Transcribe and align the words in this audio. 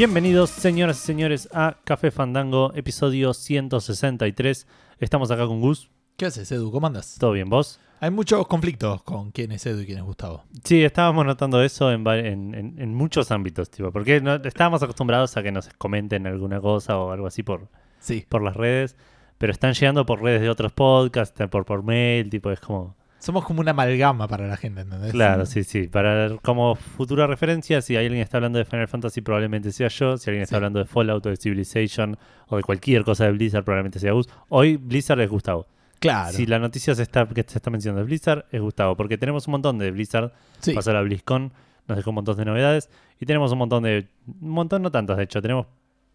Bienvenidos, 0.00 0.48
señoras 0.48 0.96
y 1.02 1.06
señores, 1.06 1.46
a 1.52 1.76
Café 1.84 2.10
Fandango, 2.10 2.72
episodio 2.74 3.34
163. 3.34 4.66
Estamos 4.98 5.30
acá 5.30 5.46
con 5.46 5.60
Gus. 5.60 5.90
¿Qué 6.16 6.24
haces, 6.24 6.50
Edu? 6.52 6.72
¿Cómo 6.72 6.86
andas? 6.86 7.16
¿Todo 7.20 7.32
bien, 7.32 7.50
vos? 7.50 7.78
Hay 8.00 8.10
muchos 8.10 8.46
conflictos 8.46 9.02
con 9.02 9.30
quién 9.30 9.52
es 9.52 9.66
Edu 9.66 9.80
y 9.82 9.84
quién 9.84 9.98
es 9.98 10.04
Gustavo. 10.04 10.44
Sí, 10.64 10.82
estábamos 10.82 11.26
notando 11.26 11.62
eso 11.62 11.92
en, 11.92 12.06
en- 12.08 12.54
en- 12.54 12.80
en 12.80 12.94
muchos 12.94 13.30
ámbitos, 13.30 13.68
tipo, 13.70 13.92
porque 13.92 14.22
no- 14.22 14.36
estábamos 14.36 14.82
acostumbrados 14.82 15.36
a 15.36 15.42
que 15.42 15.52
nos 15.52 15.68
comenten 15.76 16.26
alguna 16.26 16.62
cosa 16.62 16.96
o 16.96 17.10
algo 17.12 17.26
así 17.26 17.42
por, 17.42 17.68
Sí. 17.98 18.24
por 18.26 18.40
las 18.42 18.56
redes, 18.56 18.96
pero 19.36 19.52
están 19.52 19.74
llegando 19.74 20.06
por 20.06 20.22
redes 20.22 20.40
de 20.40 20.48
otros 20.48 20.72
podcasts, 20.72 21.38
por, 21.50 21.66
por 21.66 21.82
mail, 21.82 22.30
tipo, 22.30 22.50
es 22.50 22.60
como... 22.60 22.96
Somos 23.20 23.44
como 23.44 23.60
una 23.60 23.70
amalgama 23.72 24.26
para 24.26 24.46
la 24.48 24.56
gente, 24.56 24.80
¿entendés? 24.80 25.12
Claro, 25.12 25.46
sí, 25.46 25.62
sí. 25.62 25.86
Para 25.88 26.36
como 26.42 26.74
futura 26.74 27.26
referencia, 27.26 27.80
si 27.82 27.94
alguien 27.96 28.16
está 28.20 28.38
hablando 28.38 28.58
de 28.58 28.64
Final 28.64 28.88
Fantasy, 28.88 29.20
probablemente 29.20 29.70
sea 29.72 29.88
yo. 29.88 30.16
Si 30.16 30.28
alguien 30.30 30.42
está 30.42 30.54
Sí. 30.54 30.56
hablando 30.56 30.78
de 30.78 30.86
Fallout 30.86 31.24
o 31.26 31.28
de 31.30 31.36
Civilization 31.36 32.16
o 32.48 32.56
de 32.56 32.62
cualquier 32.62 33.04
cosa 33.04 33.26
de 33.26 33.32
Blizzard, 33.32 33.62
probablemente 33.62 33.98
sea 33.98 34.12
Gus. 34.12 34.28
Hoy 34.48 34.76
Blizzard 34.78 35.20
es 35.20 35.28
Gustavo. 35.30 35.66
Claro. 35.98 36.32
Si 36.32 36.46
la 36.46 36.58
noticia 36.58 36.94
se 36.94 37.02
está, 37.02 37.28
que 37.28 37.44
se 37.46 37.58
está 37.58 37.70
mencionando 37.70 38.00
de 38.00 38.06
Blizzard, 38.06 38.46
es 38.50 38.60
Gustavo. 38.60 38.96
Porque 38.96 39.18
tenemos 39.18 39.46
un 39.46 39.52
montón 39.52 39.76
de 39.78 39.90
Blizzard. 39.90 40.32
Sí. 40.60 40.72
Pasó 40.72 40.92
la 40.94 41.02
BlizzCon, 41.02 41.52
nos 41.88 41.96
dejó 41.98 42.10
un 42.10 42.14
montón 42.16 42.38
de 42.38 42.46
novedades. 42.46 42.88
Y 43.20 43.26
tenemos 43.26 43.52
un 43.52 43.58
montón 43.58 43.82
de. 43.82 44.08
Un 44.40 44.50
montón, 44.50 44.80
no 44.80 44.90
tantas, 44.90 45.18
de 45.18 45.24
hecho. 45.24 45.42
Tenemos 45.42 45.66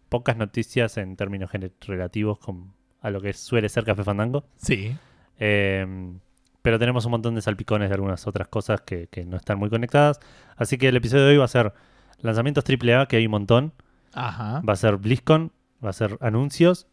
pocas 0.08 0.36
noticias 0.36 0.96
en 0.96 1.14
términos 1.14 1.50
relativos 1.86 2.40
con, 2.40 2.72
a 3.00 3.10
lo 3.10 3.20
que 3.20 3.32
suele 3.32 3.68
ser 3.68 3.84
Café 3.84 4.02
Fandango. 4.02 4.44
Sí. 4.56 4.96
Eh, 5.38 5.86
pero 6.66 6.80
tenemos 6.80 7.04
un 7.04 7.12
montón 7.12 7.36
de 7.36 7.42
salpicones 7.42 7.90
de 7.90 7.94
algunas 7.94 8.26
otras 8.26 8.48
cosas 8.48 8.80
que, 8.80 9.06
que 9.06 9.24
no 9.24 9.36
están 9.36 9.56
muy 9.56 9.70
conectadas. 9.70 10.18
Así 10.56 10.78
que 10.78 10.88
el 10.88 10.96
episodio 10.96 11.24
de 11.24 11.30
hoy 11.30 11.36
va 11.36 11.44
a 11.44 11.48
ser 11.48 11.72
lanzamientos 12.22 12.64
AAA, 12.68 13.06
que 13.06 13.18
hay 13.18 13.26
un 13.26 13.30
montón. 13.30 13.72
Ajá. 14.14 14.62
Va 14.68 14.72
a 14.72 14.76
ser 14.76 14.96
BlizzCon, 14.96 15.52
va 15.84 15.90
a 15.90 15.92
ser 15.92 16.18
anuncios 16.20 16.88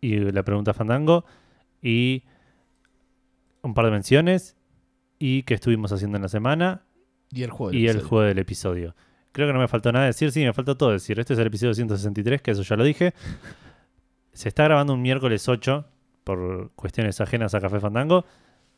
y 0.00 0.16
la 0.20 0.42
pregunta 0.42 0.72
Fandango. 0.72 1.26
Y 1.82 2.22
un 3.60 3.74
par 3.74 3.84
de 3.84 3.90
menciones. 3.90 4.56
Y 5.18 5.42
que 5.42 5.52
estuvimos 5.52 5.92
haciendo 5.92 6.16
en 6.16 6.22
la 6.22 6.30
semana. 6.30 6.80
Y 7.30 7.42
el 7.42 7.50
juego. 7.50 7.72
del 7.72 7.80
Y 7.80 7.84
el 7.84 7.90
episodio. 7.90 8.08
juego 8.08 8.24
del 8.24 8.38
episodio. 8.38 8.96
Creo 9.32 9.46
que 9.46 9.52
no 9.52 9.58
me 9.58 9.68
faltó 9.68 9.92
nada 9.92 10.06
decir. 10.06 10.32
Sí, 10.32 10.42
me 10.42 10.54
faltó 10.54 10.78
todo 10.78 10.92
decir. 10.92 11.20
Este 11.20 11.34
es 11.34 11.38
el 11.38 11.48
episodio 11.48 11.74
163, 11.74 12.40
que 12.40 12.52
eso 12.52 12.62
ya 12.62 12.74
lo 12.74 12.84
dije. 12.84 13.12
Se 14.32 14.48
está 14.48 14.64
grabando 14.64 14.94
un 14.94 15.02
miércoles 15.02 15.46
8 15.46 15.84
por 16.24 16.70
cuestiones 16.74 17.20
ajenas 17.20 17.54
a 17.54 17.60
Café 17.60 17.80
Fandango. 17.80 18.24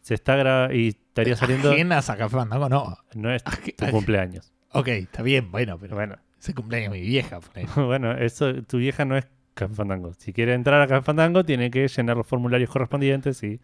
Se 0.06 0.14
está 0.14 0.36
gra- 0.36 0.72
y 0.72 0.90
estaría 0.90 1.34
saliendo. 1.34 1.72
Ajenas 1.72 2.08
a 2.10 2.16
Café 2.16 2.36
Fandango, 2.36 2.68
no. 2.68 2.96
No 3.16 3.32
es 3.32 3.42
tu 3.76 3.86
cumpleaños. 3.90 4.52
Ok, 4.70 4.86
está 4.86 5.20
bien, 5.22 5.50
bueno, 5.50 5.78
pero 5.80 5.96
Bueno, 5.96 6.14
es 6.38 6.48
el 6.48 6.54
cumpleaños 6.54 6.92
de 6.92 7.00
mi 7.00 7.04
vieja. 7.04 7.40
bueno, 7.74 8.12
eso, 8.12 8.62
tu 8.62 8.78
vieja 8.78 9.04
no 9.04 9.16
es 9.16 9.26
Café 9.54 9.74
Fandango. 9.74 10.14
Si 10.14 10.32
quiere 10.32 10.54
entrar 10.54 10.80
a 10.80 10.86
Café 10.86 11.02
Fandango, 11.02 11.44
tiene 11.44 11.72
que 11.72 11.88
llenar 11.88 12.16
los 12.16 12.24
formularios 12.24 12.70
correspondientes 12.70 13.42
y 13.42 13.58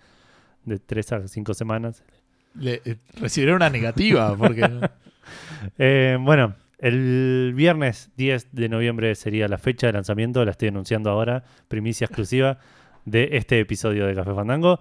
de 0.65 0.81
3 0.81 1.13
a 1.13 1.29
5 1.29 1.55
semanas. 1.55 2.03
Le, 2.57 2.83
eh, 2.85 2.97
recibiré 3.21 3.55
una 3.55 3.71
negativa 3.71 4.37
porque... 4.37 4.69
Eh, 5.79 6.19
bueno, 6.21 6.57
el 6.79 7.53
viernes 7.55 8.11
10 8.17 8.49
de 8.51 8.69
noviembre 8.69 9.15
sería 9.15 9.47
la 9.47 9.57
fecha 9.59 9.87
de 9.87 9.93
lanzamiento, 9.93 10.45
la 10.45 10.51
estoy 10.51 10.67
anunciando 10.69 11.11
ahora, 11.11 11.45
primicia 11.69 12.07
exclusiva 12.07 12.59
de 13.05 13.29
este 13.33 13.61
episodio 13.61 14.05
de 14.09 14.15
Café 14.17 14.35
Fandango. 14.35 14.81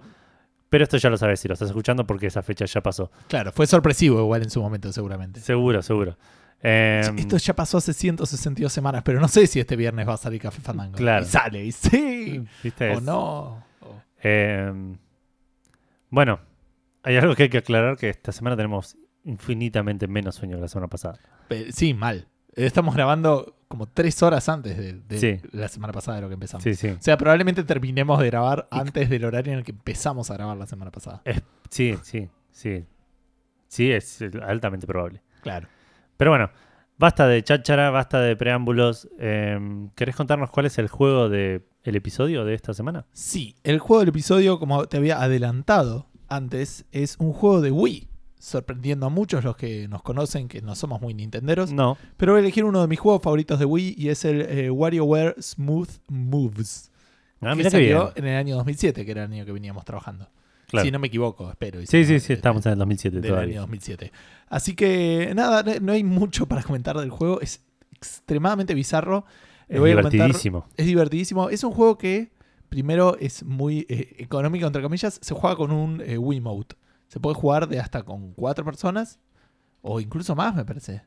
Pero 0.72 0.84
esto 0.84 0.96
ya 0.96 1.10
lo 1.10 1.18
sabes 1.18 1.38
si 1.38 1.48
lo 1.48 1.52
estás 1.52 1.68
escuchando 1.68 2.06
porque 2.06 2.28
esa 2.28 2.42
fecha 2.42 2.64
ya 2.64 2.80
pasó. 2.80 3.10
claro, 3.28 3.52
fue 3.52 3.66
sorpresivo 3.66 4.18
igual 4.20 4.42
en 4.42 4.48
su 4.48 4.62
momento 4.62 4.90
seguramente. 4.90 5.38
Seguro, 5.40 5.82
seguro. 5.82 6.16
Eh, 6.62 7.02
Esto 7.18 7.36
ya 7.36 7.54
pasó 7.54 7.76
hace 7.76 7.92
162 7.92 8.72
semanas, 8.72 9.02
pero 9.04 9.20
no 9.20 9.28
sé 9.28 9.46
si 9.46 9.60
este 9.60 9.76
viernes 9.76 10.08
va 10.08 10.14
a 10.14 10.16
salir 10.16 10.40
Café 10.40 10.62
Fandango. 10.62 10.96
Claro. 10.96 11.26
Y 11.26 11.28
sale, 11.28 11.64
y 11.66 11.72
sí. 11.72 12.42
¿viste? 12.62 12.88
O 12.88 12.92
Es- 12.94 13.02
no. 13.02 13.64
Eh, 14.22 14.72
bueno, 16.08 16.40
hay 17.02 17.16
algo 17.18 17.34
que 17.34 17.42
hay 17.42 17.48
que 17.50 17.58
aclarar, 17.58 17.98
que 17.98 18.08
esta 18.08 18.32
semana 18.32 18.56
tenemos 18.56 18.96
infinitamente 19.24 20.08
menos 20.08 20.36
sueño 20.36 20.56
que 20.56 20.62
la 20.62 20.68
semana 20.68 20.88
pasada. 20.88 21.18
Sí, 21.70 21.92
mal. 21.92 22.28
Estamos 22.54 22.94
grabando 22.94 23.56
como 23.72 23.86
tres 23.86 24.22
horas 24.22 24.48
antes 24.48 24.76
de, 24.76 24.92
de 25.08 25.18
Sí. 25.18 25.48
la 25.52 25.66
semana 25.68 25.92
pasada 25.92 26.16
de 26.16 26.22
lo 26.22 26.28
que 26.28 26.34
empezamos. 26.34 26.62
Sí, 26.62 26.74
sí. 26.74 26.88
O 26.88 26.96
sea, 27.00 27.16
probablemente 27.16 27.64
terminemos 27.64 28.20
de 28.20 28.26
grabar 28.26 28.68
antes 28.70 29.08
del 29.10 29.24
horario 29.24 29.52
en 29.54 29.58
el 29.60 29.64
que 29.64 29.72
empezamos 29.72 30.30
a 30.30 30.34
grabar 30.34 30.56
la 30.56 30.66
semana 30.66 30.90
pasada. 30.90 31.22
Sí, 31.70 31.96
sí, 32.02 32.28
sí. 32.50 32.84
Sí, 33.68 33.90
es 33.90 34.20
altamente 34.42 34.86
probable. 34.86 35.22
Claro. 35.42 35.66
Pero 36.18 36.30
bueno, 36.30 36.50
basta 36.98 37.26
de 37.26 37.42
cháchara, 37.42 37.88
basta 37.90 38.20
de 38.20 38.36
preámbulos. 38.36 39.08
Eh, 39.18 39.58
¿Querés 39.94 40.14
contarnos 40.14 40.50
cuál 40.50 40.66
es 40.66 40.78
el 40.78 40.88
juego 40.88 41.28
del 41.30 41.64
el 41.84 41.96
episodio 41.96 42.44
de 42.44 42.54
esta 42.54 42.74
semana? 42.74 43.06
Sí, 43.12 43.56
el 43.64 43.78
juego 43.78 44.00
del 44.00 44.10
episodio, 44.10 44.58
como 44.58 44.86
te 44.86 44.98
había 44.98 45.20
adelantado 45.22 46.06
antes, 46.28 46.84
es 46.92 47.16
un 47.18 47.32
juego 47.32 47.60
de 47.62 47.70
Wii. 47.72 48.08
Sorprendiendo 48.44 49.06
a 49.06 49.08
muchos 49.08 49.44
los 49.44 49.54
que 49.56 49.86
nos 49.86 50.02
conocen, 50.02 50.48
que 50.48 50.60
no 50.62 50.74
somos 50.74 51.00
muy 51.00 51.14
nintenderos. 51.14 51.72
No. 51.72 51.96
Pero 52.16 52.32
voy 52.32 52.40
a 52.40 52.42
elegir 52.42 52.64
uno 52.64 52.80
de 52.80 52.88
mis 52.88 52.98
juegos 52.98 53.22
favoritos 53.22 53.56
de 53.60 53.64
Wii 53.64 53.94
y 53.96 54.08
es 54.08 54.24
el 54.24 54.40
eh, 54.42 54.68
WarioWare 54.68 55.36
Smooth 55.40 55.88
Moves. 56.08 56.90
Ah, 57.40 57.54
que 57.56 57.70
salió 57.70 58.12
en 58.16 58.26
el 58.26 58.36
año 58.36 58.56
2007, 58.56 59.04
que 59.04 59.10
era 59.12 59.24
el 59.26 59.32
año 59.32 59.44
que 59.44 59.52
veníamos 59.52 59.84
trabajando. 59.84 60.28
Claro. 60.66 60.84
Si 60.84 60.90
no 60.90 60.98
me 60.98 61.06
equivoco, 61.06 61.48
espero. 61.50 61.78
Sí, 61.86 62.04
sí, 62.04 62.18
sí, 62.18 62.32
eh, 62.32 62.36
estamos 62.36 62.66
en 62.66 62.72
el 62.72 62.78
2007 62.78 63.20
del 63.20 63.30
todavía. 63.30 63.52
año 63.52 63.60
2007. 63.60 64.10
Así 64.48 64.74
que 64.74 65.32
nada, 65.36 65.62
no- 65.80 65.92
hay 65.92 66.02
mucho 66.02 66.46
para 66.46 66.64
comentar 66.64 66.96
del 66.98 67.10
juego. 67.10 67.40
Es 67.40 67.62
extremadamente 67.94 68.74
bizarro. 68.74 69.24
Le 69.68 69.76
Es 69.76 69.80
voy 69.80 69.90
a 69.92 69.94
comentar- 69.94 70.10
divertidísimo. 70.12 70.66
es 70.76 70.86
divertidísimo. 70.86 71.48
Es 71.48 71.62
un 71.62 71.70
juego 71.72 71.96
que, 71.96 72.32
primero, 72.68 73.16
es 73.20 73.44
muy 73.44 73.86
eh, 73.88 74.16
económico, 74.18 74.66
entre 74.66 74.82
comillas. 74.82 75.18
Se 75.22 75.32
juega 75.32 75.54
con 75.54 75.70
un 75.70 76.00
eh, 76.04 76.18
Wiimote. 76.18 76.74
Se 77.12 77.20
puede 77.20 77.34
jugar 77.34 77.68
de 77.68 77.78
hasta 77.78 78.04
con 78.04 78.32
cuatro 78.32 78.64
personas. 78.64 79.20
O 79.82 80.00
incluso 80.00 80.34
más, 80.34 80.54
me 80.54 80.64
parece. 80.64 81.02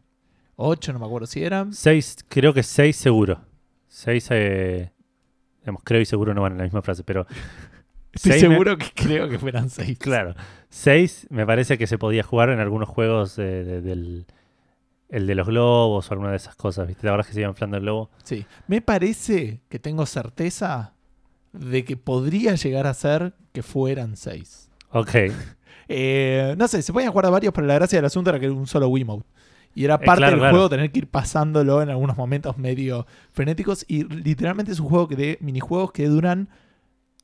Ocho, 0.56 0.94
no 0.94 1.00
me 1.00 1.06
acuerdo 1.08 1.26
si 1.26 1.44
eran. 1.44 1.74
Seis, 1.74 2.18
creo 2.30 2.54
que 2.54 2.62
seis 2.62 2.96
seguro. 2.96 3.42
Seis, 3.88 4.28
eh, 4.30 4.92
digamos, 5.62 5.82
creo 5.84 6.02
y 6.02 6.06
seguro 6.06 6.36
no 6.36 6.44
van 6.44 6.52
en 6.52 6.58
la 6.60 6.64
misma 6.66 6.84
frase, 6.84 7.04
pero 7.04 7.26
Estoy 8.14 8.34
seis 8.34 8.44
me- 8.44 8.50
seguro 8.50 8.78
que 8.78 8.86
creo 8.94 9.28
que 9.30 9.40
fueran 9.40 9.72
seis. 9.72 9.98
Claro. 9.98 10.36
6 10.70 11.28
me 11.32 11.46
parece 11.46 11.78
que 11.80 11.88
se 11.88 11.98
podía 11.98 12.22
jugar 12.22 12.50
en 12.52 12.60
algunos 12.60 12.88
juegos 12.88 13.40
eh, 13.40 13.42
de- 13.64 13.82
del. 13.82 14.28
El 15.10 15.26
de 15.28 15.34
los 15.36 15.48
globos 15.48 16.10
o 16.10 16.14
alguna 16.14 16.32
de 16.32 16.38
esas 16.38 16.56
cosas, 16.56 16.88
¿viste? 16.88 17.08
Ahora 17.10 17.24
que 17.24 17.32
se 17.34 17.40
iba 17.40 17.50
inflando 17.50 17.78
el 17.78 17.84
globo. 17.84 18.10
Sí. 18.24 18.46
Me 18.68 18.82
parece 18.82 19.62
que 19.70 19.80
tengo 19.80 20.06
certeza 20.06 20.94
de 21.54 21.84
que 21.86 21.96
podría 21.98 22.54
llegar 22.56 22.86
a 22.86 22.94
ser 22.94 23.34
que 23.54 23.64
fueran 23.64 24.18
seis. 24.18 24.70
Ok. 24.92 25.10
Eh, 25.88 26.56
no 26.58 26.68
sé, 26.68 26.82
se 26.82 26.92
podían 26.94 27.12
jugar 27.12 27.28
a 27.28 27.30
varios, 27.30 27.54
pero 27.54 27.68
la 27.68 27.76
gracia 27.76 27.98
del 27.98 28.06
asunto 28.06 28.30
era 28.30 28.40
que 28.40 28.46
era 28.46 28.54
un 28.56 28.68
solo 28.68 28.88
Wiimote. 28.88 29.26
Y 29.74 29.84
era 29.86 29.96
Eh, 29.96 30.00
parte 30.06 30.20
claro, 30.20 30.32
del 30.32 30.40
claro. 30.40 30.54
juego 30.56 30.70
tener 30.70 30.92
que 30.92 31.00
ir 31.00 31.08
pasándolo 31.08 31.82
en 31.82 31.90
algunos 31.90 32.16
momentos 32.18 32.58
medio 32.58 33.06
frenéticos. 33.32 33.86
Y 33.88 34.04
literalmente 34.06 34.72
es 34.72 34.80
un 34.80 34.88
juego 34.88 35.08
que 35.08 35.16
de 35.16 35.38
minijuegos 35.42 35.92
que 35.92 36.08
duran 36.08 36.48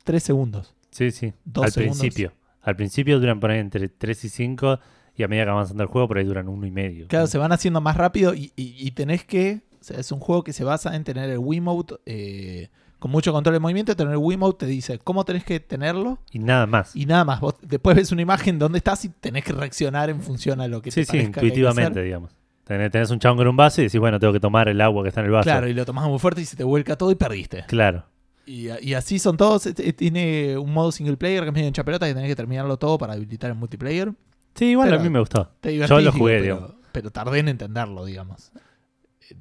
3 0.04 0.22
segundos. 0.22 0.74
Sí, 0.90 1.10
sí. 1.10 1.32
Dos 1.44 1.64
Al 1.66 1.72
segundos. 1.72 1.98
principio. 2.00 2.32
Al 2.60 2.76
principio 2.76 3.18
duran 3.18 3.40
por 3.40 3.50
ahí 3.50 3.58
entre 3.58 3.88
3 3.88 4.24
y 4.24 4.28
5 4.28 4.78
y 5.16 5.22
a 5.22 5.28
medida 5.28 5.44
que 5.44 5.48
va 5.48 5.52
avanzando 5.54 5.82
el 5.82 5.88
juego 5.88 6.08
por 6.08 6.18
ahí 6.18 6.24
duran 6.24 6.48
uno 6.48 6.66
y 6.66 6.70
medio. 6.70 7.08
Claro, 7.08 7.26
se 7.26 7.38
van 7.38 7.52
haciendo 7.52 7.80
más 7.80 7.96
rápido 7.96 8.34
y, 8.34 8.52
y- 8.54 8.76
y 8.86 8.90
tenés 8.92 9.24
que. 9.24 9.62
O 9.80 9.84
sea, 9.84 9.98
es 9.98 10.12
un 10.12 10.20
juego 10.20 10.44
que 10.44 10.52
se 10.52 10.62
basa 10.62 10.94
en 10.94 11.02
tener 11.04 11.28
el 11.30 11.38
Wiimote 11.38 11.96
eh, 12.06 12.68
con 13.02 13.10
mucho 13.10 13.32
control 13.32 13.54
de 13.54 13.58
movimiento. 13.58 13.96
Tener 13.96 14.12
el 14.12 14.18
Wiimote 14.18 14.64
te 14.64 14.70
dice 14.70 14.98
cómo 15.00 15.24
tenés 15.24 15.42
que 15.44 15.58
tenerlo 15.58 16.20
Y 16.30 16.38
nada 16.38 16.66
más. 16.66 16.94
y 16.94 17.04
nada 17.04 17.24
más. 17.24 17.40
Vos 17.40 17.56
después 17.60 17.96
ves 17.96 18.12
una 18.12 18.22
imagen 18.22 18.60
donde 18.60 18.78
estás 18.78 19.04
y 19.04 19.08
tenés 19.08 19.44
que 19.44 19.52
reaccionar 19.52 20.08
en 20.08 20.20
función 20.22 20.60
a 20.60 20.68
lo 20.68 20.80
que 20.80 20.92
Sí, 20.92 21.00
te 21.00 21.04
sí, 21.06 21.18
que 21.18 21.22
intuitivamente, 21.24 22.00
digamos. 22.00 22.30
Tenés, 22.64 23.10
un 23.10 23.18
chabón 23.18 23.38
con 23.38 23.48
un 23.48 23.56
vaso 23.56 23.80
y 23.80 23.84
decís, 23.86 23.98
bueno, 23.98 24.20
tengo 24.20 24.32
que 24.32 24.38
tomar 24.38 24.68
el 24.68 24.80
agua 24.80 25.02
que 25.02 25.08
está 25.08 25.20
en 25.20 25.26
el 25.26 25.32
vaso. 25.32 25.44
Claro, 25.44 25.68
y 25.68 25.74
lo 25.74 25.84
tomás 25.84 26.08
muy 26.08 26.20
fuerte 26.20 26.40
y 26.40 26.44
se 26.44 26.56
te 26.56 26.62
vuelca 26.62 26.96
todo 26.96 27.10
y 27.10 27.16
perdiste. 27.16 27.64
Claro. 27.66 28.04
Y, 28.46 28.68
y 28.80 28.94
así 28.94 29.18
son 29.18 29.36
todos. 29.36 29.66
Eh, 29.66 29.74
eh, 29.78 29.92
Tiene 29.92 30.56
un 30.56 30.72
modo 30.72 30.92
single 30.92 31.16
player 31.16 31.42
que 31.42 31.48
es 31.48 31.54
medio 31.54 31.66
en 31.66 31.72
chaperota 31.74 32.06
que 32.06 32.14
tenés 32.14 32.28
que 32.30 32.36
terminarlo 32.36 32.76
todo 32.76 32.98
para 32.98 33.14
habilitar 33.14 33.50
el 33.50 33.56
multiplayer. 33.56 34.12
Sí, 34.54 34.66
igual 34.66 34.88
Pero- 34.90 35.00
a 35.00 35.02
mí 35.04 35.10
me 35.10 35.18
gustó. 35.18 35.50
Te 35.60 35.76
Yo 35.76 36.00
lo 36.00 36.12
jugué, 36.12 36.40
digamos. 36.40 36.70
pero, 36.70 36.80
pero 36.92 37.10
tardé 37.10 37.40
en 37.40 37.48
entenderlo, 37.48 38.04
digamos. 38.04 38.52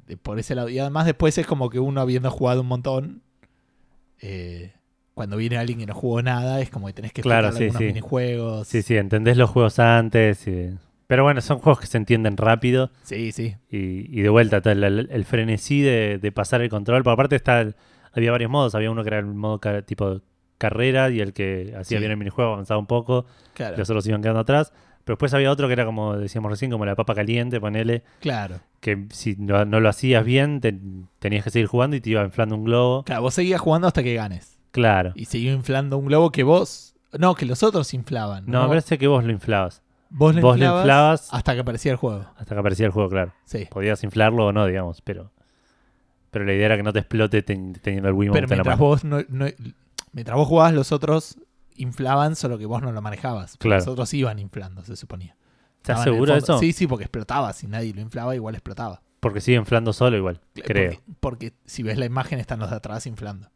Eh, 0.07 0.17
Por 0.17 0.39
ese 0.39 0.55
lado. 0.55 0.69
Y 0.69 0.79
además 0.79 1.05
después 1.05 1.37
es 1.37 1.45
como 1.45 1.69
que 1.69 1.79
uno 1.79 2.01
habiendo 2.01 2.29
jugado 2.31 2.61
un 2.61 2.67
montón, 2.67 3.21
eh, 4.21 4.73
cuando 5.13 5.37
viene 5.37 5.57
alguien 5.57 5.79
que 5.79 5.85
no 5.85 5.93
jugó 5.93 6.21
nada, 6.21 6.61
es 6.61 6.69
como 6.69 6.87
que 6.87 6.93
tenés 6.93 7.11
que 7.13 7.21
Claro, 7.21 7.47
explicarle 7.49 7.57
sí, 7.71 7.77
algunos 7.77 7.79
sí. 7.81 7.85
minijuegos. 7.93 8.67
Sí, 8.67 8.81
sí, 8.81 8.97
entendés 8.97 9.37
los 9.37 9.49
juegos 9.49 9.77
antes. 9.79 10.47
y- 10.47 10.69
Pero 11.07 11.23
bueno, 11.23 11.41
son 11.41 11.59
juegos 11.59 11.81
que 11.81 11.87
se 11.87 11.97
entienden 11.97 12.37
rápido. 12.37 12.89
sí, 13.03 13.31
sí. 13.33 13.55
Y, 13.69 14.17
y 14.17 14.21
de 14.21 14.29
vuelta, 14.29 14.61
el, 14.71 15.09
el 15.11 15.25
frenesí 15.25 15.81
de, 15.81 16.17
de 16.21 16.31
pasar 16.31 16.61
el 16.61 16.69
control. 16.69 17.03
Por 17.03 17.13
aparte 17.13 17.35
está 17.35 17.59
el- 17.61 17.75
había 18.13 18.31
varios 18.31 18.49
modos. 18.49 18.73
Había 18.75 18.89
uno 18.91 19.03
que 19.03 19.09
era 19.09 19.19
el 19.19 19.25
modo 19.25 19.59
tipo 19.83 20.21
carrera 20.57 21.09
y 21.09 21.19
el 21.19 21.33
que 21.33 21.73
hacía 21.77 21.97
Sí. 21.97 22.01
bien 22.01 22.11
el 22.11 22.17
minijuego 22.17 22.53
avanzaba 22.53 22.79
un 22.79 22.85
poco. 22.87 23.25
Claro. 23.53 23.75
Los 23.77 23.89
otros 23.89 24.05
iban 24.07 24.21
quedando 24.21 24.39
atrás. 24.41 24.71
Pero 25.03 25.15
después 25.15 25.33
había 25.33 25.51
otro 25.51 25.67
que 25.67 25.73
era 25.73 25.85
como 25.85 26.15
decíamos 26.17 26.51
recién, 26.51 26.71
como 26.71 26.85
la 26.85 26.95
papa 26.95 27.15
caliente, 27.15 27.59
ponele, 27.59 28.03
Claro. 28.19 28.59
que 28.79 29.05
si 29.11 29.35
no, 29.37 29.65
no 29.65 29.79
lo 29.79 29.89
hacías 29.89 30.23
bien, 30.23 30.61
te- 30.61 30.77
tenías 31.19 31.43
que 31.43 31.49
seguir 31.49 31.67
jugando 31.67 31.95
y 31.95 32.01
te 32.01 32.11
iba 32.11 32.23
inflando 32.23 32.55
un 32.55 32.63
globo. 32.65 33.03
Claro, 33.03 33.23
vos 33.23 33.33
seguías 33.33 33.59
jugando 33.61 33.87
hasta 33.87 34.03
que 34.03 34.13
ganes. 34.13 34.59
Claro. 34.71 35.11
Y 35.15 35.25
seguía 35.25 35.51
inflando 35.53 35.97
un 35.97 36.05
globo 36.05 36.31
que 36.31 36.43
vos. 36.43 36.95
No, 37.17 37.35
que 37.35 37.45
los 37.45 37.61
otros 37.63 37.93
inflaban. 37.93 38.45
No, 38.47 38.61
me 38.63 38.67
parece 38.69 38.97
que 38.97 39.07
vos 39.07 39.23
lo 39.23 39.31
inflabas. 39.31 39.81
Vos 40.09 40.35
lo 40.35 40.41
vos 40.41 40.59
lo 40.59 40.65
inflabas, 40.77 41.29
hasta 41.33 41.53
que 41.53 41.61
aparecía 41.61 41.91
el 41.93 41.97
juego. 41.97 42.25
hasta 42.37 42.53
que 42.55 42.59
aparecía 42.59 42.85
el 42.85 42.91
juego, 42.91 43.09
claro. 43.09 43.33
Sí. 43.45 43.67
Podías 43.71 44.03
inflarlo 44.03 44.45
o 44.47 44.51
no, 44.53 44.65
digamos, 44.65 45.01
pero. 45.01 45.31
Pero 46.31 46.45
la 46.45 46.53
idea 46.53 46.67
era 46.67 46.77
que 46.77 46.83
no 46.83 46.93
te 46.93 46.99
explote 46.99 47.41
ten- 47.43 47.73
teniendo 47.73 48.07
el 48.07 48.13
Wiimote 48.15 48.39
Pero 48.41 48.45
en 48.45 48.49
la 48.49 48.55
mientras 48.63 48.77
mano. 48.77 48.87
vos 48.89 49.03
no, 49.03 49.17
no- 49.29 49.51
mientras 50.13 50.37
vos 50.37 50.47
jugabas, 50.47 50.73
los 50.73 50.91
otros 50.93 51.37
inflaban, 51.81 52.35
solo 52.35 52.57
que 52.57 52.65
vos 52.65 52.81
no 52.81 52.91
lo 52.91 53.01
manejabas. 53.01 53.57
Claro. 53.57 53.79
Los 53.79 53.87
otros 53.87 54.13
iban 54.13 54.39
inflando, 54.39 54.83
se 54.83 54.95
suponía. 54.95 55.35
¿Estás 55.77 56.03
seguro 56.03 56.33
de 56.33 56.39
eso? 56.39 56.59
Sí, 56.59 56.73
sí, 56.73 56.87
porque 56.87 57.05
explotaba. 57.05 57.53
Si 57.53 57.67
nadie 57.67 57.93
lo 57.93 58.01
inflaba, 58.01 58.35
igual 58.35 58.55
explotaba. 58.55 59.01
Porque 59.19 59.41
sigue 59.41 59.57
inflando 59.57 59.93
solo 59.93 60.17
igual, 60.17 60.39
creo. 60.65 60.93
Porque, 61.19 61.53
si 61.65 61.83
ves 61.83 61.97
la 61.97 62.05
imagen, 62.05 62.39
están 62.39 62.59
los 62.59 62.69
de 62.69 62.75
atrás 62.75 63.05
inflando. 63.07 63.49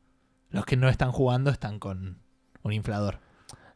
Los 0.50 0.66
que 0.66 0.77
no 0.77 0.89
están 0.89 1.12
jugando 1.12 1.50
están 1.51 1.80
con 1.80 2.19
un 2.63 2.72
inflador. 2.74 3.19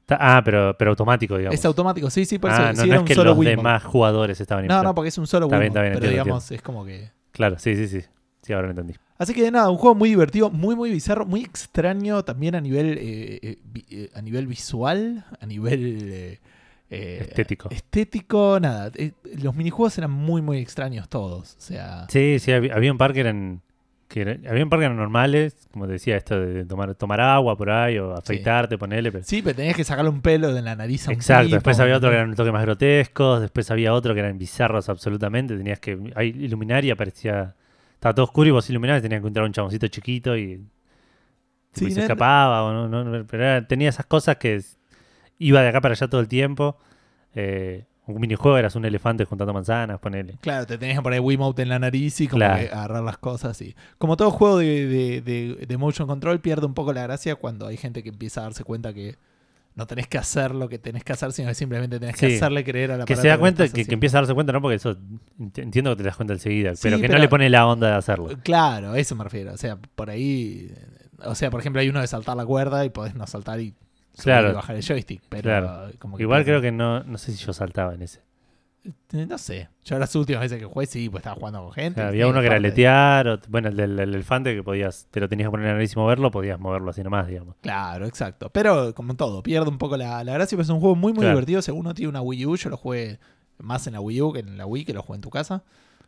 Ta- 0.06 0.18
Ah, 0.19 0.42
pero, 0.44 0.75
pero 0.78 0.92
automático, 0.92 1.38
digamos. 1.38 1.57
Es 1.60 1.66
automático, 1.66 2.10
sí, 2.10 2.25
sí, 2.25 2.40
por 2.40 2.52
eso. 2.52 2.62
ah, 2.62 2.74
no, 2.74 2.81
sí, 2.81 2.81
no 2.81 2.86
era 2.86 2.95
es 2.95 3.02
un 3.02 3.07
que 3.07 3.16
solo 3.16 3.34
los 3.36 3.45
demás 3.45 3.84
jugadores 3.84 4.40
estaban 4.42 4.63
No, 4.63 4.74
inflando. 4.74 4.90
no, 4.90 4.95
porque 4.95 5.10
es 5.10 5.18
un 5.18 5.28
solo 5.28 5.45
Está 5.48 5.60
bien, 5.60 5.68
está 5.72 5.81
bien, 5.81 5.94
pero 5.94 6.06
entiendo, 6.06 6.24
digamos, 6.25 6.52
es 6.52 6.62
como 6.62 6.86
que... 6.86 7.12
Claro, 7.31 7.60
sí, 7.60 7.75
sí, 7.75 7.88
sí. 7.88 8.02
Sí, 8.42 8.54
ahora 8.54 8.68
lo 8.68 8.72
entendí. 8.72 8.95
Así 9.19 9.33
que 9.33 9.51
nada, 9.51 9.69
un 9.69 9.77
juego 9.77 9.95
muy 9.95 10.10
divertido, 10.10 10.50
muy 10.50 10.75
muy 10.75 10.89
bizarro, 10.92 11.25
muy 11.25 11.42
extraño 11.42 12.24
también 12.24 12.56
a 12.56 12.62
nivel 12.62 12.98
eh, 12.98 13.39
eh, 13.44 13.57
eh, 13.92 14.10
a 14.16 14.21
nivel 14.21 14.48
visual, 14.48 15.25
a 15.39 15.45
nivel 15.45 16.10
eh, 16.12 16.39
eh, 16.89 17.18
Estético. 17.27 17.69
Estético, 17.69 18.60
nada. 18.62 18.92
los 19.42 19.56
minijuegos 19.56 19.98
eran 19.98 20.12
muy 20.12 20.42
muy 20.42 20.60
extraños 20.60 21.10
todos, 21.10 21.56
o 21.57 21.62
sea, 21.62 22.07
Sí, 22.10 22.39
sí, 22.39 22.51
había, 22.54 22.92
un 22.92 22.98
par 22.98 23.13
que 23.13 23.19
eran. 23.19 23.62
Que 24.07 24.21
era- 24.21 24.38
había 24.50 24.63
un 24.63 24.69
par 24.71 24.80
que 24.80 24.86
eran 24.86 24.98
normales, 24.98 25.68
como 25.71 25.86
te 25.86 25.92
decía, 25.94 26.18
esto 26.18 26.39
de 26.39 26.66
tomar, 26.66 26.95
tomar 26.95 27.21
agua 27.21 27.56
por 27.56 27.69
ahí 27.69 28.00
o 28.00 28.16
afeitarte, 28.16 28.75
ponerle. 28.77 29.12
Pero... 29.12 29.24
sí, 29.24 29.44
pero 29.44 29.56
tenías 29.56 29.75
que 29.75 29.83
sacarle 29.83 30.10
un 30.10 30.21
pelo 30.21 30.51
de 30.51 30.63
la 30.63 30.75
nariz 30.75 31.07
a 31.07 31.12
un 31.12 31.18
Exacto, 31.18 31.44
tipo, 31.44 31.56
después 31.57 31.80
había 31.80 31.98
otro 31.98 32.10
que 32.10 32.16
eran 32.16 32.30
un 32.30 32.36
toque 32.36 32.51
más 32.51 32.63
grotescos, 32.63 33.42
después 33.42 33.69
había 33.69 33.94
otro 33.94 34.16
que 34.16 34.21
eran 34.21 34.36
bizarros 34.39 34.89
absolutamente, 34.89 35.56
tenías 35.57 35.80
que 35.80 36.00
ahí 36.16 36.30
iluminar 36.30 36.86
y 36.86 36.89
aparecía, 36.89 37.54
estaba 38.00 38.16
todo 38.16 38.24
oscuro 38.25 38.48
y 38.48 38.51
vos 38.51 38.69
iluminabas 38.69 39.01
y 39.01 39.04
tenías 39.04 39.18
que 39.19 39.24
encontrar 39.24 39.46
un 39.46 39.51
chaboncito 39.51 39.88
chiquito 39.90 40.38
y, 40.38 40.63
Sí, 41.74 41.92
se 41.92 41.98
no- 41.98 42.01
escapaba, 42.04 42.63
o 42.63 42.74
no, 42.88 42.88
no, 43.04 43.25
pero 43.28 43.44
era- 43.44 43.68
tenía 43.68 43.90
esas 43.90 44.06
cosas 44.06 44.38
que 44.38 44.62
iba 45.38 45.62
de 45.62 45.68
acá 45.69 45.81
para 45.81 45.94
allá 45.94 46.07
todo 46.07 46.22
el 46.22 46.28
tiempo. 46.28 46.78
Eh, 47.36 47.86
un 48.07 48.19
minijuego 48.19 48.57
eras 48.57 48.75
un 48.75 48.86
elefante 48.86 49.24
juntando 49.25 49.54
manzanas, 49.54 50.00
ponele. 50.00 50.38
Claro, 50.42 50.66
te 50.66 50.78
tenías 50.80 50.98
que 50.98 51.04
poner 51.04 51.19
Wiimote 51.22 51.62
en 51.62 51.69
la 51.69 51.78
nariz 51.78 52.19
y 52.22 52.28
como 52.28 52.40
Claro. 52.40 52.57
que 52.68 52.74
agarrar 52.74 53.04
las 53.04 53.18
cosas. 53.19 53.62
Y... 53.62 53.75
Como 54.00 54.18
todo 54.18 54.31
juego 54.31 54.57
de, 54.57 54.88
de- 54.88 55.22
de- 55.22 55.66
de 55.68 55.78
motion 55.78 56.07
control 56.07 56.40
pierde 56.40 56.66
un 56.66 56.74
poco 56.74 56.92
la 56.92 57.04
gracia 57.04 57.36
cuando 57.36 57.68
hay 57.68 57.78
gente 57.78 58.02
que 58.02 58.10
empieza 58.10 58.42
a 58.42 58.44
darse 58.45 58.63
cuenta 58.63 58.94
que 58.94 59.18
no 59.80 59.88
tenés 59.88 60.08
que 60.08 60.18
hacer 60.20 60.54
lo 60.54 60.70
que 60.70 60.78
tenés 60.78 61.04
que 61.04 61.14
hacer, 61.14 61.31
sino 61.31 61.48
que 61.48 61.56
simplemente 61.56 62.00
tenés 62.00 62.16
que 62.16 62.36
hacerle 62.36 62.64
creer 62.64 62.92
a 62.92 62.98
la 62.98 63.06
Que 63.06 63.16
se 63.16 63.28
da 63.30 63.38
cuenta, 63.40 63.68
que, 63.68 63.86
que 63.86 63.94
empieza 63.96 64.18
a 64.18 64.22
darse 64.22 64.34
cuenta, 64.36 64.54
no 64.54 64.62
porque 64.62 64.76
eso 64.76 64.96
ent- 65.40 65.58
entiendo 65.58 65.90
que 65.96 66.04
te 66.04 66.04
das 66.04 66.16
cuenta 66.16 66.34
enseguida, 66.34 66.76
Sí, 66.76 66.81
pero 66.84 66.98
que 66.98 67.04
pero- 67.04 67.14
no 67.16 67.20
le 67.20 67.28
pone 67.30 67.50
la 67.50 67.66
onda 67.66 67.88
de 67.90 67.96
hacerlo. 67.96 68.28
Claro, 68.44 68.92
a 68.92 69.00
eso 69.00 69.16
me 69.16 69.24
refiero. 69.24 69.54
O 69.54 69.58
sea, 69.58 69.78
por 69.96 70.10
ahí. 70.12 70.72
O 71.26 71.34
sea, 71.36 71.50
por 71.50 71.60
ejemplo, 71.62 71.81
hay 71.81 71.90
uno 71.90 72.02
de 72.02 72.08
saltar 72.08 72.38
la 72.38 72.46
cuerda 72.46 72.86
y 72.86 72.90
podés 72.90 73.16
no 73.16 73.26
saltar 73.28 73.60
y, 73.60 73.74
Claro. 74.22 74.52
y 74.52 74.54
bajar 74.54 74.76
el 74.76 74.86
joystick. 74.86 75.22
Pero 75.30 75.44
Claro. 75.44 75.92
como 75.98 76.18
que 76.18 76.24
Igual 76.24 76.44
creo 76.44 76.62
que 76.62 76.72
no, 76.72 77.04
no 77.04 77.18
sé 77.18 77.31
si 77.34 77.44
yo 77.46 77.54
saltaba 77.54 77.94
en 77.94 78.02
ese. 78.04 78.22
Eh, 78.86 79.26
No 79.28 79.38
sé. 79.38 79.70
Yo 79.84 79.98
las 80.00 80.16
últimas 80.16 80.42
veces 80.42 80.60
que 80.60 80.66
jugué, 80.66 80.86
sí, 80.86 81.10
pues 81.10 81.22
estaba 81.22 81.36
jugando 81.36 81.60
con 81.60 81.70
O 81.70 81.72
gente. 81.72 82.00
sea, 82.00 82.08
había 82.10 82.28
uno 82.28 82.40
que 82.42 82.46
era 82.48 82.60
letear, 82.60 83.28
o- 83.28 83.40
bueno, 83.50 83.70
el 83.70 83.76
del 83.76 84.00
el 84.00 84.14
elefante 84.16 84.56
que 84.56 84.64
podías, 84.64 85.08
te 85.12 85.20
lo 85.20 85.28
tenías 85.28 85.48
que 85.48 85.52
poner 85.52 85.66
en 85.66 85.72
la 85.72 85.76
nariz 85.78 85.94
y 85.94 85.96
moverlo, 86.00 86.31
podías 86.31 86.60
moverlo 86.60 86.90
así 86.92 87.02
nomás, 87.04 87.28
digamos. 87.28 87.56
Claro, 87.62 88.06
exacto. 88.06 88.50
Pero 88.52 88.94
como 88.96 89.16
todo, 89.16 89.44
pierde 89.44 89.70
un 89.70 89.78
poco 89.78 89.98
la, 89.98 90.24
la 90.24 90.34
gracia, 90.34 90.56
pero 90.56 90.64
es 90.64 90.70
un 90.70 90.80
juego 90.80 90.96
muy, 90.96 91.12
muy 91.12 91.22
Claro. 91.22 91.36
divertido. 91.36 91.62
Según 91.62 91.81
uno 91.81 91.94
tiene 91.94 92.10
una 92.10 92.22
Wii 92.22 92.46
U, 92.46 92.56
yo 92.56 92.70
lo 92.70 92.78
jugué 92.78 93.20
más 93.58 93.86
en 93.88 93.94
la 93.94 94.00
Wii 94.02 94.22
U 94.22 94.34
que 94.34 94.40
en 94.40 94.58
la 94.58 94.66
Wii, 94.66 94.86
que 94.86 94.94
lo 94.94 95.02
jugué 95.04 95.16
en 95.18 95.22
tu 95.22 95.30
casa. 95.30 95.64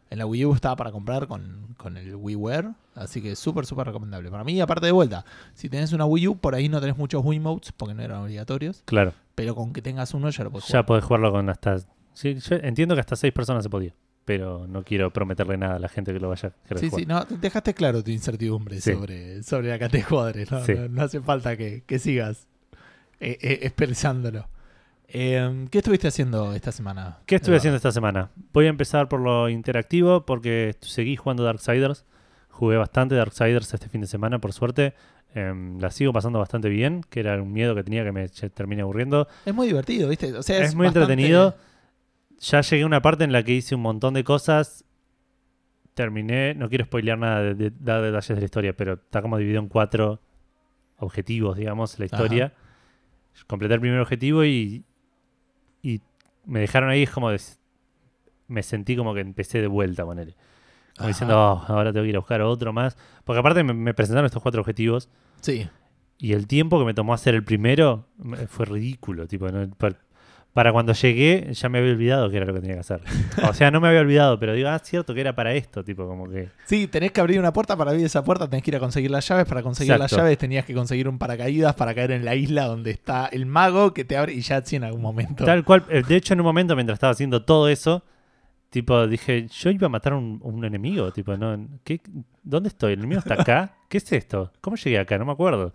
En 0.09 0.17
la 0.17 0.25
Wii 0.25 0.45
U 0.45 0.53
estaba 0.53 0.75
para 0.75 0.91
comprar 0.91 1.27
con, 1.27 1.73
con 1.77 1.95
el 1.95 2.15
WiiWare, 2.17 2.69
así 2.95 3.21
que 3.21 3.35
súper, 3.37 3.65
súper 3.65 3.87
recomendable. 3.87 4.29
Para 4.29 4.43
mí, 4.43 4.59
aparte 4.59 4.85
de 4.85 4.91
vuelta, 4.91 5.23
si 5.53 5.69
tenés 5.69 5.93
una 5.93 6.05
Wii 6.05 6.27
U, 6.27 6.35
por 6.37 6.53
ahí 6.53 6.67
no 6.67 6.81
tenés 6.81 6.97
muchos 6.97 7.23
Wiimotes 7.23 7.71
porque 7.71 7.93
no 7.95 8.01
eran 8.03 8.21
obligatorios, 8.21 8.83
Claro, 8.85 9.13
pero 9.35 9.55
con 9.55 9.71
que 9.71 9.81
tengas 9.81 10.13
uno 10.13 10.29
ya 10.29 10.43
lo 10.43 10.51
puedes 10.51 10.67
ya 10.67 10.71
jugar. 10.79 10.85
podés 10.85 11.03
jugarlo 11.05 11.31
con 11.31 11.49
hasta... 11.49 11.77
Sí, 12.13 12.35
yo 12.35 12.55
entiendo 12.57 12.95
que 12.95 13.01
hasta 13.01 13.15
seis 13.15 13.33
personas 13.33 13.63
se 13.63 13.69
podía, 13.69 13.93
pero 14.25 14.67
no 14.67 14.83
quiero 14.83 15.11
prometerle 15.11 15.57
nada 15.57 15.75
a 15.75 15.79
la 15.79 15.87
gente 15.89 16.13
que 16.13 16.19
lo 16.19 16.29
vaya 16.29 16.49
a 16.69 16.77
Sí, 16.77 16.89
jugar. 16.89 16.99
sí, 17.01 17.05
no, 17.05 17.25
dejaste 17.25 17.73
claro 17.73 18.03
tu 18.03 18.11
incertidumbre 18.11 18.79
Sí. 18.81 18.93
sobre, 18.93 19.43
sobre 19.43 19.69
la 19.69 19.79
cantidad 19.79 20.03
de 20.03 20.09
jugadores. 20.09 20.51
No, 20.51 20.63
Sí. 20.65 20.73
no, 20.75 20.87
no 20.89 21.01
hace 21.03 21.21
falta 21.21 21.55
que, 21.57 21.83
que 21.85 21.99
sigas 21.99 22.47
eh, 23.19 23.37
eh, 23.41 23.59
expresándolo. 23.63 24.47
Eh, 25.13 25.67
¿Qué 25.69 25.79
estuviste 25.79 26.07
haciendo 26.07 26.53
esta 26.53 26.71
semana? 26.71 27.19
¿Qué 27.25 27.35
estuve 27.35 27.57
haciendo 27.57 27.75
esta 27.77 27.91
semana? 27.91 28.31
Voy 28.53 28.65
a 28.67 28.69
empezar 28.69 29.09
por 29.09 29.19
lo 29.19 29.49
interactivo 29.49 30.25
porque 30.25 30.75
seguí 30.81 31.15
jugando 31.17 31.43
Darksiders. 31.43 32.05
Jugué 32.49 32.77
bastante 32.77 33.15
Darksiders 33.15 33.73
este 33.73 33.89
fin 33.89 34.01
de 34.01 34.07
semana, 34.07 34.39
por 34.39 34.53
suerte. 34.53 34.93
Em, 35.33 35.79
la 35.79 35.91
sigo 35.91 36.11
pasando 36.13 36.39
bastante 36.39 36.67
bien, 36.69 37.01
que 37.09 37.19
era 37.21 37.41
un 37.41 37.51
miedo 37.53 37.73
que 37.75 37.83
tenía 37.83 38.03
que 38.03 38.11
me 38.11 38.27
termine 38.29 38.81
aburriendo. 38.83 39.27
Es 39.45 39.53
muy 39.53 39.67
divertido, 39.67 40.07
¿viste? 40.09 40.33
O 40.33 40.43
sea, 40.43 40.59
Es, 40.59 40.69
es, 40.69 40.75
muy 40.75 40.85
bastante- 40.87 41.11
entretenido. 41.13 41.55
Ya 42.41 42.61
llegué 42.61 42.83
a 42.83 42.85
una 42.87 43.01
parte 43.01 43.23
en 43.23 43.31
la 43.31 43.43
que 43.43 43.53
hice 43.53 43.75
un 43.75 43.81
montón 43.81 44.13
de 44.13 44.23
cosas. 44.23 44.83
Terminé, 45.93 46.53
no 46.55 46.69
quiero 46.69 46.85
spoilear 46.85 47.17
nada 47.17 47.41
de, 47.41 47.53
de- 47.55 47.71
dar 47.79 48.01
detalles 48.01 48.29
de 48.29 48.35
la 48.39 48.45
historia, 48.45 48.75
pero 48.75 48.93
está 48.93 49.21
como 49.21 49.37
dividido 49.37 49.59
en 49.61 49.67
cuatro 49.67 50.21
objetivos, 50.97 51.57
digamos, 51.57 51.99
la 51.99 52.05
historia. 52.05 52.53
Completé 53.47 53.73
el 53.75 53.81
primer 53.81 53.99
objetivo 53.99 54.43
y, 54.45 54.83
y 55.81 56.01
me 56.45 56.61
dejaron 56.61 56.89
ahí, 56.89 57.03
es 57.03 57.09
como 57.11 57.29
me 58.47 58.63
sentí 58.63 58.95
como 58.95 59.13
que 59.13 59.19
empecé 59.21 59.61
de 59.61 59.67
vuelta, 59.67 60.05
ponele. 60.05 60.33
Como 60.33 60.41
Ajá. 60.99 61.07
diciendo, 61.07 61.37
"Oh, 61.39 61.63
ahora 61.67 61.91
tengo 61.93 62.03
que 62.03 62.09
ir 62.09 62.15
a 62.15 62.19
buscar 62.19 62.41
otro 62.41 62.73
más. 62.73 62.97
Porque 63.23 63.39
aparte 63.39 63.63
me, 63.63 63.73
me 63.73 63.93
presentaron 63.93 64.25
estos 64.25 64.41
cuatro 64.41 64.61
objetivos 64.61 65.09
Sí. 65.41 65.69
y 66.17 66.33
el 66.33 66.47
tiempo 66.47 66.77
que 66.79 66.85
me 66.85 66.93
tomó 66.93 67.13
hacer 67.13 67.33
el 67.35 67.43
primero 67.43 68.07
me- 68.17 68.47
fue 68.47 68.65
ridículo. 68.65 69.27
Tipo, 69.27 69.49
¿no? 69.49 69.69
Pa- 70.51 70.61
para 70.61 70.71
cuando 70.73 70.93
llegué 70.93 71.49
ya 71.53 71.69
me 71.69 71.79
había 71.79 71.91
olvidado 71.91 72.29
que 72.29 72.37
era 72.37 72.45
lo 72.45 72.53
que 72.53 72.59
tenía 72.61 72.75
que 72.75 72.81
hacer. 72.81 73.01
O 73.49 73.53
sea, 73.53 73.71
no 73.71 73.79
me 73.81 73.87
había 73.87 74.01
olvidado, 74.01 74.37
pero 74.39 74.53
digo, 74.53 74.69
ah, 74.69 74.79
cierto 74.79 75.13
que 75.13 75.21
era 75.21 75.33
para 75.33 75.53
esto. 75.53 75.83
Tipo, 75.83 76.05
como 76.07 76.29
que... 76.29 76.49
Sí, 76.65 76.87
tenés 76.87 77.11
que 77.11 77.21
abrir 77.21 77.39
una 77.39 77.53
puerta 77.53 77.75
para 77.77 77.91
abrir 77.91 78.05
esa 78.05 78.23
puerta, 78.23 78.49
tenés 78.49 78.63
que 78.63 78.71
ir 78.71 78.75
a 78.75 78.79
conseguir 78.79 79.11
las 79.11 79.27
llaves. 79.27 79.45
Para 79.45 79.61
conseguir 79.63 79.97
las 79.97 80.11
llaves 80.11 80.37
tenías 80.37 80.65
que 80.65 80.73
conseguir 80.73 81.07
un 81.07 81.17
paracaídas 81.17 81.73
para 81.75 81.93
caer 81.95 82.11
en 82.11 82.25
la 82.25 82.35
isla 82.35 82.65
donde 82.65 82.91
está 82.91 83.27
el 83.27 83.45
mago 83.45 83.93
que 83.93 84.03
te 84.05 84.17
abre 84.17 84.33
y 84.33 84.41
ya 84.41 84.61
sí 84.63 84.75
en 84.75 84.83
algún 84.83 85.01
momento. 85.01 85.45
Tal 85.45 85.63
cual. 85.63 85.85
eh, 85.89 86.03
De 86.07 86.15
hecho, 86.15 86.33
en 86.33 86.41
un 86.41 86.45
momento, 86.45 86.75
mientras 86.75 86.95
estaba 86.97 87.11
haciendo 87.11 87.43
todo 87.43 87.69
eso, 87.69 88.03
tipo, 88.69 89.07
dije, 89.07 89.47
yo 89.47 89.69
iba 89.69 89.85
a 89.87 89.89
matar 89.89 90.13
a 90.13 90.17
un, 90.17 90.39
un 90.43 90.65
enemigo. 90.65 91.11
Tipo, 91.11 91.35
¿no? 91.37 91.67
¿Qué, 91.83 92.01
¿Dónde 92.43 92.69
estoy? 92.69 92.93
¿El 92.93 92.99
enemigo 92.99 93.19
está 93.19 93.35
acá? 93.35 93.73
¿Qué 93.89 93.97
es 93.97 94.11
esto? 94.11 94.51
¿Cómo 94.61 94.75
llegué 94.75 94.99
acá? 94.99 95.17
No 95.17 95.25
me 95.25 95.31
acuerdo. 95.31 95.73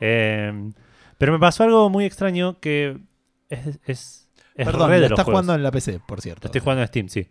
Eh, 0.00 0.70
pero 1.18 1.32
me 1.32 1.38
pasó 1.38 1.64
algo 1.64 1.88
muy 1.90 2.04
extraño 2.04 2.58
que 2.60 2.98
es, 3.48 3.66
es, 3.84 4.28
es 4.54 4.66
Perdón, 4.66 4.90
re 4.90 5.00
de 5.00 5.06
estás 5.06 5.24
jugando 5.24 5.54
en 5.54 5.62
la 5.62 5.70
PC, 5.70 6.00
por 6.06 6.20
cierto. 6.20 6.42
Lo 6.44 6.46
estoy 6.48 6.60
jugando 6.60 6.82
en 6.82 6.88
Steam, 6.88 7.08
sí. 7.08 7.28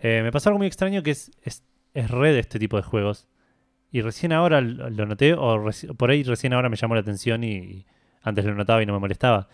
Eh, 0.00 0.20
me 0.22 0.30
pasó 0.32 0.48
algo 0.50 0.58
muy 0.58 0.66
extraño 0.66 1.02
que 1.02 1.10
es, 1.12 1.30
es, 1.42 1.64
es 1.94 2.10
red 2.10 2.34
de 2.34 2.40
este 2.40 2.58
tipo 2.58 2.76
de 2.76 2.82
juegos. 2.82 3.26
Y 3.90 4.02
recién 4.02 4.32
ahora 4.32 4.60
lo 4.60 5.06
noté, 5.06 5.32
o 5.34 5.56
reci- 5.56 5.96
por 5.96 6.10
ahí 6.10 6.22
recién 6.22 6.52
ahora 6.52 6.68
me 6.68 6.76
llamó 6.76 6.94
la 6.94 7.00
atención 7.00 7.42
y, 7.42 7.56
y 7.56 7.86
antes 8.22 8.44
lo 8.44 8.54
notaba 8.54 8.82
y 8.82 8.86
no 8.86 8.92
me 8.92 8.98
molestaba. 8.98 9.48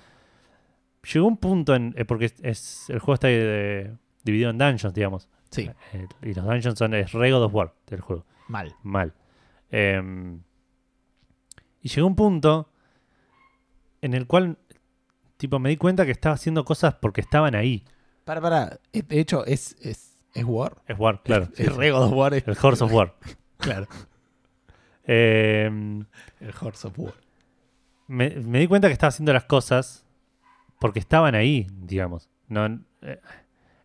Llegó 1.13 1.27
un 1.29 1.37
punto 1.37 1.75
en. 1.75 1.95
eh, 1.97 2.05
porque 2.05 2.25
es, 2.27 2.35
es- 2.43 2.91
el 2.91 2.99
juego 2.99 3.15
está 3.15 3.29
dividido 3.29 4.51
en 4.51 4.59
dungeons, 4.59 4.93
digamos. 4.95 5.29
Sí, 5.51 5.71
Eh, 5.93 6.09
y 6.23 6.35
los 6.35 6.45
dungeons 6.45 6.77
son. 6.79 6.95
Es 6.95 7.13
re 7.13 7.31
God 7.31 7.45
of 7.45 7.55
War 7.55 7.75
del 7.87 8.01
juego. 8.01 8.27
mal. 8.49 8.75
Mal. 8.83 9.13
Em, 9.71 10.41
y 11.81 11.89
llegó 11.89 12.07
un 12.09 12.17
punto 12.17 12.71
en 14.01 14.15
el 14.15 14.27
cual. 14.27 14.59
Tipo, 15.45 15.59
me 15.59 15.69
di 15.69 15.77
cuenta 15.77 16.07
que 16.07 16.11
estaba 16.11 16.37
haciendo 16.37 16.65
cosas 16.65 16.95
porque 16.95 17.21
estaban 17.21 17.55
ahí. 17.55 17.85
Para, 18.25 18.41
para. 18.41 18.79
eh, 18.95 19.03
De 19.03 19.21
hecho, 19.21 19.45
es, 19.45 19.77
es, 19.83 20.17
es 20.33 20.43
War. 20.47 20.77
Es 20.89 20.99
War, 20.99 21.23
claro. 21.23 21.45
Es, 21.53 21.61
es 21.61 21.67
sí. 21.67 21.73
re 21.79 21.91
God 21.91 22.05
of 22.05 22.13
War. 22.15 22.33
es- 22.33 22.49
El 22.49 22.57
Horse 22.63 22.83
of 22.83 22.91
War. 22.91 23.15
claro. 23.59 23.87
Em, 25.07 26.01
El 26.41 26.55
Horse 26.59 26.87
of 26.87 26.99
War. 26.99 27.13
me, 28.07 28.31
me 28.31 28.61
di 28.61 28.67
cuenta 28.67 28.87
que 28.89 28.95
estaba 28.95 29.11
haciendo 29.11 29.35
las 29.35 29.45
cosas 29.45 30.07
porque 30.81 30.99
estaban 30.99 31.35
ahí, 31.35 31.67
digamos. 31.83 32.31
No, 32.49 32.65
eh, 33.03 33.21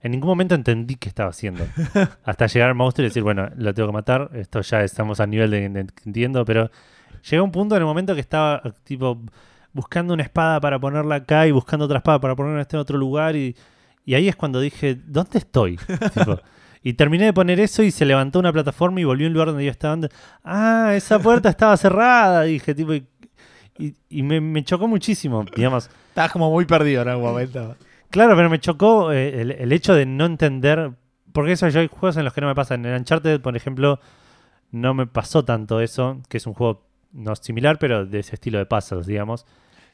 en 0.02 0.12
ningún 0.12 0.30
momento 0.30 0.56
entendí 0.56 0.96
qué 0.96 1.10
estaba 1.10 1.32
haciendo. 1.32 1.66
Hasta 2.24 2.48
llegar 2.48 2.70
al 2.70 2.76
monstruo 2.76 3.06
y 3.06 3.10
decir, 3.10 3.24
bueno, 3.24 3.50
lo 3.58 3.74
tengo 3.74 3.90
que 3.90 3.94
matar. 3.94 4.30
Esto 4.34 4.62
ya 4.62 4.82
estamos 4.86 5.20
a 5.20 5.28
nivel 5.28 5.52
de, 5.52 5.68
de- 5.68 5.88
entiendo, 6.06 6.46
pero 6.46 6.72
llegó 7.30 7.44
un 7.44 7.52
punto 7.52 7.76
en 7.76 7.82
el 7.82 7.86
momento 7.86 8.16
que 8.16 8.22
estaba 8.22 8.62
tipo 8.86 9.22
buscando 9.74 10.14
una 10.14 10.24
espada 10.24 10.60
para 10.60 10.80
ponerla 10.80 11.16
acá 11.16 11.48
y 11.48 11.52
buscando 11.52 11.86
otra 11.86 11.98
espada 12.00 12.20
para 12.20 12.36
ponerla 12.36 12.58
en 12.58 12.62
este 12.62 12.78
otro 12.78 12.98
lugar 12.98 13.36
y, 13.36 13.56
Y 14.06 14.16
ahí 14.16 14.28
es 14.28 14.36
cuando 14.36 14.60
dije, 14.60 14.98
¿dónde 15.06 15.38
estoy? 15.40 15.78
Tipo, 16.14 16.40
y 16.82 16.94
terminé 16.94 17.26
de 17.26 17.34
poner 17.34 17.60
eso 17.60 17.84
y 17.84 17.92
se 17.92 18.06
levantó 18.06 18.40
una 18.40 18.52
plataforma 18.54 19.00
y 19.02 19.04
volvió 19.04 19.28
a 19.28 19.30
un 19.30 19.34
lugar 19.34 19.50
donde 19.50 19.66
yo 19.66 19.72
estaba. 19.72 19.94
antes. 19.96 20.10
Ah, 20.44 20.94
esa 20.96 21.20
puerta 21.20 21.50
estaba 21.50 21.76
cerrada. 21.78 22.44
Dije, 22.44 22.74
tipo, 22.74 22.94
y, 22.94 23.06
y- 23.78 23.96
y 24.10 24.24
me, 24.24 24.40
me 24.42 24.64
chocó 24.64 24.88
muchísimo, 24.88 25.46
digamos. 25.56 25.90
Estabas 26.10 26.32
como 26.32 26.50
muy 26.50 26.66
perdido 26.66 27.02
en 27.04 27.10
algún 27.10 27.26
momento. 27.26 27.76
Claro, 28.10 28.36
pero 28.36 28.50
me 28.50 28.60
chocó 28.60 29.12
eh, 29.12 29.42
el, 29.42 29.52
el 29.52 29.72
hecho 29.74 29.94
de 29.94 30.06
no 30.06 30.26
entender. 30.26 30.92
Porque 31.34 31.52
eso 31.52 31.68
yo 31.70 31.82
hay 31.82 31.88
juegos 31.88 32.18
en 32.18 32.24
los 32.26 32.34
que 32.34 32.42
no 32.42 32.48
me 32.48 32.56
pasa. 32.56 32.74
En 32.76 32.86
el 32.86 32.98
Uncharted, 32.98 33.42
por 33.42 33.56
ejemplo, 33.56 34.00
no 34.72 34.94
me 34.94 35.06
pasó 35.06 35.44
tanto 35.46 35.82
eso, 35.82 36.22
que 36.30 36.38
es 36.38 36.48
un 36.48 36.54
juego 36.54 36.88
no 37.12 37.36
similar, 37.36 37.78
pero 37.80 38.06
de 38.06 38.20
ese 38.20 38.36
estilo 38.36 38.58
de 38.60 38.66
puzzles, 38.66 39.06
digamos. 39.08 39.46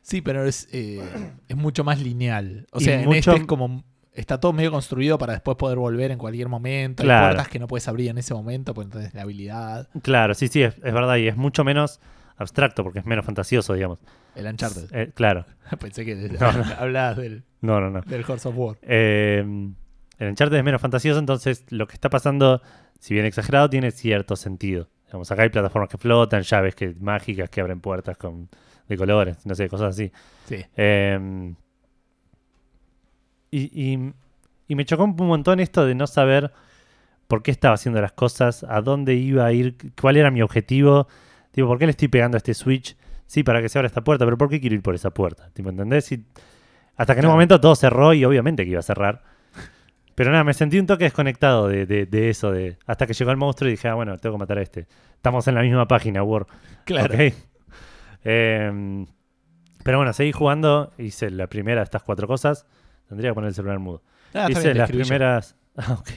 Sí, 0.01 0.21
pero 0.21 0.45
es, 0.45 0.67
eh, 0.71 1.01
es 1.47 1.55
mucho 1.55 1.83
más 1.83 1.99
lineal. 2.01 2.67
O 2.71 2.79
Y 2.79 2.85
sea, 2.85 2.99
en 2.99 3.05
mucho- 3.05 3.31
este 3.31 3.41
es 3.41 3.47
como. 3.47 3.83
Está 4.13 4.39
todo 4.39 4.53
medio 4.53 4.71
construido 4.71 5.17
para 5.17 5.33
después 5.33 5.57
poder 5.57 5.77
volver 5.77 6.09
en 6.11 6.17
cualquier 6.17 6.47
momento. 6.47 7.03
Claro. 7.03 7.25
Hay 7.25 7.33
puertas 7.33 7.49
que 7.51 7.59
no 7.59 7.67
puedes 7.67 7.85
abrir 7.89 8.09
en 8.09 8.17
ese 8.17 8.33
momento, 8.33 8.73
pues 8.73 8.85
entonces 8.85 9.13
la 9.13 9.23
habilidad. 9.23 9.89
Claro, 10.03 10.33
sí, 10.35 10.47
sí, 10.47 10.63
es, 10.63 10.73
es 10.75 10.93
verdad. 10.93 11.17
Y 11.17 11.27
es 11.27 11.35
mucho 11.35 11.65
menos 11.65 11.99
abstracto, 12.37 12.81
porque 12.83 12.99
es 12.99 13.05
menos 13.05 13.25
fantasioso, 13.25 13.73
digamos. 13.73 13.99
El 14.35 14.45
Uncharted. 14.45 14.87
Eh, 14.95 15.11
claro. 15.13 15.45
Pensé 15.81 16.05
que 16.05 16.15
No, 16.15 16.51
no. 16.53 16.63
hablabas 16.77 17.17
del, 17.17 17.43
No, 17.59 17.81
no, 17.81 17.89
no. 17.89 18.01
del 18.03 18.23
Horse 18.25 18.47
of 18.47 18.55
War. 18.57 18.77
Eh, 18.83 19.43
el 20.19 20.29
Uncharted 20.29 20.55
es 20.59 20.63
menos 20.63 20.79
fantasioso, 20.81 21.19
entonces 21.19 21.65
lo 21.69 21.85
que 21.87 21.95
está 21.95 22.09
pasando, 22.09 22.61
si 23.01 23.13
bien 23.15 23.25
exagerado, 23.25 23.69
tiene 23.69 23.91
cierto 23.91 24.37
sentido. 24.37 24.87
Digamos, 25.07 25.31
acá 25.31 25.43
hay 25.43 25.49
plataformas 25.49 25.89
que 25.89 25.97
flotan, 25.97 26.41
llaves 26.41 26.75
que, 26.75 26.93
mágicas 26.99 27.49
que 27.49 27.61
abren 27.61 27.79
puertas 27.79 28.17
con, 28.17 28.49
de 28.87 28.97
colores, 28.97 29.45
no 29.45 29.53
sé, 29.55 29.69
cosas 29.69 29.89
así. 29.95 30.11
Sí. 30.45 30.63
Eh, 30.75 31.53
y, 33.51 33.59
y- 33.93 34.13
y 34.67 34.75
me 34.75 34.83
chocó 34.85 35.03
un 35.03 35.15
montón 35.15 35.59
esto 35.59 35.85
de 35.85 35.93
no 35.95 36.07
saber 36.07 36.51
por 37.27 37.43
qué 37.43 37.51
estaba 37.51 37.75
haciendo 37.75 38.01
las 38.01 38.13
cosas, 38.13 38.63
a 38.63 38.81
dónde 38.81 39.13
iba 39.15 39.45
a 39.45 39.51
ir, 39.53 39.75
cuál 39.99 40.17
era 40.17 40.31
mi 40.31 40.41
objetivo. 40.41 41.07
Tipo, 41.51 41.67
¿por 41.67 41.77
qué 41.79 41.85
le 41.85 41.91
estoy 41.91 42.07
pegando 42.07 42.35
a 42.35 42.39
este 42.39 42.53
switch? 42.53 42.97
Sí, 43.27 43.43
para 43.43 43.61
que 43.61 43.69
se 43.69 43.77
abra 43.77 43.87
esta 43.87 44.03
puerta, 44.03 44.25
pero 44.25 44.37
¿por 44.37 44.49
qué 44.49 44.59
quiero 44.59 44.75
ir 44.75 44.81
por 44.81 44.95
esa 44.95 45.11
puerta? 45.11 45.49
Tipo, 45.53 45.69
¿entendés? 45.69 46.11
Y 46.11 46.23
hasta 46.97 47.13
que 47.13 47.19
en 47.19 47.25
un 47.25 47.29
Claro. 47.29 47.33
momento 47.33 47.61
todo 47.61 47.75
cerró 47.75 48.13
y 48.13 48.25
obviamente 48.25 48.63
que 48.63 48.71
iba 48.71 48.79
a 48.79 48.83
cerrar. 48.83 49.23
Pero 50.15 50.31
nada, 50.31 50.43
me 50.45 50.53
sentí 50.53 50.79
un 50.79 50.85
toque 50.87 51.03
desconectado 51.03 51.67
de, 51.67 51.85
de- 51.85 52.05
de 52.05 52.29
eso, 52.29 52.51
de 52.51 52.77
hasta 52.85 53.05
que 53.05 53.13
llegó 53.13 53.31
el 53.31 53.37
monstruo 53.37 53.67
y 53.67 53.71
dije, 53.73 53.87
ah, 53.89 53.95
bueno, 53.95 54.17
tengo 54.17 54.35
que 54.35 54.39
matar 54.39 54.57
a 54.57 54.61
este. 54.61 54.87
Estamos 55.15 55.47
en 55.47 55.55
la 55.55 55.61
misma 55.61 55.87
página, 55.87 56.23
War. 56.23 56.45
Claro. 56.85 57.13
Em, 58.23 59.05
pero 59.83 59.97
bueno, 59.97 60.13
seguí 60.13 60.31
jugando. 60.31 60.91
Hice 60.97 61.29
la 61.29 61.47
primera 61.47 61.81
de 61.81 61.83
estas 61.85 62.03
cuatro 62.03 62.27
cosas. 62.27 62.65
Tendría 63.07 63.31
que 63.31 63.35
poner 63.35 63.49
el 63.49 63.55
celular 63.55 63.79
mudo. 63.79 64.01
Ah, 64.33 64.47
Hice 64.49 64.61
bien, 64.63 64.77
las 64.77 64.89
primeras. 64.89 65.55
Ah, 65.77 65.97
ok. 65.99 66.09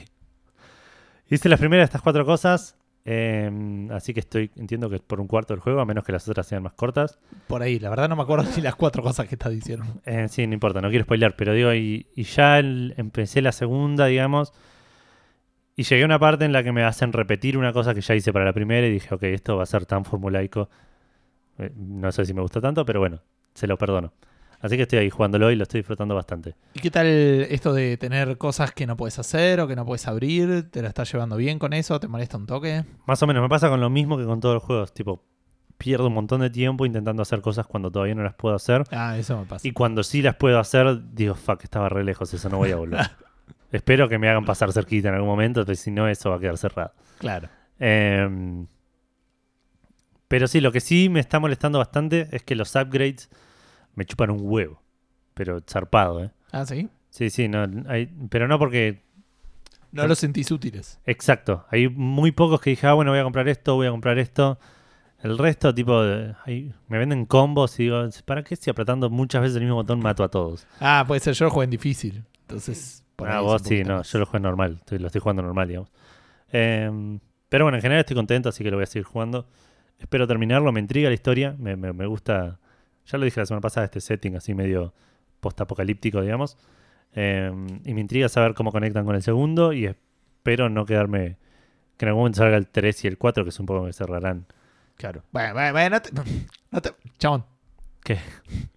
Hice 1.29 1.49
las 1.49 1.59
primeras 1.59 1.81
de 1.83 1.85
estas 1.89 2.01
cuatro 2.01 2.25
cosas. 2.25 2.77
Em, 3.05 3.89
así 3.91 4.13
que 4.13 4.19
estoy, 4.19 4.51
entiendo 4.55 4.89
que 4.89 4.97
es 4.97 5.01
por 5.01 5.19
un 5.19 5.27
cuarto 5.27 5.53
del 5.53 5.61
juego, 5.61 5.79
a 5.81 5.85
menos 5.85 6.03
que 6.03 6.11
las 6.11 6.27
otras 6.27 6.45
sean 6.47 6.63
más 6.63 6.73
cortas. 6.73 7.19
Por 7.47 7.61
ahí, 7.61 7.79
la 7.79 7.89
verdad 7.89 8.09
no 8.09 8.15
me 8.15 8.21
acuerdo 8.23 8.45
ni 8.55 8.61
las 8.61 8.75
cuatro 8.75 9.01
cosas 9.03 9.27
que 9.27 9.35
estás 9.35 9.51
diciendo. 9.51 9.85
Eh, 10.05 10.27
sí, 10.29 10.45
no 10.47 10.53
importa, 10.53 10.81
no 10.81 10.89
quiero 10.89 11.05
spoilear, 11.05 11.35
pero 11.35 11.53
digo, 11.53 11.73
y, 11.73 12.07
y 12.15 12.23
ya 12.23 12.59
el- 12.59 12.93
empecé 12.97 13.41
la 13.41 13.51
segunda, 13.51 14.05
digamos. 14.05 14.53
Y 15.75 15.83
llegué 15.83 16.03
a 16.03 16.05
una 16.05 16.19
parte 16.19 16.43
en 16.45 16.51
la 16.51 16.61
que 16.63 16.71
me 16.73 16.83
hacen 16.83 17.13
repetir 17.13 17.57
una 17.57 17.71
cosa 17.71 17.93
que 17.93 18.01
ya 18.01 18.13
hice 18.13 18.33
para 18.33 18.43
la 18.45 18.53
primera 18.53 18.85
y 18.85 18.91
dije, 18.91 19.15
ok, 19.15 19.23
esto 19.23 19.55
va 19.55 19.63
a 19.63 19.65
ser 19.65 19.85
tan 19.85 20.03
formulaico. 20.03 20.69
Eh, 21.57 21.71
no 21.75 22.11
sé 22.11 22.25
si 22.25 22.33
me 22.33 22.41
gusta 22.41 22.59
tanto, 22.59 22.85
pero 22.85 22.99
bueno, 22.99 23.21
se 23.53 23.65
lo 23.65 23.77
perdono. 23.77 24.11
Así 24.61 24.75
que 24.75 24.83
estoy 24.83 24.99
ahí 24.99 25.09
jugándolo 25.09 25.51
y 25.51 25.55
lo 25.55 25.63
estoy 25.63 25.79
disfrutando 25.79 26.15
bastante. 26.15 26.55
¿Y 26.73 26.79
qué 26.79 26.91
tal 26.91 27.07
esto 27.07 27.73
de 27.73 27.95
tener 27.97 28.37
cosas 28.37 28.73
que 28.73 28.85
no 28.85 28.97
puedes 28.97 29.17
hacer 29.17 29.61
o 29.61 29.67
que 29.67 29.75
no 29.75 29.85
puedes 29.85 30.07
abrir? 30.07 30.69
¿Te 30.69 30.81
la 30.81 30.89
estás 30.89 31.11
llevando 31.11 31.37
bien 31.37 31.59
con 31.59 31.73
eso? 31.73 31.99
¿Te 31.99 32.07
molesta 32.07 32.37
un 32.37 32.45
toque? 32.45 32.83
Más 33.05 33.23
o 33.23 33.27
menos, 33.27 33.41
me 33.41 33.49
pasa 33.49 33.69
con 33.69 33.79
lo 33.79 33.89
mismo 33.89 34.17
que 34.17 34.25
con 34.25 34.41
todos 34.41 34.55
los 34.55 34.63
juegos. 34.63 34.93
Tipo, 34.93 35.23
pierdo 35.77 36.07
un 36.07 36.13
montón 36.13 36.41
de 36.41 36.49
tiempo 36.49 36.85
intentando 36.85 37.21
hacer 37.21 37.41
cosas 37.41 37.65
cuando 37.65 37.89
todavía 37.89 38.13
no 38.13 38.23
las 38.23 38.35
puedo 38.35 38.53
hacer. 38.53 38.83
Ah, 38.91 39.17
eso 39.17 39.39
me 39.39 39.45
pasa. 39.45 39.65
Y 39.65 39.71
cuando 39.71 40.03
sí 40.03 40.21
las 40.21 40.35
puedo 40.35 40.59
hacer, 40.59 40.99
digo, 41.13 41.35
fuck, 41.35 41.63
estaba 41.63 41.87
re 41.87 42.03
lejos, 42.03 42.33
eso 42.33 42.49
no 42.49 42.57
voy 42.57 42.71
a 42.71 42.75
volver. 42.75 42.99
Espero 43.71 44.09
que 44.09 44.17
me 44.17 44.27
hagan 44.29 44.45
pasar 44.45 44.73
cerquita 44.73 45.07
en 45.07 45.15
algún 45.15 45.29
momento, 45.29 45.61
porque 45.61 45.75
si 45.75 45.89
no, 45.89 46.07
eso 46.07 46.31
va 46.31 46.35
a 46.35 46.39
quedar 46.39 46.57
cerrado. 46.57 46.91
Claro. 47.19 47.47
Em, 47.79 48.67
pero 50.27 50.47
sí, 50.47 50.59
lo 50.59 50.71
que 50.71 50.81
sí 50.81 51.07
me 51.07 51.21
está 51.21 51.39
molestando 51.39 51.79
bastante 51.79 52.27
es 52.31 52.43
que 52.43 52.55
los 52.55 52.75
upgrades 52.75 53.29
me 53.99 54.05
chupan 54.05 54.31
un 54.31 54.39
huevo. 54.41 54.81
Pero 55.33 55.59
zarpado, 55.67 56.23
¿eh? 56.23 56.31
Ah, 56.51 56.65
sí. 56.65 56.87
Sí, 57.09 57.29
sí, 57.29 57.47
no, 57.49 57.65
hay- 57.87 58.09
pero 58.29 58.47
no 58.47 58.57
porque... 58.57 59.01
No 59.91 60.07
los 60.07 60.19
sentís 60.19 60.51
útiles. 60.51 60.99
Exacto, 61.05 61.65
hay 61.69 61.89
muy 61.89 62.31
pocos 62.31 62.61
que 62.61 62.69
dije, 62.69 62.87
ah, 62.87 62.93
bueno, 62.93 63.11
voy 63.11 63.19
a 63.19 63.23
comprar 63.23 63.47
esto, 63.49 63.75
voy 63.75 63.87
a 63.87 63.91
comprar 63.91 64.17
esto. 64.19 64.59
El 65.21 65.37
resto, 65.37 65.73
tipo, 65.75 65.99
ahí 66.45 66.73
me 66.87 66.97
venden 66.97 67.25
combos 67.25 67.77
y 67.79 67.83
digo, 67.83 68.07
¿para 68.25 68.43
qué 68.43 68.55
si 68.55 68.69
apretando 68.69 69.09
muchas 69.09 69.41
veces 69.41 69.55
el 69.57 69.63
mismo 69.63 69.75
botón 69.75 69.99
mato 69.99 70.23
a 70.23 70.29
todos? 70.29 70.65
Ah, 70.79 71.03
puede 71.07 71.19
ser. 71.19 71.33
Yo 71.33 71.45
lo 71.45 71.51
juego 71.51 71.63
en 71.63 71.69
difícil. 71.71 72.23
Entonces. 72.41 73.03
ah, 73.25 73.41
vos 73.41 73.61
sí, 73.65 73.83
no, 73.83 73.97
más. 73.97 74.11
yo 74.11 74.19
lo 74.19 74.25
juego 74.25 74.43
normal, 74.43 74.77
estoy- 74.79 74.99
lo 74.99 75.07
estoy 75.07 75.19
jugando 75.21 75.41
normal, 75.41 75.67
digamos. 75.67 75.91
Em, 76.51 77.19
pero 77.49 77.65
bueno, 77.65 77.77
en 77.77 77.81
general 77.81 77.99
estoy 78.01 78.15
contento, 78.15 78.49
así 78.49 78.63
que 78.63 78.71
lo 78.71 78.77
voy 78.77 78.83
a 78.83 78.87
seguir 78.87 79.03
jugando. 79.05 79.47
Espero 79.97 80.27
terminarlo, 80.27 80.71
me 80.71 80.79
intriga 80.79 81.09
la 81.09 81.15
historia, 81.15 81.55
me, 81.59 81.75
me- 81.75 81.91
me 81.93 82.05
gusta, 82.05 82.59
ya 83.11 83.17
lo 83.17 83.25
dije 83.25 83.39
la 83.39 83.45
semana 83.45 83.61
pasada, 83.61 83.85
este 83.85 84.01
setting 84.01 84.35
así 84.35 84.53
medio 84.53 84.93
post-apocalíptico, 85.39 86.21
digamos. 86.21 86.57
Em, 87.13 87.67
y 87.85 87.93
me 87.93 88.01
intriga 88.01 88.29
saber 88.29 88.53
cómo 88.53 88.71
conectan 88.71 89.05
con 89.05 89.15
el 89.15 89.23
segundo 89.23 89.73
y 89.73 89.85
espero 89.85 90.69
no 90.69 90.85
quedarme, 90.85 91.37
que 91.97 92.05
en 92.05 92.09
algún 92.09 92.21
momento 92.21 92.37
salga 92.37 92.57
el 92.57 92.67
3 92.67 93.05
y 93.05 93.07
el 93.07 93.17
4, 93.17 93.45
que 93.45 93.51
supongo 93.51 93.85
que 93.85 93.93
cerrarán. 93.93 94.45
Claro. 94.95 95.23
Bueno, 95.31 95.53
bueno, 95.53 95.71
bueno, 95.71 95.89
no 95.95 96.01
te, 96.01 96.11
no 96.71 96.81
te- 96.81 96.93
Chabón. 97.17 97.45
¿Qué? 98.03 98.17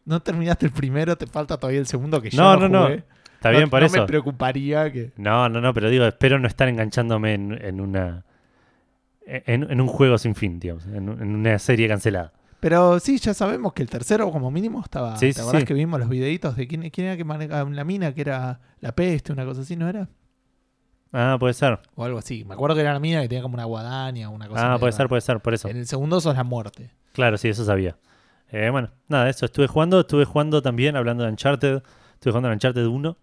No 0.04 0.20
terminaste 0.20 0.66
el 0.66 0.72
primero, 0.72 1.16
te 1.16 1.26
falta 1.26 1.56
todavía 1.58 1.80
el 1.80 1.86
segundo 1.86 2.20
que 2.22 2.30
yo 2.30 2.40
No, 2.42 2.56
no, 2.56 2.68
no, 2.68 2.88
no. 2.88 2.94
Está 3.34 3.50
bien 3.50 3.68
por 3.70 3.80
no 3.80 3.86
eso. 3.86 4.00
me 4.00 4.06
preocuparía 4.06 4.90
que. 4.92 5.12
No, 5.16 5.48
no, 5.48 5.60
no, 5.60 5.74
pero 5.74 5.90
digo, 5.90 6.06
espero 6.06 6.38
no 6.38 6.46
estar 6.48 6.68
enganchándome 6.68 7.34
en, 7.34 7.52
en 7.64 7.80
una... 7.80 8.24
En, 9.24 9.70
en 9.70 9.80
un 9.80 9.86
juego 9.88 10.18
sin 10.18 10.34
fin, 10.34 10.58
digamos, 10.58 10.86
en, 10.86 11.08
en 11.08 11.34
una 11.36 11.58
serie 11.58 11.86
cancelada. 11.88 12.32
Pero 12.62 13.00
sí, 13.00 13.18
ya 13.18 13.34
sabemos 13.34 13.72
que 13.72 13.82
el 13.82 13.90
tercero, 13.90 14.30
como 14.30 14.48
mínimo, 14.52 14.80
estaba. 14.84 15.16
Sí, 15.16 15.32
¿Te 15.32 15.40
acordás 15.40 15.62
sí. 15.62 15.66
que 15.66 15.74
vimos 15.74 15.98
los 15.98 16.08
videitos 16.08 16.54
de 16.54 16.68
quién, 16.68 16.88
quién 16.90 17.08
era 17.08 17.16
que 17.16 17.24
manejaba 17.24 17.68
la 17.68 17.82
mina, 17.82 18.14
que 18.14 18.20
era 18.20 18.60
la 18.78 18.94
peste, 18.94 19.32
una 19.32 19.44
cosa 19.44 19.62
así, 19.62 19.74
¿no 19.74 19.88
era? 19.88 20.08
Ah, 21.12 21.38
puede 21.40 21.54
ser. 21.54 21.80
O 21.96 22.04
algo 22.04 22.20
así. 22.20 22.44
Me 22.44 22.54
acuerdo 22.54 22.76
que 22.76 22.82
era 22.82 22.92
la 22.92 23.00
mina 23.00 23.20
que 23.20 23.26
tenía 23.26 23.42
como 23.42 23.54
una 23.54 23.64
guadaña 23.64 24.30
o 24.30 24.32
una 24.32 24.46
cosa 24.46 24.74
Ah, 24.74 24.78
puede 24.78 24.92
ser, 24.92 25.08
puede 25.08 25.22
ser, 25.22 25.40
por 25.40 25.54
eso. 25.54 25.66
En 25.66 25.76
el 25.76 25.88
segundo 25.88 26.20
sos 26.20 26.36
la 26.36 26.44
muerte. 26.44 26.92
Claro, 27.14 27.36
sí, 27.36 27.48
eso 27.48 27.64
sabía. 27.64 27.96
Eh, 28.52 28.70
bueno, 28.70 28.90
nada, 29.08 29.28
eso 29.28 29.44
estuve 29.44 29.66
jugando. 29.66 29.98
Estuve 29.98 30.24
jugando 30.24 30.62
también, 30.62 30.94
hablando 30.94 31.24
de 31.24 31.30
Uncharted. 31.30 31.82
Estuve 32.14 32.30
jugando 32.30 32.48
a 32.48 32.52
Uncharted 32.52 32.86
1. 32.86 33.16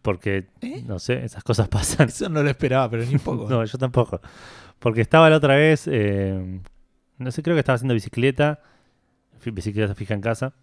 Porque, 0.00 0.46
¿Eh? 0.60 0.84
no 0.86 1.00
sé, 1.00 1.24
esas 1.24 1.42
cosas 1.42 1.66
pasan. 1.66 2.06
Eso 2.08 2.28
no 2.28 2.40
lo 2.44 2.50
esperaba, 2.50 2.88
pero 2.88 3.04
ni 3.04 3.14
un 3.14 3.20
poco. 3.20 3.46
no, 3.50 3.64
yo 3.64 3.78
tampoco. 3.78 4.20
Porque 4.78 5.00
estaba 5.00 5.28
la 5.28 5.38
otra 5.38 5.56
vez, 5.56 5.88
eh, 5.90 6.60
no 7.20 7.30
sé, 7.30 7.42
creo 7.42 7.54
que 7.54 7.60
estaba 7.60 7.76
haciendo 7.76 7.94
bicicleta. 7.94 8.60
Bicicleta 9.44 9.94
fija 9.94 10.14
en 10.14 10.20
casa. 10.20 10.54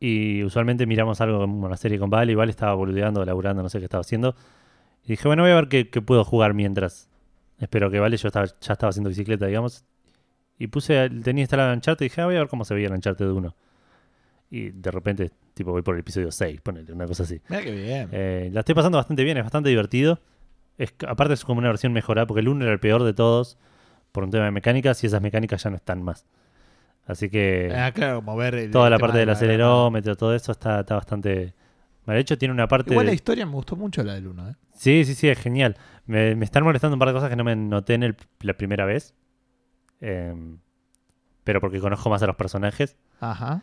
Y 0.00 0.42
usualmente 0.42 0.86
miramos 0.86 1.20
algo 1.20 1.40
como 1.40 1.66
una 1.66 1.76
serie 1.76 1.98
con 1.98 2.10
Vale. 2.10 2.32
Y 2.32 2.34
Vale 2.34 2.50
estaba 2.50 2.74
boludeando, 2.74 3.24
laburando, 3.24 3.62
no 3.62 3.68
sé 3.68 3.78
qué 3.78 3.84
estaba 3.84 4.00
haciendo. 4.00 4.34
Y 5.04 5.08
dije, 5.08 5.28
bueno, 5.28 5.42
voy 5.42 5.52
a 5.52 5.54
ver 5.54 5.68
qué, 5.68 5.90
qué 5.90 6.00
puedo 6.00 6.24
jugar 6.24 6.54
mientras. 6.54 7.08
Espero 7.58 7.90
que 7.90 8.00
Vale, 8.00 8.16
yo 8.16 8.28
estaba, 8.28 8.46
ya 8.46 8.72
estaba 8.72 8.90
haciendo 8.90 9.10
bicicleta, 9.10 9.46
digamos. 9.46 9.84
Y 10.58 10.68
puse, 10.68 11.10
tenía 11.22 11.42
instalado 11.42 11.72
Uncharted 11.74 12.04
y 12.04 12.08
dije, 12.08 12.20
ah, 12.22 12.26
voy 12.26 12.36
a 12.36 12.40
ver 12.40 12.48
cómo 12.48 12.64
se 12.64 12.74
veía 12.74 12.88
el 12.88 12.94
Uncharted 12.94 13.28
1. 13.28 13.54
Y 14.50 14.70
de 14.70 14.90
repente, 14.90 15.30
tipo, 15.54 15.70
voy 15.70 15.82
por 15.82 15.94
el 15.94 16.00
episodio 16.00 16.30
6, 16.30 16.60
ponele, 16.62 16.92
una 16.92 17.06
cosa 17.06 17.24
así. 17.24 17.40
Mira 17.48 17.62
qué 17.62 17.72
bien. 17.72 18.08
Eh, 18.12 18.50
la 18.52 18.60
estoy 18.60 18.74
pasando 18.74 18.96
bastante 18.98 19.22
bien, 19.24 19.36
es 19.36 19.44
bastante 19.44 19.68
divertido. 19.68 20.20
Es, 20.78 20.94
aparte 21.06 21.34
es 21.34 21.44
como 21.44 21.58
una 21.58 21.68
versión 21.68 21.92
mejorada, 21.92 22.26
porque 22.26 22.40
el 22.40 22.48
1 22.48 22.64
era 22.64 22.72
el 22.72 22.80
peor 22.80 23.02
de 23.02 23.12
todos 23.12 23.58
por 24.12 24.24
un 24.24 24.30
tema 24.30 24.44
de 24.44 24.50
mecánicas 24.50 25.02
y 25.02 25.06
esas 25.08 25.20
mecánicas 25.22 25.62
ya 25.62 25.70
no 25.70 25.76
están 25.76 26.02
más. 26.02 26.26
Así 27.06 27.28
que 27.30 27.72
ah, 27.76 27.90
claro, 27.92 28.22
mover 28.22 28.54
el. 28.54 28.70
toda 28.70 28.88
la 28.90 28.98
parte 28.98 29.14
de 29.18 29.20
del 29.20 29.30
acelerómetro, 29.30 30.14
todo 30.16 30.34
eso 30.34 30.52
está, 30.52 30.80
está 30.80 30.94
bastante 30.94 31.54
mal 32.04 32.16
hecho. 32.16 32.38
Tiene 32.38 32.52
una 32.54 32.68
parte... 32.68 32.92
Igual 32.92 33.06
de- 33.06 33.10
la 33.12 33.14
historia 33.14 33.44
me 33.46 33.52
gustó 33.52 33.74
mucho 33.74 34.04
la 34.04 34.14
del 34.14 34.28
1, 34.28 34.50
¿eh? 34.50 34.54
Sí, 34.74 35.04
sí, 35.04 35.14
sí, 35.14 35.28
es 35.28 35.38
genial. 35.38 35.76
Me, 36.06 36.34
me 36.36 36.44
están 36.44 36.62
molestando 36.62 36.94
un 36.94 36.98
par 37.00 37.08
de 37.08 37.14
cosas 37.14 37.28
que 37.30 37.36
no 37.36 37.42
me 37.44 37.56
noté 37.56 37.94
en 37.94 38.04
el- 38.04 38.16
la 38.40 38.54
primera 38.54 38.84
vez. 38.84 39.14
Em, 40.00 40.58
pero 41.44 41.60
porque 41.60 41.80
conozco 41.80 42.08
más 42.10 42.22
a 42.22 42.26
los 42.26 42.36
personajes. 42.36 42.96
Ajá. 43.20 43.62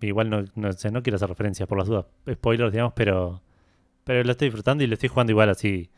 Igual 0.00 0.28
no, 0.30 0.44
no 0.56 0.72
sé, 0.72 0.90
no 0.90 1.02
quiero 1.02 1.16
hacer 1.16 1.28
referencias 1.28 1.68
por 1.68 1.78
las 1.78 1.86
dudas. 1.88 2.06
Spoilers, 2.30 2.72
digamos, 2.72 2.92
pero. 2.94 3.42
Pero 4.04 4.22
lo 4.24 4.30
estoy 4.32 4.48
disfrutando 4.48 4.82
y 4.84 4.86
lo 4.88 4.94
estoy 4.94 5.08
jugando 5.08 5.30
igual 5.32 5.48
así. 5.50 5.90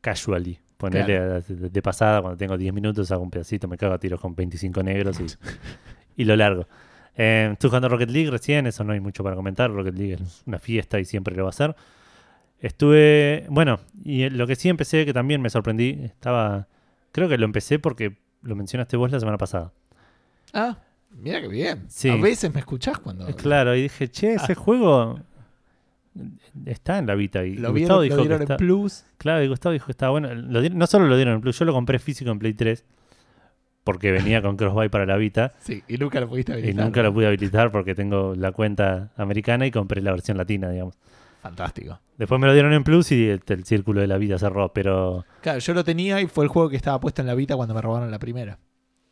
Casually. 0.00 0.58
Ponerle 0.90 1.42
de, 1.42 1.70
de 1.70 1.82
pasada 1.82 2.20
cuando 2.20 2.36
tengo 2.36 2.56
10 2.56 2.72
minutos, 2.74 3.10
hago 3.10 3.22
un 3.22 3.30
pedacito, 3.30 3.68
me 3.68 3.76
cago 3.76 3.94
a 3.94 3.98
tiros 3.98 4.20
con 4.20 4.34
25 4.34 4.82
negros 4.82 5.20
y, 5.20 5.26
y 6.22 6.24
lo 6.24 6.36
largo. 6.36 6.66
Eh, 7.16 7.50
estoy 7.52 7.70
jugando 7.70 7.88
Rocket 7.88 8.10
League 8.10 8.30
recién, 8.30 8.66
eso 8.66 8.82
no 8.84 8.92
hay 8.92 9.00
mucho 9.00 9.22
para 9.22 9.36
comentar. 9.36 9.70
Rocket 9.70 9.96
League 9.96 10.14
es 10.14 10.42
una 10.46 10.58
fiesta 10.58 10.98
y 10.98 11.04
siempre 11.04 11.34
lo 11.36 11.44
va 11.44 11.50
a 11.50 11.52
ser. 11.52 11.76
Estuve, 12.60 13.46
bueno, 13.50 13.78
y 14.04 14.28
lo 14.30 14.46
que 14.46 14.56
sí 14.56 14.68
empecé, 14.68 15.04
que 15.04 15.12
también 15.12 15.40
me 15.42 15.50
sorprendí, 15.50 16.00
estaba, 16.02 16.66
creo 17.12 17.28
que 17.28 17.36
lo 17.36 17.44
empecé 17.44 17.78
porque 17.78 18.16
lo 18.42 18.56
mencionaste 18.56 18.96
vos 18.96 19.10
la 19.12 19.20
semana 19.20 19.38
pasada. 19.38 19.72
Ah, 20.52 20.78
mira 21.10 21.40
qué 21.40 21.48
bien. 21.48 21.84
Sí. 21.88 22.08
A 22.08 22.16
veces 22.16 22.52
me 22.54 22.60
escuchás 22.60 22.98
cuando. 22.98 23.28
Eh, 23.28 23.34
Claro, 23.34 23.74
y 23.76 23.82
dije, 23.82 24.08
che, 24.10 24.34
ese 24.34 24.54
juego 24.54 25.20
está 26.66 26.98
en 26.98 27.06
la 27.06 27.14
Vita. 27.14 27.44
Y 27.44 27.56
Lo 27.56 27.72
Gustavo 27.72 28.00
vieron, 28.00 28.02
dijo 28.02 28.16
lo 28.16 28.22
dieron 28.22 28.38
que 28.38 28.42
en 28.44 28.52
está- 28.52 28.56
Plus. 28.56 29.04
Claro, 29.18 29.42
y 29.42 29.48
Gustavo 29.48 29.72
dijo 29.72 29.86
que 29.86 29.92
estaba 29.92 30.10
bueno. 30.10 30.34
Lo 30.34 30.60
dieron- 30.60 30.78
no 30.78 30.86
solo 30.86 31.06
lo 31.06 31.16
dieron 31.16 31.34
en 31.34 31.40
Plus, 31.40 31.58
yo 31.58 31.64
lo 31.64 31.72
compré 31.72 31.98
físico 31.98 32.30
en 32.30 32.38
Play 32.38 32.54
3 32.54 32.84
porque 33.84 34.10
venía 34.12 34.40
con 34.40 34.56
Crossbuy 34.56 34.88
para 34.88 35.04
la 35.06 35.16
Vita 35.16 35.52
Sí, 35.60 35.82
y 35.88 35.98
nunca 35.98 36.18
lo 36.20 36.28
pudiste 36.28 36.52
y 36.52 36.54
habilitar. 36.54 36.84
nunca 36.84 37.02
lo 37.02 37.12
pude 37.12 37.26
habilitar 37.26 37.70
porque 37.70 37.94
tengo 37.94 38.34
la 38.34 38.52
cuenta 38.52 39.12
americana 39.16 39.66
y 39.66 39.70
compré 39.70 40.00
la 40.00 40.10
versión 40.12 40.36
latina, 40.38 40.70
digamos. 40.70 40.96
Fantástico. 41.42 42.00
Después 42.16 42.40
me 42.40 42.46
lo 42.46 42.54
dieron 42.54 42.72
en 42.72 42.84
Plus 42.84 43.12
y 43.12 43.28
el, 43.28 43.42
el 43.46 43.64
círculo 43.64 44.00
de 44.00 44.06
la 44.06 44.16
vida 44.16 44.38
cerró, 44.38 44.72
pero... 44.72 45.26
Claro, 45.42 45.58
yo 45.58 45.74
lo 45.74 45.84
tenía 45.84 46.20
y 46.22 46.26
fue 46.26 46.44
el 46.44 46.48
juego 46.48 46.70
que 46.70 46.76
estaba 46.76 46.98
puesto 47.00 47.20
en 47.20 47.26
la 47.26 47.34
Vita 47.34 47.54
cuando 47.56 47.74
me 47.74 47.82
robaron 47.82 48.10
la 48.10 48.18
primera. 48.18 48.58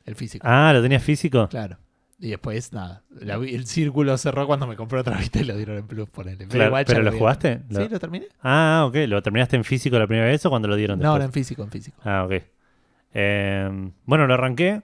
El 0.07 0.15
físico. 0.15 0.47
Ah, 0.49 0.73
¿lo 0.73 0.81
tenías 0.81 1.03
físico? 1.03 1.47
Claro. 1.51 1.77
Y 2.19 2.29
después, 2.31 2.73
nada. 2.73 3.03
la 3.11 3.35
el 3.35 3.67
círculo 3.67 4.17
cerró 4.17 4.47
cuando 4.47 4.67
me 4.69 4.77
compré 4.77 5.01
otra 5.01 5.19
Vita 5.19 5.41
y 5.41 5.45
lo 5.45 5.57
dieron 5.57 5.79
en 5.79 5.87
Plus. 5.89 6.09
Ponele. 6.09 6.37
Pero 6.39 6.51
Claro, 6.51 6.67
igual 6.67 6.85
¿Pero 6.87 7.03
lo 7.03 7.13
jugaste? 7.13 7.63
Lo- 7.69 7.81
Sí, 7.83 7.89
lo 7.89 7.99
terminé. 7.99 8.27
Ah, 8.43 8.85
ok. 8.87 8.95
¿Lo 9.09 9.23
terminaste 9.23 9.57
en 9.57 9.65
físico 9.65 9.99
la 9.99 10.07
primera 10.07 10.27
vez 10.29 10.45
o 10.47 10.51
cuando 10.51 10.69
lo 10.69 10.77
dieron 10.77 10.99
No, 11.01 11.03
después? 11.03 11.17
era 11.17 11.25
en 11.25 11.33
físico, 11.33 11.63
en 11.65 11.71
físico. 11.71 12.01
Ah, 12.05 12.25
ok. 12.25 12.43
Eh, 13.15 13.91
bueno, 14.07 14.27
lo 14.27 14.35
arranqué 14.35 14.83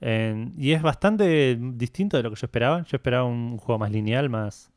eh, 0.00 0.50
y 0.58 0.72
es 0.72 0.82
bastante 0.82 1.56
distinto 1.60 2.16
de 2.16 2.24
lo 2.24 2.30
que 2.30 2.36
yo 2.36 2.46
esperaba. 2.46 2.82
Yo 2.84 2.96
esperaba 2.96 3.24
un 3.24 3.56
juego 3.58 3.78
más 3.78 3.90
lineal, 3.92 4.28
más, 4.28 4.70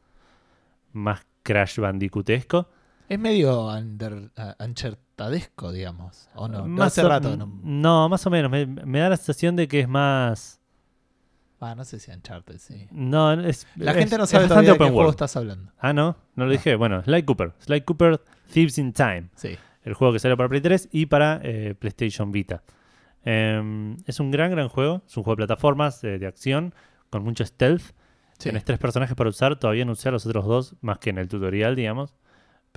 más 0.93 1.25
Crash 1.43 1.79
Bandicootesco. 1.79 2.69
Es 3.09 3.17
medio 3.17 3.67
under, 3.69 4.13
uh, 4.13 5.71
digamos. 5.71 6.29
¿O 6.35 6.47
no? 6.47 6.67
No, 6.67 6.83
hace 6.83 7.01
o- 7.03 7.09
rato. 7.09 7.35
No, 7.35 7.47
no, 7.63 8.09
más 8.09 8.25
o 8.27 8.29
menos. 8.29 8.51
Me, 8.51 8.65
me 8.65 8.99
da 8.99 9.09
la 9.09 9.17
sensación 9.17 9.55
de 9.55 9.67
que 9.67 9.79
es 9.79 9.87
más... 9.87 10.59
Ah, 11.59 11.73
no 11.75 11.83
sé 11.85 11.99
si 11.99 12.11
Uncharted, 12.11 12.57
sí. 12.59 12.87
No, 12.91 13.33
es, 13.33 13.65
La 13.75 13.91
es- 13.91 13.97
gente 13.97 14.17
no 14.17 14.25
sabe 14.27 14.47
todavía 14.47 14.73
de 14.73 14.77
qué 14.77 14.89
juego 14.89 15.09
estás 15.09 15.35
hablando. 15.35 15.71
Ah, 15.79 15.91
no, 15.93 16.15
no 16.35 16.43
lo 16.43 16.45
No. 16.45 16.51
dije. 16.51 16.75
Bueno, 16.75 17.01
Sly 17.03 17.23
Cooper. 17.23 17.53
Sly 17.59 17.81
Cooper 17.81 18.21
Thieves 18.53 18.77
in 18.77 18.93
Time. 18.93 19.29
Sí. 19.35 19.57
El 19.83 19.93
juego 19.95 20.13
que 20.13 20.19
sale 20.19 20.35
para 20.37 20.49
Play 20.49 20.61
3 20.61 20.89
y 20.91 21.05
para 21.07 21.39
eh, 21.43 21.73
PlayStation 21.79 22.31
Vita. 22.31 22.61
Em, 23.25 23.97
es 24.05 24.19
un 24.19 24.31
gran, 24.31 24.51
gran 24.51 24.69
juego. 24.69 25.01
Es 25.07 25.17
un 25.17 25.23
juego 25.23 25.35
de 25.35 25.47
plataformas, 25.47 26.03
eh, 26.03 26.19
de 26.19 26.27
acción, 26.27 26.73
con 27.09 27.23
mucho 27.23 27.45
stealth. 27.45 27.81
sí. 27.81 27.93
Tienes 28.43 28.63
tres 28.63 28.77
personajes 28.79 29.15
para 29.15 29.29
usar. 29.29 29.55
Todavía 29.57 29.83
no 29.85 29.93
usé 29.93 30.09
a 30.09 30.11
los 30.11 30.25
otros 30.25 30.45
dos, 30.45 30.75
más 30.81 30.99
que 30.99 31.09
en 31.09 31.17
el 31.17 31.27
tutorial, 31.27 31.75
digamos. 31.75 32.13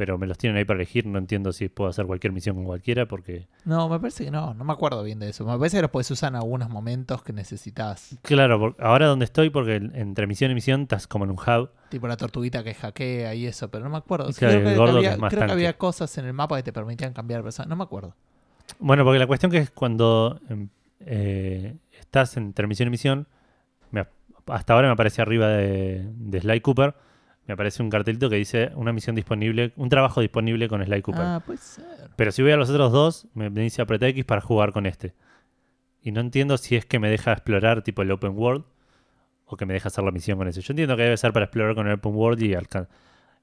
Pero 0.01 0.17
me 0.17 0.27
los 0.27 0.39
tienen 0.39 0.57
ahí 0.57 0.65
para 0.65 0.79
elegir. 0.79 1.05
No 1.05 1.19
entiendo 1.19 1.53
si 1.53 1.69
puedo 1.69 1.91
hacer 1.91 2.07
cualquier 2.07 2.33
misión 2.33 2.57
con 2.57 2.65
cualquiera, 2.65 3.05
porque... 3.05 3.49
No, 3.67 3.87
me 3.91 4.01
parece 4.01 4.25
que 4.25 4.31
no. 4.31 4.55
No 4.55 4.65
me 4.65 4.73
acuerdo 4.73 5.03
bien 5.03 5.19
de 5.19 5.29
eso. 5.29 5.45
Me 5.45 5.59
parece 5.59 5.77
que 5.77 5.83
los 5.83 5.91
puedes 5.91 6.11
usar 6.11 6.33
en 6.33 6.37
algunos 6.37 6.71
momentos 6.71 7.23
que 7.23 7.35
necesitas. 7.35 8.17
Claro, 8.23 8.75
ahora 8.79 9.09
donde 9.09 9.27
estoy, 9.27 9.51
porque 9.51 9.77
entre 9.77 10.27
misión 10.27 10.51
y 10.53 10.55
misión 10.55 10.81
estás 10.81 11.07
como 11.07 11.27
en 11.27 11.33
un 11.33 11.37
hub. 11.37 11.69
Tipo 11.91 12.09
la 12.09 12.17
tortuguita 12.17 12.65
que 12.65 12.73
hackea 12.73 13.35
y 13.35 13.45
eso. 13.45 13.71
Pero 13.71 13.85
no 13.85 13.91
me 13.91 13.99
acuerdo. 13.99 14.31
Claro, 14.33 14.61
creo 14.61 14.71
que, 14.71 14.75
gordo 14.75 14.97
había, 14.97 15.19
creo 15.19 15.55
que 15.55 15.75
cosas 15.75 16.17
en 16.17 16.25
el 16.25 16.33
mapa 16.33 16.57
que 16.57 16.63
te 16.63 16.73
permitían 16.73 17.13
cambiar 17.13 17.41
de 17.41 17.45
persona. 17.45 17.69
No 17.69 17.77
me 17.77 17.83
acuerdo. 17.83 18.17
Bueno, 18.79 19.05
porque 19.05 19.19
la 19.19 19.27
cuestión 19.27 19.53
que 19.53 19.59
es 19.59 19.71
cuando 19.71 20.41
em, 20.49 20.71
eh, 21.01 21.77
estás 22.01 22.39
entre 22.39 22.67
misión 22.67 22.87
y 22.87 22.91
misión, 22.93 23.29
me 23.91 24.07
hasta 24.47 24.73
ahora 24.73 24.89
me 24.89 24.95
aparece 24.95 25.21
arriba 25.21 25.49
de, 25.49 26.09
de 26.15 26.41
Sly 26.41 26.63
Cooper, 26.63 26.95
me 27.51 27.55
aparece 27.55 27.83
un 27.83 27.91
cartelito 27.91 28.31
que 28.31 28.37
dice 28.37 28.71
una 28.77 28.93
misión 28.93 29.17
disponible, 29.17 29.73
un 29.75 29.89
trabajo 29.89 30.21
disponible 30.21 30.69
con 30.69 30.85
Sly 30.85 31.03
Cooper. 31.03 31.21
Ah, 31.23 31.43
puede 31.45 31.59
ser. 31.59 31.85
Pero 32.15 32.31
si 32.31 32.43
voy 32.43 32.53
a 32.53 32.57
los 32.57 32.71
otros 32.71 32.93
dos, 32.93 33.27
me 33.35 33.51
dice 33.51 33.83
apretar 33.83 34.11
X 34.11 34.25
para 34.25 34.41
jugar 34.41 34.73
con 34.73 34.87
este. 34.87 35.15
Y 36.01 36.13
no 36.13 36.21
entiendo 36.21 36.57
si 36.59 36.77
es 36.77 36.87
que 36.87 36.99
me 37.01 37.11
deja 37.11 37.33
explorar 37.33 37.83
tipo 37.83 38.03
el 38.03 38.11
open 38.13 38.33
world 38.39 38.65
o 39.47 39.57
que 39.57 39.67
me 39.67 39.75
deja 39.75 39.89
hacer 39.89 40.05
la 40.05 40.13
misión 40.13 40.39
con 40.39 40.47
eso. 40.47 40.61
Yo 40.61 40.73
entiendo 40.73 40.97
que 40.97 41.03
debe 41.03 41.17
ser 41.17 41.33
para 41.33 41.47
explorar 41.47 41.75
con 41.75 41.89
el 41.89 41.95
open 41.95 42.15
world 42.15 42.41
y 42.41 42.55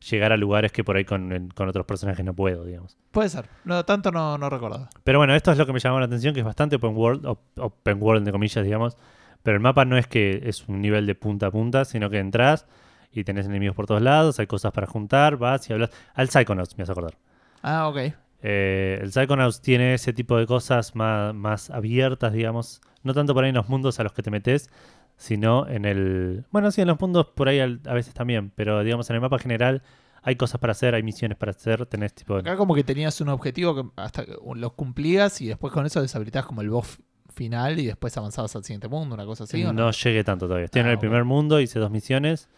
llegar 0.10 0.32
a 0.32 0.38
lugares 0.38 0.72
que 0.72 0.84
por 0.84 0.96
ahí 0.96 1.04
con, 1.06 1.50
con 1.54 1.68
otros 1.68 1.86
personajes 1.86 2.24
no 2.24 2.34
puedo, 2.34 2.64
digamos. 2.64 2.98
Puede 3.12 3.28
ser. 3.30 3.46
No, 3.66 3.84
tanto 3.84 4.10
no, 4.12 4.38
no 4.38 4.50
recordaba. 4.50 4.90
Pero 5.04 5.20
bueno, 5.20 5.36
esto 5.36 5.52
es 5.52 5.58
lo 5.58 5.66
que 5.66 5.74
me 5.74 5.80
llamó 5.80 6.00
la 6.00 6.06
atención, 6.06 6.34
que 6.34 6.40
es 6.40 6.46
bastante 6.46 6.78
open 6.78 6.96
world, 6.96 7.26
op- 7.26 7.42
open 7.60 8.02
world 8.02 8.20
entre 8.20 8.32
comillas, 8.32 8.64
digamos. 8.64 8.98
Pero 9.44 9.58
el 9.58 9.62
mapa 9.62 9.86
no 9.86 9.98
es 9.98 10.08
que 10.08 10.42
es 10.46 10.68
un 10.68 10.82
nivel 10.82 11.06
de 11.08 11.16
punta 11.16 11.48
a 11.48 11.52
punta, 11.52 11.84
sino 11.86 12.10
que 12.10 12.20
entras 12.20 12.68
y 13.12 13.24
tenés 13.24 13.46
enemigos 13.46 13.76
por 13.76 13.86
todos 13.88 14.02
lados, 14.02 14.40
hay 14.40 14.48
cosas 14.48 14.72
para 14.72 14.88
juntar, 14.88 15.38
vas 15.38 15.70
y 15.70 15.74
hablas. 15.74 15.90
Al 16.14 16.30
Psychonauts, 16.30 16.78
me 16.78 16.84
vas 16.84 16.90
a 16.90 16.92
acordar. 16.92 17.18
Ah, 17.64 17.88
ok. 17.88 17.98
Eh, 18.42 19.00
el 19.02 19.12
Psychonauts 19.12 19.62
tiene 19.62 19.96
ese 19.96 20.14
tipo 20.14 20.38
de 20.38 20.46
cosas 20.46 20.96
más, 20.96 21.34
más 21.34 21.70
abiertas, 21.70 22.34
digamos. 22.34 22.82
No 23.04 23.14
tanto 23.14 23.34
por 23.34 23.44
ahí 23.44 23.50
en 23.50 23.56
los 23.56 23.70
mundos 23.70 24.00
a 24.00 24.04
los 24.04 24.14
que 24.14 24.22
te 24.22 24.30
metes, 24.32 24.70
sino 25.16 25.68
en 25.68 25.86
el... 25.86 26.46
Bueno, 26.52 26.70
sí, 26.72 26.82
en 26.82 26.88
los 26.88 27.00
mundos 27.00 27.28
por 27.36 27.48
ahí 27.50 27.60
a 27.60 27.94
veces 27.94 28.14
también, 28.14 28.52
pero 28.56 28.84
digamos 28.84 29.10
en 29.10 29.16
el 29.16 29.22
mapa 29.22 29.40
general 29.40 29.82
hay 30.22 30.36
cosas 30.36 30.60
para 30.60 30.72
hacer, 30.72 30.94
hay 30.94 31.04
misiones 31.04 31.38
para 31.38 31.52
hacer, 31.52 31.86
tenés 31.86 32.14
tipo... 32.14 32.36
Acá 32.36 32.58
como 32.58 32.76
que 32.76 32.84
tenías 32.84 33.20
un 33.22 33.30
objetivo 33.30 33.76
que 33.76 33.90
hasta 33.96 34.26
los 34.56 34.74
cumplías 34.74 35.42
y 35.42 35.48
después 35.48 35.72
con 35.74 35.86
eso 35.86 36.02
deshabilitabas 36.02 36.46
como 36.46 36.62
el 36.62 36.70
boss 36.70 37.00
final 37.34 37.80
y 37.80 37.86
después 37.88 38.16
avanzabas 38.18 38.56
al 38.56 38.64
siguiente 38.64 38.88
mundo, 38.88 39.16
una 39.16 39.26
cosa 39.26 39.46
así. 39.46 39.64
¿o 39.64 39.72
no, 39.72 39.90
llegué 39.92 40.24
tanto 40.24 40.48
todavía. 40.48 40.66
Estoy 40.66 40.82
en 40.82 40.88
Ah, 40.88 40.92
el 40.92 41.00
primer 41.00 41.24
mundo, 41.24 41.60
hice 41.62 41.80
dos 41.80 41.92
misiones. 41.92 42.50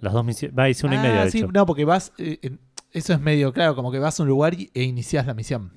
Las 0.00 0.12
dos 0.12 0.24
misiones... 0.24 0.56
Va, 0.58 0.68
hice 0.68 0.86
una 0.86 0.96
y 0.96 0.98
Ah, 0.98 1.02
media, 1.02 1.24
de 1.24 1.30
sí, 1.30 1.38
hecho. 1.38 1.48
no, 1.52 1.66
porque 1.66 1.84
vas. 1.84 2.12
eh, 2.18 2.56
eso 2.92 3.12
es 3.12 3.20
medio 3.20 3.52
claro, 3.52 3.74
como 3.74 3.90
que 3.92 3.98
vas 3.98 4.18
a 4.18 4.22
un 4.22 4.28
lugar 4.28 4.54
y- 4.54 4.70
e 4.74 4.82
inicias 4.84 5.26
la 5.26 5.34
misión. 5.34 5.72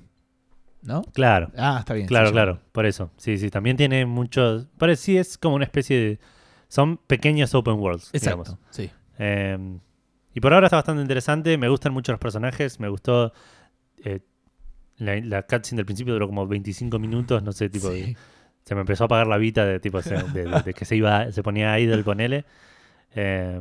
¿No? 0.82 1.02
Claro, 1.14 1.50
Ah, 1.56 1.76
está 1.80 1.94
bien. 1.94 2.06
claro, 2.08 2.26
sí, 2.28 2.32
claro. 2.32 2.58
Por 2.72 2.86
eso. 2.86 3.10
Sí, 3.16 3.38
sí. 3.38 3.50
También 3.50 3.76
tiene 3.76 4.04
muchos... 4.06 4.66
Parece 4.78 5.02
sí 5.02 5.16
es 5.18 5.38
como 5.38 5.54
una 5.56 5.64
especie 5.64 5.96
de... 5.98 6.18
Son 6.68 6.96
pequeños 6.96 7.54
open 7.54 7.74
worlds, 7.74 8.10
digamos. 8.12 8.48
Exacto, 8.48 8.66
sí. 8.70 8.90
Eh, 9.18 9.58
y 10.34 10.40
por 10.40 10.54
ahora 10.54 10.66
está 10.66 10.76
bastante 10.78 11.02
interesante. 11.02 11.56
Me 11.58 11.68
gustan 11.68 11.92
mucho 11.92 12.10
los 12.12 12.18
personajes. 12.20 12.80
Me 12.80 12.88
gustó. 12.88 13.32
eh, 14.04 14.20
la, 14.96 15.16
la 15.20 15.42
cutscene 15.42 15.76
del 15.78 15.84
principio 15.86 16.14
duró 16.14 16.26
como 16.26 16.46
25 16.46 16.98
minutos. 16.98 17.42
No 17.42 17.52
sé, 17.52 17.68
tipo. 17.68 17.90
Sí. 17.92 18.16
Se 18.64 18.74
me 18.74 18.80
empezó 18.80 19.04
a 19.04 19.06
apagar 19.06 19.26
la 19.26 19.36
vita 19.36 19.64
de 19.66 19.78
tipo 19.80 20.00
de, 20.00 20.22
de- 20.32 20.62
de 20.64 20.74
que 20.74 20.84
se 20.84 20.96
iba, 20.96 21.30
se 21.30 21.42
ponía 21.42 21.78
idle, 21.78 22.02
ponele. 22.02 22.44
Eh, 23.14 23.60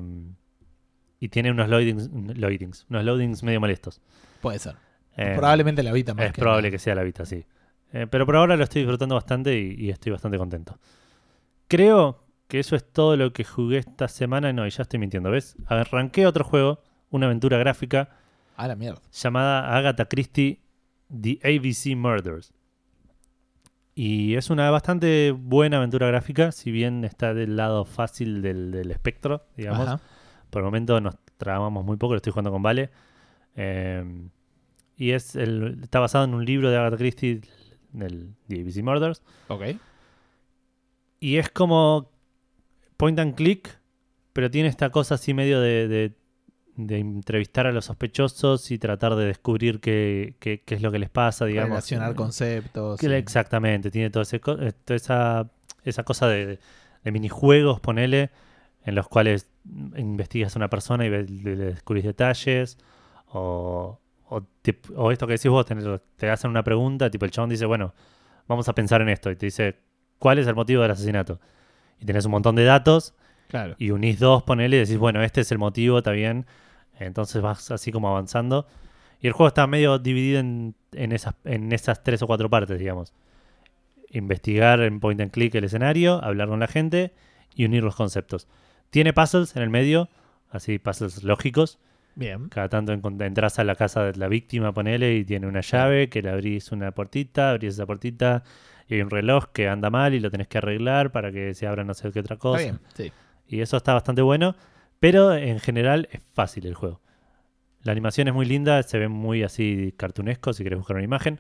y 1.22 1.30
tiene 1.30 1.52
unos 1.52 1.70
loadings, 1.70 2.10
loadings, 2.38 2.86
unos 2.90 3.06
loadings 3.06 3.44
medio 3.44 3.62
molestos. 3.62 4.02
Puede 4.42 4.60
ser. 4.60 4.76
Eh, 5.16 5.36
Probablemente 5.38 5.84
la 5.84 5.94
Vita 5.94 6.14
más 6.14 6.26
es 6.26 6.34
probable 6.34 6.70
que 6.72 6.80
sea 6.80 6.96
la 6.96 7.04
Vita, 7.04 7.26
sí. 7.26 7.46
Eh, 7.94 8.08
pero 8.10 8.26
por 8.26 8.36
ahora 8.36 8.58
lo 8.58 8.64
estoy 8.64 8.82
disfrutando 8.82 9.16
bastante 9.16 9.58
y, 9.58 9.76
y 9.78 9.90
estoy 9.92 10.12
bastante 10.12 10.38
contento. 10.38 10.78
Creo 11.68 12.24
que 12.48 12.60
eso 12.60 12.76
es 12.76 12.84
todo 12.92 13.16
lo 13.16 13.32
que 13.34 13.44
jugué 13.44 13.78
esta 13.78 14.08
semana. 14.08 14.52
No, 14.52 14.66
y 14.66 14.70
ya 14.72 14.82
estoy 14.84 15.00
mintiendo, 15.00 15.32
¿ves? 15.32 15.56
Arranqué 15.68 16.26
otro 16.28 16.44
juego, 16.44 16.82
una 17.10 17.28
aventura 17.28 17.58
gráfica 17.58 18.10
Ah, 18.58 18.68
la 18.68 18.76
mierda. 18.76 19.02
llamada 19.12 19.76
Agatha 19.78 20.06
Christie 20.06 20.62
The 21.10 21.40
ABC 21.44 21.96
Murders. 21.96 22.54
Y 23.94 24.36
es 24.36 24.50
una 24.50 24.70
bastante 24.72 25.32
buena 25.32 25.78
aventura 25.78 26.08
gráfica, 26.08 26.52
si 26.52 26.72
bien 26.72 27.04
está 27.04 27.34
del 27.34 27.58
lado 27.58 27.84
fácil 27.86 28.42
del, 28.42 28.72
del 28.72 28.90
espectro, 28.92 29.46
digamos. 29.58 29.88
Ajá. 29.88 30.00
Por 30.52 30.60
el 30.62 30.66
momento 30.66 31.02
nos 31.02 31.16
trabamos 31.38 31.84
muy 31.84 31.98
poco, 31.98 32.14
lo 32.14 32.18
estoy 32.18 32.32
jugando 32.32 32.52
con 32.52 32.62
Vale. 32.62 32.92
Eh, 33.56 34.04
y 34.98 35.12
es 35.12 35.36
el, 35.36 35.80
está 35.82 36.00
basado 36.00 36.26
en 36.26 36.36
un 36.36 36.46
libro 36.46 36.70
de 36.70 36.78
Agatha 36.78 36.98
Christie, 36.98 37.42
del 37.92 38.36
The 38.48 38.62
ABC 38.62 38.84
Murders. 38.84 39.24
Ok. 39.48 39.64
Y 41.20 41.38
es 41.38 41.50
como 41.50 42.12
point 42.98 43.18
and 43.20 43.36
click, 43.36 43.80
pero 44.34 44.50
tiene 44.50 44.70
esta 44.70 44.90
cosa 44.90 45.16
así 45.16 45.34
medio 45.34 45.60
de, 45.60 45.88
de- 45.88 46.22
de 46.78 46.98
entrevistar 47.00 47.68
a 47.68 47.72
los 47.72 47.86
sospechosos 47.86 48.72
y 48.72 48.80
tratar 48.80 49.16
de 49.16 49.26
descubrir 49.26 49.82
qué, 49.82 50.36
qué- 50.40 50.62
qué 50.66 50.76
es 50.76 50.82
lo 50.82 50.92
que 50.92 51.00
les 51.00 51.10
pasa, 51.10 51.46
digamos. 51.46 51.70
Relacionar 51.72 52.16
conceptos. 52.16 53.00
que- 53.00 53.08
sí. 53.08 53.14
Exactamente, 53.14 53.92
tiene 53.92 54.10
todo 54.10 54.24
ese 54.24 54.38
eh, 54.38 54.72
toda 54.86 54.96
esa, 54.96 55.52
esa 55.84 56.04
cosa 56.04 56.28
de, 56.28 56.60
de 57.04 57.12
minijuegos, 57.12 57.80
ponele, 57.82 58.32
en 58.86 58.96
los 58.96 59.08
cuales 59.08 59.48
investigas 59.96 60.56
a 60.56 60.60
una 60.60 60.70
persona 60.70 61.06
y 61.06 61.10
le, 61.10 61.24
le 61.24 61.56
descubrís 61.56 62.04
detalles, 62.04 62.78
o, 63.28 64.00
o, 64.28 64.42
te- 64.62 64.80
o 64.96 65.12
esto 65.12 65.28
que 65.28 65.34
decís 65.34 65.50
vos, 65.52 65.66
tenés- 65.66 66.02
te 66.18 66.30
hacen 66.30 66.50
una 66.50 66.64
pregunta, 66.64 67.10
tipo 67.10 67.26
el 67.26 67.32
chabón 67.32 67.50
dice, 67.50 67.66
bueno, 67.66 67.94
vamos 68.48 68.68
a 68.70 68.74
pensar 68.74 69.02
en 69.02 69.10
esto, 69.10 69.30
y 69.32 69.36
te 69.36 69.46
dice, 69.46 69.78
¿cuál 70.20 70.40
es 70.40 70.48
el 70.48 70.56
motivo 70.56 70.82
del 70.82 70.92
asesinato? 70.92 71.40
Y 72.00 72.06
tenés 72.06 72.26
un 72.26 72.32
montón 72.32 72.56
de 72.56 72.64
datos, 72.64 73.14
Claro. 73.48 73.76
y 73.78 73.92
unís 73.92 74.18
dos, 74.20 74.44
ponele, 74.44 74.78
y 74.78 74.80
decís, 74.80 74.98
bueno, 74.98 75.22
este 75.24 75.42
es 75.42 75.52
el 75.52 75.58
motivo, 75.58 75.98
está 76.00 76.12
bien. 76.12 76.46
Entonces 77.00 77.42
vas 77.42 77.70
así 77.72 77.92
como 77.92 78.08
avanzando. 78.10 78.66
Y 79.20 79.28
el 79.28 79.34
juego 79.34 79.50
está 79.50 79.68
medio 79.68 80.00
dividido 80.00 80.40
en, 80.40 80.74
en 80.94 81.12
esas, 81.12 81.36
en 81.44 81.72
esas 81.74 82.02
tres 82.04 82.22
o 82.22 82.28
cuatro 82.28 82.50
partes, 82.50 82.80
digamos. 82.80 83.14
Investigar 84.12 84.82
en 84.82 85.00
point 85.00 85.20
and 85.22 85.32
click 85.32 85.54
el 85.56 85.64
escenario, 85.64 86.24
hablar 86.24 86.48
con 86.50 86.60
la 86.60 86.68
gente 86.68 87.14
y 87.56 87.66
unir 87.66 87.84
los 87.84 87.96
conceptos. 87.96 88.48
Tiene 88.92 89.14
puzzles 89.14 89.56
en 89.56 89.64
el 89.64 89.70
medio, 89.70 90.10
así 90.50 90.78
puzzles 90.78 91.24
lógicos. 91.24 91.80
Bien. 92.14 92.50
Cada 92.50 92.70
tanto 92.70 92.92
entras 92.94 93.58
a 93.58 93.64
la 93.64 93.76
casa 93.76 94.04
de 94.04 94.20
la 94.20 94.28
víctima, 94.28 94.74
ponele, 94.74 95.16
y 95.16 95.24
tiene 95.26 95.48
una 95.48 95.62
llave 95.62 96.10
que 96.10 96.22
le 96.22 96.30
abrís 96.30 96.72
una 96.72 96.92
puertita, 96.92 97.52
abrís 97.52 97.76
esa 97.76 97.86
puertita, 97.86 98.44
y 98.88 98.96
hay 98.96 99.02
un 99.02 99.10
reloj 99.10 99.46
que 99.54 99.70
anda 99.70 99.90
mal 99.90 100.14
y 100.14 100.20
lo 100.20 100.30
tenés 100.30 100.48
que 100.50 100.58
arreglar 100.58 101.12
para 101.14 101.32
que 101.32 101.54
se 101.54 101.66
abra 101.68 101.84
no 101.86 101.94
sé 101.94 102.12
qué 102.12 102.20
otra 102.20 102.36
Está 102.36 102.42
cosa. 102.42 102.62
bien, 102.62 102.80
sí. 102.94 103.12
Y 103.48 103.62
eso 103.62 103.78
está 103.78 103.94
bastante 103.94 104.22
bueno, 104.22 104.56
pero 105.00 105.34
en 105.34 105.60
general 105.60 106.10
es 106.12 106.22
fácil 106.34 106.68
el 106.68 106.76
juego. 106.76 107.02
La 107.84 107.94
animación 107.94 108.28
es 108.28 108.34
muy 108.34 108.46
linda, 108.46 108.84
se 108.84 109.00
ve 109.00 109.08
muy 109.08 109.44
así 109.44 109.94
cartunesco 109.98 110.54
si 110.54 110.64
querés 110.64 110.78
buscar 110.78 110.98
una 110.98 111.06
imagen. 111.06 111.40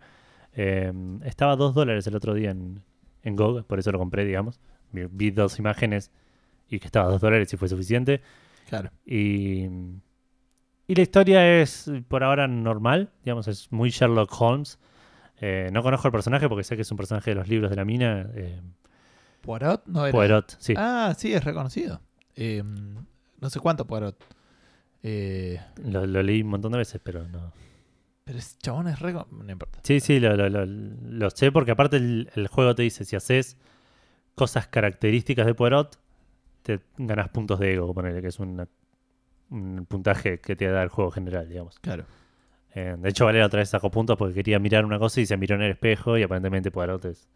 Eh, 0.54 0.92
estaba 1.26 1.52
a 1.52 1.56
2 1.58 1.76
dólares 1.76 2.08
el 2.08 2.16
otro 2.16 2.34
día 2.34 2.52
en, 2.52 2.82
en 3.24 3.36
GOG, 3.36 3.66
por 3.66 3.78
eso 3.78 3.92
lo 3.92 4.00
compré, 4.00 4.24
digamos. 4.26 4.62
Vi, 4.92 5.04
vi 5.12 5.32
dos 5.32 5.60
imágenes 5.60 6.12
y 6.72 6.80
que 6.80 6.88
estaba 6.88 7.08
a 7.08 7.12
2 7.12 7.22
dólares 7.22 7.54
y 7.54 7.58
fue 7.58 7.68
suficiente. 7.70 8.22
Claro. 8.70 8.90
Y, 9.06 9.66
y 10.88 10.96
la 10.96 11.02
historia 11.02 11.62
es 11.62 11.92
por 12.08 12.24
ahora 12.24 12.48
normal, 12.48 13.12
digamos, 13.24 13.48
es 13.48 13.72
muy 13.72 13.90
Sherlock 13.92 14.32
Holmes. 14.42 14.80
Eh, 15.40 15.70
no 15.72 15.84
conozco 15.84 16.08
el 16.08 16.12
personaje 16.12 16.48
porque 16.50 16.64
sé 16.64 16.76
que 16.76 16.84
es 16.84 16.92
un 16.92 16.98
personaje 16.98 17.32
de 17.32 17.36
los 17.36 17.48
libros 17.48 17.70
de 17.70 17.76
la 17.76 17.86
mina. 17.86 18.30
Eh, 18.36 18.62
Poirot 19.42 19.86
no 19.88 20.06
era. 20.06 20.12
Poirot, 20.12 20.56
sí. 20.60 20.74
Ah, 20.78 21.14
sí, 21.18 21.34
es 21.34 21.44
reconocido. 21.44 22.02
Eh, 22.36 22.64
no 22.64 23.50
sé 23.50 23.60
cuánto 23.60 23.86
Poirot. 23.86 24.24
Eh, 25.04 25.60
Lo, 25.84 26.06
lo 26.06 26.22
leí 26.22 26.42
un 26.42 26.50
montón 26.50 26.72
de 26.74 26.78
veces, 26.78 27.02
pero 27.04 27.28
no. 27.28 27.52
pero 28.24 28.38
ese 28.38 28.56
chabón 28.60 28.88
es 28.88 29.00
re... 29.00 29.14
No 29.14 29.52
importa. 29.52 29.80
Sí, 29.84 30.00
sí, 30.00 30.20
lo, 30.20 30.36
lo- 30.38 30.48
lo- 30.50 30.66
lo 30.68 31.30
sé 31.32 31.52
porque 31.52 31.72
aparte 31.72 31.98
el, 31.98 32.30
el 32.36 32.48
juego 32.48 32.76
te 32.76 32.84
dice, 32.84 33.04
si 33.04 33.16
haces 33.16 33.58
cosas 34.36 34.68
características 34.68 35.46
de 35.48 35.56
Poirot, 35.56 36.00
te 36.62 36.80
ganas 36.98 37.30
puntos 37.30 37.60
de 37.60 37.74
ego, 37.74 37.94
ponele, 37.94 38.22
que 38.22 38.28
es 38.28 38.40
una- 38.40 38.68
un 39.50 39.86
puntaje 39.86 40.40
que 40.40 40.56
te 40.56 40.66
da 40.68 40.82
el 40.84 40.90
juego 40.90 41.12
general, 41.12 41.48
digamos. 41.50 41.80
Claro. 41.80 42.06
Eh, 42.74 42.96
de 42.98 43.10
hecho, 43.10 43.26
Valera 43.26 43.46
otra 43.48 43.60
vez 43.60 43.70
sacó 43.70 43.92
puntos 43.92 44.18
porque 44.18 44.34
quería 44.36 44.60
mirar 44.60 44.86
una 44.86 44.98
cosa 44.98 45.20
y 45.20 45.26
se 45.26 45.36
miró 45.36 45.56
en 45.56 45.64
el 45.64 45.72
espejo 45.72 46.18
y 46.18 46.24
aparentemente 46.24 46.72
Poirot 46.72 47.04
es 47.06 47.28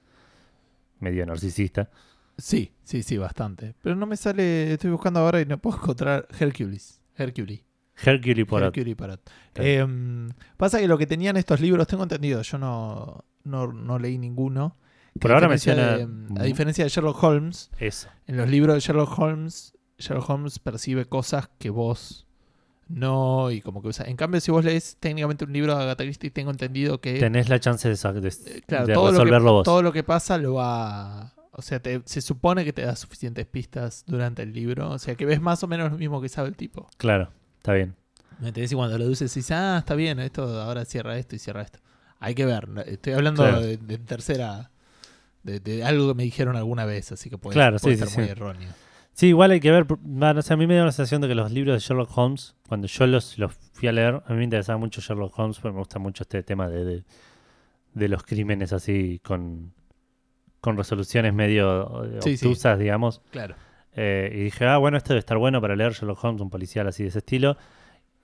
medio 1.00 1.26
narcisista. 1.26 1.90
Sí, 2.38 2.72
sí, 2.84 3.04
sí, 3.04 3.18
bastante. 3.18 3.76
Pero 3.82 3.96
no 3.96 4.06
me 4.06 4.16
sale... 4.18 4.74
Estoy 4.74 4.92
buscando 4.92 5.20
ahora 5.20 5.42
y 5.42 5.46
no 5.46 5.58
puedo 5.58 5.78
encontrar 5.78 6.28
Hercules. 6.40 7.02
Hercules. 7.18 7.64
Hercule 8.04 8.46
Poirot. 8.46 8.76
Hercule 8.78 8.96
Poirot. 8.96 9.22
Claro. 9.54 9.70
Eh, 9.70 10.30
pasa 10.58 10.80
que 10.80 10.88
lo 10.88 10.98
que 10.98 11.08
tenían 11.08 11.38
estos 11.38 11.60
libros, 11.62 11.88
tengo 11.88 12.04
entendido, 12.04 12.42
yo 12.42 12.58
no, 12.58 13.24
no, 13.44 13.72
no 13.72 14.00
leí 14.00 14.18
ninguno. 14.18 14.76
Por 15.20 15.32
ahora 15.32 15.48
menciona- 15.48 15.98
de- 15.98 16.08
a 16.42 16.44
diferencia 16.44 16.84
de 16.84 16.90
Sherlock 16.90 17.22
Holmes, 17.24 17.72
Eso. 17.80 18.10
en 18.28 18.38
los 18.38 18.50
libros 18.50 18.76
de 18.76 18.80
Sherlock 18.82 19.18
Holmes, 19.18 19.74
Sherlock 19.98 20.30
Holmes 20.30 20.60
percibe 20.60 21.06
cosas 21.06 21.50
que 21.58 21.70
vos 21.70 22.28
no 22.88 23.50
y 23.50 23.62
como 23.62 23.82
que 23.82 23.88
usa. 23.88 24.06
En 24.08 24.16
cambio, 24.18 24.40
si 24.42 24.52
vos 24.52 24.64
lees 24.64 24.98
técnicamente 25.00 25.46
un 25.46 25.54
libro 25.54 25.76
de 25.76 25.84
Agatha 25.84 26.04
Christie, 26.04 26.30
tengo 26.32 26.52
entendido 26.52 27.00
que 27.02 27.20
Tenés 27.20 27.50
la 27.50 27.60
chance 27.60 27.88
de, 27.90 27.96
eh, 27.96 28.62
claro, 28.68 28.86
de 28.88 28.94
todo, 28.94 29.06
lo 29.06 29.12
que, 29.12 29.18
resolverlo 29.24 29.52
vos. 29.54 29.64
todo 29.64 29.82
lo 29.82 29.92
que 29.94 30.04
pasa 30.04 30.38
lo 30.38 30.56
va... 30.56 31.34
O 31.58 31.62
sea, 31.62 31.80
te- 31.80 32.02
se 32.04 32.20
supone 32.22 32.66
que 32.66 32.74
te 32.74 32.82
da 32.82 32.98
suficientes 32.98 33.46
pistas 33.46 34.04
durante 34.06 34.44
el 34.44 34.52
libro. 34.52 34.90
O 34.92 35.00
sea, 35.00 35.16
que 35.16 35.26
ves 35.26 35.40
más 35.40 35.64
o 35.64 35.68
menos 35.68 35.90
lo 35.90 35.98
mismo 35.98 36.22
que 36.22 36.28
sabe 36.28 36.50
el 36.50 36.58
tipo. 36.58 36.90
Claro, 36.98 37.32
está 37.58 37.72
bien. 37.74 37.96
¿Me 38.40 38.50
entendés? 38.50 38.74
Y 38.74 38.76
cuando 38.76 38.98
lo 38.98 39.08
dices, 39.08 39.34
dices, 39.34 39.52
ah, 39.56 39.78
está 39.80 39.96
bien, 39.96 40.20
esto 40.20 40.44
ahora 40.62 40.84
cierra 40.84 41.18
esto 41.18 41.38
y 41.38 41.40
cierra 41.40 41.62
esto. 41.62 41.80
Hay 42.20 42.36
que 42.36 42.46
ver. 42.46 42.68
Estoy 42.88 43.14
hablando 43.14 43.42
Claro. 43.44 43.62
de, 43.62 43.78
de 43.78 43.98
tercera. 44.00 44.70
De, 45.46 45.60
de 45.60 45.84
algo 45.86 46.08
que 46.10 46.14
me 46.16 46.24
dijeron 46.24 46.56
alguna 46.56 46.86
vez, 46.86 47.12
así 47.12 47.30
que 47.30 47.38
puede, 47.38 47.54
Claro, 47.54 47.78
puede 47.78 47.96
sí, 47.96 48.00
ser 48.00 48.10
sí, 48.10 48.18
muy 48.18 48.26
sí. 48.26 48.32
erróneo. 48.32 48.70
Sí, 49.14 49.28
igual 49.28 49.52
hay 49.52 49.60
que 49.62 49.72
ver. 49.72 49.86
bueno, 49.86 50.40
o 50.40 50.42
sea, 50.42 50.56
a 50.56 50.58
mí 50.58 50.68
me 50.68 50.76
da 50.76 50.84
la 50.86 50.92
sensación 50.92 51.22
de 51.22 51.28
que 51.28 51.36
los 51.36 51.52
libros 51.52 51.76
de 51.76 51.80
Sherlock 51.80 52.18
Holmes, 52.18 52.56
cuando 52.68 52.88
yo 52.88 53.08
los, 53.08 53.38
los 53.38 53.54
fui 53.72 53.88
a 53.88 53.92
leer, 53.94 54.16
a 54.26 54.32
mí 54.32 54.38
me 54.40 54.44
interesaba 54.44 54.78
mucho 54.78 55.00
Sherlock 55.02 55.38
Holmes 55.40 55.60
porque 55.60 55.74
me 55.74 55.80
gusta 55.80 56.00
mucho 56.00 56.24
este 56.24 56.44
tema 56.44 56.68
de, 56.68 56.84
de, 56.84 57.04
de 57.94 58.08
los 58.10 58.24
crímenes 58.24 58.74
así 58.74 59.22
con, 59.24 59.72
con 60.60 60.76
resoluciones 60.78 61.34
medio 61.34 62.04
eh, 62.06 62.20
obtusas, 62.20 62.78
digamos. 62.80 63.22
Claro. 63.32 63.56
Eh, 63.94 64.32
y 64.34 64.40
dije, 64.46 64.66
ah, 64.66 64.78
bueno, 64.78 64.98
esto 64.98 65.10
debe 65.10 65.20
estar 65.20 65.38
bueno 65.38 65.62
para 65.62 65.76
leer 65.76 65.94
Sherlock 65.94 66.22
Holmes, 66.24 66.42
un 66.42 66.50
policial 66.50 66.88
así 66.88 67.04
de 67.04 67.10
ese 67.10 67.20
estilo. 67.20 67.56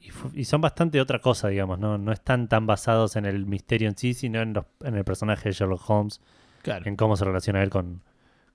Y, 0.02 0.10
y 0.42 0.46
son 0.46 0.60
bastante 0.60 1.00
otra 1.00 1.20
cosa, 1.20 1.48
digamos, 1.48 1.78
¿no? 1.80 1.98
No 2.00 2.12
están 2.12 2.48
tan 2.50 2.66
basados 2.66 3.16
en 3.16 3.26
el 3.26 3.46
misterio 3.46 3.88
en 3.88 3.96
sí, 3.96 4.14
sino 4.16 4.42
en, 4.42 4.54
los- 4.54 4.66
en 4.84 4.96
el 4.96 5.04
personaje 5.06 5.50
de 5.50 5.54
Sherlock 5.54 5.88
Holmes, 5.90 6.20
Claro. 6.62 6.86
en 6.88 6.96
cómo 6.96 7.16
se 7.18 7.26
relaciona 7.26 7.62
él 7.64 7.70
con, 7.70 8.02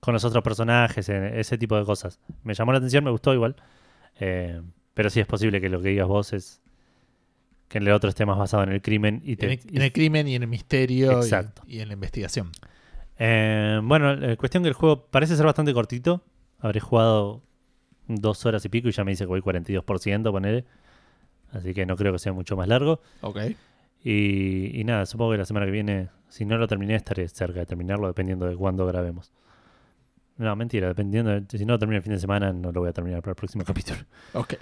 con 0.00 0.14
los 0.14 0.24
otros 0.24 0.42
personajes, 0.44 1.08
en 1.08 1.24
ese 1.24 1.58
tipo 1.58 1.76
de 1.76 1.84
cosas. 1.84 2.18
Me 2.44 2.54
llamó 2.54 2.72
la 2.72 2.78
atención, 2.78 3.04
me 3.04 3.10
gustó 3.10 3.32
igual. 3.34 3.56
Eh, 4.20 4.60
pero 4.94 5.10
sí 5.10 5.20
es 5.20 5.26
posible 5.26 5.60
que 5.60 5.68
lo 5.68 5.80
que 5.82 5.88
digas 5.90 6.06
vos 6.08 6.32
es 6.32 6.60
que 7.68 7.78
en 7.78 7.86
el 7.86 7.92
otro 7.92 8.08
esté 8.08 8.24
más 8.24 8.38
basado 8.38 8.62
en 8.62 8.70
el 8.70 8.80
crimen 8.80 9.20
y 9.24 9.36
te, 9.36 9.46
en, 9.46 9.52
el, 9.52 9.76
en 9.76 9.82
el 9.82 9.92
crimen 9.92 10.28
y 10.28 10.36
en 10.36 10.42
el 10.42 10.48
misterio 10.48 11.12
y- 11.12 11.14
Exacto. 11.16 11.62
Y, 11.66 11.80
en 11.80 11.88
la 11.88 11.94
investigación. 11.94 12.50
Eh, 13.18 13.80
bueno, 13.82 14.14
la 14.14 14.36
cuestión 14.36 14.62
que 14.62 14.68
el 14.68 14.74
juego 14.74 15.06
parece 15.06 15.36
ser 15.36 15.44
bastante 15.46 15.74
cortito. 15.74 16.22
Habré 16.60 16.80
jugado 16.80 17.42
dos 18.08 18.46
horas 18.46 18.64
y 18.64 18.68
pico 18.68 18.88
y 18.88 18.92
ya 18.92 19.04
me 19.04 19.10
dice 19.10 19.24
que 19.24 19.28
voy 19.28 19.40
42%, 19.40 20.30
ponele. 20.30 20.64
Así 21.52 21.74
que 21.74 21.86
no 21.86 21.96
creo 21.96 22.12
que 22.12 22.18
sea 22.18 22.32
mucho 22.32 22.56
más 22.56 22.68
largo. 22.68 23.00
Ok. 23.20 23.38
Y, 24.08 24.78
y 24.80 24.84
nada, 24.84 25.04
supongo 25.04 25.32
que 25.32 25.38
la 25.38 25.44
semana 25.44 25.66
que 25.66 25.72
viene, 25.72 26.10
si 26.28 26.44
no 26.44 26.56
lo 26.58 26.68
terminé, 26.68 26.94
estaré 26.94 27.26
cerca 27.28 27.58
de 27.58 27.66
terminarlo, 27.66 28.06
dependiendo 28.06 28.46
de 28.46 28.54
cuándo 28.54 28.86
grabemos. 28.86 29.32
No, 30.36 30.54
mentira, 30.54 30.86
dependiendo. 30.86 31.32
de- 31.40 31.58
si 31.58 31.64
no 31.64 31.72
lo 31.72 31.78
termino 31.80 31.96
el 31.96 32.02
fin 32.04 32.12
de 32.12 32.20
semana, 32.20 32.52
no 32.52 32.70
lo 32.70 32.80
voy 32.80 32.90
a 32.90 32.92
terminar 32.92 33.20
para 33.20 33.32
el 33.32 33.36
próximo 33.36 33.64
capítulo. 33.66 33.98
Ok. 34.34 34.54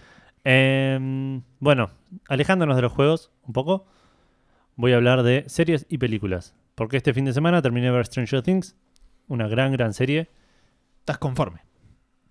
Em, 0.44 1.42
bueno, 1.60 1.90
alejándonos 2.28 2.76
de 2.76 2.82
los 2.82 2.92
juegos 2.92 3.32
un 3.46 3.52
poco, 3.52 3.86
voy 4.76 4.92
a 4.92 4.96
hablar 4.96 5.22
de 5.22 5.44
series 5.46 5.84
y 5.90 5.98
películas. 5.98 6.54
Porque 6.74 6.96
este 6.96 7.12
fin 7.12 7.26
de 7.26 7.32
semana 7.34 7.60
terminé 7.60 7.86
de 7.88 7.92
ver 7.92 8.06
Stranger 8.06 8.40
Things, 8.42 8.76
una 9.28 9.46
gran, 9.46 9.72
gran 9.72 9.92
serie. 9.92 10.30
¿Estás 11.00 11.18
conforme? 11.18 11.60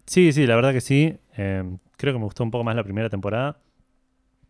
Sí, 0.08 0.32
sí, 0.32 0.48
la 0.48 0.56
verdad 0.56 0.74
que 0.74 0.82
sí. 0.82 1.18
Em, 1.36 1.78
creo 1.96 2.14
que 2.14 2.18
me 2.20 2.26
gustó 2.26 2.44
un 2.44 2.50
poco 2.52 2.64
más 2.64 2.76
la 2.76 2.84
primera 2.84 3.10
temporada. 3.10 3.60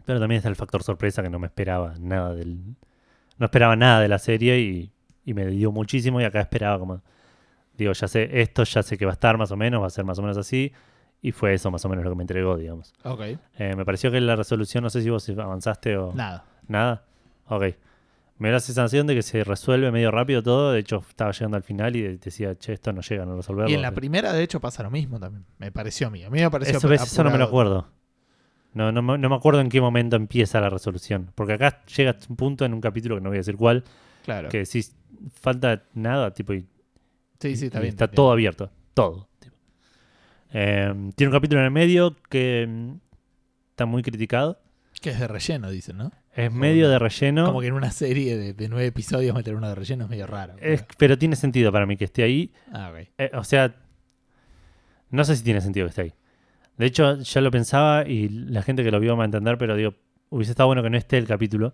Pero 0.06 0.20
también 0.20 0.38
está 0.38 0.50
el 0.50 0.56
factor 0.56 0.84
sorpresa 0.84 1.22
que 1.24 1.30
no 1.30 1.40
me 1.40 1.48
esperaba 1.48 1.94
nada 2.00 2.34
del. 2.34 2.60
No 3.38 3.46
esperaba 3.46 3.76
nada 3.76 4.02
de 4.02 4.08
la 4.08 4.20
serie 4.20 4.60
y, 4.60 4.92
y 5.26 5.34
me 5.34 5.46
dio 5.48 5.72
muchísimo. 5.72 6.20
Y 6.22 6.24
acá 6.26 6.42
esperaba 6.42 6.78
como. 6.80 7.02
Digo, 7.78 7.92
ya 7.94 8.08
sé 8.08 8.42
esto, 8.42 8.64
ya 8.66 8.84
sé 8.84 8.98
que 8.98 9.06
va 9.06 9.12
a 9.12 9.14
estar 9.14 9.38
más 9.38 9.52
o 9.52 9.58
menos, 9.58 9.82
va 9.82 9.88
a 9.88 9.90
ser 9.90 10.06
más 10.06 10.20
o 10.20 10.22
menos 10.22 10.38
así. 10.38 10.72
Y 11.22 11.32
fue 11.32 11.54
eso 11.54 11.72
más 11.72 11.84
o 11.86 11.90
menos 11.90 12.04
lo 12.04 12.12
que 12.12 12.18
me 12.18 12.24
entregó, 12.24 12.58
digamos. 12.58 12.94
Ok. 13.04 13.22
Eh, 13.58 13.76
me 13.78 13.86
pareció 13.86 14.12
que 14.12 14.20
la 14.20 14.36
resolución, 14.36 14.84
no 14.84 14.90
sé 14.90 15.02
si 15.02 15.10
vos 15.10 15.28
avanzaste 15.30 15.98
o. 15.98 16.14
Nada. 16.14 16.44
Nada. 16.68 17.06
Ok. 17.48 17.64
Me 18.40 18.50
da 18.50 18.56
la 18.56 18.60
sensación 18.60 19.08
de 19.08 19.16
que 19.16 19.22
se 19.22 19.44
resuelve 19.44 19.90
medio 19.92 20.12
rápido 20.12 20.44
todo. 20.44 20.74
De 20.74 20.80
hecho, 20.80 21.04
estaba 21.08 21.32
llegando 21.32 21.56
al 21.56 21.64
final 21.64 21.96
y 21.96 22.02
de- 22.02 22.18
decía, 22.18 22.56
che, 22.56 22.74
esto 22.74 22.92
no 22.92 23.02
llega 23.02 23.24
a 23.24 23.26
no 23.26 23.38
resolverlo. 23.38 23.72
Y 23.72 23.76
en 23.76 23.82
la 23.82 23.92
primera, 23.92 24.34
de 24.34 24.44
hecho, 24.44 24.60
pasa 24.60 24.84
lo 24.84 24.92
mismo 24.92 25.18
también. 25.20 25.46
Me 25.60 25.72
pareció 25.72 26.08
a 26.08 26.10
mí. 26.10 26.24
A 26.24 26.30
mí 26.30 26.42
me 26.42 26.50
pareció 26.52 26.78
Eso, 26.78 26.88
ves, 26.90 27.04
eso 27.04 27.24
no 27.24 27.32
me 27.32 27.38
lo 27.38 27.46
acuerdo. 27.46 27.88
No, 28.74 28.92
no, 28.92 29.02
me- 29.02 29.18
no 29.18 29.30
me 29.30 29.36
acuerdo 29.36 29.62
en 29.62 29.70
qué 29.70 29.80
momento 29.82 30.16
empieza 30.16 30.60
la 30.62 30.70
resolución. 30.70 31.32
Porque 31.36 31.54
acá 31.54 31.84
llega 31.96 32.16
un 32.30 32.36
punto 32.36 32.66
en 32.66 32.74
un 32.74 32.82
capítulo 32.82 33.16
que 33.16 33.22
no 33.22 33.30
voy 33.30 33.38
a 33.38 33.42
decir 33.42 33.56
cuál, 33.56 33.84
Claro. 34.26 34.50
que 34.50 34.60
decís, 34.60 34.96
falta 35.40 35.84
nada, 35.94 36.34
tipo, 36.34 36.54
y, 36.54 36.66
Sí, 37.40 37.56
sí, 37.56 37.66
está 37.66 37.80
y 37.80 37.82
bien. 37.84 37.94
está 37.94 38.08
bien. 38.08 38.16
todo 38.16 38.32
abierto. 38.32 38.72
Todo. 38.94 39.28
tipo. 39.40 39.56
Eh, 40.54 40.94
tiene 41.16 41.30
un 41.30 41.36
capítulo 41.38 41.60
en 41.62 41.66
el 41.66 41.72
medio 41.72 42.16
que 42.30 42.66
mm, 42.68 42.92
está 43.72 43.86
muy 43.86 44.02
criticado. 44.04 44.60
Que 45.02 45.10
es 45.10 45.20
de 45.20 45.28
relleno, 45.28 45.70
dicen, 45.70 45.98
¿no? 45.98 46.12
Es 46.36 46.52
medio 46.52 46.90
de 46.90 46.98
relleno. 47.00 47.46
Como 47.46 47.62
que 47.62 47.68
en 47.68 47.74
una 47.74 47.92
serie 47.92 48.38
de, 48.38 48.54
de 48.54 48.70
nueve 48.70 48.88
episodios 48.88 49.36
meter 49.36 49.56
uno 49.56 49.68
de 49.68 49.76
relleno 49.76 50.06
es 50.06 50.10
medio 50.10 50.26
raro. 50.28 50.56
es- 50.60 50.86
pero 50.98 51.18
tiene 51.18 51.36
sentido 51.36 51.72
para 51.72 51.86
mí 51.86 51.98
que 51.98 52.06
esté 52.06 52.24
ahí. 52.24 52.54
Ah, 52.72 52.92
ok. 52.92 53.08
Eh, 53.18 53.32
o 53.34 53.44
sea, 53.44 53.76
no 55.10 55.24
sé 55.26 55.36
si 55.36 55.44
tiene 55.44 55.62
sentido 55.62 55.86
que 55.86 55.90
esté 55.90 56.02
ahí. 56.04 56.14
De 56.78 56.86
hecho, 56.86 57.18
ya 57.20 57.42
lo 57.42 57.52
pensaba 57.52 58.08
y 58.08 58.30
la 58.30 58.62
gente 58.64 58.84
que 58.84 58.92
lo 58.92 59.00
vio 59.00 59.16
va 59.16 59.24
a 59.24 59.26
entender, 59.26 59.58
pero 59.58 59.76
digo, 59.76 59.94
hubiese 60.30 60.52
estado 60.52 60.68
bueno 60.68 60.82
que 60.84 60.90
no 60.90 60.98
esté 60.98 61.18
el 61.18 61.28
capítulo 61.28 61.74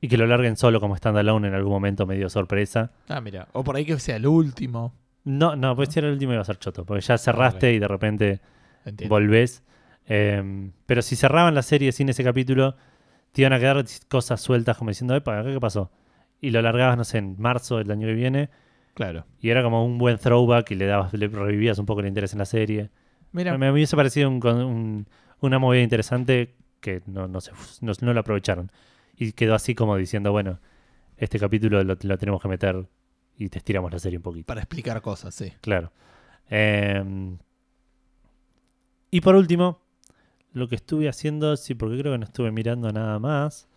y 0.00 0.08
que 0.08 0.16
lo 0.16 0.26
larguen 0.26 0.56
solo 0.56 0.80
como 0.80 0.96
standalone 0.96 1.48
en 1.48 1.54
algún 1.54 1.72
momento 1.72 2.06
medio 2.06 2.28
sorpresa. 2.28 2.90
Ah, 3.08 3.20
mira. 3.20 3.48
O 3.52 3.62
por 3.62 3.76
ahí 3.76 3.84
que 3.84 3.98
sea 3.98 4.16
el 4.16 4.26
último. 4.26 4.94
No, 5.24 5.54
no, 5.54 5.76
pues 5.76 5.90
si 5.90 5.98
era 5.98 6.08
el 6.08 6.14
último 6.14 6.32
iba 6.32 6.42
a 6.42 6.44
ser 6.44 6.58
choto, 6.58 6.84
porque 6.84 7.02
ya 7.02 7.18
cerraste 7.18 7.68
ok. 7.70 7.74
y 7.74 7.78
de 7.78 7.88
repente 7.88 8.40
Entiendo. 8.84 9.14
volvés. 9.14 9.62
Eh, 10.08 10.70
pero 10.86 11.02
si 11.02 11.14
cerraban 11.14 11.54
la 11.54 11.62
serie 11.62 11.92
sin 11.92 12.08
ese 12.08 12.24
capítulo, 12.24 12.74
te 13.32 13.42
iban 13.42 13.52
a 13.52 13.60
quedar 13.60 13.84
cosas 14.08 14.40
sueltas 14.40 14.76
como 14.78 14.90
diciendo, 14.90 15.14
epa, 15.14 15.38
¿acá 15.40 15.52
¿qué 15.52 15.60
pasó? 15.60 15.92
Y 16.40 16.50
lo 16.50 16.62
largabas, 16.62 16.96
no 16.96 17.04
sé, 17.04 17.18
en 17.18 17.36
marzo 17.38 17.76
del 17.76 17.90
año 17.90 18.06
que 18.08 18.14
viene 18.14 18.48
Claro. 18.94 19.26
y 19.40 19.50
era 19.50 19.62
como 19.62 19.84
un 19.84 19.98
buen 19.98 20.16
throwback 20.18 20.70
y 20.72 20.74
le 20.74 20.86
dabas, 20.86 21.12
le 21.12 21.28
revivías 21.28 21.78
un 21.78 21.86
poco 21.86 22.00
el 22.00 22.06
interés 22.08 22.32
en 22.32 22.38
la 22.40 22.46
serie. 22.46 22.90
Mira, 23.32 23.56
Me 23.58 23.70
hubiese 23.70 23.96
parecido 23.96 24.28
un- 24.28 24.44
un- 24.46 25.06
una 25.40 25.58
movida 25.58 25.82
interesante 25.82 26.54
que 26.80 27.02
no, 27.06 27.28
no, 27.28 27.40
se, 27.40 27.52
no, 27.80 27.92
no 28.00 28.12
lo 28.14 28.20
aprovecharon. 28.20 28.70
Y 29.16 29.32
quedó 29.32 29.54
así 29.54 29.74
como 29.74 29.96
diciendo, 29.96 30.32
bueno, 30.32 30.58
este 31.16 31.38
capítulo 31.38 31.82
lo, 31.84 31.96
lo 32.00 32.18
tenemos 32.18 32.40
que 32.42 32.48
meter 32.48 32.86
y 33.36 33.48
te 33.48 33.58
estiramos 33.58 33.92
la 33.92 33.98
serie 33.98 34.16
un 34.18 34.22
poquito. 34.22 34.46
para 34.46 34.60
explicar 34.62 35.00
cosas, 35.02 35.34
sí. 35.34 35.52
Claro. 35.60 35.92
Eh, 36.50 37.36
Y 39.10 39.20
por 39.20 39.34
último, 39.34 39.80
lo 40.52 40.68
que 40.68 40.76
estuve 40.76 41.08
haciendo, 41.08 41.56
sí, 41.56 41.74
porque 41.74 41.98
creo 41.98 42.12
que 42.12 42.18
no 42.18 42.24
estuve 42.24 42.50
mirando 42.52 42.92
nada 42.92 43.18
más. 43.18 43.68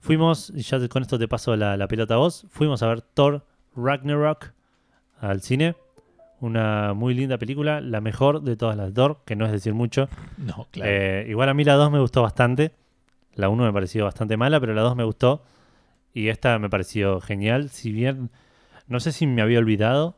Fuimos, 0.00 0.50
y 0.54 0.62
ya 0.62 0.86
con 0.88 1.02
esto 1.02 1.18
te 1.18 1.28
paso 1.28 1.56
la, 1.56 1.76
la 1.76 1.88
pelota 1.88 2.14
a 2.14 2.18
vos, 2.18 2.46
fuimos 2.50 2.82
a 2.82 2.88
ver 2.88 3.02
Thor 3.02 3.44
Ragnarok 3.76 4.52
al 5.20 5.42
cine. 5.42 5.74
Una 6.40 6.94
muy 6.94 7.14
linda 7.14 7.36
película, 7.36 7.80
la 7.80 8.00
mejor 8.00 8.42
de 8.42 8.56
todas 8.56 8.76
las 8.76 8.94
Thor, 8.94 9.22
que 9.24 9.34
no 9.34 9.46
es 9.46 9.52
decir 9.52 9.74
mucho. 9.74 10.08
No, 10.36 10.68
claro. 10.70 10.90
Eh, 10.90 11.26
igual 11.28 11.48
a 11.48 11.54
mí 11.54 11.64
la 11.64 11.74
2 11.74 11.90
me 11.90 12.00
gustó 12.00 12.22
bastante. 12.22 12.72
La 13.34 13.48
1 13.48 13.64
me 13.64 13.72
pareció 13.72 14.04
bastante 14.04 14.36
mala, 14.36 14.60
pero 14.60 14.74
la 14.74 14.82
2 14.82 14.96
me 14.96 15.04
gustó. 15.04 15.42
Y 16.12 16.28
esta 16.28 16.58
me 16.58 16.70
pareció 16.70 17.20
genial. 17.20 17.70
Si 17.70 17.92
bien, 17.92 18.30
no 18.86 19.00
sé 19.00 19.12
si 19.12 19.26
me 19.26 19.42
había 19.42 19.58
olvidado, 19.58 20.16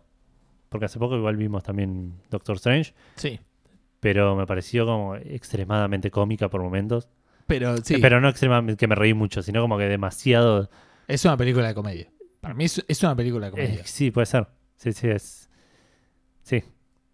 porque 0.68 0.86
hace 0.86 0.98
poco 0.98 1.16
igual 1.16 1.36
vimos 1.36 1.62
también 1.62 2.14
Doctor 2.30 2.56
Strange, 2.56 2.94
sí. 3.16 3.40
pero 3.98 4.36
me 4.36 4.46
pareció 4.46 4.86
como 4.86 5.16
extremadamente 5.16 6.10
cómica 6.10 6.48
por 6.48 6.62
momentos. 6.62 7.08
Pero 7.46 7.76
sí, 7.78 7.96
Pero 8.00 8.20
no 8.20 8.28
extremadamente 8.28 8.78
que 8.78 8.86
me 8.86 8.94
reí 8.94 9.12
mucho, 9.12 9.42
sino 9.42 9.60
como 9.60 9.76
que 9.76 9.84
demasiado... 9.84 10.70
es 11.08 11.24
una 11.24 11.36
película 11.36 11.66
de 11.66 11.74
comedia. 11.74 12.10
Para 12.40 12.54
mí 12.54 12.64
es, 12.64 12.84
es 12.86 13.02
una 13.02 13.16
película 13.16 13.46
de 13.46 13.48
eh, 13.48 13.66
comedia. 13.66 13.86
sí, 13.86 14.12
puede 14.12 14.26
ser. 14.26 14.46
Sí, 14.76 14.92
sí, 14.92 15.08
es... 15.08 15.39
Sí, 16.50 16.64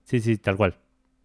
sí, 0.05 0.20
sí, 0.20 0.37
tal 0.38 0.57
cual. 0.57 0.75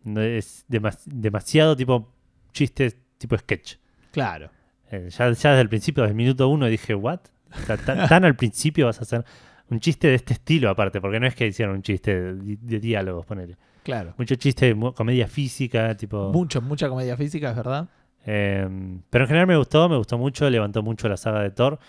No, 0.04 0.22
es 0.22 0.66
demas- 0.68 1.04
demasiado 1.06 1.76
tipo 1.76 2.12
chistes, 2.52 2.98
tipo 3.18 3.38
sketch. 3.38 3.76
Claro. 4.12 4.50
Eh, 4.92 5.10
ya, 5.10 5.32
ya 5.32 5.50
desde 5.52 5.62
el 5.62 5.70
principio, 5.70 6.04
desde 6.04 6.12
el 6.12 6.18
minuto 6.18 6.48
uno, 6.50 6.66
dije, 6.66 6.94
¿what? 6.96 7.20
O 7.54 7.66
sea, 7.66 7.78
tan, 7.78 8.08
tan 8.10 8.26
al 8.26 8.36
principio 8.36 8.88
vas 8.88 9.00
a 9.00 9.04
hacer 9.04 9.24
un 9.70 9.80
chiste 9.80 10.08
de 10.10 10.16
este 10.16 10.34
estilo, 10.34 10.70
aparte, 10.70 11.00
porque 11.00 11.20
no 11.20 11.28
es 11.28 11.36
que 11.36 11.48
hicieron 11.48 11.76
un 11.76 11.82
chiste 11.82 12.20
de, 12.20 12.34
di- 12.36 12.58
de 12.62 12.80
diálogos, 12.80 13.26
ponele. 13.26 13.56
Claro. 13.84 14.14
Mucho 14.18 14.36
chiste 14.36 14.74
de 14.74 14.94
comedia 14.94 15.28
física, 15.28 15.96
tipo. 15.96 16.32
Mucho, 16.34 16.62
mucha 16.62 16.90
comedia 16.90 17.16
física, 17.16 17.52
es 17.52 17.56
verdad. 17.56 17.88
eh, 18.26 18.68
pero 19.10 19.24
en 19.24 19.28
general 19.30 19.48
me 19.48 19.56
gustó, 19.58 19.88
me 19.88 19.98
gustó 19.98 20.18
mucho, 20.18 20.50
levantó 20.50 20.84
mucho 20.84 21.08
la 21.08 21.16
saga 21.18 21.42
de 21.42 21.52
Thor. 21.52 21.80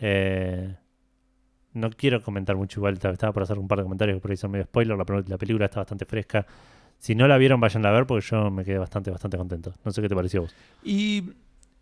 Eh, 0.00 0.74
no 1.74 1.90
quiero 1.90 2.22
comentar 2.22 2.56
mucho, 2.56 2.80
igual 2.80 2.94
estaba 2.94 3.32
por 3.32 3.42
hacer 3.42 3.58
un 3.58 3.68
par 3.68 3.78
de 3.78 3.84
comentarios 3.84 4.16
que 4.16 4.20
por 4.20 4.30
ahí 4.30 4.36
son 4.36 4.50
medio 4.50 4.64
spoiler. 4.64 4.96
La, 4.96 5.04
la 5.26 5.38
película 5.38 5.66
está 5.66 5.80
bastante 5.80 6.04
fresca. 6.04 6.46
Si 6.98 7.14
no 7.14 7.28
la 7.28 7.38
vieron, 7.38 7.60
vayan 7.60 7.86
a 7.86 7.90
ver 7.92 8.06
porque 8.06 8.26
yo 8.26 8.50
me 8.50 8.64
quedé 8.64 8.78
bastante, 8.78 9.10
bastante 9.10 9.36
contento. 9.36 9.74
No 9.84 9.92
sé 9.92 10.02
qué 10.02 10.08
te 10.08 10.14
pareció 10.16 10.40
a 10.40 10.42
vos. 10.44 10.54
Y 10.82 11.22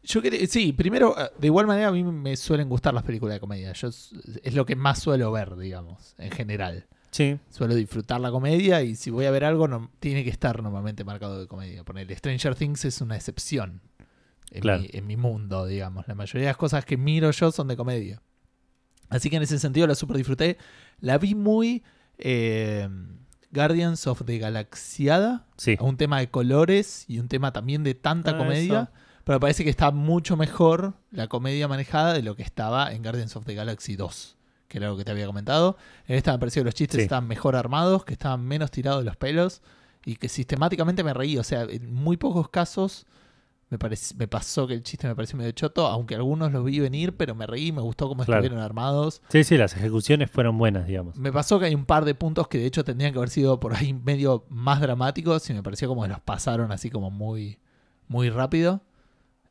yo 0.02 0.20
quería, 0.20 0.46
sí, 0.46 0.72
primero, 0.72 1.14
eh, 1.18 1.30
de 1.38 1.46
igual 1.46 1.66
manera 1.66 1.88
a 1.88 1.92
mí 1.92 2.02
me 2.04 2.36
suelen 2.36 2.68
gustar 2.68 2.92
las 2.92 3.02
películas 3.02 3.34
de 3.36 3.40
comedia. 3.40 3.72
Yo 3.72 3.88
es 3.88 4.54
lo 4.54 4.66
que 4.66 4.76
más 4.76 4.98
suelo 5.00 5.32
ver, 5.32 5.56
digamos, 5.56 6.14
en 6.18 6.30
general. 6.30 6.86
Sí, 7.12 7.38
Suelo 7.48 7.74
disfrutar 7.74 8.20
la 8.20 8.30
comedia 8.30 8.82
y 8.82 8.94
si 8.94 9.10
voy 9.10 9.24
a 9.24 9.30
ver 9.30 9.44
algo 9.44 9.68
no, 9.68 9.90
tiene 10.00 10.22
que 10.22 10.28
estar 10.28 10.62
normalmente 10.62 11.02
marcado 11.02 11.40
de 11.40 11.46
comedia. 11.46 11.82
Poner 11.82 12.14
Stranger 12.14 12.54
Things 12.54 12.84
es 12.84 13.00
una 13.00 13.16
excepción 13.16 13.80
en, 14.50 14.60
Claro. 14.60 14.82
mi, 14.82 14.90
en 14.92 15.06
mi 15.06 15.16
mundo, 15.16 15.64
digamos. 15.64 16.06
La 16.08 16.14
mayoría 16.14 16.42
de 16.42 16.50
las 16.50 16.56
cosas 16.58 16.84
que 16.84 16.98
miro 16.98 17.30
yo 17.30 17.50
son 17.52 17.68
de 17.68 17.76
comedia. 17.76 18.20
Así 19.08 19.30
que 19.30 19.36
en 19.36 19.42
ese 19.42 19.58
sentido 19.58 19.86
la 19.86 19.94
super 19.94 20.16
disfruté. 20.16 20.58
La 21.00 21.18
vi 21.18 21.34
muy 21.34 21.82
eh, 22.18 22.88
Guardians 23.52 24.06
of 24.06 24.22
the 24.24 24.38
Galaxiada. 24.38 25.46
sí. 25.56 25.76
Un 25.80 25.96
tema 25.96 26.18
de 26.20 26.28
colores 26.30 27.04
y 27.08 27.18
un 27.18 27.28
tema 27.28 27.52
también 27.52 27.84
de 27.84 27.94
tanta 27.94 28.32
Ah, 28.32 28.38
comedia. 28.38 28.80
eso. 28.82 28.90
Pero 29.24 29.40
parece 29.40 29.64
que 29.64 29.70
está 29.70 29.90
mucho 29.90 30.36
mejor 30.36 30.94
la 31.10 31.26
comedia 31.26 31.66
manejada 31.66 32.12
de 32.12 32.22
lo 32.22 32.36
que 32.36 32.42
estaba 32.44 32.92
en 32.92 33.02
Guardians 33.02 33.34
of 33.34 33.44
the 33.44 33.54
Galaxy 33.54 33.96
2, 33.96 34.36
que 34.68 34.78
era 34.78 34.88
lo 34.88 34.96
que 34.96 35.04
te 35.04 35.10
había 35.10 35.26
comentado. 35.26 35.76
En 36.06 36.16
esta 36.16 36.32
me 36.32 36.38
pareció 36.38 36.60
que 36.62 36.66
los 36.66 36.74
chistes 36.74 36.98
Sí. 36.98 37.02
estaban 37.02 37.26
mejor 37.26 37.56
armados, 37.56 38.04
que 38.04 38.12
estaban 38.12 38.44
menos 38.44 38.70
tirados 38.70 39.00
de 39.00 39.04
los 39.06 39.16
pelos 39.16 39.62
y 40.04 40.14
que 40.16 40.28
sistemáticamente 40.28 41.02
me 41.02 41.12
reí. 41.12 41.38
O 41.38 41.42
sea, 41.44 41.62
en 41.62 41.92
muy 41.92 42.16
pocos 42.16 42.48
casos 42.50 43.04
me, 43.68 43.78
parec- 43.78 44.14
me 44.16 44.28
pasó 44.28 44.66
que 44.66 44.74
el 44.74 44.82
chiste 44.82 45.08
me 45.08 45.14
pareció 45.16 45.36
medio 45.36 45.50
choto, 45.52 45.86
aunque 45.86 46.14
algunos 46.14 46.52
los 46.52 46.64
vi 46.64 46.78
venir, 46.80 47.16
pero 47.16 47.34
me 47.34 47.46
reí, 47.46 47.72
me 47.72 47.80
gustó 47.82 48.08
cómo 48.08 48.24
Claro. 48.24 48.40
estuvieron 48.42 48.64
armados. 48.64 49.22
Sí, 49.28 49.42
sí, 49.44 49.56
las 49.58 49.76
ejecuciones 49.76 50.30
fueron 50.30 50.56
buenas, 50.58 50.86
digamos. 50.86 51.16
Me 51.16 51.32
pasó 51.32 51.58
que 51.58 51.66
hay 51.66 51.74
un 51.74 51.84
par 51.84 52.04
de 52.04 52.14
puntos 52.14 52.46
que 52.48 52.58
de 52.58 52.66
hecho 52.66 52.84
tendrían 52.84 53.12
que 53.12 53.18
haber 53.18 53.30
sido 53.30 53.58
por 53.58 53.74
ahí 53.74 53.92
medio 53.92 54.44
más 54.48 54.80
dramáticos 54.80 55.48
y 55.50 55.54
me 55.54 55.62
pareció 55.62 55.88
como 55.88 56.02
que 56.02 56.08
los 56.08 56.20
pasaron 56.20 56.70
así 56.72 56.90
como 56.90 57.10
muy, 57.10 57.58
muy 58.08 58.30
rápido. 58.30 58.82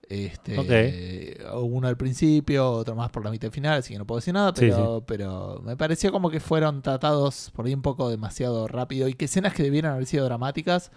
Este, 0.07 1.39
Uno 1.55 1.87
al 1.87 1.97
principio, 1.97 2.69
otro 2.71 2.95
más 2.95 3.09
por 3.09 3.25
la 3.25 3.31
mitad 3.31 3.49
final, 3.51 3.79
así 3.79 3.93
que 3.93 3.97
no 3.99 4.05
puedo 4.05 4.19
decir 4.19 4.33
nada, 4.35 4.49
Sí, 4.55 4.67
pero, 4.69 5.03
pero 5.05 5.61
me 5.65 5.75
pareció 5.75 6.11
como 6.11 6.29
que 6.29 6.39
fueron 6.39 6.81
tratados 6.83 7.51
por 7.55 7.65
ahí 7.65 7.73
un 7.73 7.81
poco 7.81 8.09
demasiado 8.09 8.67
rápido 8.67 9.07
y 9.07 9.13
que 9.15 9.25
escenas 9.25 9.53
que 9.53 9.63
debieran 9.63 9.93
haber 9.93 10.05
sido 10.05 10.25
dramáticas 10.25 10.91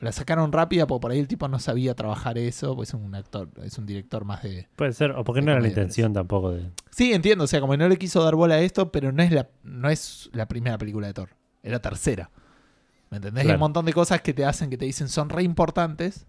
las 0.00 0.14
sacaron 0.16 0.52
rápida 0.52 0.86
porque 0.86 1.00
por 1.02 1.10
ahí 1.10 1.18
el 1.18 1.28
tipo 1.28 1.48
no 1.48 1.58
sabía 1.58 1.94
trabajar 1.94 2.38
eso, 2.38 2.74
pues 2.76 2.90
es 2.90 2.94
un 2.94 3.14
actor, 3.14 3.48
es 3.62 3.78
un 3.78 3.86
director 3.86 4.24
más 4.24 4.42
de, 4.42 4.68
Puede 4.76 4.92
ser, 4.92 5.12
o 5.12 5.24
porque 5.24 5.42
no 5.42 5.50
era 5.52 5.60
la 5.60 5.68
intención 5.68 6.12
tampoco 6.12 6.50
de. 6.52 6.70
Sí, 6.90 7.12
entiendo, 7.12 7.44
o 7.44 7.46
sea, 7.46 7.60
como 7.60 7.76
no 7.76 7.88
le 7.88 7.96
quiso 7.96 8.22
dar 8.22 8.34
bola 8.34 8.56
a 8.56 8.60
esto, 8.60 8.90
pero 8.92 9.12
no 9.12 9.22
es 9.22 9.30
la, 9.32 9.48
no 9.62 9.88
es 9.90 10.30
la 10.32 10.46
primera 10.46 10.78
película 10.78 11.06
de 11.06 11.14
Thor, 11.14 11.30
es 11.62 11.72
la 11.72 11.80
tercera. 11.80 12.30
¿Me 13.10 13.16
entendés? 13.16 13.40
Hay 13.42 13.46
Claro. 13.46 13.56
un 13.56 13.60
montón 13.60 13.84
de 13.86 13.92
cosas 13.92 14.20
que 14.20 14.34
te 14.34 14.44
hacen, 14.44 14.68
que 14.70 14.76
te 14.76 14.84
dicen 14.84 15.08
son 15.08 15.28
re 15.30 15.42
importantes, 15.42 16.26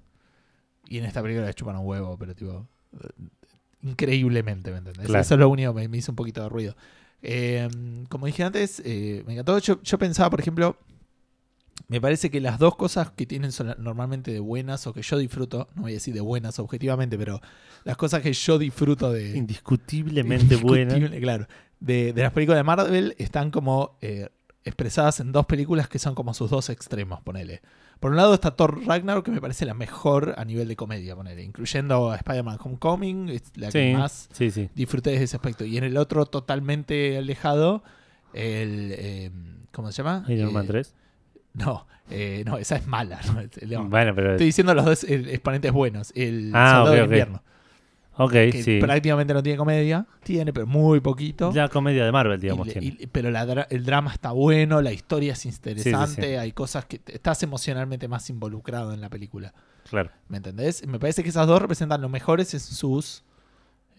y 0.87 0.97
en 0.97 1.05
esta 1.05 1.21
película 1.21 1.45
le 1.45 1.53
chupan 1.53 1.75
un 1.75 1.85
huevo, 1.85 2.17
pero 2.17 2.33
tipo, 2.35 2.67
eh, 2.93 3.07
increíblemente, 3.81 4.71
¿me 4.71 4.77
entendés? 4.77 5.05
Claro. 5.07 5.21
Eso 5.21 5.33
es 5.35 5.39
lo 5.39 5.49
único 5.49 5.73
que 5.73 5.81
me, 5.81 5.87
me 5.87 5.97
hizo 5.97 6.11
un 6.11 6.15
poquito 6.15 6.41
de 6.41 6.49
ruido. 6.49 6.75
Eh, 7.21 7.67
como 8.09 8.25
dije 8.25 8.43
antes, 8.43 8.81
eh, 8.85 9.23
me 9.27 9.33
encantó. 9.33 9.57
Yo, 9.59 9.81
yo 9.83 9.97
pensaba, 9.97 10.29
por 10.29 10.39
ejemplo, 10.39 10.77
me 11.87 12.01
parece 12.01 12.29
que 12.29 12.39
las 12.41 12.59
dos 12.59 12.75
cosas 12.75 13.11
que 13.11 13.25
tienen 13.25 13.51
son 13.51 13.75
normalmente 13.79 14.31
de 14.31 14.39
buenas 14.39 14.85
o 14.87 14.93
que 14.93 15.01
yo 15.01 15.17
disfruto, 15.17 15.69
no 15.75 15.83
voy 15.83 15.91
a 15.91 15.95
decir 15.95 16.13
de 16.13 16.21
buenas 16.21 16.59
objetivamente, 16.59 17.17
pero 17.17 17.39
las 17.83 17.97
cosas 17.97 18.21
que 18.21 18.33
yo 18.33 18.57
disfruto 18.57 19.11
de, 19.11 19.37
Indiscutiblemente. 19.37 20.55
Indiscutible, 20.55 21.19
Claro. 21.21 21.47
De, 21.79 22.11
de 22.13 22.21
las 22.21 22.33
películas 22.33 22.59
de 22.59 22.63
Marvel 22.63 23.15
están 23.17 23.51
como 23.51 23.97
eh, 24.01 24.29
expresadas 24.65 25.19
en 25.21 25.31
dos 25.31 25.45
películas 25.45 25.87
que 25.87 25.97
son 25.99 26.13
como 26.13 26.33
sus 26.33 26.49
dos 26.49 26.69
extremos, 26.69 27.21
ponele. 27.21 27.61
Por 28.01 28.11
un 28.11 28.17
lado 28.17 28.33
está 28.33 28.51
Thor 28.55 28.85
Ragnarok, 28.85 29.25
que 29.25 29.31
me 29.31 29.41
parece 29.41 29.65
la 29.65 29.73
mejor 29.73 30.33
a 30.37 30.45
nivel 30.45 30.67
de 30.67 30.75
comedia, 30.75 31.15
ponele. 31.15 31.43
Incluyendo 31.43 32.11
a 32.11 32.15
Spider-Man 32.17 32.57
Homecoming, 32.61 33.29
es 33.29 33.43
la 33.55 33.71
que 33.71 33.91
Sí, 33.91 33.97
más 33.97 34.29
sí, 34.31 34.51
sí. 34.51 34.69
disfruté 34.75 35.11
desde 35.11 35.25
ese 35.25 35.35
aspecto. 35.37 35.65
Y 35.65 35.77
en 35.77 35.83
el 35.85 35.97
otro, 35.97 36.25
totalmente 36.25 37.17
alejado, 37.17 37.83
el... 38.33 38.93
eh, 38.97 39.31
¿Cómo 39.71 39.91
se 39.91 39.97
llama? 40.03 40.25
Iron 40.29 40.49
Eh, 40.49 40.53
Man 40.53 40.65
3. 40.67 40.93
No, 41.53 41.87
eh, 42.09 42.43
no, 42.45 42.57
esa 42.57 42.75
es 42.77 42.87
mala. 42.87 43.19
¿no? 43.25 43.83
No. 43.83 43.89
Bueno, 43.89 44.13
pero. 44.15 44.31
Estoy 44.31 44.47
diciendo 44.47 44.73
los 44.73 44.85
dos 44.85 45.03
eh, 45.03 45.25
exponentes 45.31 45.71
buenos. 45.71 46.11
El 46.15 46.51
Ah, 46.53 46.83
Soldado 46.85 46.85
ok, 46.91 46.95
del. 46.95 47.03
Invierno, 47.05 47.43
Ok, 48.21 48.31
que 48.31 48.63
sí. 48.63 48.79
prácticamente 48.81 49.33
no 49.33 49.41
tiene 49.41 49.57
comedia. 49.57 50.05
Tiene, 50.23 50.51
pero 50.53 50.67
muy 50.67 50.99
poquito. 50.99 51.51
Ya 51.53 51.67
comedia 51.69 52.03
de 52.05 52.11
Marvel, 52.11 52.39
digamos. 52.39 52.67
Y 52.67 52.71
tiene. 52.71 52.87
y- 52.99 53.07
pero 53.07 53.31
la 53.31 53.43
el 53.69 53.85
drama 53.85 54.11
está 54.11 54.31
bueno, 54.31 54.81
la 54.81 54.91
historia 54.91 55.33
es 55.33 55.45
interesante, 55.45 56.15
Sí, 56.15 56.21
sí, 56.21 56.27
sí. 56.27 56.35
hay 56.35 56.51
cosas 56.51 56.85
que 56.85 56.99
estás 57.07 57.41
emocionalmente 57.43 58.07
más 58.07 58.29
involucrado 58.29 58.93
en 58.93 59.01
la 59.01 59.09
película. 59.09 59.53
Claro. 59.89 60.11
¿Me 60.27 60.37
entendés? 60.37 60.85
Me 60.85 60.99
parece 60.99 61.23
que 61.23 61.29
esas 61.29 61.47
dos 61.47 61.61
representan 61.61 62.01
los 62.01 62.11
mejores 62.11 62.53
en 62.53 62.59
sus 62.59 63.23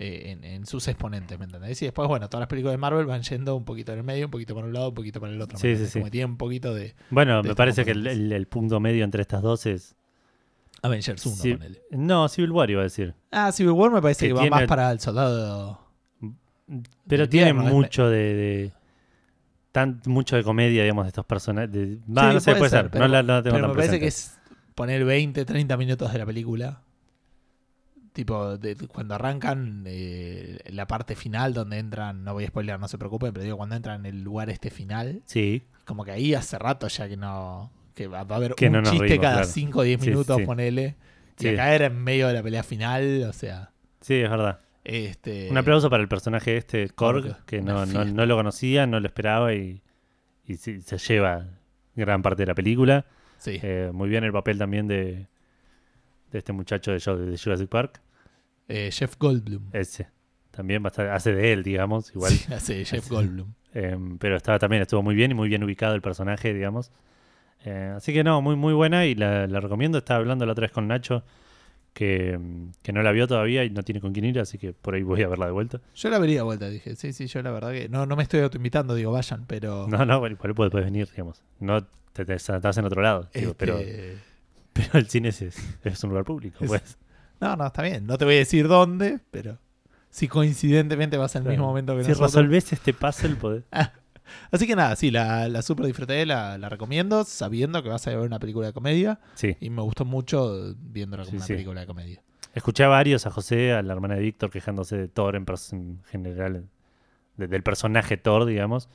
eh, 0.03 0.31
en, 0.33 0.43
en 0.45 0.65
sus 0.67 0.89
exponentes, 0.89 1.39
¿me 1.39 1.45
entendés? 1.45 1.81
Y 1.83 1.85
después, 1.85 2.09
bueno, 2.09 2.29
todas 2.31 2.41
las 2.41 2.49
películas 2.49 2.73
de 2.73 2.79
Marvel 2.79 3.05
van 3.07 3.21
yendo 3.23 3.55
un 3.55 3.65
poquito 3.67 3.93
en 3.93 3.99
el 3.99 4.05
medio, 4.05 4.25
un 4.27 4.31
poquito 4.31 4.55
para 4.55 4.67
un 4.67 4.73
lado, 4.73 4.89
un 4.89 4.95
poquito 4.95 5.21
para 5.21 5.33
el 5.33 5.41
otro. 5.41 5.59
¿me 5.59 5.61
Sí, 5.61 5.77
sí, 5.77 5.87
sí. 5.91 5.99
Como 6.01 6.11
tienen 6.11 6.31
un 6.31 6.37
poquito 6.39 6.75
de 6.75 6.95
Bueno, 7.11 7.43
de 7.43 7.51
me 7.51 7.55
parece 7.55 7.85
que 7.85 7.91
el, 7.91 7.99
componentes. 7.99 8.27
el- 8.27 8.33
el 8.33 8.47
punto 8.47 8.81
medio 8.81 9.05
entre 9.05 9.21
estas 9.23 9.43
dos 9.43 9.67
es. 9.67 9.95
Avengers 10.83 11.27
1, 11.27 11.37
Sí. 11.37 11.53
ponele. 11.55 11.83
No, 11.91 12.27
Civil 12.29 12.51
War 12.53 12.71
iba 12.71 12.81
a 12.81 12.85
decir. 12.85 13.15
Ah, 13.31 13.53
Civil 13.53 13.73
War 13.73 13.91
me 13.91 14.01
parece 14.01 14.25
Que 14.25 14.29
que, 14.29 14.33
va 14.33 14.41
tiene- 14.41 14.57
más 14.57 14.67
para 14.67 14.91
el 14.91 14.99
soldado. 15.01 15.79
Pero 17.07 17.29
tiene 17.29 17.53
mucho 17.53 18.09
de. 18.09 18.35
de- 18.35 18.73
tan, 19.73 20.01
mucho 20.07 20.35
de 20.37 20.43
comedia, 20.43 20.83
digamos, 20.83 21.05
de 21.05 21.09
estos 21.09 21.27
personajes. 21.27 21.71
de- 21.73 21.97
Va, 22.09 22.29
Sí, 22.29 22.35
no 22.35 22.41
sé, 22.41 22.55
puede 22.57 22.71
ser. 22.71 22.91
pero, 22.91 23.07
no 23.07 23.13
la, 23.13 23.23
no 23.23 23.35
la 23.35 23.43
tengo 23.43 23.57
pero 23.57 23.69
me 23.69 23.75
parece 23.75 23.99
presente. 23.99 24.01
que 24.01 24.09
es 24.09 24.39
poner 24.75 25.05
20, 25.05 25.45
30 25.45 25.77
minutos 25.77 26.11
de 26.13 26.19
la 26.19 26.27
película. 26.27 26.83
Tipo, 28.21 28.59
de- 28.59 28.77
cuando 28.89 29.15
arrancan 29.15 29.85
eh, 29.87 30.59
la 30.67 30.87
parte 30.87 31.17
final 31.17 31.55
donde 31.55 31.79
entran, 31.79 32.23
no 32.23 32.35
voy 32.35 32.45
a 32.45 32.49
spoiler, 32.49 32.79
no 32.79 32.87
se 32.87 32.99
preocupen, 32.99 33.33
pero 33.33 33.45
digo, 33.45 33.57
cuando 33.57 33.77
entran 33.77 34.05
en 34.05 34.15
el 34.15 34.23
lugar 34.23 34.51
este 34.51 34.69
final, 34.69 35.23
Sí, 35.25 35.63
como 35.87 36.05
que 36.05 36.11
ahí 36.11 36.35
hace 36.35 36.59
rato 36.59 36.87
ya 36.89 37.09
que 37.09 37.17
no. 37.17 37.73
que 37.95 38.09
va, 38.09 38.25
va 38.25 38.35
a 38.35 38.39
haber 38.39 38.55
Que 38.57 38.67
un 38.67 38.73
no 38.75 38.83
chiste 38.83 39.19
cada 39.19 39.37
claro. 39.37 39.47
5 39.49 39.79
o 39.79 39.83
10 39.85 40.01
Sí, 40.03 40.11
minutos, 40.11 40.37
sí. 40.37 40.45
ponele. 40.45 40.97
Y 41.39 41.49
acá 41.49 41.75
era 41.75 41.87
en 41.87 41.97
medio 41.97 42.29
de 42.29 42.35
la 42.35 42.43
pelea 42.43 42.63
final, 42.63 43.25
o 43.27 43.33
sea. 43.33 43.71
sí, 44.03 44.17
es 44.17 44.29
verdad. 44.29 44.61
Este, 44.85 45.49
Un 45.51 45.57
aplauso 45.57 45.89
para 45.89 46.03
el 46.03 46.09
personaje 46.09 46.59
este, 46.59 46.91
Korg, 46.91 47.23
Korg, 47.23 47.45
que 47.47 47.63
no, 47.63 47.87
no, 47.87 48.05
no 48.05 48.27
lo 48.27 48.37
conocía, 48.37 48.87
no 48.87 49.01
lo 49.01 49.07
esperaba 49.07 49.55
y, 49.55 49.83
y 50.47 50.57
sí, 50.59 50.83
se 50.83 50.99
lleva 50.99 51.47
gran 51.97 52.21
parte 52.21 52.43
de 52.43 52.49
la 52.49 52.55
película. 52.55 53.07
Sí, 53.39 53.59
Eh, 53.63 53.91
muy 53.95 54.11
bien 54.11 54.25
el 54.25 54.33
papel 54.33 54.59
también 54.59 54.87
de, 54.89 55.27
de 56.33 56.39
este 56.39 56.53
muchacho 56.53 56.93
de 56.93 57.39
Jurassic 57.39 57.69
Park. 57.71 58.03
Eh, 58.71 58.91
Jeff 58.93 59.17
Goldblum. 59.19 59.69
Ese. 59.73 60.09
También 60.51 60.83
bastante, 60.83 61.11
hace 61.13 61.33
de 61.35 61.53
él, 61.53 61.63
digamos, 61.63 62.11
igual. 62.15 62.33
Sí, 62.33 62.53
hace 62.53 62.85
Jeff 62.85 63.05
Hace- 63.05 63.15
Goldblum. 63.15 63.53
Eh, 63.75 63.97
pero 64.19 64.37
estaba 64.37 64.59
también, 64.59 64.83
estuvo 64.83 65.03
muy 65.03 65.15
bien 65.15 65.31
y 65.31 65.35
muy 65.35 65.49
bien 65.49 65.63
ubicado 65.63 65.95
el 65.95 66.03
personaje, 66.03 66.53
digamos. 66.53 66.91
Eh, 67.65 67.93
así 67.97 68.13
que 68.13 68.25
no, 68.25 68.41
muy, 68.43 68.57
muy 68.57 68.73
buena 68.73 69.07
y 69.07 69.15
la, 69.15 69.47
la 69.47 69.61
recomiendo. 69.61 69.99
Estaba 69.99 70.19
hablando 70.19 70.45
la 70.47 70.53
otra 70.53 70.63
vez 70.63 70.73
con 70.73 70.89
Nacho, 70.89 71.23
que, 71.93 72.37
mm, 72.39 72.71
que 72.83 72.93
no 72.93 73.03
la 73.03 73.13
vio 73.13 73.29
todavía 73.29 73.63
y 73.65 73.71
no 73.71 73.83
tiene 73.83 74.01
con 74.01 74.13
quién 74.13 74.25
ir, 74.25 74.41
así 74.41 74.59
que 74.59 74.73
por 74.73 74.95
ahí 74.95 75.03
voy 75.03 75.23
a 75.23 75.29
verla 75.29 75.47
de 75.47 75.53
vuelta. 75.53 75.81
Yo 75.95 76.11
la 76.11 76.19
vería 76.19 76.37
de 76.39 76.43
vuelta, 76.43 76.69
dije. 76.69 76.97
Sí, 76.97 77.13
sí, 77.13 77.27
yo 77.27 77.43
la 77.43 77.53
verdad 77.53 77.71
que. 77.73 77.89
No, 77.89 78.07
no 78.07 78.17
me 78.17 78.23
estoy 78.25 78.41
autoinvitando, 78.41 78.95
digo, 78.95 79.13
vayan, 79.13 79.45
pero. 79.47 79.87
No, 79.89 80.05
no, 80.05 80.19
bueno, 80.19 80.35
igual 80.37 80.55
puedes, 80.55 80.71
puedes 80.73 80.87
venir, 80.87 81.09
digamos. 81.11 81.43
No 81.61 81.85
te, 82.13 82.25
te- 82.25 82.35
estás 82.35 82.77
en 82.77 82.85
otro 82.87 83.03
lado, 83.03 83.29
digo, 83.35 83.55
pero, 83.57 83.79
este, 83.79 84.17
pero 84.73 84.99
el 84.99 85.07
cine 85.09 85.29
es, 85.29 85.43
es 85.43 86.05
un 86.05 86.11
lugar 86.11 86.25
público, 86.25 86.59
Es- 86.65 86.69
pues. 86.69 86.99
No, 87.41 87.57
no, 87.57 87.67
está 87.67 87.83
bien. 87.83 88.07
No 88.07 88.19
te 88.19 88.25
voy 88.25 88.35
a 88.35 88.39
decir 88.39 88.69
dónde, 88.69 89.21
pero. 89.31 89.59
Si 90.11 90.27
coincidentemente 90.29 91.17
vas 91.17 91.37
al 91.37 91.45
mismo 91.45 91.67
momento 91.67 91.97
que 91.97 92.03
si 92.03 92.09
nosotros. 92.11 92.33
resolvés 92.35 92.73
este 92.73 92.93
puzzle, 92.93 93.37
podés. 93.41 93.65
Así 94.53 94.67
que 94.67 94.77
nada, 94.77 94.95
sí, 94.97 95.11
la, 95.11 95.49
la 95.49 95.63
super 95.63 95.87
disfruté, 95.87 96.25
la, 96.27 96.59
la 96.59 96.69
recomiendo, 96.69 97.25
sabiendo 97.25 97.83
que 97.83 97.89
vas 97.89 98.07
a 98.07 98.11
ver 98.11 98.19
una 98.21 98.39
película 98.39 98.67
de 98.69 98.73
comedia. 98.73 99.21
Sí. 99.35 99.57
Y 99.61 99.71
me 99.71 99.83
gustó 99.83 100.05
mucho 100.05 100.75
viéndola 100.79 101.23
como 101.25 101.31
Sí, 101.33 101.37
una 101.37 101.47
sí. 101.47 101.53
película 101.55 101.81
de 101.81 101.87
comedia. 101.87 102.23
Escuché 102.55 102.83
a 102.85 102.89
varios, 102.89 103.27
a 103.27 103.31
José, 103.31 103.73
a 103.73 103.83
la 103.83 103.93
hermana 103.93 104.15
de 104.17 104.21
Víctor, 104.23 104.51
quejándose 104.51 104.97
de 104.97 105.09
Thor 105.09 105.37
en, 105.37 105.45
en 105.73 106.03
general, 106.05 106.67
de- 107.37 107.47
del 107.49 107.63
personaje 107.63 108.17
Thor, 108.17 108.45
digamos. 108.47 108.89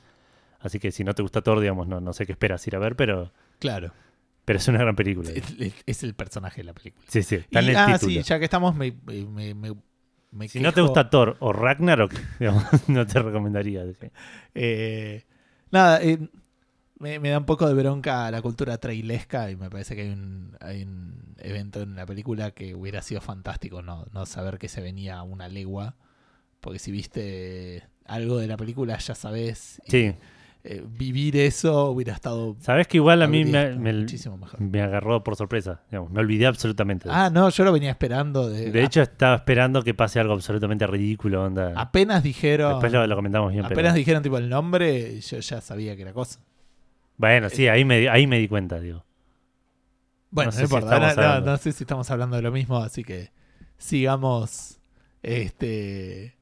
Así 0.60 0.78
que 0.78 0.90
si 0.92 1.04
no 1.04 1.14
te 1.14 1.22
gusta 1.22 1.40
Thor, 1.42 1.60
digamos, 1.60 1.86
no, 1.88 2.00
no 2.00 2.12
sé 2.12 2.26
qué 2.26 2.32
esperas 2.32 2.66
ir 2.66 2.76
a 2.76 2.78
ver, 2.78 2.96
pero, 2.96 3.32
Claro, 3.58 3.92
pero 4.46 4.58
es 4.58 4.66
una 4.68 4.78
gran 4.78 4.96
película. 4.96 5.30
es, 5.86 6.02
el 6.02 6.14
personaje 6.14 6.62
de 6.62 6.64
la 6.64 6.72
película. 6.72 7.04
Sí, 7.08 7.22
sí, 7.22 7.36
Y, 7.36 7.56
está 7.56 7.60
en 7.60 7.68
el 7.68 7.76
ah, 7.76 7.98
título. 7.98 8.14
sí, 8.14 8.22
ya 8.22 8.38
que 8.38 8.44
estamos, 8.44 8.74
me, 8.74 8.94
me- 9.06 9.54
me- 9.54 9.74
me 10.32 10.48
Si 10.48 10.60
no 10.60 10.72
te 10.72 10.80
gusta 10.80 11.10
Thor 11.10 11.36
o 11.40 11.52
Ragnarok, 11.52 12.12
digamos, 12.40 12.64
no 12.88 13.06
te 13.06 13.18
recomendaría. 13.20 13.84
Eh, 14.54 15.24
nada, 15.70 16.02
eh, 16.02 16.18
me, 16.98 17.18
me 17.20 17.30
da 17.30 17.38
un 17.38 17.46
poco 17.46 17.68
de 17.68 17.74
bronca 17.74 18.30
la 18.30 18.42
cultura 18.42 18.78
trailesca 18.78 19.50
y 19.50 19.56
me 19.56 19.70
parece 19.70 19.94
que 19.96 20.02
hay 20.02 20.10
un, 20.10 20.56
hay 20.60 20.82
un 20.84 21.34
evento 21.38 21.82
en 21.82 21.96
la 21.96 22.06
película 22.06 22.52
que 22.52 22.74
hubiera 22.74 23.02
sido 23.02 23.20
fantástico 23.20 23.82
no, 23.82 24.06
no 24.12 24.26
saber 24.26 24.58
que 24.58 24.68
se 24.68 24.80
venía 24.80 25.18
a 25.18 25.22
una 25.22 25.48
legua. 25.48 25.96
Porque 26.60 26.78
si 26.78 26.90
viste 26.92 27.84
algo 28.06 28.38
de 28.38 28.46
la 28.48 28.56
película 28.56 28.98
ya 28.98 29.14
sabes. 29.14 29.80
y, 29.86 29.90
Sí, 29.90 30.14
eh, 30.68 30.84
vivir 30.86 31.36
eso 31.36 31.90
hubiera 31.90 32.12
estado 32.12 32.56
sabes 32.60 32.86
que 32.88 32.96
igual 32.96 33.22
a 33.22 33.26
mí 33.28 33.44
me, 33.44 33.76
me- 33.76 33.92
muchísimo 33.92 34.36
mejor. 34.36 34.60
me 34.60 34.82
agarró 34.82 35.22
por 35.22 35.36
sorpresa. 35.36 35.82
digamos, 35.90 36.10
me 36.10 36.20
olvidé 36.20 36.46
absolutamente. 36.46 37.08
de 37.08 37.14
Ah, 37.14 37.30
no, 37.30 37.48
yo 37.50 37.64
lo 37.64 37.72
venía 37.72 37.90
esperando. 37.90 38.48
De, 38.48 38.70
de 38.70 38.82
hecho, 38.84 39.02
estaba 39.02 39.36
esperando 39.36 39.82
que 39.82 39.94
pase 39.94 40.18
algo 40.20 40.32
absolutamente 40.34 40.86
ridículo. 40.86 41.44
Onda. 41.44 41.72
apenas 41.76 42.22
dijeron. 42.22 42.72
Después 42.72 42.92
lo, 42.92 43.06
lo 43.06 43.14
comentamos 43.16 43.52
bien. 43.52 43.64
pero- 43.68 43.74
apenas 43.74 43.94
dijeron 43.94 44.22
tipo 44.22 44.38
el 44.38 44.48
nombre, 44.48 45.20
yo 45.20 45.38
ya 45.38 45.60
sabía 45.60 45.94
que 45.96 46.02
era 46.02 46.12
cosa. 46.12 46.40
Bueno, 47.16 47.48
sí, 47.48 47.66
ahí 47.68 47.84
me, 47.84 48.00
di- 48.00 48.06
ahí 48.08 48.26
me 48.26 48.38
di 48.38 48.48
cuenta, 48.48 48.78
digo. 48.80 49.04
Bueno, 50.30 50.50
No 50.50 50.56
no, 50.56 50.60
sé 50.60 50.66
si 50.66 50.74
no, 51.16 51.40
no 51.40 51.56
sé 51.56 51.72
si 51.72 51.84
estamos 51.84 52.10
hablando 52.10 52.36
de 52.36 52.42
lo 52.42 52.52
mismo, 52.52 52.76
así 52.78 53.04
que 53.04 53.30
sigamos. 53.78 54.78
Este. 55.22 56.35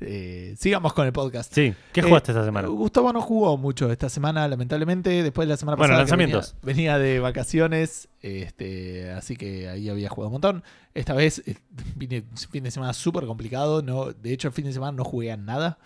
Eh, 0.00 0.54
sigamos 0.58 0.92
con 0.92 1.06
el 1.06 1.12
podcast. 1.12 1.52
Sí, 1.54 1.74
¿qué 1.92 2.00
Eh, 2.00 2.02
jugaste 2.04 2.32
esta 2.32 2.44
semana? 2.44 2.68
Gustavo 2.68 3.12
no 3.12 3.20
jugó 3.22 3.56
mucho 3.56 3.90
esta 3.90 4.08
semana, 4.08 4.46
lamentablemente. 4.48 5.22
Después 5.22 5.46
de 5.48 5.54
la 5.54 5.56
semana 5.56 5.76
Bueno, 5.76 5.92
pasada. 5.94 6.00
lanzamientos. 6.02 6.54
Venía, 6.62 6.96
venía 6.96 6.98
de 6.98 7.18
vacaciones, 7.20 8.08
este, 8.22 9.10
así 9.12 9.36
que 9.36 9.68
ahí 9.68 9.88
había 9.88 10.08
jugado 10.08 10.28
un 10.28 10.32
montón. 10.34 10.64
Esta 10.94 11.14
vez 11.14 11.42
eh, 11.46 11.56
vine 11.96 12.24
fin 12.50 12.64
de 12.64 12.70
semana 12.70 12.92
súper 12.92 13.24
complicado. 13.26 13.82
No, 13.82 14.12
de 14.12 14.32
hecho, 14.32 14.48
el 14.48 14.54
fin 14.54 14.64
de 14.66 14.72
semana 14.72 14.92
no 14.92 15.04
jugué 15.04 15.32
a 15.32 15.36
nada, 15.36 15.78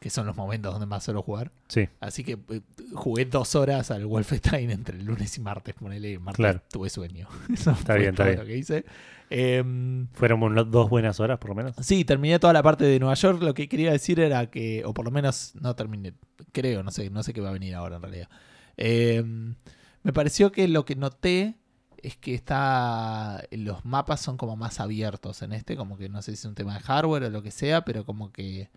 que 0.00 0.10
son 0.10 0.26
los 0.26 0.36
momentos 0.36 0.70
donde 0.72 0.86
más 0.86 1.02
suelo 1.02 1.22
jugar. 1.22 1.50
Sí, 1.68 1.88
Así 2.00 2.22
que 2.24 2.38
eh, 2.50 2.60
jugué 2.94 3.24
dos 3.24 3.54
horas 3.54 3.90
al 3.90 4.04
Wolfenstein 4.06 4.70
entre 4.70 4.98
el 4.98 5.04
lunes 5.06 5.36
y 5.36 5.40
martes. 5.40 5.74
Ponele, 5.74 6.18
martes 6.18 6.36
Claro. 6.36 6.62
tuve 6.70 6.90
sueño. 6.90 7.26
Eso 7.52 7.70
Está 7.72 7.74
fue 7.94 7.98
bien, 7.98 8.10
está 8.10 8.24
bien. 8.26 8.38
lo 8.38 8.44
que 8.44 8.56
hice. 8.56 8.84
Em, 9.30 10.06
fueron 10.12 10.70
dos 10.70 10.90
buenas 10.90 11.18
horas 11.18 11.38
por 11.38 11.50
lo 11.50 11.56
menos. 11.56 11.74
sí, 11.80 12.04
terminé 12.04 12.38
toda 12.38 12.52
la 12.52 12.62
parte 12.62 12.84
de 12.84 12.98
Nueva 13.00 13.14
York. 13.14 13.42
Lo 13.42 13.54
que 13.54 13.68
quería 13.68 13.90
decir 13.90 14.20
era 14.20 14.50
que, 14.50 14.82
o 14.84 14.94
por 14.94 15.04
lo 15.04 15.10
menos 15.10 15.54
no 15.60 15.74
terminé, 15.74 16.14
creo, 16.52 16.82
no 16.82 16.90
sé, 16.90 17.10
no 17.10 17.22
sé 17.22 17.32
qué 17.32 17.40
va 17.40 17.50
a 17.50 17.52
venir 17.52 17.74
ahora 17.74 17.96
en 17.96 18.02
realidad. 18.02 18.28
Em, 18.76 19.54
me 20.02 20.12
pareció 20.12 20.52
que 20.52 20.68
lo 20.68 20.84
que 20.84 20.96
noté 20.96 21.56
es 21.96 22.16
que 22.16 22.34
está 22.34 23.42
los 23.50 23.84
mapas 23.84 24.20
son 24.20 24.36
como 24.36 24.56
más 24.56 24.78
abiertos 24.78 25.40
en 25.42 25.52
este, 25.52 25.76
como 25.76 25.96
que 25.96 26.08
no 26.08 26.20
sé 26.20 26.32
si 26.32 26.38
es 26.38 26.44
un 26.44 26.54
tema 26.54 26.74
de 26.74 26.80
hardware 26.80 27.24
o 27.24 27.30
lo 27.30 27.42
que 27.42 27.50
sea, 27.50 27.84
pero 27.84 28.04
como 28.04 28.30
que 28.30 28.68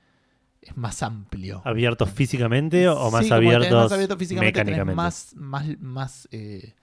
es 0.62 0.78
más 0.78 1.04
amplio. 1.04 1.62
¿Abiertos 1.66 2.10
físicamente 2.10 2.88
o 2.88 3.12
más 3.12 3.26
Sí, 3.26 3.30
como 3.30 3.42
que 3.42 3.46
tenés 3.46 3.56
abiertos 3.56 3.84
más 3.84 3.92
abierto 3.92 4.18
físicamente, 4.18 4.60
tenés 4.60 4.66
mecánicamente? 4.66 4.96
más, 4.96 5.36
más, 5.36 5.80
más 5.80 6.28
eh, 6.32 6.74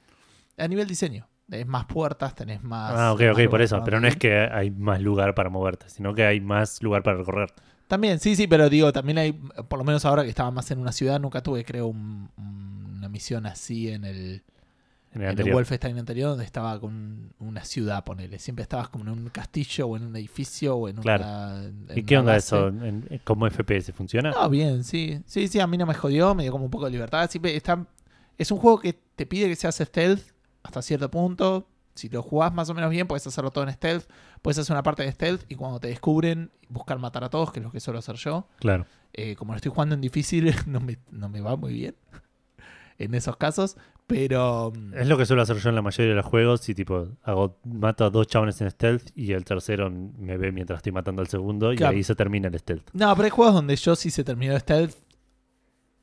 a 0.59 0.69
nivel 0.69 0.87
diseño. 0.87 1.27
Tenés 1.49 1.67
más 1.67 1.85
puertas, 1.87 2.35
tenés 2.35 2.63
más. 2.63 2.93
Ah, 2.95 3.13
ok, 3.13 3.21
ok, 3.33 3.51
por 3.51 3.61
eso. 3.63 3.83
Pero 3.85 4.01
no 4.01 4.09
es 4.09 4.17
que 4.17 4.35
hay 4.51 4.71
más 4.71 5.01
lugar 5.03 5.35
para 5.35 5.51
moverte, 5.51 5.89
sino 5.91 6.15
que 6.15 6.25
hay 6.25 6.41
más 6.41 6.83
lugar 6.83 7.03
para 7.03 7.19
recorrer. 7.19 7.53
También, 7.87 8.19
sí, 8.19 8.35
sí, 8.35 8.47
pero 8.47 8.71
digo, 8.71 8.93
también 8.93 9.19
hay, 9.19 9.33
por 9.33 9.79
lo 9.79 9.85
menos 9.85 10.05
ahora 10.07 10.23
que 10.25 10.31
estaba 10.31 10.51
más 10.51 10.71
en 10.71 10.79
una 10.79 10.91
ciudad, 10.91 11.21
nunca 11.21 11.43
tuve, 11.43 11.65
creo, 11.65 11.89
un- 11.89 12.31
un- 12.39 12.95
una 12.97 13.09
misión 13.11 13.45
así 13.45 13.91
en 13.91 14.05
el, 14.05 14.43
En 15.13 15.21
el 15.23 15.39
en 15.39 15.47
el. 15.47 15.53
Wolfenstein 15.53 15.99
anterior, 15.99 16.31
donde 16.31 16.45
estaba 16.47 16.81
con 16.81 17.35
una 17.39 17.63
ciudad, 17.65 18.03
ponele. 18.03 18.39
Siempre 18.39 18.63
estabas 18.63 18.89
como 18.89 19.05
en 19.05 19.11
un 19.11 19.29
castillo 19.29 19.87
o 19.87 19.97
en 19.99 20.07
un 20.07 20.17
edificio 20.17 20.75
o 20.77 20.89
en 20.89 20.97
Claro. 20.97 21.25
una. 21.25 21.65
en 21.67 21.87
¿Y 21.95 22.03
qué 22.05 22.17
onda 22.17 22.33
base. 22.33 22.57
eso? 22.57 22.69
¿En- 22.69 22.83
en- 23.11 23.21
¿Cómo 23.23 23.47
FPS 23.47 23.93
funciona? 23.93 24.31
No, 24.31 24.49
bien, 24.49 24.83
sí. 24.83 25.21
Sí, 25.27 25.47
sí, 25.47 25.61
a 25.61 25.67
mí 25.67 25.77
no 25.77 25.85
me 25.87 25.95
jodió, 25.95 26.35
me 26.35 26.43
dio 26.45 26.53
como 26.53 26.65
un 26.65 26.71
poco 26.71 26.87
de 26.87 26.91
libertad. 26.93 27.31
Siempre 27.31 27.55
está, 27.55 27.87
es 28.39 28.51
un 28.51 28.59
juego 28.59 28.81
que 28.81 28.99
te 29.15 29.27
pide 29.27 29.47
que 29.47 29.55
seas 29.57 29.77
stealth 29.77 30.34
hasta 30.65 30.83
cierto 30.83 31.09
punto. 31.11 31.69
Si 31.95 32.09
lo 32.09 32.23
jugás 32.23 32.53
más 32.53 32.69
o 32.71 32.75
menos 32.75 32.91
bien, 32.91 33.07
puedes 33.07 33.25
hacerlo 33.25 33.53
todo 33.53 33.63
en 33.65 33.73
stealth. 33.73 34.07
Puedes 34.43 34.59
hacer 34.59 34.75
una 34.75 34.83
parte 34.83 35.05
de 35.05 35.13
stealth 35.13 35.45
y 35.49 35.55
cuando 35.55 35.79
te 35.79 35.87
descubren, 35.87 36.51
buscar 36.69 36.99
matar 36.99 37.23
a 37.23 37.31
todos, 37.31 37.53
que 37.53 37.61
es 37.61 37.65
lo 37.65 37.71
que 37.71 37.79
suelo 37.79 38.01
hacer 38.01 38.17
yo. 38.17 38.49
Claro. 38.59 38.85
Eh, 39.13 39.37
como 39.37 39.53
lo 39.53 39.57
estoy 39.59 39.71
jugando 39.71 39.95
en 39.95 40.01
difícil, 40.01 40.53
no 40.67 40.81
me, 40.81 40.99
no 41.13 41.29
me 41.29 41.41
va 41.41 41.55
muy 41.55 41.73
bien 41.73 41.95
en 42.99 43.15
esos 43.15 43.37
casos. 43.37 43.77
Pero 44.09 44.73
mm, 44.77 44.95
Es 44.95 45.07
lo 45.07 45.17
que 45.17 45.25
suelo 45.25 45.43
hacer 45.43 45.57
yo 45.59 45.69
en 45.69 45.77
la 45.77 45.83
mayoría 45.83 46.11
de 46.11 46.17
los 46.17 46.27
juegos 46.27 46.69
y 46.69 46.75
tipo, 46.75 47.09
hago, 47.23 47.59
mato 47.65 48.05
a 48.05 48.11
dos 48.11 48.27
chabones 48.27 48.61
en 48.61 48.71
stealth 48.71 49.11
y 49.15 49.33
el 49.33 49.45
tercero 49.45 49.89
me 49.91 50.37
ve 50.37 50.51
mientras 50.53 50.79
estoy 50.79 50.91
matando 50.93 51.23
al 51.23 51.29
segundo 51.29 51.73
y 51.73 51.77
Claro. 51.77 51.97
ahí 51.97 52.03
se 52.03 52.15
termina 52.17 52.49
el 52.49 52.59
stealth. 52.59 52.91
no, 52.93 53.15
pero 53.15 53.25
hay 53.25 53.31
juegos 53.31 53.55
donde 53.55 53.77
yo 53.77 53.95
si 53.97 54.11
se 54.11 54.25
terminó 54.25 54.59
stealth, 54.59 54.95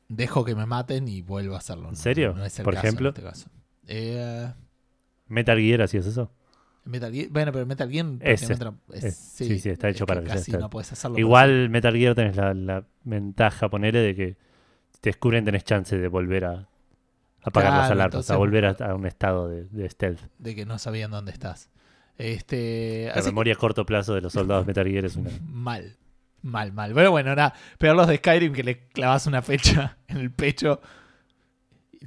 dejo 0.08 0.44
que 0.46 0.56
me 0.56 0.66
maten 0.66 1.08
y 1.08 1.22
vuelvo 1.22 1.56
a 1.56 1.58
hacerlo. 1.60 1.90
¿En 1.90 1.96
serio? 1.96 2.34
No, 2.36 2.46
es 2.46 2.58
el 2.60 2.64
Por 2.66 2.74
caso 2.76 2.88
en 2.88 2.90
ejemplo. 2.94 3.10
este 3.10 3.22
caso. 3.24 3.50
Eh, 3.94 4.54
Metal 5.28 5.58
Gear, 5.60 5.82
así 5.82 5.98
es 5.98 6.06
eso. 6.06 6.32
Metal 6.86 7.12
Gear, 7.14 7.28
bueno, 7.30 7.52
pero 7.52 7.66
Metal 7.66 7.90
Gear 7.90 8.06
Ese, 8.22 8.54
es- 8.54 9.04
es- 9.04 9.16
sí, 9.18 9.60
sí, 9.60 9.70
está 9.70 9.90
es 9.90 9.96
hecho 9.96 10.06
para 10.06 10.22
que 10.22 10.28
casi 10.28 10.52
no 10.54 10.70
puedes 10.70 10.92
hacerlo. 10.92 11.18
Igual 11.20 11.70
Metal 11.70 11.96
Gear 11.96 12.16
tenés 12.16 12.36
la, 12.36 12.54
la 12.54 12.84
ventaja, 13.04 13.70
ponele, 13.70 14.00
de 14.00 14.16
que 14.16 14.38
te 15.00 15.10
descubren 15.10 15.46
tenés 15.46 15.64
chance 15.64 15.98
de 15.98 16.08
volver 16.08 16.46
a 16.46 16.68
apagar 17.44 17.72
las 17.72 17.80
Claro, 17.82 17.94
alarmas, 17.94 18.06
entonces- 18.14 18.32
a 18.32 18.38
volver 18.38 18.66
a, 18.66 18.70
a 18.72 18.96
un 18.96 19.06
estado 19.06 19.48
de, 19.50 19.66
de 19.66 19.90
stealth. 19.90 20.22
de 20.40 20.56
que 20.56 20.66
no 20.66 20.80
sabían 20.80 21.12
dónde 21.12 21.32
estás. 21.32 21.70
Este, 22.18 23.06
La 23.08 23.14
así 23.14 23.22
que- 23.22 23.30
memoria 23.32 23.54
a 23.54 23.58
corto 23.58 23.86
plazo 23.86 24.14
de 24.16 24.22
los 24.22 24.34
soldados 24.34 24.66
Metal 24.66 24.88
Gear 24.88 25.06
es 25.06 25.16
una... 25.16 25.30
mal, 25.46 25.98
mal, 26.42 26.72
mal. 26.72 26.94
Pero 26.94 27.12
bueno, 27.12 27.36
nada, 27.36 27.54
peor 27.78 27.96
los 27.96 28.08
de 28.08 28.18
Skyrim 28.18 28.54
que 28.54 28.64
le 28.64 28.88
clavas 28.90 29.28
una 29.28 29.42
fecha 29.42 29.98
en 30.08 30.18
el 30.18 30.32
pecho. 30.32 30.82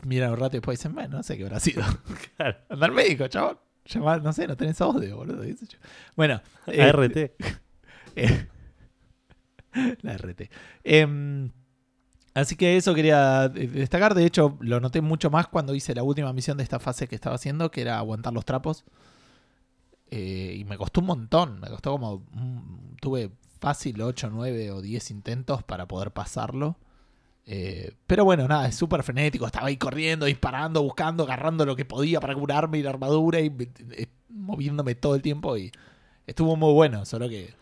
Miran 0.02 0.32
un 0.32 0.38
rato 0.38 0.56
y 0.56 0.58
después 0.58 0.78
dicen, 0.78 0.94
bueno, 0.94 1.18
no 1.18 1.22
sé 1.22 1.36
qué 1.36 1.44
habrá 1.44 1.60
sido. 1.60 1.82
Claro. 2.36 2.58
Anda 2.68 2.86
al 2.86 2.92
médico, 2.92 3.28
chaval. 3.28 3.58
Llamá, 3.86 4.18
no 4.18 4.32
sé, 4.32 4.46
no 4.46 4.56
tenés 4.56 4.80
audio, 4.80 5.16
boludo. 5.16 5.44
Bueno, 6.16 6.40
eh, 6.66 6.82
ART. 6.82 7.16
Eh, 8.16 8.48
la 10.02 10.16
RT. 10.16 10.50
Em, 10.84 11.50
así 12.34 12.56
que 12.56 12.76
eso 12.76 12.94
quería 12.94 13.46
eh, 13.54 13.66
destacar. 13.68 14.14
De 14.14 14.24
hecho, 14.24 14.56
lo 14.60 14.80
noté 14.80 15.00
mucho 15.00 15.30
más 15.30 15.48
cuando 15.48 15.74
hice 15.74 15.94
la 15.94 16.02
última 16.02 16.32
misión 16.32 16.56
de 16.56 16.62
esta 16.62 16.78
fase 16.78 17.08
que 17.08 17.14
estaba 17.14 17.36
haciendo, 17.36 17.70
que 17.70 17.82
era 17.82 17.98
aguantar 17.98 18.32
los 18.32 18.44
trapos. 18.44 18.84
Eh, 20.10 20.56
y 20.58 20.64
me 20.64 20.76
costó 20.78 21.00
un 21.00 21.06
montón. 21.06 21.60
Me 21.60 21.68
costó 21.68 21.92
como. 21.92 22.24
mm, 22.32 22.96
tuve 23.00 23.30
fácil 23.60 24.00
8, 24.00 24.30
9 24.32 24.70
o 24.70 24.80
10 24.80 25.10
intentos 25.10 25.62
para 25.62 25.88
poder 25.88 26.12
pasarlo. 26.12 26.78
Eh, 27.46 27.92
pero 28.06 28.24
bueno, 28.24 28.48
nada, 28.48 28.68
es 28.68 28.74
súper 28.74 29.02
frenético. 29.02 29.46
Estaba 29.46 29.66
ahí 29.68 29.76
corriendo, 29.76 30.26
disparando, 30.26 30.82
buscando, 30.82 31.24
agarrando 31.24 31.66
lo 31.66 31.76
que 31.76 31.84
podía 31.84 32.20
para 32.20 32.34
curarme 32.34 32.78
y 32.78 32.82
la 32.82 32.90
armadura 32.90 33.40
y 33.40 33.52
eh, 33.92 34.06
moviéndome 34.30 34.94
todo 34.94 35.14
el 35.14 35.22
tiempo. 35.22 35.56
Y 35.56 35.70
estuvo 36.26 36.56
muy 36.56 36.72
bueno, 36.72 37.04
solo 37.04 37.28
que 37.28 37.52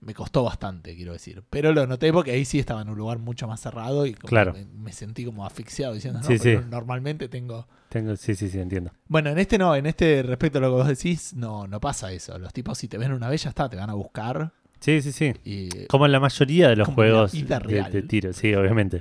me 0.00 0.14
costó 0.14 0.42
bastante, 0.42 0.96
quiero 0.96 1.12
decir. 1.12 1.44
Pero 1.48 1.72
lo 1.72 1.86
noté 1.86 2.12
porque 2.12 2.32
ahí 2.32 2.44
sí 2.44 2.58
estaba 2.58 2.82
en 2.82 2.88
un 2.88 2.96
lugar 2.98 3.18
mucho 3.18 3.46
más 3.46 3.60
cerrado 3.60 4.04
y 4.06 4.14
como 4.14 4.28
Claro. 4.28 4.52
me, 4.52 4.64
me 4.64 4.92
sentí 4.92 5.24
como 5.24 5.46
asfixiado 5.46 5.94
diciendo, 5.94 6.20
no, 6.20 6.38
sí. 6.38 6.56
normalmente 6.68 7.28
tengo... 7.28 7.68
Tengo, 7.88 8.16
sí, 8.16 8.34
sí, 8.34 8.48
sí, 8.48 8.58
entiendo. 8.58 8.90
Bueno, 9.06 9.30
en 9.30 9.38
este 9.38 9.58
no, 9.58 9.76
en 9.76 9.86
este 9.86 10.22
respecto 10.22 10.58
a 10.58 10.60
lo 10.62 10.68
que 10.68 10.74
vos 10.74 10.88
decís, 10.88 11.34
no, 11.34 11.66
no 11.68 11.78
pasa 11.80 12.10
eso. 12.10 12.36
Los 12.38 12.52
tipos 12.52 12.78
si 12.78 12.88
te 12.88 12.96
ven 12.98 13.12
una 13.12 13.28
vez 13.28 13.44
ya 13.44 13.50
está, 13.50 13.68
te 13.68 13.76
van 13.76 13.90
a 13.90 13.94
buscar 13.94 14.52
Sí, 14.82 15.00
sí, 15.00 15.12
sí. 15.12 15.32
y... 15.44 15.86
Como 15.86 16.06
en 16.06 16.12
la 16.12 16.20
mayoría 16.20 16.68
de 16.68 16.76
los 16.76 16.88
en 16.88 16.94
juegos 16.94 17.32
de, 17.32 17.82
de 17.90 18.02
tiro, 18.02 18.32
sí, 18.32 18.54
obviamente. 18.54 19.00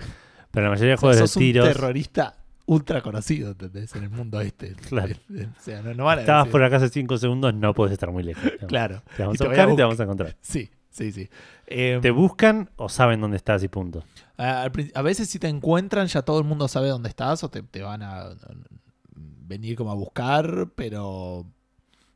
Pero 0.51 0.65
la 0.65 0.69
mayoría 0.69 0.89
de 0.91 0.93
o 0.95 0.97
sea, 0.97 1.09
juegos 1.09 1.17
sos 1.31 1.33
de 1.33 1.39
un 1.39 1.45
tiros. 1.53 1.67
terrorista 1.67 2.35
ultra 2.67 3.01
conocido, 3.01 3.51
¿entendés? 3.51 3.95
En 3.95 4.03
el 4.03 4.09
mundo 4.11 4.39
este. 4.41 4.75
Claro. 4.87 5.15
O 5.29 5.61
sea, 5.61 5.81
no, 5.81 5.93
no 5.93 6.05
van 6.05 6.19
a 6.19 6.21
Estabas 6.21 6.45
decir- 6.45 6.51
por 6.51 6.63
acá 6.63 6.77
hace 6.77 6.89
5 6.89 7.17
segundos, 7.17 7.53
no 7.53 7.73
puedes 7.73 7.93
estar 7.93 8.11
muy 8.11 8.23
lejos. 8.23 8.43
Claro. 8.67 9.01
Te 9.17 9.23
vamos 9.23 9.39
Y 9.39 9.43
a 9.43 9.47
buscar 9.47 9.69
y 9.69 9.75
te 9.75 9.81
vamos 9.83 9.99
a 9.99 10.03
encontrar. 10.03 10.35
Sí, 10.41 10.69
sí, 10.89 11.11
sí. 11.11 11.29
Eh, 11.67 11.99
¿Te 12.01 12.11
buscan 12.11 12.69
o 12.75 12.87
saben 12.89 13.19
dónde 13.21 13.37
estás 13.37 13.63
y 13.63 13.67
punto? 13.67 14.03
a, 14.37 14.69
veces 15.03 15.29
si 15.29 15.39
te 15.39 15.47
encuentran 15.47 16.07
ya 16.07 16.21
todo 16.23 16.39
el 16.39 16.45
mundo 16.45 16.67
sabe 16.67 16.89
dónde 16.89 17.09
estás 17.09 17.43
o 17.43 17.49
te, 17.49 17.61
te 17.63 17.81
van 17.81 18.01
a 18.03 18.29
venir 19.15 19.75
como 19.75 19.91
a 19.91 19.93
buscar, 19.95 20.69
pero 20.75 21.45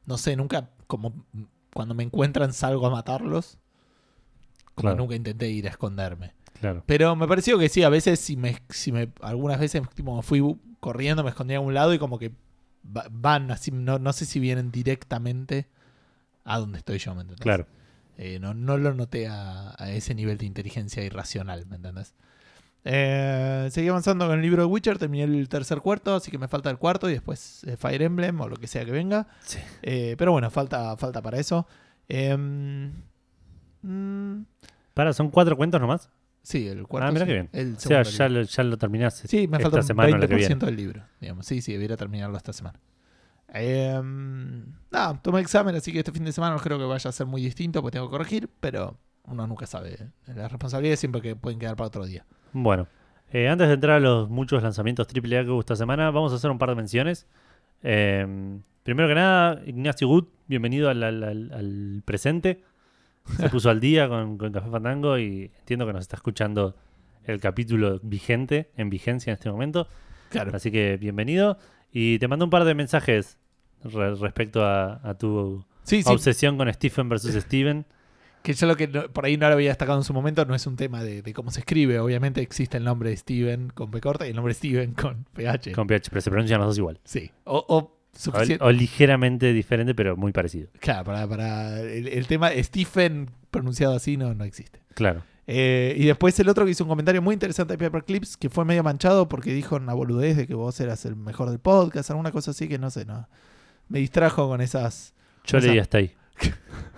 no 0.06 0.18
sé, 0.18 0.36
nunca 0.36 0.70
como 0.88 1.14
cuando 1.76 1.94
me 1.94 2.04
encuentran 2.04 2.54
salgo 2.54 2.88
a 2.88 2.90
matarlos. 2.90 3.58
Como 4.76 4.90
Claro. 4.90 4.96
nunca 4.98 5.16
intenté 5.16 5.50
ir 5.50 5.68
a 5.68 5.72
esconderme. 5.72 6.34
Claro. 6.62 6.84
Pero 6.86 7.16
me 7.18 7.28
pareció 7.28 7.60
que 7.60 7.68
sí, 7.68 7.84
a 7.84 7.90
veces 7.90 8.18
si 8.20 8.38
me, 8.38 8.58
si 8.70 8.94
me 8.94 9.12
algunas 9.22 9.60
veces 9.60 9.84
tipo, 9.94 10.16
me 10.16 10.24
fui 10.24 10.42
corriendo, 10.80 11.22
me 11.22 11.30
escondí 11.32 11.54
a 11.54 11.60
un 11.60 11.74
lado 11.74 11.94
y 11.94 12.00
como 12.00 12.18
que 12.18 12.32
va- 12.86 13.08
van 13.12 13.52
así, 13.52 13.72
no, 13.72 14.00
no 14.00 14.14
sé 14.14 14.26
si 14.26 14.40
vienen 14.40 14.72
directamente 14.72 15.68
a 16.46 16.60
donde 16.60 16.78
estoy 16.78 16.98
yo, 16.98 17.14
¿me 17.14 17.22
entendés? 17.22 17.42
Claro. 17.44 17.68
Eh, 18.18 18.40
no, 18.40 18.54
no 18.54 18.78
lo 18.78 18.94
noté 18.94 19.28
a, 19.28 19.76
a 19.78 19.92
ese 19.92 20.16
nivel 20.16 20.38
de 20.38 20.46
inteligencia 20.46 21.04
irracional, 21.04 21.66
¿me 21.68 21.76
entendés? 21.76 22.16
Eh, 22.88 23.68
seguí 23.72 23.88
avanzando 23.88 24.28
con 24.28 24.36
el 24.36 24.42
libro 24.44 24.62
de 24.62 24.68
Witcher, 24.68 25.00
terminé 25.00 25.24
el 25.24 25.50
tercer 25.50 25.80
cuarto, 25.82 26.14
así 26.16 26.30
que 26.30 26.38
me 26.38 26.48
falta 26.48 26.70
el 26.70 26.78
cuarto 26.78 27.10
y 27.10 27.14
después 27.14 27.64
eh, 27.66 27.78
Fire 27.78 28.04
Emblem 28.04 28.40
o 28.40 28.48
lo 28.48 28.58
que 28.58 28.68
sea 28.68 28.86
que 28.86 28.92
venga. 28.92 29.28
Sí. 29.44 29.58
Eh, 29.82 30.16
pero 30.20 30.32
bueno, 30.32 30.52
falta, 30.52 30.96
falta 30.96 31.22
para 31.22 31.40
eso. 31.40 31.68
Em, 32.08 32.92
mm, 33.82 34.46
Para, 34.94 35.14
son 35.14 35.30
cuatro 35.32 35.58
cuentos 35.58 35.82
nomás. 35.82 36.10
sí, 36.44 36.68
el 36.68 36.86
cuarto. 36.88 37.08
Ah, 37.08 37.12
mira 37.12 37.26
sí, 37.26 37.30
qué 37.30 37.34
bien. 37.34 37.50
el 37.54 37.74
O 37.76 37.80
sea, 37.80 38.04
segundo 38.04 38.18
ya 38.18 38.28
libro. 38.30 38.42
lo, 38.44 38.48
ya 38.48 38.64
lo 38.64 38.78
terminaste. 38.78 39.28
Sí, 39.28 39.48
me 39.48 39.58
esta 39.58 39.64
falta 39.64 39.78
un 39.80 39.84
semana 39.84 40.16
o 40.16 40.20
la 40.20 40.28
que 40.28 40.36
20% 40.36 40.38
viene. 40.38 40.56
del 40.68 40.76
libro. 40.76 41.04
Digamos. 41.20 41.46
Sí, 41.48 41.62
sí, 41.62 41.72
debiera 41.74 41.98
terminarlo 41.98 42.38
esta 42.38 42.54
semana. 42.54 42.80
Em, 43.48 44.64
nada, 44.92 45.20
tomé 45.22 45.40
examen, 45.40 45.76
así 45.76 45.92
que 45.92 46.00
este 46.00 46.12
fin 46.12 46.24
de 46.26 46.32
semana 46.32 46.56
no 46.56 46.62
creo 46.62 46.78
que 46.78 46.84
vaya 46.84 47.10
a 47.10 47.14
ser 47.14 47.26
muy 47.26 47.42
distinto, 47.42 47.82
porque 47.82 47.94
tengo 47.96 48.08
que 48.08 48.12
corregir, 48.12 48.50
pero 48.60 48.98
uno 49.24 49.48
nunca 49.48 49.66
sabe. 49.66 49.98
Las 50.28 50.52
responsabilidades 50.52 51.00
siempre 51.00 51.22
que 51.22 51.36
pueden 51.36 51.58
quedar 51.60 51.76
para 51.76 51.88
otro 51.88 52.06
día. 52.06 52.26
Bueno, 52.58 52.88
eh, 53.34 53.50
antes 53.50 53.68
de 53.68 53.74
entrar 53.74 53.98
a 53.98 54.00
los 54.00 54.30
muchos 54.30 54.64
lanzamientos 54.64 55.08
AAA 55.14 55.44
que 55.44 55.50
hubo 55.50 55.60
esta 55.60 55.76
semana, 55.76 56.10
vamos 56.10 56.32
a 56.32 56.36
hacer 56.36 56.50
un 56.50 56.58
par 56.58 56.70
de 56.70 56.76
menciones. 56.76 57.28
Eh, 57.84 58.26
primero 58.84 59.10
que 59.10 59.16
nada, 59.16 59.62
Ignacio 59.66 60.08
Gut, 60.08 60.30
bienvenido 60.48 60.90
al, 60.90 61.04
al- 61.04 61.24
al- 61.52 62.02
presente. 62.06 62.64
Se 63.38 63.50
puso 63.50 63.70
al 63.70 63.82
día 63.82 64.08
con, 64.08 64.38
con 64.38 64.54
Café 64.54 64.70
Fandango 64.70 65.18
y 65.18 65.52
entiendo 65.60 65.86
que 65.86 65.92
nos 65.92 66.02
está 66.04 66.16
escuchando 66.16 66.78
el 67.26 67.42
capítulo 67.42 68.00
vigente, 68.04 68.72
en 68.78 68.90
vigencia 68.90 69.32
en 69.32 69.34
este 69.36 69.52
momento. 69.52 69.90
Claro. 70.30 70.52
Así 70.56 70.72
que 70.72 70.96
bienvenido. 70.96 71.58
Y 71.92 72.20
te 72.20 72.30
mando 72.30 72.46
un 72.46 72.52
par 72.52 72.64
de 72.64 72.74
mensajes 72.74 73.38
re- 73.84 74.16
respecto 74.16 74.64
a, 74.64 75.02
a 75.04 75.18
tu 75.18 75.66
Sí, 75.84 76.04
sí, 76.04 76.10
obsesión 76.10 76.56
con 76.58 76.72
Stephen 76.74 77.10
versus 77.10 77.34
Steven. 77.36 77.86
Que 78.46 78.54
yo 78.54 78.68
lo 78.68 78.78
que 78.78 78.88
no- 78.88 79.10
por 79.12 79.26
ahí 79.26 79.36
no 79.38 79.48
lo 79.50 79.56
había 79.56 79.70
destacado 79.72 79.98
en 79.98 80.04
su 80.04 80.14
momento 80.14 80.46
no 80.46 80.54
es 80.56 80.66
un 80.68 80.76
tema 80.78 81.04
de, 81.04 81.22
de 81.22 81.34
cómo 81.34 81.50
se 81.52 81.60
escribe. 81.62 82.00
Obviamente 82.00 82.42
existe 82.42 82.78
el 82.78 82.84
nombre 82.84 83.10
de 83.10 83.18
Steven 83.18 83.70
con 83.72 83.90
P 83.92 84.00
corta 84.00 84.26
y 84.26 84.30
el 84.30 84.36
nombre 84.36 84.52
de 84.54 84.56
Steven 84.60 84.94
con 84.94 85.26
PH. 85.34 85.72
Con 85.74 85.88
PH, 85.88 86.10
pero 86.10 86.22
se 86.22 86.30
pronuncian 86.30 86.60
los 86.62 86.70
dos 86.70 86.78
igual. 86.78 87.00
Sí. 87.04 87.32
O, 87.44 87.66
o 87.68 87.96
O, 88.62 88.72
ligeramente 88.72 89.52
diferente, 89.52 89.94
pero 89.94 90.16
muy 90.16 90.32
parecido. 90.32 90.70
Claro, 90.80 91.04
para, 91.04 91.28
para 91.28 91.82
el, 91.82 92.08
el 92.08 92.28
tema 92.28 92.52
Stephen 92.56 93.30
pronunciado 93.52 93.94
así 93.96 94.16
no, 94.16 94.34
no 94.34 94.44
existe. 94.46 94.80
Claro. 94.94 95.24
Eh, 95.48 95.94
y 95.98 96.06
después 96.06 96.40
el 96.40 96.48
otro 96.50 96.66
que 96.66 96.72
hizo 96.72 96.84
un 96.86 96.90
comentario 96.90 97.22
muy 97.22 97.34
interesante 97.34 97.76
de 97.76 97.78
Paperclips 97.78 98.38
que 98.38 98.50
fue 98.50 98.64
medio 98.66 98.84
manchado 98.84 99.28
porque 99.28 99.54
dijo 99.54 99.76
una 99.76 99.94
boludez 99.94 100.38
de 100.38 100.48
que 100.48 100.54
vos 100.56 100.80
eras 100.80 101.06
el 101.06 101.16
mejor 101.16 101.50
del 101.50 101.60
podcast, 101.60 102.10
alguna 102.10 102.32
cosa 102.32 102.52
así 102.52 102.68
que 102.68 102.78
no 102.80 102.90
sé, 102.90 103.06
no. 103.06 103.28
Me 103.90 104.00
distrajo 104.00 104.48
con 104.48 104.62
esas. 104.62 105.14
Yo 105.44 105.58
Esa- 105.58 105.68
leí 105.68 105.80
hasta 105.80 105.98
ahí. 106.00 106.14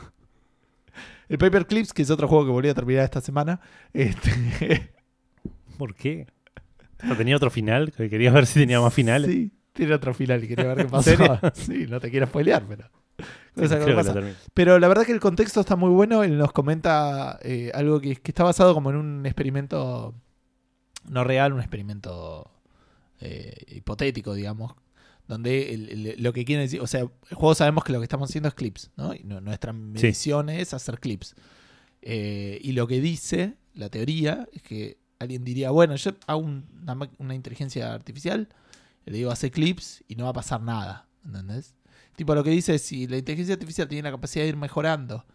El 1.30 1.38
Paperclips, 1.38 1.94
que 1.94 2.02
es 2.02 2.10
otro 2.10 2.28
juego 2.28 2.46
que 2.46 2.52
volví 2.52 2.70
a 2.70 2.74
terminar 2.74 3.04
esta 3.04 3.22
semana. 3.22 3.60
Este, 3.94 4.92
¿Por 5.78 5.94
qué? 5.96 6.28
¿No 7.04 7.16
tenía 7.16 7.36
otro 7.36 7.50
final? 7.50 7.92
Que 7.92 8.10
Quería 8.10 8.32
ver 8.32 8.46
si 8.46 8.60
tenía 8.60 8.80
más 8.82 8.94
finales. 8.94 9.30
Sí, 9.30 9.52
tiene 9.74 9.94
otro 9.94 10.14
final 10.14 10.44
y 10.44 10.48
quería 10.48 10.68
ver 10.68 10.78
qué 10.78 10.82
¿En 10.84 10.90
pasó. 10.90 11.04
serio? 11.04 11.40
Sí, 11.54 11.86
no 11.88 12.00
te 12.00 12.10
quiero 12.10 12.28
spoilear, 12.28 12.64
pero. 12.68 12.90
Sí, 13.56 13.68
pasa. 13.96 14.14
Pero 14.54 14.78
la 14.78 14.88
verdad 14.88 15.04
que 15.06 15.12
el 15.12 15.20
contexto 15.20 15.60
está 15.60 15.76
muy 15.76 15.90
bueno. 15.90 16.24
Él 16.24 16.38
nos 16.38 16.52
comenta 16.52 17.40
eh, 17.42 17.72
algo 17.74 18.00
que, 18.00 18.16
que 18.16 18.32
está 18.32 18.44
basado 18.44 18.74
como 18.76 18.92
en 18.92 18.96
un 18.98 19.26
experimento 19.26 20.14
no 21.10 21.24
real, 21.24 21.54
un 21.54 21.60
experimento 21.60 22.52
eh, 23.20 23.56
hipotético, 23.70 24.34
digamos. 24.34 24.74
Donde 25.28 25.74
el- 25.74 26.08
el- 26.08 26.24
lo 26.24 26.32
que 26.34 26.46
quieren 26.46 26.66
decir, 26.66 26.80
o 26.82 26.88
sea, 26.88 27.02
el 27.02 27.10
juego 27.36 27.54
sabemos 27.54 27.84
que 27.84 27.92
lo 27.92 28.00
que 28.00 28.04
estamos 28.06 28.30
haciendo 28.30 28.48
es 28.50 28.56
clips, 28.56 28.92
¿no? 28.96 29.14
Y 29.14 29.24
nu- 29.24 29.42
nuestra 29.42 29.74
medición 29.74 30.50
es 30.50 30.74
hacer 30.74 31.00
clips. 31.00 31.36
Eh, 32.02 32.60
y 32.62 32.72
lo 32.74 32.88
que 32.88 33.02
dice, 33.02 33.56
la 33.74 33.90
teoría, 33.90 34.48
es 34.54 34.62
que 34.62 34.98
alguien 35.20 35.44
diría, 35.44 35.72
bueno, 35.72 35.96
yo 35.96 36.12
hago 36.28 36.40
un- 36.40 36.66
una, 37.20 37.36
inteligencia 37.36 37.94
artificial, 37.94 38.48
le 39.06 39.18
digo 39.18 39.32
hace 39.32 39.52
clips 39.52 40.04
y 40.08 40.16
no 40.16 40.26
va 40.26 40.30
a 40.32 40.34
pasar 40.34 40.62
nada, 40.62 41.08
¿entendés? 41.26 41.74
Tipo, 42.16 42.34
lo 42.36 42.44
que 42.44 42.50
dice 42.52 42.76
es 42.76 42.82
si 42.82 43.08
la 43.08 43.18
inteligencia 43.18 43.54
artificial 43.54 43.88
tiene 43.88 44.04
la 44.04 44.12
capacidad 44.12 44.44
de 44.46 44.50
ir 44.50 44.58
mejorando 44.58 45.26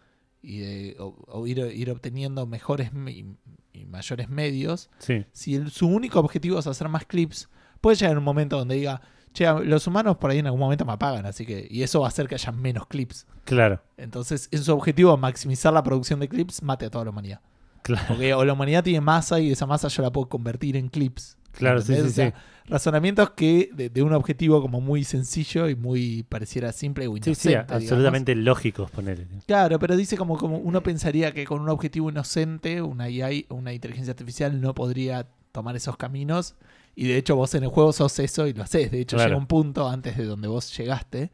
y 0.41 0.57
de, 0.59 0.95
o, 0.99 1.15
o 1.27 1.47
ir, 1.47 1.59
ir 1.59 1.89
obteniendo 1.91 2.45
mejores 2.45 2.91
me- 2.93 3.11
y, 3.11 3.25
y 3.73 3.85
mayores 3.85 4.29
medios, 4.29 4.89
Sí, 4.99 5.25
si 5.31 5.55
el- 5.55 5.71
su 5.71 5.87
único 5.87 6.19
objetivo 6.19 6.59
es 6.59 6.67
hacer 6.67 6.89
más 6.89 7.05
clips, 7.05 7.49
puede 7.81 7.95
llegar 7.97 8.17
un 8.17 8.23
momento 8.23 8.57
donde 8.57 8.75
diga, 8.75 9.01
che, 9.33 9.45
los 9.65 9.87
humanos 9.87 10.17
por 10.17 10.31
ahí 10.31 10.39
en 10.39 10.45
algún 10.45 10.59
momento 10.61 10.85
me 10.85 10.93
apagan, 10.93 11.25
así 11.25 11.45
que, 11.45 11.67
y 11.69 11.83
eso 11.83 11.99
va 12.01 12.07
a 12.07 12.09
hacer 12.09 12.27
que 12.27 12.35
haya 12.35 12.51
menos 12.51 12.87
clips. 12.87 13.25
claro. 13.45 13.81
Entonces, 13.97 14.47
en 14.51 14.63
su 14.63 14.73
objetivo, 14.73 15.15
maximizar 15.17 15.73
la 15.73 15.83
producción 15.83 16.19
de 16.19 16.29
clips, 16.29 16.61
mate 16.63 16.85
a 16.85 16.89
toda 16.89 17.05
la 17.05 17.11
humanidad. 17.11 17.41
Claro, 17.81 18.05
Porque 18.07 18.33
o 18.33 18.45
la 18.45 18.53
humanidad 18.53 18.83
tiene 18.83 19.01
masa 19.01 19.39
y 19.39 19.51
esa 19.51 19.65
masa 19.65 19.89
yo 19.89 20.03
la 20.03 20.11
puedo 20.11 20.29
convertir 20.29 20.77
en 20.77 20.87
clips. 20.89 21.37
claro 21.51 21.81
sí, 21.81 21.95
sí. 21.95 22.01
O 22.01 22.09
sea, 22.09 22.31
sí. 22.31 22.33
razonamientos 22.65 23.31
que 23.31 23.69
de, 23.73 23.89
de 23.89 24.01
un 24.03 24.13
objetivo 24.13 24.61
como 24.61 24.79
muy 24.81 25.03
sencillo 25.03 25.67
y 25.69 25.75
muy 25.75 26.23
pareciera 26.29 26.71
simple 26.71 27.07
o 27.07 27.17
Sí, 27.17 27.17
inocente. 27.17 27.41
sí, 27.41 27.49
digamos. 27.49 27.71
absolutamente 27.71 28.35
lógicos, 28.35 28.89
ponerle. 28.91 29.27
Claro, 29.45 29.79
pero 29.79 29.97
dice 29.97 30.15
como, 30.17 30.37
como 30.37 30.57
uno 30.57 30.81
pensaría 30.83 31.33
que 31.33 31.45
con 31.45 31.61
un 31.61 31.69
objetivo 31.69 32.09
inocente, 32.09 32.81
una 32.81 33.05
AI, 33.05 33.45
una 33.49 33.73
inteligencia 33.73 34.11
artificial 34.11 34.61
no 34.61 34.73
podría 34.73 35.27
tomar 35.51 35.75
esos 35.75 35.97
caminos. 35.97 36.55
Y 36.95 37.07
de 37.07 37.17
hecho 37.17 37.35
vos 37.35 37.53
en 37.55 37.63
el 37.63 37.69
juego 37.69 37.91
sos 37.93 38.17
eso 38.19 38.45
y 38.47 38.53
lo 38.53 38.63
haces. 38.63 38.91
De 38.91 38.99
hecho 39.01 39.15
Claro. 39.17 39.29
llega 39.29 39.39
un 39.39 39.47
punto 39.47 39.89
antes 39.89 40.17
de 40.17 40.25
donde 40.25 40.47
vos 40.47 40.75
llegaste. 40.77 41.31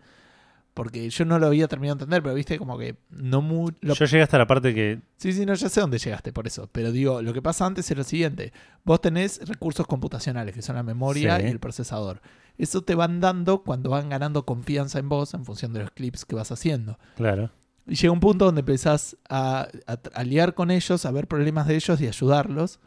Porque 0.74 1.10
yo 1.10 1.26
no 1.26 1.39
lo 1.39 1.47
había 1.47 1.68
terminado 1.68 1.95
de 1.97 2.03
entender, 2.03 2.24
pero 2.24 2.36
viste 2.36 2.57
como 2.57 2.78
que 2.78 2.95
no 3.10 3.41
mu- 3.41 3.70
lo 3.82 3.95
Yo 3.95 4.05
llegué 4.05 4.22
hasta 4.24 4.38
la 4.38 4.47
parte 4.47 4.74
que. 4.74 5.01
Sí, 5.18 5.34
sí, 5.34 5.45
no, 5.45 5.53
ya 5.53 5.68
sé 5.68 5.82
dónde 5.82 5.97
llegaste 5.97 6.32
por 6.32 6.47
eso. 6.47 6.70
Pero 6.72 6.93
digo, 6.93 7.22
lo 7.22 7.34
que 7.34 7.41
pasa 7.41 7.66
antes 7.66 7.89
es 7.91 7.97
lo 7.97 8.03
siguiente. 8.05 8.53
Vos 8.86 9.01
tenés 9.01 9.41
recursos 9.45 9.86
computacionales, 9.88 10.55
que 10.55 10.62
son 10.62 10.78
la 10.78 10.84
memoria 10.84 11.38
Sí. 11.38 11.47
y 11.47 11.49
el 11.49 11.60
procesador. 11.60 12.22
Eso 12.57 12.82
te 12.82 12.95
van 12.95 13.20
dando 13.20 13.64
cuando 13.64 13.89
van 13.89 14.07
ganando 14.07 14.45
confianza 14.45 14.99
en 14.99 15.10
vos 15.10 15.34
en 15.34 15.43
función 15.43 15.74
de 15.74 15.82
los 15.82 15.91
clips 15.91 16.24
que 16.24 16.36
vas 16.36 16.51
haciendo. 16.51 16.97
Claro. 17.18 17.51
Y 17.86 17.95
llega 17.95 18.14
un 18.14 18.20
punto 18.22 18.45
donde 18.45 18.60
empezás 18.62 19.18
a, 19.28 19.68
a, 19.88 19.99
a 20.14 20.24
liar 20.24 20.53
con 20.53 20.72
ellos, 20.72 21.03
a 21.05 21.12
ver 21.12 21.28
problemas 21.28 21.68
de 21.68 21.76
ellos 21.76 21.99
y 21.99 22.07
ayudarlos 22.07 22.80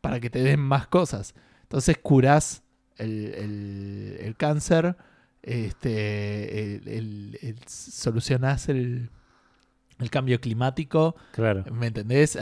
para 0.00 0.20
que 0.20 0.30
te 0.30 0.42
den 0.42 0.60
más 0.60 0.86
cosas. 0.86 1.34
Entonces 1.66 1.98
curás 2.02 2.62
el, 2.96 3.34
el- 3.34 4.16
el 4.20 4.36
cáncer, 4.36 4.96
este, 5.42 6.76
el, 6.76 6.88
el- 7.42 7.58
solucionás 7.66 8.68
cambio 10.10 10.40
climático, 10.40 11.16
Claro. 11.32 11.64
¿Me 11.72 11.86
entendés? 11.86 12.38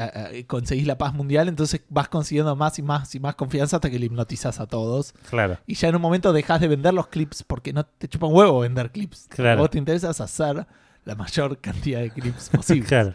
Conseguís 0.47 0.87
la 0.87 0.99
paz 0.99 1.14
mundial, 1.14 1.49
entonces 1.49 1.83
vas 1.89 2.09
consiguiendo 2.09 2.57
más 2.57 2.79
y 2.79 2.83
más 2.83 3.14
y 3.14 3.20
más 3.20 3.37
confianza 3.37 3.77
hasta 3.77 3.91
que 3.91 3.99
le 3.99 4.07
hipnotizás 4.07 4.59
a 4.61 4.66
todos. 4.66 5.12
Claro. 5.31 5.59
Y 5.66 5.75
ya 5.75 5.89
en 5.89 5.95
un 5.97 6.03
momento 6.03 6.33
dejas 6.33 6.61
de 6.61 6.68
vender 6.68 6.95
los 6.95 7.07
clips 7.07 7.43
porque 7.45 7.72
no 7.72 7.85
te 7.87 8.09
chupa 8.09 8.27
un 8.27 8.35
huevo 8.35 8.61
vender 8.61 8.91
clips. 8.91 9.27
Claro. 9.29 9.61
Vos 9.61 9.70
te 9.70 9.79
interesas 9.79 10.20
hacer 10.20 10.66
la 11.05 11.14
mayor 11.14 11.59
cantidad 11.59 12.01
de 12.01 12.11
clips 12.11 12.49
posible. 12.51 12.87
Claro. 12.89 13.14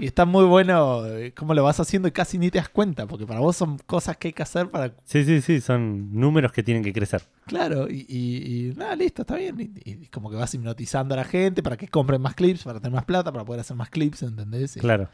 Y 0.00 0.06
está 0.06 0.24
muy 0.24 0.44
bueno 0.46 1.06
eh, 1.06 1.32
cómo 1.34 1.52
lo 1.54 1.62
vas 1.62 1.78
haciendo 1.78 2.08
y 2.08 2.12
casi 2.12 2.38
ni 2.38 2.50
te 2.50 2.58
das 2.58 2.68
cuenta, 2.68 3.06
porque 3.06 3.26
para 3.26 3.40
vos 3.40 3.54
son 3.56 3.78
cosas 3.78 4.16
que 4.16 4.28
hay 4.28 4.32
que 4.32 4.42
hacer 4.42 4.70
para. 4.70 4.94
Sí, 5.04 5.24
sí, 5.24 5.40
sí. 5.40 5.60
Son 5.60 6.12
números 6.18 6.52
que 6.52 6.62
tienen 6.62 6.82
que 6.82 6.92
crecer. 6.92 7.22
Claro, 7.46 7.88
y, 7.88 8.06
y, 8.08 8.68
y 8.70 8.74
nada, 8.76 8.96
listo, 8.96 9.22
está 9.22 9.36
bien. 9.36 9.72
Y, 9.84 9.90
y 9.90 10.06
como 10.06 10.30
que 10.30 10.36
vas 10.36 10.54
hipnotizando 10.54 11.14
a 11.14 11.18
la 11.18 11.24
gente 11.24 11.62
para 11.62 11.76
que 11.76 11.86
compren 11.88 12.20
más 12.22 12.34
clips, 12.34 12.64
para 12.64 12.80
tener 12.80 12.94
más 12.94 13.04
plata, 13.04 13.30
para 13.30 13.44
poder 13.44 13.60
hacer 13.60 13.76
más 13.76 13.90
clips, 13.90 14.22
¿entendés? 14.22 14.76
Claro. 14.80 15.08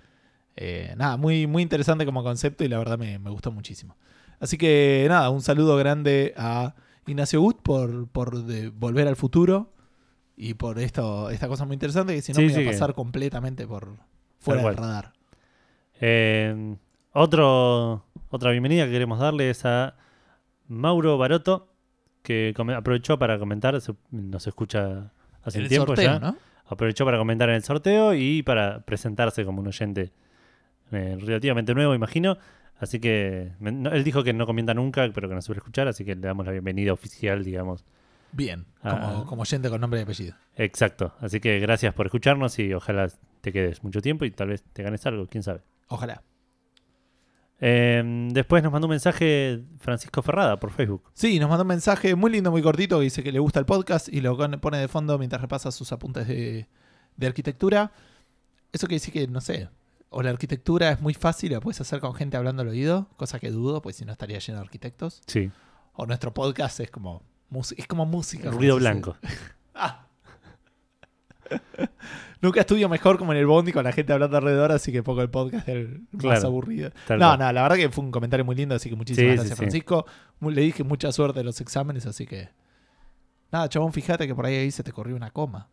Eh, 0.57 0.95
nada, 0.97 1.16
muy, 1.16 1.47
muy 1.47 1.62
interesante 1.62 2.07
como 2.07 2.22
concepto 2.22 2.64
y 2.64 2.68
la 2.68 2.78
verdad 2.78 2.97
me, 2.99 3.18
me 3.18 3.30
gustó 3.30 3.51
muchísimo. 3.53 3.97
Así 4.41 4.57
que 4.57 5.05
nada, 5.09 5.30
un 5.30 5.43
saludo 5.43 5.76
grande 5.76 6.32
a 6.37 6.74
Ignacio 7.07 7.41
Gut 7.41 7.61
por, 7.62 8.07
por 8.09 8.45
de 8.45 8.68
volver 8.70 9.09
al 9.09 9.16
futuro 9.16 9.72
y 10.37 10.55
por 10.55 10.78
esto, 10.78 11.30
esta 11.30 11.49
cosa 11.49 11.64
muy 11.64 11.74
interesante 11.74 12.14
que 12.14 12.22
si 12.22 12.32
no 12.32 12.37
Sí, 12.41 12.47
me 12.47 12.53
iba 12.53 12.57
sí, 12.59 12.61
a 12.62 12.64
que- 12.64 12.70
pasar 12.78 12.95
completamente 12.95 13.66
por 13.66 13.97
fuera 14.55 14.62
del 14.68 14.76
radar. 14.76 15.12
Eh, 16.01 16.76
otro, 17.12 18.05
otra 18.30 18.51
bienvenida 18.51 18.84
que 18.86 18.92
queremos 18.92 19.18
darle 19.18 19.51
es 19.51 19.64
a 19.64 19.94
Mauro 20.68 21.16
Baroto, 21.18 21.72
que 22.22 22.55
aprovechó 22.76 23.18
para 23.18 23.38
comentar, 23.38 23.80
se- 23.80 23.94
nos 24.11 24.47
escucha 24.47 25.12
hace 25.42 25.61
un 25.62 25.68
tiempo 25.68 25.86
sorteo, 25.88 26.05
ya. 26.12 26.18
¿no? 26.18 26.36
Aprovechó 26.66 27.05
para 27.05 27.18
comentar 27.18 27.49
en 27.49 27.55
el 27.57 27.62
sorteo 27.62 28.14
y 28.14 28.42
para 28.42 28.80
presentarse 28.80 29.44
como 29.44 29.61
un 29.61 29.68
oyente 29.68 30.12
eh, 30.92 31.16
relativamente 31.20 31.74
nuevo, 31.74 31.94
imagino. 31.94 32.36
Así 32.78 33.01
que 33.01 33.53
me- 33.61 33.72
no- 33.72 33.90
él 33.90 34.05
dijo 34.05 34.22
que 34.24 34.32
no 34.32 34.44
comenta 34.47 34.74
nunca, 34.74 35.09
pero 35.14 35.28
que 35.28 35.34
nos 35.34 35.44
suele 35.44 35.59
escuchar, 35.61 35.88
así 35.88 36.05
que 36.05 36.14
le 36.14 36.20
damos 36.26 36.44
la 36.44 36.53
bienvenida 36.53 36.92
oficial, 36.92 37.42
digamos. 37.44 37.84
Bien, 38.32 38.66
como, 38.82 39.24
como 39.24 39.42
oyente 39.42 39.70
con 39.70 39.80
nombre 39.80 40.01
y 40.01 40.03
apellido. 40.03 40.34
Exacto. 40.57 41.14
Así 41.20 41.40
que 41.40 41.59
gracias 41.61 41.94
por 41.94 42.07
escucharnos 42.07 42.59
y 42.59 42.74
ojalá 42.74 43.09
te 43.47 43.53
quedes 43.53 43.84
mucho 43.84 44.03
tiempo 44.03 44.24
y 44.24 44.32
tal 44.32 44.49
vez 44.49 44.64
te 44.72 44.82
ganes 44.82 45.07
algo, 45.07 45.28
quién 45.28 45.44
sabe. 45.44 45.61
Ojalá. 45.86 46.24
Eh, 47.61 48.03
después 48.32 48.61
nos 48.64 48.72
mandó 48.72 48.88
un 48.88 48.90
mensaje 48.90 49.62
Francisco 49.78 50.20
Ferrada 50.20 50.59
por 50.59 50.72
Facebook. 50.72 51.05
Sí, 51.14 51.38
nos 51.38 51.49
mandó 51.49 51.62
un 51.62 51.68
mensaje 51.68 52.16
muy 52.16 52.32
lindo, 52.32 52.51
muy 52.51 52.61
cortito, 52.61 52.99
que 52.99 53.05
dice 53.05 53.22
que 53.22 53.30
le 53.30 53.38
gusta 53.38 53.61
el 53.61 53.64
podcast 53.64 54.09
y 54.09 54.20
lo 54.20 54.36
pone 54.61 54.78
de 54.78 54.88
fondo 54.88 55.16
mientras 55.16 55.40
repasa 55.40 55.70
sus 55.70 55.92
apuntes 55.92 56.26
de, 56.26 56.66
de 57.16 57.26
arquitectura. 57.28 57.92
Eso 58.72 58.88
quiere 58.88 58.97
decir 58.97 59.14
que, 59.14 59.28
no 59.28 59.40
sé, 59.40 59.68
o 60.11 60.22
la 60.24 60.30
arquitectura 60.30 60.90
es 60.90 61.01
muy 61.01 61.14
fácil, 61.14 61.53
la 61.53 61.61
puedes 61.61 61.80
hacer 61.80 62.01
con 62.01 62.14
gente 62.14 62.36
hablando 62.36 62.62
al 62.62 62.68
oído, 62.68 63.09
cosa 63.16 63.38
que 63.38 63.53
dudo, 63.53 63.80
pues 63.80 63.94
si 63.94 64.05
no 64.05 64.11
estaría 64.11 64.40
lleno 64.40 64.59
de 64.59 64.64
arquitectos. 64.64 65.22
Sí. 65.28 65.53
O 65.92 66.05
nuestro 66.05 66.34
podcast 66.34 66.80
es 66.80 66.90
como, 66.90 67.22
es 67.76 67.86
como 67.86 68.07
música. 68.07 68.51
Ruido 68.51 68.74
blanco. 68.76 69.16
Ah. 69.78 70.07
Nunca 72.43 72.61
estudio 72.61 72.89
mejor 72.89 73.18
como 73.18 73.32
en 73.32 73.39
el 73.39 73.47
bondi 73.47 73.72
con 73.72 73.84
la 73.84 73.93
gente 73.93 74.12
hablando 74.12 74.37
alrededor, 74.37 74.70
así 74.72 74.93
que 74.93 75.03
pongo 75.03 75.22
el 75.22 75.30
podcast 75.30 75.66
del 75.66 76.03
más 76.12 76.20
Claro, 76.20 76.47
aburrido. 76.49 76.91
No, 77.09 77.16
cual. 77.18 77.39
no, 77.39 77.53
la 77.53 77.62
verdad 77.62 77.76
que 77.76 77.89
fue 77.89 78.05
un 78.05 78.11
comentario 78.11 78.45
muy 78.45 78.55
lindo, 78.55 78.74
así 78.74 78.91
que 78.91 78.97
muchísimas 78.97 79.30
Sí, 79.30 79.37
gracias, 79.37 79.57
sí. 79.59 79.62
Francisco. 79.64 80.07
Le 80.41 80.61
dije 80.61 80.84
mucha 80.84 81.11
suerte 81.12 81.41
en 81.41 81.47
los 81.47 81.61
exámenes, 81.61 82.05
así 82.07 82.26
que. 82.26 82.49
Nada, 83.51 83.68
chabón, 83.68 83.93
fíjate 83.93 84.26
que 84.26 84.34
por 84.34 84.45
ahí, 84.45 84.57
ahí 84.57 84.70
se 84.70 84.82
te 84.82 84.93
corrió 84.93 85.16
una 85.16 85.30
coma. 85.30 85.68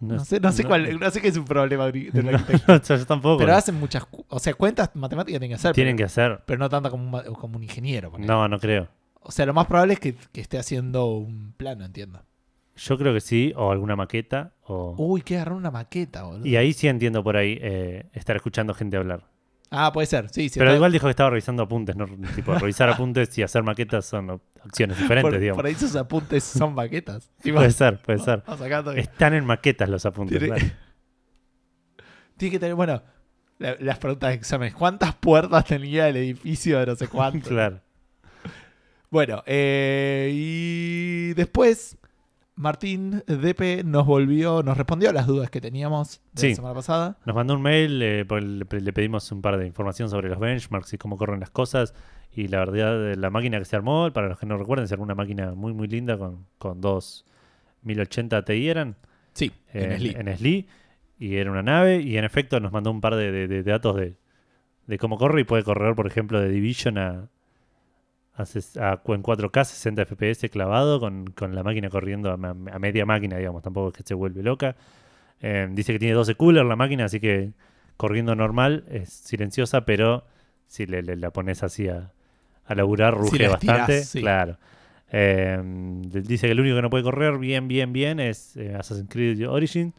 No, 0.00 0.22
sé, 0.22 0.40
no 0.40 0.52
sé 0.52 0.64
cuál, 0.64 0.98
no 1.00 1.10
sé 1.10 1.22
qué 1.22 1.28
es 1.28 1.36
un 1.38 1.44
problema 1.46 1.90
de 1.90 2.10
un 2.12 2.24
no, 2.30 2.36
arquitecto. 2.36 2.96
yo 2.96 3.06
tampoco. 3.06 3.38
Pero 3.38 3.54
hacen 3.54 3.76
muchas. 3.76 4.06
O 4.28 4.38
sea, 4.38 4.52
cuentas 4.54 4.90
matemáticas 4.94 5.38
tienen 5.40 5.48
que 5.50 5.54
hacer. 5.54 5.72
Tienen 5.74 5.96
que 5.96 6.04
hacer. 6.04 6.42
pero 6.44 6.58
no 6.58 6.68
tanto 6.68 6.90
como 6.90 7.18
un, 7.18 7.34
como 7.34 7.56
un 7.56 7.62
ingeniero. 7.62 8.12
No, 8.18 8.46
no 8.48 8.58
creo. 8.58 8.88
O 9.22 9.30
sea, 9.30 9.46
lo 9.46 9.54
más 9.54 9.66
probable 9.66 9.94
es 9.94 10.00
que, 10.00 10.14
que 10.32 10.40
esté 10.40 10.58
haciendo 10.58 11.06
un 11.06 11.52
plano, 11.56 11.84
entiendo. 11.84 12.22
Yo 12.82 12.96
creo 12.96 13.12
que 13.12 13.20
sí, 13.20 13.52
o 13.56 13.70
alguna 13.70 13.94
maqueta. 13.96 14.54
O... 14.62 14.94
Uy, 14.96 15.20
que 15.22 15.36
agarrar 15.36 15.54
una 15.54 15.70
maqueta, 15.70 16.22
boludo. 16.22 16.46
Y 16.46 16.56
ahí 16.56 16.72
sí 16.72 16.88
entiendo 16.88 17.22
por 17.22 17.36
ahí 17.36 17.58
eh, 17.60 18.06
estar 18.14 18.36
escuchando 18.36 18.72
gente 18.74 18.96
hablar. 18.96 19.28
Ah, 19.70 19.92
puede 19.92 20.06
ser, 20.06 20.28
sí, 20.30 20.48
sí. 20.48 20.58
Pero 20.58 20.70
está- 20.70 20.76
igual 20.76 20.90
dijo 20.90 21.06
que 21.06 21.10
estaba 21.10 21.30
revisando 21.30 21.62
apuntes, 21.62 21.94
¿no? 21.94 22.06
Tipo, 22.34 22.54
revisar 22.54 22.88
apuntes 22.90 23.36
y 23.38 23.42
hacer 23.42 23.62
maquetas 23.62 24.06
son 24.06 24.40
acciones 24.64 24.98
diferentes, 24.98 25.30
por, 25.30 25.38
digamos. 25.40 25.56
por 25.56 25.66
ahí 25.66 25.74
sus 25.74 25.94
apuntes 25.94 26.42
son 26.42 26.74
maquetas. 26.74 27.30
Sí, 27.42 27.52
Puede 27.52 27.70
ser, 27.70 27.98
puede 28.00 28.18
ser. 28.18 28.42
Están 28.96 29.34
en 29.34 29.44
maquetas 29.44 29.88
los 29.88 30.06
apuntes. 30.06 30.38
Tiene, 30.38 30.56
claro. 30.56 30.72
tiene 32.36 32.52
que 32.52 32.58
tener, 32.58 32.74
bueno, 32.74 33.02
la- 33.58 33.76
las 33.78 33.98
preguntas 33.98 34.30
de 34.30 34.34
exámenes. 34.36 34.74
¿Cuántas 34.74 35.14
puertas 35.16 35.64
tenía 35.66 36.08
el 36.08 36.16
edificio 36.16 36.78
de 36.80 36.86
no 36.86 36.96
sé 36.96 37.08
cuánto? 37.08 37.48
Claro. 37.50 37.80
Bueno, 39.10 39.42
eh, 39.44 40.30
y 40.32 41.34
después 41.34 41.98
Martín 42.60 43.22
DP 43.26 43.84
nos 43.84 44.04
volvió, 44.06 44.62
nos 44.62 44.76
respondió 44.76 45.08
a 45.10 45.12
las 45.14 45.26
dudas 45.26 45.50
que 45.50 45.60
teníamos 45.60 46.20
de 46.32 46.40
Sí. 46.40 46.48
la 46.50 46.54
semana 46.56 46.74
pasada. 46.74 47.18
Nos 47.24 47.34
mandó 47.34 47.54
un 47.54 47.62
mail, 47.62 48.02
eh, 48.02 48.24
le, 48.28 48.80
le 48.80 48.92
pedimos 48.92 49.32
un 49.32 49.40
par 49.40 49.56
de 49.56 49.66
información 49.66 50.10
sobre 50.10 50.28
los 50.28 50.38
benchmarks 50.38 50.92
y 50.92 50.98
cómo 50.98 51.16
corren 51.16 51.40
las 51.40 51.50
cosas. 51.50 51.94
Y 52.32 52.48
la 52.48 52.58
verdad, 52.58 53.12
eh, 53.12 53.16
la 53.16 53.30
máquina 53.30 53.58
que 53.58 53.64
se 53.64 53.76
armó, 53.76 54.12
para 54.12 54.28
los 54.28 54.38
que 54.38 54.44
no 54.46 54.58
recuerden, 54.58 54.86
se 54.86 54.94
armó 54.94 55.04
una 55.04 55.14
máquina 55.14 55.52
muy, 55.54 55.72
muy 55.72 55.88
linda 55.88 56.18
con, 56.18 56.46
con 56.58 56.80
dos 56.82 57.24
1080 57.82 58.44
Ti 58.44 58.68
eran. 58.68 58.96
Sí, 59.32 59.52
en 59.72 59.92
eh, 59.92 59.98
Sli. 59.98 60.14
en 60.18 60.28
SLI, 60.36 60.68
Y 61.18 61.36
era 61.36 61.50
una 61.50 61.62
nave. 61.62 62.00
Y 62.02 62.18
en 62.18 62.24
efecto 62.24 62.60
nos 62.60 62.72
mandó 62.72 62.90
un 62.90 63.00
par 63.00 63.16
de, 63.16 63.32
de- 63.32 63.48
de 63.48 63.62
datos 63.62 63.96
de, 63.96 64.16
de 64.86 64.98
cómo 64.98 65.16
corre. 65.16 65.40
Y 65.40 65.44
puede 65.44 65.64
correr, 65.64 65.94
por 65.94 66.06
ejemplo, 66.06 66.38
de 66.40 66.50
Division 66.50 66.98
a, 66.98 67.30
a, 68.34 68.42
en 68.42 69.22
4K 69.22 69.64
60 69.64 70.02
FPS 70.06 70.48
clavado 70.50 71.00
con, 71.00 71.26
con 71.30 71.54
la 71.54 71.62
máquina 71.62 71.90
corriendo 71.90 72.30
a, 72.30 72.36
media 72.36 73.04
máquina, 73.06 73.36
digamos. 73.36 73.62
Tampoco 73.62 73.88
es 73.88 73.94
que 73.94 74.02
se 74.02 74.14
vuelve 74.14 74.42
loca. 74.42 74.76
Eh, 75.40 75.68
dice 75.72 75.92
que 75.92 75.98
tiene 75.98 76.14
12 76.14 76.34
cooler 76.34 76.64
la 76.64 76.76
máquina, 76.76 77.04
así 77.06 77.20
que 77.20 77.52
corriendo 77.96 78.34
normal 78.34 78.84
es 78.90 79.10
silenciosa, 79.10 79.84
pero 79.84 80.24
si 80.66 80.86
le, 80.86 81.02
le- 81.02 81.16
la 81.16 81.30
pones 81.30 81.62
así 81.62 81.88
a, 81.88 82.12
a 82.66 82.74
laburar, 82.74 83.14
ruge 83.14 83.48
bastante. 83.48 84.04
sí. 84.04 84.20
Claro. 84.20 84.58
Eh, 85.12 85.58
dice 86.06 86.46
que 86.46 86.52
el 86.52 86.60
único 86.60 86.76
que 86.76 86.82
no 86.82 86.90
puede 86.90 87.02
correr 87.04 87.36
bien, 87.38 87.66
bien, 87.68 87.92
bien 87.92 88.20
es 88.20 88.56
eh, 88.56 88.74
Assassin's 88.74 89.08
Creed 89.10 89.48
Origin. 89.48 89.92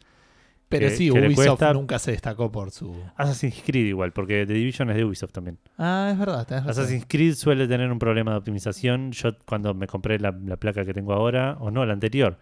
Pero 0.72 0.88
que- 0.90 0.96
sí, 0.96 1.10
que 1.12 1.20
Ubisoft 1.28 1.62
nunca 1.74 2.00
se 2.00 2.12
destacó 2.12 2.52
por 2.52 2.72
su. 2.72 2.96
Assassin's 3.16 3.62
Creed 3.66 3.86
igual, 3.88 4.12
porque 4.14 4.46
The 4.48 4.54
Division 4.54 4.90
es 4.90 4.96
de 4.96 5.06
Ubisoft 5.06 5.32
también. 5.34 5.58
Ah, 5.78 6.10
es 6.12 6.18
verdad. 6.18 6.52
Assassin's 6.68 7.06
Creed 7.08 7.36
suele 7.36 7.68
tener 7.68 7.92
un 7.92 8.00
problema 8.00 8.32
de 8.32 8.38
optimización. 8.38 9.12
Yo 9.12 9.38
cuando 9.46 9.74
me 9.74 9.86
compré 9.88 10.18
la, 10.20 10.32
la 10.46 10.58
placa 10.58 10.84
que 10.86 10.94
tengo 10.94 11.14
ahora, 11.14 11.58
o 11.60 11.70
no, 11.72 11.86
la 11.86 11.94
anterior, 11.94 12.38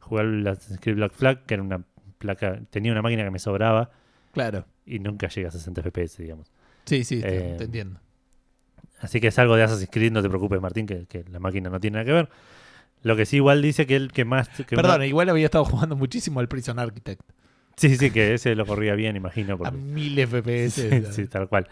jugué 0.00 0.22
al 0.22 0.46
Assassin's 0.46 0.80
Creed 0.80 0.96
Black 0.96 1.12
Flag, 1.12 1.44
que 1.46 1.54
era 1.54 1.62
una 1.62 1.84
placa, 2.18 2.58
tenía 2.70 2.90
una 2.92 3.02
máquina 3.02 3.22
que 3.22 3.30
me 3.30 3.38
sobraba 3.38 3.90
Claro. 4.32 4.64
y 4.86 4.98
nunca 4.98 5.28
llega 5.28 5.48
a 5.48 5.52
60 5.52 5.82
FPS, 5.82 6.22
digamos. 6.22 6.50
Sí, 6.86 7.04
sí, 7.04 7.20
te, 7.20 7.52
Eh, 7.52 7.56
te 7.58 7.64
entiendo. 7.64 8.00
Así 9.00 9.20
que 9.20 9.26
es 9.28 9.38
algo 9.38 9.56
de 9.56 9.62
Assassin's 9.64 9.90
Creed, 9.92 10.10
no 10.12 10.22
te 10.22 10.28
preocupes, 10.28 10.60
Martín, 10.60 10.86
que, 10.86 11.06
que 11.06 11.24
la 11.30 11.38
máquina 11.38 11.68
no 11.68 11.78
tiene 11.80 11.96
nada 11.96 12.06
que 12.06 12.12
ver. 12.12 12.28
Lo 13.02 13.16
que 13.16 13.26
sí 13.26 13.36
igual 13.36 13.60
dice 13.60 13.86
que 13.86 13.96
el 13.96 14.10
que 14.12 14.24
más... 14.24 14.48
que 14.48 14.76
Perdón, 14.76 15.02
igual 15.02 15.28
había 15.28 15.44
estado 15.44 15.66
jugando 15.66 15.94
muchísimo 15.96 16.40
al 16.40 16.48
Prison 16.48 16.78
Architect. 16.78 17.20
Sí, 17.76 17.96
sí, 17.96 18.10
que 18.10 18.34
ese 18.34 18.54
lo 18.54 18.66
corría 18.66 18.94
bien, 18.94 19.16
imagino. 19.16 19.54
A 19.54 19.56
Porque, 19.58 19.76
mil 19.78 20.18
FPS. 20.18 20.70
sí, 20.70 21.12
sí, 21.12 21.26
tal 21.28 21.48
cual. 21.48 21.68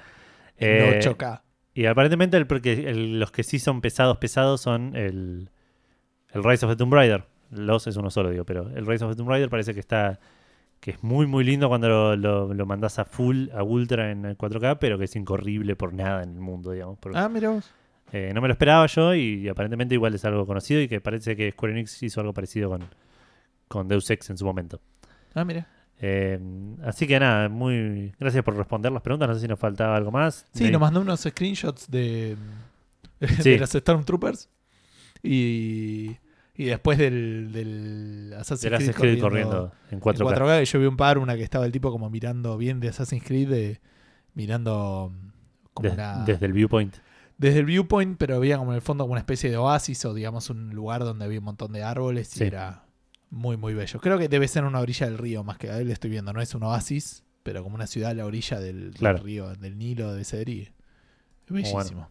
Eh, 0.58 1.00
8K. 1.00 1.42
Y 1.74 1.86
aparentemente 1.86 2.36
el, 2.36 2.46
el- 2.86 3.18
los 3.20 3.30
que 3.32 3.42
sí 3.42 3.58
son 3.58 3.80
pesados, 3.80 4.18
pesados 4.18 4.60
son 4.60 4.94
el, 4.96 5.48
el 6.32 6.44
Rise 6.44 6.66
of 6.66 6.72
the 6.72 6.76
Tomb 6.76 6.92
Raider. 6.92 7.24
Los 7.50 7.86
es 7.86 7.96
uno 7.96 8.10
solo, 8.10 8.30
digo, 8.30 8.44
pero 8.44 8.68
el 8.70 8.86
Rise 8.86 9.04
of 9.04 9.10
the 9.12 9.16
Tomb 9.16 9.28
Raider 9.30 9.48
parece 9.50 9.74
que 9.74 9.80
está 9.80 10.20
que 10.80 10.90
es 10.90 11.02
muy 11.04 11.26
muy 11.28 11.44
lindo 11.44 11.68
cuando 11.68 11.88
lo, 11.88 12.16
lo, 12.16 12.52
lo 12.54 12.66
mandás 12.66 12.98
a 12.98 13.04
full, 13.04 13.48
a 13.54 13.62
ultra 13.62 14.10
en 14.10 14.24
el 14.24 14.36
4K, 14.36 14.78
pero 14.80 14.98
que 14.98 15.04
es 15.04 15.14
incorrible 15.14 15.76
por 15.76 15.94
nada 15.94 16.22
en 16.24 16.30
el 16.34 16.40
mundo, 16.40 16.72
digamos. 16.72 16.98
porque, 16.98 17.16
Ah, 17.18 17.28
mira 17.28 17.50
vos. 17.50 17.70
eh, 18.12 18.32
no 18.34 18.40
me 18.40 18.48
lo 18.48 18.52
esperaba 18.52 18.84
yo 18.86 19.14
y 19.14 19.48
aparentemente 19.48 19.94
igual 19.94 20.14
es 20.14 20.24
algo 20.24 20.44
conocido 20.44 20.80
y 20.80 20.88
que 20.88 21.00
parece 21.00 21.36
que 21.36 21.52
Square 21.52 21.72
Enix 21.74 22.02
hizo 22.02 22.20
algo 22.20 22.32
parecido 22.34 22.68
con, 22.70 22.82
con 23.68 23.86
Deus 23.86 24.10
Ex 24.10 24.28
en 24.30 24.38
su 24.38 24.44
momento. 24.44 24.80
Ah, 25.34 25.44
mira. 25.44 25.68
Eh, 26.04 26.38
así 26.84 27.06
que 27.06 27.18
nada, 27.20 27.48
muy 27.48 28.12
gracias 28.18 28.42
por 28.44 28.56
responder 28.56 28.90
las 28.90 29.02
preguntas. 29.02 29.28
No 29.28 29.34
sé 29.36 29.40
si 29.42 29.48
nos 29.48 29.58
faltaba 29.58 29.96
algo 29.96 30.10
más. 30.10 30.46
Sí, 30.52 30.70
nos 30.70 30.80
mandó 30.80 31.00
unos 31.00 31.20
screenshots 31.20 31.88
de, 31.90 32.36
Sí. 33.40 33.50
de 33.50 33.58
los 33.58 33.70
Stormtroopers. 33.70 34.48
Y, 35.22 36.16
y 36.56 36.64
después 36.64 36.98
del, 36.98 37.50
del 37.52 38.34
Assassin's 38.38 38.74
Creed 38.76 38.92
Creed 38.94 39.20
corriendo 39.20 39.72
en 39.90 40.00
4K. 40.00 40.20
en 40.20 40.26
4K, 40.26 40.58
que 40.60 40.64
yo 40.66 40.80
vi 40.80 40.86
un 40.86 40.96
par, 40.96 41.18
una 41.18 41.36
que 41.36 41.42
estaba 41.44 41.64
el 41.66 41.72
tipo 41.72 41.90
como 41.92 42.10
mirando 42.10 42.58
bien 42.58 42.80
de 42.80 42.88
Assassin's 42.88 43.22
Creed, 43.24 43.48
de- 43.48 43.80
mirando 44.34 45.12
como 45.72 45.84
Des- 45.88 45.94
una- 45.94 46.24
Desde 46.24 46.46
el 46.46 46.52
viewpoint. 46.52 46.96
desde 47.38 47.60
el 47.60 47.66
viewpoint, 47.66 48.18
pero 48.18 48.36
había 48.36 48.58
como 48.58 48.72
en 48.72 48.76
el 48.76 48.82
fondo 48.82 49.04
como 49.04 49.12
una 49.12 49.20
especie 49.20 49.50
de 49.50 49.56
oasis 49.56 50.04
o 50.04 50.14
digamos 50.14 50.50
un 50.50 50.70
lugar 50.74 51.04
donde 51.04 51.24
había 51.24 51.38
un 51.38 51.44
montón 51.44 51.72
de 51.72 51.82
árboles 51.82 52.34
y 52.36 52.38
Sí. 52.40 52.44
era 52.44 52.84
muy 53.32 53.56
muy 53.56 53.74
bello. 53.74 53.98
Creo 54.00 54.18
que 54.18 54.28
debe 54.28 54.46
ser 54.46 54.62
una 54.64 54.78
orilla 54.78 55.06
del 55.06 55.18
río 55.18 55.42
más 55.42 55.58
que 55.58 55.70
ahí 55.70 55.84
le 55.84 55.92
estoy 55.92 56.10
viendo, 56.10 56.32
no 56.32 56.40
es 56.40 56.54
un 56.54 56.62
oasis, 56.62 57.24
pero 57.42 57.62
como 57.64 57.74
una 57.74 57.86
ciudad 57.88 58.10
a 58.10 58.14
la 58.14 58.24
orilla 58.26 58.60
del, 58.60 58.94
río, 58.94 59.48
del 59.56 59.76
Nilo 59.78 60.10
debe 60.12 60.22
ser 60.24 60.48
y 60.48 60.60
es 60.62 60.72
bellísimo. 61.52 62.08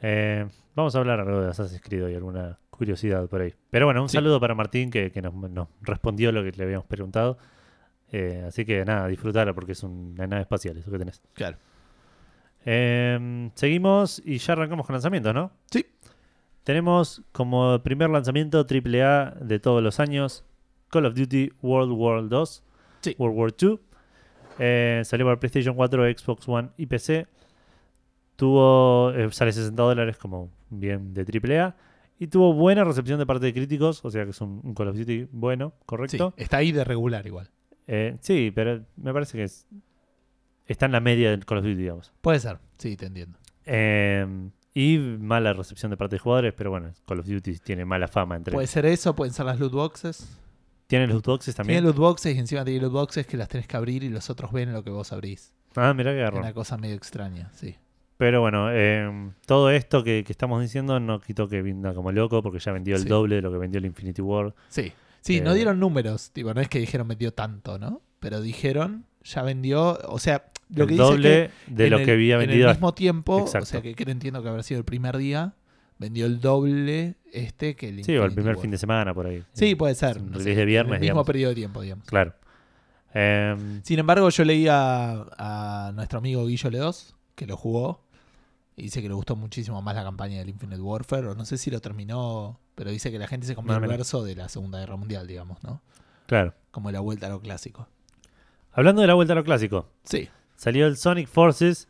Eh, 0.00 0.46
vamos 0.74 0.94
a 0.94 0.98
hablar 1.00 1.20
algo 1.20 1.40
de 1.42 1.50
Assassin's 1.50 1.82
Creed 1.82 2.08
y 2.08 2.14
alguna 2.14 2.58
curiosidad 2.70 3.26
por 3.28 3.40
ahí. 3.42 3.52
Pero 3.70 3.86
bueno, 3.86 4.00
un 4.00 4.08
Sí. 4.08 4.14
saludo 4.16 4.38
para 4.40 4.54
Martín 4.54 4.90
que, 4.90 5.10
que 5.10 5.20
nos, 5.20 5.34
nos 5.34 5.68
respondió 5.82 6.30
lo 6.32 6.42
que 6.44 6.52
le 6.52 6.64
habíamos 6.64 6.86
preguntado. 6.86 7.36
Eh, 8.12 8.44
así 8.46 8.64
que 8.64 8.84
nada, 8.84 9.06
disfrutala 9.08 9.52
porque 9.52 9.72
es 9.72 9.82
una 9.82 10.26
nave 10.26 10.42
espacial, 10.42 10.78
eso 10.78 10.90
que 10.90 10.98
tenés. 10.98 11.20
Claro. 11.34 11.58
Eh, 12.64 13.50
seguimos 13.54 14.20
y 14.24 14.38
ya 14.38 14.52
arrancamos 14.52 14.86
con 14.86 14.94
lanzamientos, 14.94 15.34
¿no? 15.34 15.50
Sí. 15.70 15.84
Tenemos 16.68 17.22
como 17.32 17.82
primer 17.82 18.10
lanzamiento 18.10 18.66
AAA 18.68 19.36
de 19.40 19.58
todos 19.58 19.82
los 19.82 20.00
años 20.00 20.44
Call 20.90 21.06
of 21.06 21.14
Duty 21.14 21.50
World 21.62 21.92
War 21.92 22.28
2. 22.28 22.62
Sí. 23.00 23.16
World 23.18 23.38
War 23.38 23.54
2. 23.56 23.80
Eh, 24.58 25.00
salió 25.06 25.24
para 25.24 25.40
PlayStation 25.40 25.74
4, 25.74 26.04
Xbox 26.18 26.46
One 26.46 26.68
y 26.76 26.84
PC. 26.84 27.26
Tuvo, 28.36 29.12
eh, 29.14 29.32
sale 29.32 29.50
60 29.52 29.82
dólares 29.82 30.18
como 30.18 30.50
bien 30.68 31.14
de 31.14 31.24
AAA. 31.24 31.74
Y 32.18 32.26
tuvo 32.26 32.52
buena 32.52 32.84
recepción 32.84 33.18
de 33.18 33.24
parte 33.24 33.46
de 33.46 33.54
críticos, 33.54 34.04
o 34.04 34.10
sea 34.10 34.24
que 34.24 34.32
es 34.32 34.40
un, 34.42 34.60
un 34.62 34.74
Call 34.74 34.88
of 34.88 34.96
Duty 34.98 35.26
bueno, 35.32 35.72
Sí, 35.78 35.82
correcto. 35.86 36.34
está 36.36 36.58
ahí 36.58 36.70
de 36.72 36.84
regular 36.84 37.26
igual. 37.26 37.48
Eh, 37.86 38.18
sí, 38.20 38.52
pero 38.54 38.84
me 38.96 39.14
parece 39.14 39.38
que 39.38 39.44
es- 39.44 39.66
está 40.66 40.84
en 40.84 40.92
la 40.92 41.00
media 41.00 41.30
del 41.30 41.46
Call 41.46 41.58
of 41.58 41.64
Duty, 41.64 41.76
digamos. 41.76 42.12
Puede 42.20 42.40
ser, 42.40 42.58
sí, 42.76 42.94
te 42.94 43.06
entiendo. 43.06 43.38
Eh, 43.64 44.26
Y 44.74 44.98
mala 44.98 45.52
recepción 45.52 45.90
de 45.90 45.96
parte 45.96 46.16
de 46.16 46.20
jugadores, 46.20 46.54
pero 46.56 46.70
bueno, 46.70 46.90
Call 47.06 47.20
of 47.20 47.26
Duty 47.26 47.58
tiene 47.58 47.84
mala 47.84 48.06
fama 48.08 48.36
entre 48.36 48.52
Puede 48.54 48.66
ser 48.66 48.86
eso, 48.86 49.14
pueden 49.16 49.32
ser 49.34 49.46
las 49.46 49.58
loot 49.58 49.72
boxes. 49.72 50.38
Tiene 50.86 51.06
los 51.06 51.22
boxes 51.22 51.54
también. 51.54 51.76
Tiene 51.78 51.86
loot 51.88 51.96
boxes 51.96 52.34
y 52.36 52.38
encima 52.38 52.64
tiene 52.64 52.80
loot 52.80 52.92
boxes 52.92 53.26
que 53.26 53.36
las 53.36 53.48
tenés 53.48 53.66
que 53.66 53.76
abrir 53.76 54.04
y 54.04 54.08
los 54.08 54.30
otros 54.30 54.52
ven 54.52 54.72
lo 54.72 54.82
que 54.84 54.90
vos 54.90 55.12
abrís. 55.12 55.52
Ah, 55.74 55.92
mira 55.94 56.12
que 56.12 56.20
agarró. 56.20 56.38
Una 56.38 56.52
cosa 56.52 56.76
medio 56.78 56.94
extraña, 56.96 57.50
sí. 57.54 57.76
Pero 58.16 58.40
bueno, 58.40 58.68
eh, 58.72 59.30
todo 59.46 59.70
esto 59.70 60.02
que, 60.02 60.24
que 60.24 60.32
estamos 60.32 60.60
diciendo 60.60 60.98
no 60.98 61.20
quitó 61.20 61.48
que 61.48 61.62
venda 61.62 61.94
como 61.94 62.10
loco 62.10 62.42
porque 62.42 62.58
ya 62.58 62.72
vendió 62.72 62.96
el 62.96 63.02
Sí. 63.02 63.08
doble 63.08 63.36
de 63.36 63.42
lo 63.42 63.52
que 63.52 63.58
vendió 63.58 63.78
el 63.78 63.86
Infinity 63.86 64.22
War. 64.22 64.54
Sí, 64.68 64.92
sí, 65.20 65.36
Eh, 65.38 65.40
no 65.40 65.54
dieron 65.54 65.78
números, 65.78 66.30
tipo, 66.32 66.52
no 66.54 66.60
es 66.60 66.68
que 66.68 66.78
dijeron 66.80 67.06
vendió 67.06 67.32
tanto, 67.32 67.78
¿no? 67.78 68.02
Pero 68.18 68.40
dijeron, 68.40 69.04
ya 69.28 69.42
vendió, 69.42 69.98
o 70.08 70.18
sea, 70.18 70.44
lo 70.70 70.84
el 70.84 70.88
que 70.88 70.94
dice 70.94 71.04
es 71.04 71.08
que 71.10 71.14
doble 71.16 71.50
de 71.68 71.84
en 71.84 71.90
lo 71.90 71.98
el- 71.98 72.04
que 72.04 72.12
había 72.12 72.34
En 72.34 72.40
vendido. 72.40 72.68
el 72.68 72.74
mismo 72.74 72.94
tiempo, 72.94 73.40
Exacto. 73.40 73.62
o 73.64 73.66
sea, 73.66 73.82
que 73.82 73.94
creo 73.94 74.12
entiendo 74.12 74.42
que 74.42 74.48
habrá 74.48 74.62
sido 74.62 74.78
el 74.78 74.84
primer 74.84 75.16
día, 75.16 75.54
vendió 75.98 76.26
el 76.26 76.40
doble 76.40 77.16
este 77.32 77.74
que 77.76 77.88
el 77.88 78.04
sí, 78.04 78.16
o 78.16 78.24
el 78.24 78.32
primer 78.32 78.54
War. 78.54 78.62
fin 78.62 78.70
de 78.70 78.78
semana 78.78 79.12
por 79.14 79.26
ahí. 79.26 79.42
Sí, 79.52 79.74
puede 79.74 79.94
ser. 79.94 80.22
no 80.22 80.38
sé, 80.38 80.54
de 80.54 80.64
viernes, 80.64 80.90
En 80.90 80.94
el 80.94 81.00
mismo 81.00 81.04
digamos. 81.04 81.26
periodo 81.26 81.48
de 81.50 81.54
tiempo, 81.56 81.80
digamos. 81.82 82.06
Claro. 82.06 82.34
Em, 83.14 83.82
Sin 83.84 83.98
embargo, 83.98 84.28
yo 84.28 84.44
leí 84.44 84.68
a, 84.68 85.24
a 85.38 85.92
nuestro 85.94 86.18
amigo 86.18 86.46
Guillo 86.46 86.70
Leos, 86.70 87.14
que 87.34 87.46
lo 87.46 87.56
jugó, 87.56 88.04
y 88.76 88.82
dice 88.82 89.00
que 89.02 89.08
le 89.08 89.14
gustó 89.14 89.34
muchísimo 89.34 89.80
más 89.82 89.94
la 89.96 90.04
campaña 90.04 90.38
del 90.38 90.50
Infinite 90.50 90.80
Warfare, 90.80 91.28
o 91.28 91.34
no 91.34 91.44
sé 91.44 91.56
si 91.58 91.70
lo 91.70 91.80
terminó, 91.80 92.60
pero 92.74 92.90
dice 92.90 93.10
que 93.10 93.18
la 93.18 93.26
gente 93.26 93.46
se 93.46 93.54
No, 93.54 93.74
el 93.74 93.80
verso 93.88 94.22
de 94.22 94.36
la 94.36 94.48
Segunda 94.48 94.78
Guerra 94.78 94.96
Mundial, 94.96 95.26
digamos, 95.26 95.62
¿no? 95.64 95.80
claro. 96.26 96.54
Como 96.70 96.90
la 96.92 97.00
vuelta 97.00 97.26
a 97.26 97.30
lo 97.30 97.40
clásico. 97.40 97.88
Hablando 98.78 99.00
de 99.02 99.08
la 99.08 99.14
vuelta 99.14 99.32
a 99.32 99.36
lo 99.36 99.44
clásico, 99.44 99.88
Sí, 100.04 100.28
salió 100.54 100.86
el 100.86 100.96
Sonic 100.96 101.26
Forces 101.28 101.88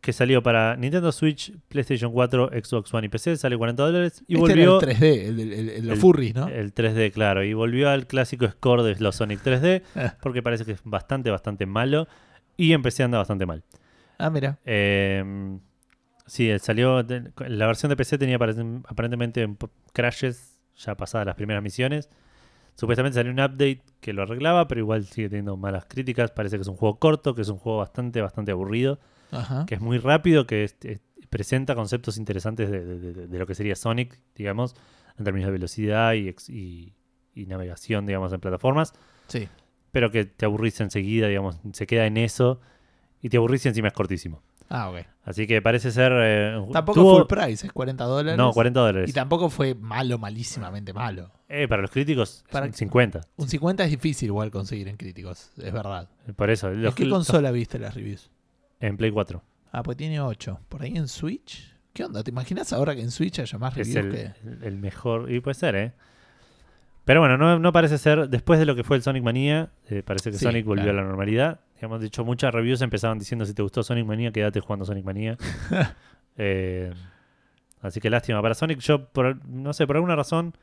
que 0.00 0.12
salió 0.12 0.42
para 0.42 0.74
Nintendo 0.76 1.12
Switch, 1.12 1.52
PlayStation 1.68 2.10
4, 2.12 2.50
Xbox 2.64 2.92
One 2.92 3.06
y 3.06 3.08
PC, 3.08 3.36
sale 3.36 3.56
40 3.56 3.82
dólares 3.84 4.24
y 4.26 4.34
este 4.34 4.40
volvió 4.40 4.80
era 4.80 4.90
el 4.92 4.98
3D, 4.98 5.28
el, 5.28 5.52
el- 5.52 5.86
los 5.86 5.98
furries, 5.98 6.34
¿no? 6.34 6.48
el 6.48 6.74
3D, 6.74 7.12
claro, 7.12 7.44
y 7.44 7.52
volvió 7.54 7.88
al 7.88 8.06
clásico 8.08 8.48
score 8.48 8.82
de 8.82 8.96
los 9.00 9.14
Sonic 9.16 9.42
3D 9.44 9.82
Ah. 9.96 10.16
porque 10.20 10.42
parece 10.42 10.64
que 10.64 10.72
es 10.72 10.80
bastante, 10.84 11.30
bastante 11.30 11.66
malo 11.66 12.08
y 12.56 12.72
en 12.72 12.82
PC 12.82 13.02
anda 13.04 13.18
bastante 13.18 13.46
mal. 13.46 13.62
Ah, 14.18 14.28
mira. 14.30 14.58
Eh, 14.64 15.24
sí, 16.26 16.48
él 16.48 16.60
salió. 16.60 17.04
la 17.38 17.66
versión 17.66 17.90
de 17.90 17.96
PC 17.96 18.18
tenía 18.18 18.38
aparent- 18.38 18.84
aparentemente 18.88 19.48
crashes 19.92 20.58
ya 20.76 20.96
pasadas 20.96 21.26
las 21.26 21.36
primeras 21.36 21.62
misiones. 21.62 22.08
Supuestamente 22.74 23.14
salió 23.16 23.30
un 23.32 23.38
update 23.40 23.82
que 24.00 24.12
lo 24.12 24.22
arreglaba, 24.22 24.66
pero 24.66 24.80
igual 24.80 25.04
sigue 25.04 25.28
teniendo 25.28 25.56
malas 25.56 25.84
críticas. 25.86 26.30
Parece 26.30 26.56
que 26.56 26.62
es 26.62 26.68
un 26.68 26.76
juego 26.76 26.98
corto, 26.98 27.34
que 27.34 27.42
es 27.42 27.48
un 27.48 27.58
juego 27.58 27.78
bastante, 27.78 28.20
bastante 28.20 28.50
aburrido, 28.52 28.98
Ajá. 29.30 29.66
que 29.66 29.74
es 29.76 29.80
muy 29.80 29.98
rápido, 29.98 30.46
que 30.46 30.64
es- 30.64 30.76
es- 30.82 31.00
presenta 31.30 31.74
conceptos 31.74 32.16
interesantes 32.18 32.70
de, 32.70 32.84
de- 32.84 32.98
de- 33.12 33.26
de 33.28 33.38
lo 33.38 33.46
que 33.46 33.54
sería 33.54 33.74
Sonic, 33.76 34.18
digamos, 34.34 34.74
en 35.18 35.24
términos 35.24 35.46
de 35.48 35.52
velocidad 35.52 36.12
y, 36.14 36.34
y- 36.48 36.92
y 37.34 37.46
navegación, 37.46 38.04
digamos, 38.06 38.32
en 38.32 38.40
plataformas, 38.40 38.92
Sí. 39.28 39.48
pero 39.92 40.10
que 40.10 40.24
te 40.26 40.44
aburrís 40.44 40.80
enseguida, 40.80 41.28
digamos, 41.28 41.58
se 41.72 41.86
queda 41.86 42.06
en 42.06 42.16
eso 42.18 42.60
y 43.22 43.28
te 43.30 43.36
aburrís 43.38 43.64
y 43.64 43.68
encima 43.68 43.88
es 43.88 43.94
cortísimo. 43.94 44.42
Ah, 44.68 44.88
ok. 44.90 45.06
Así 45.24 45.46
que 45.46 45.60
parece 45.62 45.90
ser. 45.92 46.12
eh, 46.14 46.66
Tampoco 46.72 47.00
tuvo- 47.00 47.18
full 47.18 47.26
price, 47.28 47.66
es 47.66 47.72
40 47.72 48.04
dólares. 48.04 48.38
No, 48.38 48.52
40 48.52 48.80
Y 48.80 48.82
dólares. 48.84 49.12
tampoco 49.14 49.50
fue 49.50 49.74
malo, 49.74 50.18
malísimamente 50.18 50.92
malo. 50.94 51.30
Eh, 51.54 51.68
para 51.68 51.82
los 51.82 51.90
críticos, 51.90 52.44
Para- 52.50 52.64
son 52.66 52.72
50. 52.74 53.20
Un 53.36 53.46
50 53.46 53.84
es 53.84 53.90
difícil 53.90 54.28
igual 54.28 54.50
conseguir 54.50 54.88
en 54.88 54.96
críticos, 54.96 55.50
es 55.58 55.72
verdad. 55.72 56.08
Por 56.34 56.48
eso. 56.48 56.70
¿En 56.72 56.90
qué 56.92 57.08
consola 57.08 57.50
viste 57.50 57.78
las 57.78 57.94
reviews? 57.94 58.30
En 58.80 58.96
Play 58.96 59.10
4. 59.10 59.42
Ah, 59.70 59.82
pues 59.82 59.96
tiene 59.98 60.18
8. 60.20 60.60
¿Por 60.68 60.82
ahí 60.82 60.96
en 60.96 61.08
Switch? 61.08 61.70
¿Qué 61.92 62.04
onda? 62.04 62.22
¿Te 62.22 62.30
imaginas 62.30 62.72
ahora 62.72 62.94
que 62.94 63.02
en 63.02 63.10
Switch 63.10 63.38
haya 63.38 63.58
más 63.58 63.76
Es 63.76 63.86
reviews 63.94 63.96
el, 64.06 64.32
que.? 64.60 64.66
el- 64.66 64.78
mejor. 64.78 65.30
Y 65.30 65.40
puede 65.40 65.54
ser, 65.54 65.74
¿eh? 65.76 65.92
Pero 67.04 67.20
bueno, 67.20 67.36
no, 67.36 67.58
no 67.58 67.72
parece 67.72 67.98
ser. 67.98 68.28
Después 68.28 68.58
de 68.58 68.64
lo 68.64 68.74
que 68.74 68.84
fue 68.84 68.96
el 68.96 69.02
Sonic 69.02 69.22
Mania, 69.22 69.70
eh, 69.90 70.02
parece 70.02 70.30
que 70.30 70.38
Sí, 70.38 70.44
Sonic 70.44 70.64
volvió 70.64 70.84
claro. 70.84 71.00
a 71.00 71.02
la 71.02 71.08
normalidad. 71.08 71.60
Hemos 71.80 72.00
dicho 72.00 72.24
muchas 72.24 72.54
reviews 72.54 72.80
empezaban 72.80 73.18
diciendo: 73.18 73.44
si 73.44 73.52
te 73.54 73.60
gustó 73.62 73.82
Sonic 73.82 74.06
Mania, 74.06 74.30
quédate 74.32 74.60
jugando 74.60 74.84
Sonic 74.86 75.04
Mania. 75.04 75.36
Eh, 76.38 76.90
así 77.82 78.00
que 78.00 78.08
lástima 78.08 78.40
para 78.40 78.54
Sonic. 78.54 78.78
Yo, 78.78 79.04
por, 79.08 79.44
no 79.46 79.74
sé, 79.74 79.86
por 79.86 79.96
alguna 79.96 80.16
razón. 80.16 80.54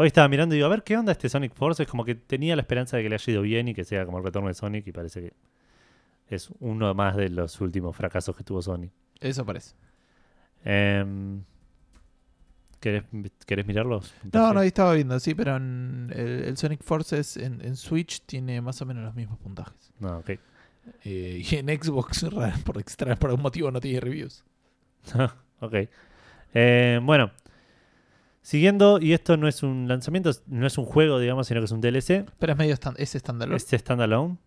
Hoy 0.00 0.06
estaba 0.06 0.28
mirando 0.28 0.54
y 0.54 0.58
digo, 0.58 0.66
a 0.66 0.70
ver 0.70 0.84
qué 0.84 0.96
onda 0.96 1.10
este 1.10 1.28
Sonic 1.28 1.54
Force. 1.54 1.82
Es 1.82 1.88
como 1.88 2.04
que 2.04 2.14
tenía 2.14 2.54
la 2.54 2.62
esperanza 2.62 2.96
de 2.96 3.02
que 3.02 3.08
le 3.08 3.16
haya 3.16 3.32
ido 3.32 3.42
bien 3.42 3.66
y 3.66 3.74
que 3.74 3.84
sea 3.84 4.06
como 4.06 4.18
el 4.18 4.24
retorno 4.24 4.46
de 4.46 4.54
Sonic. 4.54 4.86
Y 4.86 4.92
parece 4.92 5.20
que 5.20 5.32
es 6.28 6.50
uno 6.60 6.94
más 6.94 7.16
de 7.16 7.28
los 7.30 7.60
últimos 7.60 7.96
fracasos 7.96 8.36
que 8.36 8.44
tuvo 8.44 8.62
Sonic. 8.62 8.92
Eso 9.18 9.44
parece. 9.44 9.74
Em, 10.64 11.42
¿querés, 12.78 13.02
querés 13.44 13.66
mirarlos? 13.66 14.14
No, 14.32 14.54
no, 14.54 14.60
ahí 14.60 14.68
estaba 14.68 14.94
viendo, 14.94 15.18
sí, 15.18 15.34
pero 15.34 15.56
en 15.56 16.12
el, 16.14 16.44
el 16.44 16.56
Sonic 16.56 16.84
Forces 16.84 17.36
en, 17.36 17.60
en 17.60 17.74
Switch 17.74 18.22
tiene 18.24 18.60
más 18.60 18.80
o 18.80 18.86
menos 18.86 19.02
los 19.02 19.16
mismos 19.16 19.40
puntajes. 19.40 19.92
No, 19.98 20.18
ok. 20.18 20.30
Eh, 21.04 21.42
y 21.44 21.56
en 21.56 21.66
Xbox, 21.66 22.24
por 22.64 22.78
extra, 22.78 23.16
por 23.16 23.30
algún 23.30 23.42
motivo, 23.42 23.72
no 23.72 23.80
tiene 23.80 23.98
reviews. 23.98 24.44
ok. 25.60 25.74
Eh, 26.54 27.00
bueno, 27.02 27.32
siguiendo, 28.48 28.98
y 29.00 29.12
esto 29.12 29.36
no 29.36 29.46
es 29.46 29.62
un 29.62 29.88
lanzamiento, 29.88 30.30
no 30.46 30.66
es 30.66 30.78
un 30.78 30.86
juego, 30.86 31.18
digamos, 31.18 31.46
sino 31.46 31.60
que 31.60 31.66
es 31.66 31.72
un 31.72 31.80
DLC. 31.82 32.24
Pero 32.38 32.52
es 32.52 32.58
medio 32.58 32.74
stand 32.74 32.98
es 32.98 33.10
standalone. 33.12 33.56
Este 33.56 33.78
standalone. 33.78 34.38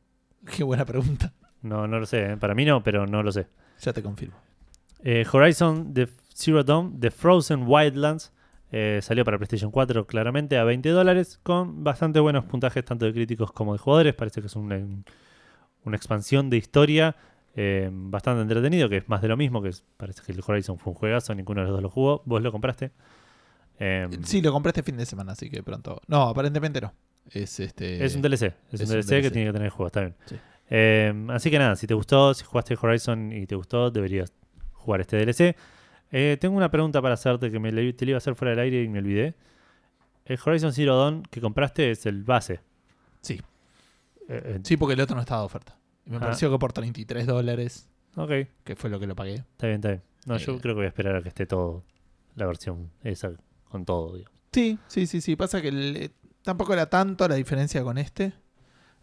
Qué 0.55 0.63
buena 0.63 0.85
pregunta. 0.85 1.33
No, 1.61 1.87
no 1.87 1.99
lo 1.99 2.05
sé. 2.07 2.31
¿eh? 2.31 2.37
Para 2.37 2.55
mí 2.55 2.65
no, 2.65 2.81
pero 2.81 3.05
no 3.05 3.21
lo 3.21 3.31
sé. 3.31 3.47
Ya 3.81 3.93
te 3.93 4.01
confirmo. 4.01 4.35
Eh, 5.03 5.23
Horizon 5.31 5.93
The 5.93 6.07
Zero 6.33 6.63
Dawn, 6.63 6.99
The 6.99 7.11
Frozen 7.11 7.65
Wildlands. 7.67 8.31
eh, 8.71 8.99
salió 9.03 9.23
para 9.25 9.37
PlayStation 9.37 9.69
4 9.69 10.07
claramente 10.07 10.57
a 10.57 10.63
20 10.63 10.89
dólares 10.89 11.39
con 11.43 11.83
bastante 11.83 12.19
buenos 12.21 12.45
puntajes 12.45 12.83
tanto 12.85 13.05
de 13.05 13.13
críticos 13.13 13.51
como 13.51 13.73
de 13.73 13.79
jugadores. 13.79 14.15
Parece 14.15 14.39
que 14.41 14.47
es 14.47 14.55
un- 14.55 14.71
un- 14.71 15.05
una 15.83 15.95
expansión 15.97 16.49
de 16.49 16.57
historia 16.57 17.15
eh, 17.53 17.89
bastante 17.91 18.41
entretenido, 18.43 18.87
que 18.87 18.95
es 18.97 19.09
más 19.09 19.21
de 19.21 19.27
lo 19.27 19.35
mismo, 19.35 19.61
que 19.61 19.67
es- 19.69 19.83
parece 19.97 20.21
que 20.25 20.31
el 20.31 20.41
Horizon 20.47 20.77
fue 20.79 20.93
un 20.93 20.97
juegazo, 20.97 21.35
ninguno 21.35 21.59
de 21.61 21.67
los 21.67 21.73
dos 21.75 21.83
lo 21.83 21.89
jugó. 21.89 22.21
¿Vos 22.25 22.41
lo 22.41 22.49
compraste? 22.51 22.91
Eh, 23.79 24.07
Sí, 24.23 24.41
lo 24.41 24.51
compré 24.51 24.69
este 24.69 24.83
fin 24.83 24.97
de 24.97 25.05
semana, 25.05 25.31
así 25.33 25.49
que 25.49 25.63
pronto. 25.63 25.99
No, 26.07 26.23
aparentemente 26.29 26.81
no. 26.81 26.93
Es 27.29 27.59
este. 27.59 28.03
es 28.03 28.15
un 28.15 28.21
DLC, 28.21 28.43
es, 28.71 28.81
es 28.81 28.81
un 28.81 28.85
un 28.97 29.01
DLC, 29.01 29.21
que 29.21 29.31
tiene 29.31 29.47
que 29.47 29.53
tener 29.53 29.65
el 29.65 29.69
juego, 29.71 29.87
está 29.87 30.01
bien. 30.01 30.15
Sí. 30.25 30.35
Eh, 30.69 31.27
así 31.29 31.49
que 31.51 31.59
nada, 31.59 31.75
si 31.75 31.85
te 31.87 31.93
gustó, 31.93 32.33
si 32.33 32.43
jugaste 32.45 32.75
Horizon 32.81 33.31
y 33.33 33.45
te 33.45 33.55
gustó, 33.55 33.91
deberías 33.91 34.33
jugar 34.73 35.01
este 35.01 35.17
DLC. 35.17 35.55
Eh, 36.11 36.37
tengo 36.39 36.55
una 36.57 36.69
pregunta 36.71 37.01
para 37.01 37.13
hacerte 37.13 37.51
que 37.51 37.59
me 37.59 37.71
le- 37.71 37.93
te 37.93 38.05
la 38.05 38.11
iba 38.11 38.17
a 38.17 38.19
hacer 38.19 38.35
fuera 38.35 38.51
del 38.51 38.59
aire 38.59 38.83
y 38.83 38.87
me 38.89 38.99
olvidé. 38.99 39.35
El 40.25 40.39
Horizon 40.43 40.73
Zero 40.73 40.97
Dawn 40.97 41.23
que 41.23 41.41
compraste 41.41 41.91
es 41.91 42.05
el 42.05 42.23
base. 42.23 42.59
Sí. 43.21 43.41
Eh, 44.27 44.41
eh, 44.45 44.59
Sí, 44.63 44.77
porque 44.77 44.93
el 44.93 45.01
otro 45.01 45.15
no 45.15 45.21
estaba 45.21 45.41
de 45.41 45.45
oferta. 45.45 45.77
Me 46.05 46.17
Ah. 46.17 46.21
pareció 46.21 46.51
que 46.51 46.57
por 46.59 46.73
33 46.73 47.25
dólares, 47.27 47.87
Ok, 48.15 48.31
que 48.63 48.75
fue 48.75 48.89
lo 48.89 48.99
que 48.99 49.07
lo 49.07 49.15
pagué. 49.15 49.35
está 49.35 49.67
bien, 49.67 49.75
está 49.77 49.89
bien. 49.89 50.01
No, 50.25 50.37
yo 50.37 50.59
creo 50.59 50.73
que 50.75 50.79
voy 50.79 50.85
a 50.85 50.89
esperar 50.89 51.15
a 51.15 51.21
que 51.21 51.29
esté 51.29 51.45
todo, 51.45 51.83
la 52.35 52.45
versión 52.45 52.91
esa, 53.03 53.31
con 53.71 53.85
todo, 53.85 54.15
digamos. 54.15 54.37
Sí, 54.51 54.77
sí, 54.87 55.07
sí, 55.07 55.21
sí. 55.21 55.35
Pasa 55.35 55.61
que 55.61 55.69
eh, 55.69 56.09
tampoco 56.43 56.73
era 56.73 56.89
tanto 56.89 57.27
la 57.27 57.35
diferencia 57.35 57.83
con 57.83 57.97
este. 57.97 58.33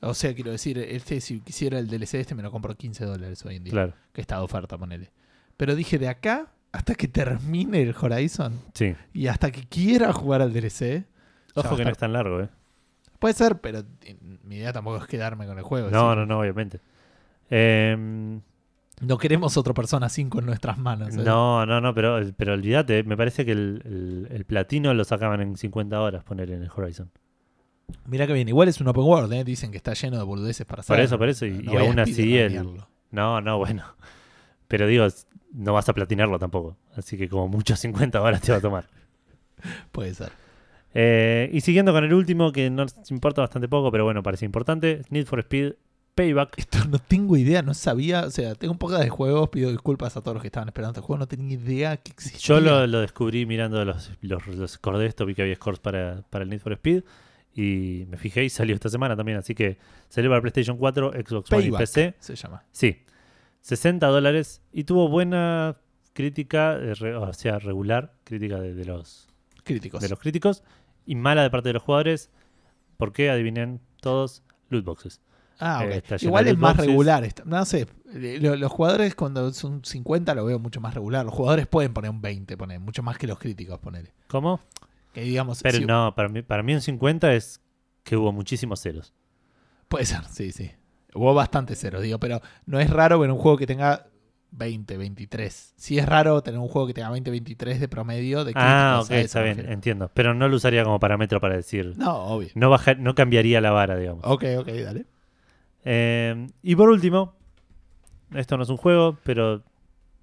O 0.01 0.15
sea, 0.15 0.35
quiero 0.35 0.53
decir, 0.53 0.79
este, 0.79 1.21
si 1.21 1.41
quisiera 1.41 1.79
el 1.79 1.89
DLC 1.89 2.15
este, 2.15 2.35
me 2.35 2.43
lo 2.43 2.53
compro 2.53 2.77
15 2.77 3.05
dólares 3.05 3.45
hoy 3.45 3.57
en 3.57 3.65
día. 3.65 3.73
Claro, 3.73 3.95
Que 4.13 4.21
está 4.21 4.37
de 4.37 4.43
oferta, 4.43 4.79
ponele. 4.79 5.11
Pero 5.57 5.75
dije, 5.75 5.99
de 5.99 6.09
acá 6.09 6.53
hasta 6.71 6.95
que 6.95 7.09
termine 7.09 7.83
el 7.83 7.95
Horizon 7.99 8.53
sí. 8.75 8.95
y 9.13 9.27
hasta 9.27 9.51
que 9.51 9.67
quiera 9.67 10.13
jugar 10.13 10.43
al 10.43 10.53
DLC. 10.53 11.07
Ojo 11.55 11.77
que 11.77 11.85
no 11.85 11.91
es 11.91 11.99
tan 11.99 12.13
largo, 12.13 12.43
¿eh? 12.43 12.49
Puede 13.19 13.35
ser, 13.35 13.61
pero 13.61 13.81
eh, 14.03 14.17
mi 14.45 14.57
idea 14.57 14.73
tampoco 14.73 14.99
es 14.99 15.07
quedarme 15.07 15.47
con 15.47 15.59
el 15.59 15.65
juego. 15.65 15.91
No, 15.91 16.15
no, 16.15 16.25
no, 16.25 16.39
obviamente. 16.39 16.81
Em, 17.51 18.41
No 19.01 19.17
queremos 19.19 19.57
otro 19.57 19.75
Persona 19.75 20.09
5 20.09 20.41
en 20.41 20.47
nuestras 20.47 20.79
manos. 20.79 21.15
¿eh? 21.17 21.23
No, 21.25 21.65
no, 21.67 21.81
no, 21.81 21.95
pero, 21.95 22.21
pero 22.37 22.55
olvídate, 22.55 23.03
me 23.05 23.17
parece 23.17 23.45
que 23.45 23.53
el, 23.53 23.83
el- 23.85 24.29
el 24.35 24.45
platino 24.45 24.93
lo 24.95 25.05
sacaban 25.05 25.41
en 25.41 25.57
50 25.57 26.01
horas 26.01 26.25
poner 26.25 26.51
en 26.51 26.63
el 26.63 26.71
Horizon. 26.75 27.11
Mira 28.07 28.27
que 28.27 28.33
bien, 28.33 28.49
igual 28.49 28.69
es 28.69 28.81
un 28.81 28.89
open 28.89 29.05
world, 29.05 29.33
¿eh? 29.33 29.45
dicen 29.45 29.71
que 29.71 29.77
está 29.79 29.95
lleno 29.95 30.19
de 30.19 30.25
boludeces 30.25 30.67
para 30.67 30.81
hacer. 30.81 30.95
Por 30.97 31.03
eso, 31.05 31.19
por 31.19 31.29
eso, 31.29 31.47
y- 31.47 31.65
a 31.77 31.81
aún 31.81 31.99
así 31.99 32.13
speedrunnearlo. 32.13 32.89
No, 33.11 33.41
no, 33.41 33.59
bueno. 33.59 33.85
Pero 34.69 34.87
digo, 34.87 35.07
no 35.53 35.73
vas 35.73 35.89
a 35.89 35.95
platinarlo 35.95 36.39
tampoco. 36.39 36.77
Así 36.95 37.17
que 37.17 37.29
como 37.29 37.49
mucho 37.49 37.77
50 37.77 38.21
horas 38.21 38.43
te 38.43 38.53
va 38.53 38.59
a 38.59 38.61
tomar. 38.61 38.87
Puede 39.93 40.13
ser. 40.15 40.33
Eh, 40.95 41.49
y 41.53 41.61
siguiendo 41.61 41.93
con 41.93 42.05
el 42.05 42.13
último, 42.13 42.51
que 42.53 42.69
nos 42.71 42.95
importa 43.11 43.41
bastante 43.43 43.69
poco, 43.69 43.91
pero 43.91 44.05
bueno, 44.05 44.23
parece 44.23 44.45
importante. 44.45 45.03
Need 45.11 45.27
for 45.27 45.39
Speed 45.41 45.75
Payback. 46.19 46.59
Esto 46.59 46.79
no 46.91 46.99
tengo 46.99 47.37
idea, 47.37 47.63
no 47.63 47.75
sabía. 47.75 48.23
O 48.27 48.31
sea, 48.31 48.55
tengo 48.57 48.73
un 48.73 48.79
poco 48.79 48.99
de 48.99 49.09
juegos, 49.09 49.49
pido 49.51 49.71
disculpas 49.71 50.17
a 50.17 50.21
todos 50.21 50.35
los 50.35 50.43
que 50.43 50.49
estaban 50.49 50.69
esperando 50.69 50.91
este 50.99 51.07
juego, 51.07 51.19
no 51.21 51.29
tenía 51.29 51.55
idea 51.55 51.97
que 51.97 52.11
existía. 52.11 52.41
Yo 52.41 52.61
lo, 52.61 52.87
lo 52.87 53.01
descubrí 53.01 53.47
mirando 53.47 53.85
los, 53.85 54.11
los, 54.21 54.47
los 54.49 54.71
scores 54.73 55.01
de 55.01 55.07
esto, 55.07 55.25
vi 55.27 55.35
que 55.35 55.43
había 55.43 55.55
scores 55.55 55.79
para, 55.81 56.23
para 56.31 56.43
el 56.45 56.51
Need 56.51 56.61
for 56.61 56.73
Speed. 56.73 57.05
Y 57.55 58.05
me 58.09 58.17
fijé 58.19 58.45
y 58.45 58.51
salió 58.51 58.75
esta 58.75 58.89
semana 58.89 59.17
también. 59.17 59.39
Así 59.39 59.55
que 59.55 59.79
salió 60.09 60.31
para 60.31 60.41
PlayStation 60.43 60.77
4, 60.77 61.13
Xbox 61.27 61.53
One 61.53 61.67
y 61.67 61.71
PC. 61.73 62.15
se 62.19 62.37
llama. 62.37 62.63
Sí, 62.73 62.99
60 63.63 64.07
dólares 64.07 64.61
y 64.73 64.85
tuvo 64.85 65.09
buena 65.09 65.77
crítica, 66.13 66.75
eh, 66.75 66.95
re- 66.95 67.17
o 67.17 67.33
sea, 67.33 67.59
regular, 67.59 68.13
crítica 68.25 68.59
de, 68.61 68.75
de 68.75 68.85
los, 68.85 69.29
Críticos. 69.65 70.01
de 70.03 70.09
los 70.09 70.19
críticos, 70.19 70.63
y 71.07 71.15
mala 71.15 71.43
de 71.43 71.51
parte 71.51 71.69
de 71.69 71.75
los 71.75 71.83
jugadores. 71.83 72.31
¿Por 72.97 73.13
qué? 73.13 73.31
Adivinen 73.31 73.81
todos, 74.01 74.43
loot 74.71 74.85
boxes. 74.85 75.21
Ah, 75.59 75.83
ok. 75.85 75.91
Lleno 75.91 76.17
Igual 76.21 76.49
es 76.49 76.59
más 76.59 76.77
boxes. 76.77 76.87
regular. 76.87 77.29
No 77.45 77.65
sé, 77.65 77.87
lo- 78.15 78.57
los 78.57 78.71
jugadores 78.73 79.15
cuando 79.15 79.53
son 79.53 79.85
50 79.85 80.35
lo 80.35 80.45
veo 80.45 80.59
mucho 80.59 80.81
más 80.81 80.95
regular. 80.95 81.25
Los 81.25 81.35
jugadores 81.35 81.67
pueden 81.67 81.93
poner 81.93 82.11
un 82.11 82.21
20, 82.21 82.57
poner 82.57 82.79
mucho 82.81 83.03
más 83.03 83.19
que 83.19 83.27
los 83.27 83.39
críticos, 83.39 83.79
poner. 83.81 84.13
¿Cómo? 84.29 84.61
Que 85.13 85.23
digamos, 85.23 85.63
Pero 85.63 85.79
si- 85.79 85.85
no, 85.85 86.15
para 86.15 86.29
mí, 86.29 86.43
para 86.43 86.63
mí 86.63 86.75
un 86.75 86.81
50 86.81 87.33
es 87.35 87.61
que 88.05 88.17
hubo 88.17 88.33
muchísimos 88.33 88.81
ceros. 88.81 89.13
puede 89.89 90.05
ser, 90.05 90.23
sí, 90.31 90.53
sí. 90.53 90.71
Hubo 91.15 91.33
bastante 91.35 91.75
cero, 91.75 92.01
digo, 92.01 92.19
pero 92.21 92.41
no 92.67 92.79
es 92.79 92.91
raro 92.91 93.19
ver 93.19 93.31
un 93.31 93.39
juego 93.39 93.57
que 93.57 93.67
tenga 93.67 94.07
20, 94.51 94.97
23. 94.99 95.73
Sí 95.77 95.99
es 95.99 96.07
raro 96.07 96.43
tener 96.43 96.61
un 96.61 96.69
juego 96.69 96.87
que 96.87 96.95
tenga 96.95 97.11
20, 97.11 97.31
23 97.31 97.81
de 97.81 97.89
promedio 97.89 98.45
de. 98.45 98.53
Ah, 98.55 99.01
ok, 99.03 99.11
está 99.13 99.43
bien, 99.43 99.57
refiero. 99.57 99.75
entiendo. 99.75 100.11
Pero 100.15 100.35
no 100.35 100.47
lo 100.49 100.57
usaría 100.57 100.85
como 100.85 101.01
parámetro 101.01 101.41
para 101.41 101.57
decir. 101.57 101.95
No, 101.97 102.15
obvio. 102.17 102.49
No, 102.55 102.71
baja, 102.71 102.95
no 102.95 103.15
cambiaría 103.15 103.61
la 103.61 103.71
vara, 103.73 103.97
digamos. 103.97 104.23
Ok, 104.25 104.45
ok, 104.59 104.69
dale. 104.69 105.07
Eh, 105.85 106.47
y 106.63 106.77
por 106.77 106.91
último, 106.91 107.35
esto 108.35 108.57
no 108.57 108.63
es 108.63 108.69
un 108.69 108.77
juego, 108.77 109.19
pero 109.23 109.63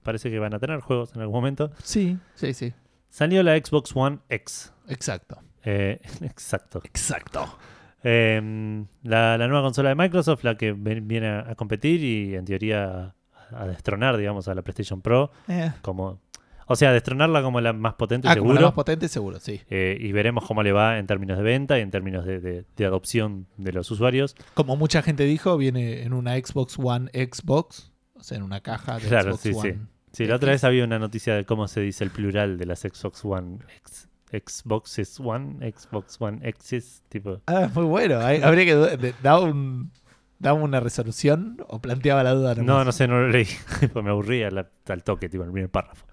parece 0.04 0.30
que 0.30 0.40
van 0.40 0.54
a 0.54 0.60
tener 0.60 0.80
juegos 0.82 1.16
en 1.16 1.22
algún 1.22 1.36
momento. 1.36 1.72
Sí, 1.84 2.18
sí, 2.36 2.54
sí. 2.54 2.74
Salió 3.10 3.42
la 3.44 3.56
Xbox 3.58 3.96
One 3.96 4.20
X. 4.30 4.74
Exacto. 4.88 5.40
Eh, 5.64 6.00
exacto. 6.22 6.82
Exacto. 6.84 7.58
Eh, 8.04 8.86
la, 9.04 9.38
la 9.38 9.48
nueva 9.48 9.64
consola 9.64 9.90
de 9.90 9.96
Microsoft, 9.96 10.44
la 10.44 10.56
que 10.58 10.74
viene 10.74 11.28
a, 11.28 11.50
a 11.52 11.56
competir 11.56 12.04
y 12.04 12.36
en 12.36 12.46
teoría 12.46 13.16
a, 13.52 13.62
a 13.62 13.66
destronar, 13.68 14.18
digamos, 14.18 14.48
a 14.48 14.54
la 14.54 14.62
PlayStation 14.62 15.02
Pro. 15.02 15.32
Eh. 15.48 15.72
como 15.82 16.20
O 16.68 16.76
sea, 16.76 16.92
destronarla 16.92 17.42
como 17.44 17.62
la 17.62 17.74
más 17.74 17.94
potente, 17.94 18.28
Ah, 18.28 18.32
como 18.36 18.46
seguro. 18.50 18.62
la 18.62 18.68
más 18.68 18.74
potente, 18.74 19.08
seguro, 19.08 19.40
sí. 19.40 19.62
Eh, 19.70 19.98
y 20.00 20.12
veremos 20.12 20.46
cómo 20.46 20.64
le 20.64 20.72
va 20.72 20.98
en 20.98 21.06
términos 21.08 21.38
de 21.38 21.44
venta 21.44 21.78
y 21.78 21.82
en 21.82 21.92
términos 21.92 22.26
de, 22.26 22.40
de- 22.40 22.66
de 22.76 22.86
adopción 22.86 23.48
de 23.58 23.72
los 23.72 23.90
usuarios. 23.92 24.36
Como 24.56 24.76
mucha 24.76 25.02
gente 25.02 25.24
dijo, 25.26 25.58
viene 25.58 26.04
en 26.04 26.14
una 26.14 26.36
Xbox 26.36 26.78
One 26.80 27.10
Xbox, 27.14 27.92
o 28.16 28.24
sea, 28.24 28.38
en 28.38 28.44
una 28.44 28.62
caja 28.62 28.98
de 29.00 29.08
Claro, 29.08 29.32
Xbox 29.34 29.42
sí, 29.42 29.54
sí. 29.54 29.60
One. 29.60 29.80
Sí, 30.12 30.26
la 30.26 30.36
otra 30.38 30.52
vez 30.52 30.64
había 30.64 30.84
una 30.86 30.98
noticia 30.98 31.36
de 31.36 31.46
cómo 31.46 31.68
se 31.68 31.82
dice 31.82 32.04
el 32.04 32.10
plural 32.10 32.58
de 32.58 32.66
las 32.66 32.80
Xbox 32.80 33.24
One 33.26 33.58
X. 33.80 34.08
Xboxes 34.32 35.20
One, 35.20 35.72
Xbox 35.72 36.18
One 36.20 36.40
X's, 36.52 37.04
tipo. 37.10 37.42
Ah, 37.48 37.70
muy 37.74 37.86
bueno. 37.86 38.20
Hay- 38.20 38.42
Habría 38.42 38.66
que 38.66 39.14
daba 39.22 39.42
un 39.42 39.92
daba 40.40 40.60
una 40.62 40.80
resolución 40.80 41.58
o 41.68 41.80
planteaba 41.80 42.24
la 42.24 42.34
duda. 42.34 42.56
No, 42.56 42.64
nomás? 42.64 42.86
no 42.88 42.92
sé, 42.92 43.08
no 43.08 43.20
lo 43.22 43.30
leí, 43.30 43.48
me 44.04 44.10
aburría 44.10 44.50
al 44.50 45.04
toque, 45.04 45.30
tipo, 45.30 45.44
en 45.44 45.50
el 45.50 45.54
primer 45.54 45.70
párrafo. 45.70 46.06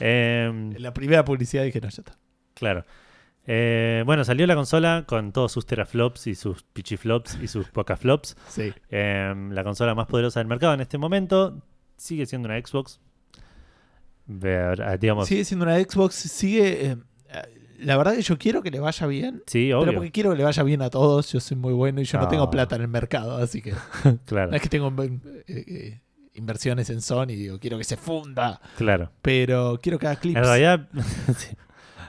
Em, 0.00 0.72
En 0.76 0.82
la 0.82 0.92
primera 0.94 1.24
publicidad 1.24 1.64
dije, 1.64 1.80
no, 1.80 1.88
ya 1.88 2.00
está. 2.02 2.18
Claro. 2.54 2.84
Eh, 3.48 4.02
bueno, 4.06 4.24
salió 4.24 4.46
la 4.46 4.56
consola 4.56 5.04
con 5.06 5.32
todos 5.32 5.52
sus 5.52 5.66
teraflops 5.66 6.26
y 6.26 6.34
sus 6.34 6.62
pichiflops 6.64 7.38
y 7.40 7.46
sus 7.48 7.68
pocaflops. 7.68 8.36
Sí. 8.48 8.72
Eh, 8.90 9.32
la 9.50 9.62
consola 9.64 9.94
más 9.94 10.06
poderosa 10.06 10.40
del 10.40 10.48
mercado 10.48 10.74
en 10.74 10.80
este 10.80 10.98
momento 10.98 11.62
sigue 11.96 12.26
siendo 12.26 12.48
una 12.48 12.58
Xbox. 12.58 13.00
Ah, 14.28 14.96
digamos, 14.98 15.26
sí, 15.28 15.34
Sigue 15.34 15.44
siendo 15.44 15.64
una 15.66 15.78
Xbox, 15.78 16.14
sigue... 16.14 16.86
eh, 16.90 16.96
la 17.78 17.96
verdad 17.98 18.14
que 18.16 18.22
yo 18.22 18.38
quiero 18.38 18.62
que 18.62 18.70
le 18.70 18.80
vaya 18.80 19.06
bien. 19.06 19.42
Pero 19.52 19.80
obvio. 19.80 19.92
porque 19.94 20.10
quiero 20.10 20.30
que 20.32 20.38
le 20.38 20.44
vaya 20.44 20.62
bien 20.62 20.80
a 20.82 20.88
todos, 20.90 21.30
yo 21.30 21.38
soy 21.40 21.56
muy 21.58 21.74
bueno 21.74 22.00
y 22.00 22.04
yo 22.04 22.18
no, 22.18 22.24
No. 22.24 22.30
tengo 22.30 22.50
plata 22.50 22.74
en 22.76 22.82
el 22.82 22.88
mercado, 22.88 23.36
así 23.36 23.60
que 23.62 23.72
Claro, 24.24 24.50
no 24.50 24.56
es 24.56 24.62
que 24.62 24.68
tengo 24.70 24.88
eh, 25.02 25.20
eh, 25.46 26.00
inversiones 26.36 26.90
en 26.90 27.00
Sony 27.00 27.26
digo, 27.26 27.58
quiero 27.58 27.78
que 27.78 27.84
se 27.84 27.96
funda, 27.96 28.60
claro. 28.76 29.10
pero 29.22 29.78
quiero 29.82 29.98
que 29.98 30.06
haga 30.06 30.20
clips. 30.20 30.36
En 30.36 30.44
realidad, 30.44 30.88
sí. 31.36 31.56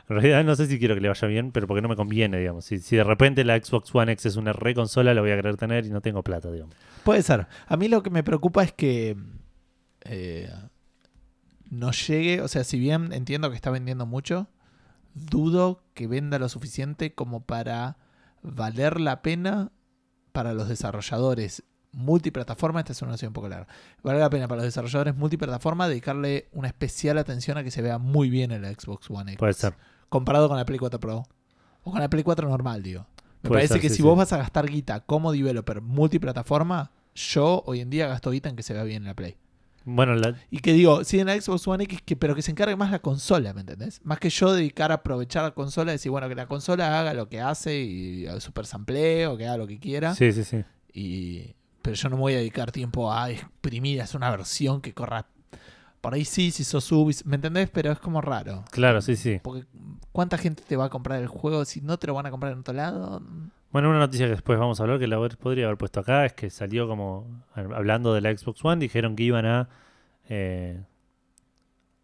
en 0.09 0.15
realidad 0.15 0.43
no 0.43 0.55
sé 0.55 0.67
si 0.67 0.80
quiero 0.80 0.95
que 0.95 1.01
le 1.01 1.07
vaya 1.07 1.28
bien, 1.28 1.51
pero 1.51 1.67
porque 1.67 1.82
no 1.82 1.89
me 1.89 1.95
conviene, 1.95 2.38
digamos. 2.38 2.65
Si, 2.65 2.80
si 2.80 2.95
de 2.95 3.03
repente 3.03 3.43
la 3.43 3.57
Xbox 3.57 3.93
One 3.93 4.11
X 4.13 4.28
es 4.28 4.36
una 4.36 4.53
re 4.53 4.73
consola, 4.73 5.13
la 5.13 5.21
voy 5.21 5.32
a 5.32 5.36
querer 5.36 5.57
tener 5.57 5.86
y 5.86 5.89
no 5.89 6.01
tengo 6.01 6.23
plata, 6.23 6.51
digamos. 6.51 6.75
Puede 7.03 7.23
ser. 7.23 7.47
A 7.67 7.78
mí 7.78 7.88
lo 7.88 8.03
que 8.03 8.09
me 8.09 8.23
preocupa 8.23 8.63
es 8.63 8.73
que 8.73 9.15
eh, 10.01 10.49
no 11.69 11.91
llegue, 11.91 12.41
o 12.41 12.47
sea, 12.47 12.63
si 12.63 12.80
bien 12.80 13.11
entiendo 13.13 13.49
que 13.49 13.55
está 13.55 13.69
vendiendo 13.69 14.05
mucho, 14.05 14.49
dudo 15.13 15.84
que 15.93 16.07
venda 16.07 16.39
lo 16.39 16.49
suficiente 16.49 17.13
como 17.13 17.45
para 17.45 17.97
valer 18.41 18.99
la 18.99 19.21
pena 19.21 19.71
para 20.32 20.53
los 20.53 20.69
desarrolladores 20.69 21.63
multiplataforma, 21.97 22.79
esta 22.79 22.93
es 22.93 23.01
una 23.01 23.11
noción 23.11 23.29
un 23.29 23.33
poco 23.33 23.49
larga, 23.49 23.67
vale 24.03 24.19
la 24.19 24.29
pena 24.29 24.47
para 24.47 24.57
los 24.57 24.65
desarrolladores 24.65 25.15
multiplataforma 25.15 25.87
dedicarle 25.87 26.47
una 26.53 26.67
especial 26.67 27.17
atención 27.17 27.57
a 27.57 27.63
que 27.63 27.71
se 27.71 27.81
vea 27.81 27.97
muy 27.97 28.29
bien 28.29 28.51
en 28.51 28.61
la 28.61 28.69
Xbox 28.71 29.09
One 29.09 29.31
X. 29.33 29.39
Puede 29.39 29.53
ser. 29.53 29.73
Comparado 30.09 30.47
con 30.47 30.57
la 30.57 30.65
Play 30.65 30.79
4 30.79 30.99
Pro. 30.99 31.23
O 31.83 31.91
con 31.91 31.99
la 31.99 32.09
Play 32.09 32.23
4 32.23 32.47
normal, 32.47 32.83
digo. 32.83 33.05
Me 33.41 33.49
Puede 33.49 33.59
parece 33.61 33.73
ser, 33.75 33.81
que 33.81 33.89
sí, 33.89 33.95
si 33.95 34.01
sí. 34.01 34.03
vos 34.03 34.17
vas 34.17 34.31
a 34.33 34.37
gastar 34.37 34.67
guita 34.67 35.01
como 35.01 35.31
developer 35.31 35.81
multiplataforma, 35.81 36.91
yo 37.15 37.63
hoy 37.65 37.81
en 37.81 37.89
día 37.89 38.07
gasto 38.07 38.31
guita 38.31 38.49
en 38.49 38.55
que 38.55 38.63
se 38.63 38.73
vea 38.73 38.83
bien 38.83 39.03
en 39.03 39.07
la 39.07 39.13
Play. 39.15 39.35
Bueno, 39.89 40.15
la- 40.15 40.35
Y 40.51 40.59
que 40.59 40.73
digo, 40.73 41.03
sí 41.05 41.17
en 41.19 41.27
la 41.27 41.39
Xbox 41.39 41.65
One 41.67 41.85
X, 41.85 42.01
que, 42.03 42.17
pero 42.17 42.35
que 42.35 42.41
se 42.41 42.51
encargue 42.51 42.75
más 42.75 42.91
la 42.91 42.99
consola, 42.99 43.53
¿me 43.53 43.61
entendés? 43.61 44.01
Más 44.03 44.19
que 44.19 44.29
yo 44.29 44.51
dedicar 44.53 44.91
a 44.91 44.95
aprovechar 44.95 45.43
la 45.43 45.51
consola 45.51 45.91
y 45.91 45.95
decir, 45.95 46.11
bueno, 46.11 46.27
que 46.27 46.35
la 46.35 46.45
consola 46.47 46.99
haga 46.99 47.13
lo 47.13 47.29
que 47.29 47.39
hace 47.39 47.79
y 47.79 48.25
super 48.39 48.65
sampleo, 48.65 49.37
que 49.37 49.47
haga 49.47 49.55
lo 49.57 49.65
que 49.67 49.79
quiera. 49.79 50.13
sí, 50.13 50.31
sí, 50.33 50.43
sí. 50.43 50.63
Y, 50.93 51.55
pero 51.82 51.95
yo 51.95 52.09
no 52.09 52.15
me 52.17 52.21
voy 52.21 52.34
a 52.34 52.38
dedicar 52.38 52.71
tiempo 52.71 53.11
a 53.11 53.30
exprimir, 53.32 54.01
a 54.01 54.05
hacer 54.05 54.17
una 54.17 54.32
versión 54.32 54.82
que 54.82 54.93
corra. 54.93 55.28
Por 56.01 56.13
ahí 56.13 56.25
sí, 56.25 56.51
si 56.51 56.63
sos 56.63 56.91
Ubis, 56.91 57.25
¿me 57.25 57.36
entendés? 57.36 57.69
Pero 57.69 57.91
es 57.91 57.99
como 57.99 58.21
raro. 58.21 58.63
Claro, 58.71 59.01
sí, 59.01 59.15
sí. 59.15 59.39
Porque 59.43 59.65
¿cuánta 60.11 60.38
gente 60.38 60.63
te 60.67 60.75
va 60.78 60.86
a 60.86 60.89
comprar 60.89 61.19
el 61.21 61.28
juego 61.28 61.65
si 61.65 61.82
no 61.82 61.97
te 61.97 62.07
lo 62.07 62.13
van 62.13 62.25
a 62.28 62.32
comprar 62.32 62.53
en 62.53 62.59
otro 62.59 62.73
lado? 62.73 63.21
Bueno, 63.71 63.89
una 63.89 63.99
noticia 63.99 64.28
que 64.28 64.32
después 64.34 64.57
vamos 64.59 64.80
a 64.80 64.84
hablar, 64.84 64.99
que 64.99 65.07
la 65.07 65.17
podría 65.38 65.65
haber 65.65 65.78
puesto 65.78 65.99
acá, 65.99 66.25
es 66.25 66.34
que 66.34 66.49
salió 66.49 66.88
como, 66.88 67.43
hablando 67.55 68.13
de 68.13 68.21
la 68.21 68.36
Xbox 68.36 68.63
One, 68.63 68.80
dijeron 68.80 69.15
que 69.15 69.23
iban 69.23 69.45
a, 69.45 69.69
eh, 70.30 70.82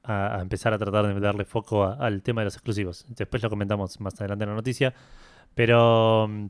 a, 0.03 0.38
a 0.38 0.41
empezar 0.41 0.74
a 0.74 0.78
tratar 0.78 1.07
de 1.13 1.19
darle 1.19 1.45
foco 1.45 1.84
a- 1.86 1.93
al 1.95 2.21
tema 2.21 2.41
de 2.41 2.45
los 2.45 2.55
exclusivos. 2.55 3.05
Después 3.09 3.41
lo 3.41 3.49
comentamos 3.49 3.99
más 4.01 4.15
adelante 4.19 4.43
en 4.43 4.49
la 4.49 4.55
noticia. 4.55 4.93
Pero 5.55 6.28
mm, 6.28 6.45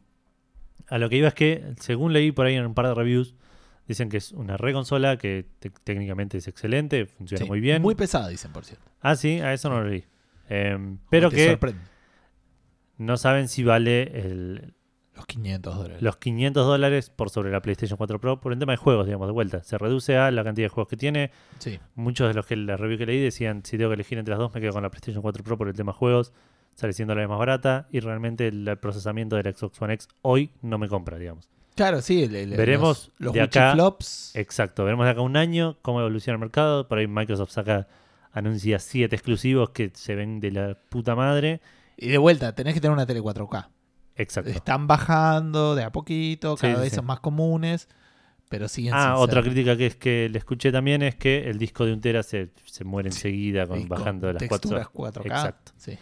a 0.93 0.97
lo 0.99 1.09
que 1.09 1.17
iba 1.17 1.27
es 1.27 1.33
que, 1.33 1.73
según 1.79 2.13
leí 2.13 2.31
por 2.31 2.45
ahí 2.45 2.55
en 2.55 2.65
un 2.65 2.73
par 2.73 2.87
de 2.87 2.93
reviews, 2.93 3.35
dicen 3.87 4.09
que 4.09 4.17
es 4.17 4.31
una 4.31 4.57
re 4.57 4.73
consola 4.73 5.17
que 5.17 5.45
te- 5.59 5.69
técnicamente 5.83 6.37
es 6.37 6.47
excelente, 6.47 7.05
funciona 7.05 7.43
Sí, 7.43 7.49
muy 7.49 7.59
bien. 7.59 7.81
Muy 7.81 7.95
pesada, 7.95 8.27
dicen, 8.29 8.51
por 8.53 8.63
cierto. 8.65 8.85
Ah, 9.01 9.15
sí, 9.15 9.39
a 9.39 9.53
eso 9.53 9.69
no 9.69 9.81
lo 9.81 9.89
leí. 9.89 10.05
Em, 10.49 10.97
pero 11.09 11.29
que 11.31 11.49
sorprende. 11.49 11.81
no 12.97 13.17
saben 13.17 13.47
si 13.47 13.63
vale 13.63 14.03
el, 14.21 14.73
Los 15.15 15.25
500 15.25 15.75
dólares. 15.75 16.01
los 16.01 16.17
500 16.17 16.65
dólares 16.65 17.09
por 17.09 17.29
sobre 17.29 17.51
la 17.51 17.61
PlayStation 17.61 17.97
4 17.97 18.19
Pro 18.19 18.39
por 18.39 18.53
el 18.53 18.59
tema 18.59 18.73
de 18.73 18.77
juegos, 18.77 19.05
digamos, 19.05 19.27
de 19.27 19.33
vuelta. 19.33 19.63
Se 19.63 19.77
reduce 19.77 20.17
a 20.17 20.31
la 20.31 20.43
cantidad 20.43 20.65
de 20.65 20.69
juegos 20.69 20.89
que 20.89 20.97
tiene. 20.97 21.31
Sí. 21.59 21.79
Muchos 21.95 22.27
de 22.27 22.33
los 22.33 22.45
que 22.45 22.55
la 22.55 22.77
review 22.77 22.97
que 22.97 23.05
leí 23.05 23.21
decían, 23.21 23.63
si 23.65 23.77
tengo 23.77 23.89
que 23.89 23.95
elegir 23.95 24.17
entre 24.17 24.31
las 24.31 24.39
dos, 24.39 24.53
me 24.53 24.61
quedo 24.61 24.73
con 24.73 24.83
la 24.83 24.89
PlayStation 24.91 25.21
4 25.21 25.43
Pro 25.43 25.57
por 25.57 25.67
el 25.67 25.75
tema 25.75 25.91
de 25.91 25.97
juegos. 25.97 26.33
Sale 26.75 26.93
siendo 26.93 27.13
la 27.15 27.27
más 27.27 27.37
barata 27.39 27.87
y 27.91 27.99
realmente 27.99 28.47
el, 28.47 28.77
procesamiento 28.81 29.35
de 29.35 29.43
la 29.43 29.51
Xbox 29.53 29.81
One 29.81 29.93
X 29.93 30.07
hoy 30.21 30.51
no 30.61 30.77
me 30.77 30.87
compra, 30.87 31.17
digamos. 31.17 31.49
Claro, 31.75 32.01
sí. 32.01 32.23
el- 32.23 32.35
el- 32.35 32.49
Veremos 32.57 33.11
los, 33.17 33.25
los 33.27 33.33
de 33.33 33.41
acá- 33.41 33.73
flops. 33.73 34.35
Exacto, 34.35 34.83
veremos 34.83 35.05
de 35.05 35.11
acá 35.11 35.21
un 35.21 35.37
año 35.37 35.77
cómo 35.81 35.99
evoluciona 36.01 36.35
el 36.35 36.39
mercado. 36.39 36.87
Por 36.87 36.97
ahí 36.97 37.07
Microsoft 37.07 37.51
saca, 37.51 37.87
anuncia 38.31 38.79
7 38.79 39.15
exclusivos 39.15 39.69
que 39.71 39.91
se 39.93 40.15
ven 40.15 40.39
de 40.39 40.51
la 40.51 40.77
puta 40.89 41.15
madre. 41.15 41.61
Y 41.97 42.09
de 42.09 42.17
vuelta, 42.17 42.53
tenés 42.55 42.73
que 42.73 42.81
tener 42.81 42.93
una 42.93 43.05
tele 43.05 43.21
4K. 43.21 43.69
Exacto. 44.15 44.49
Están 44.51 44.85
bajando 44.87 45.73
de 45.75 45.83
a 45.83 45.91
poquito, 45.91 46.55
cada 46.55 46.75
sí, 46.75 46.81
vez 46.81 46.89
sí. 46.91 46.95
son 46.97 47.05
más 47.05 47.19
comunes, 47.19 47.87
pero 48.49 48.67
siguen 48.67 48.93
Ah, 48.95 49.17
otra 49.17 49.41
ser- 49.41 49.51
crítica 49.51 49.75
que 49.77 49.87
es 49.87 49.95
que 49.95 50.29
le 50.29 50.37
escuché 50.37 50.71
también 50.71 51.01
es 51.01 51.15
que 51.15 51.49
el 51.49 51.57
disco 51.57 51.85
de 51.85 51.93
un 51.93 52.01
tera 52.01 52.21
se, 52.23 52.49
se 52.65 52.83
muere 52.83 53.09
enseguida 53.09 53.65
con, 53.67 53.87
bajando 53.87 54.27
de 54.27 54.33
las 54.33 54.39
texturas 54.47 54.89
4. 54.89 55.23
4K. 55.23 55.25
Exacto. 55.27 55.71
Sí. 55.77 55.97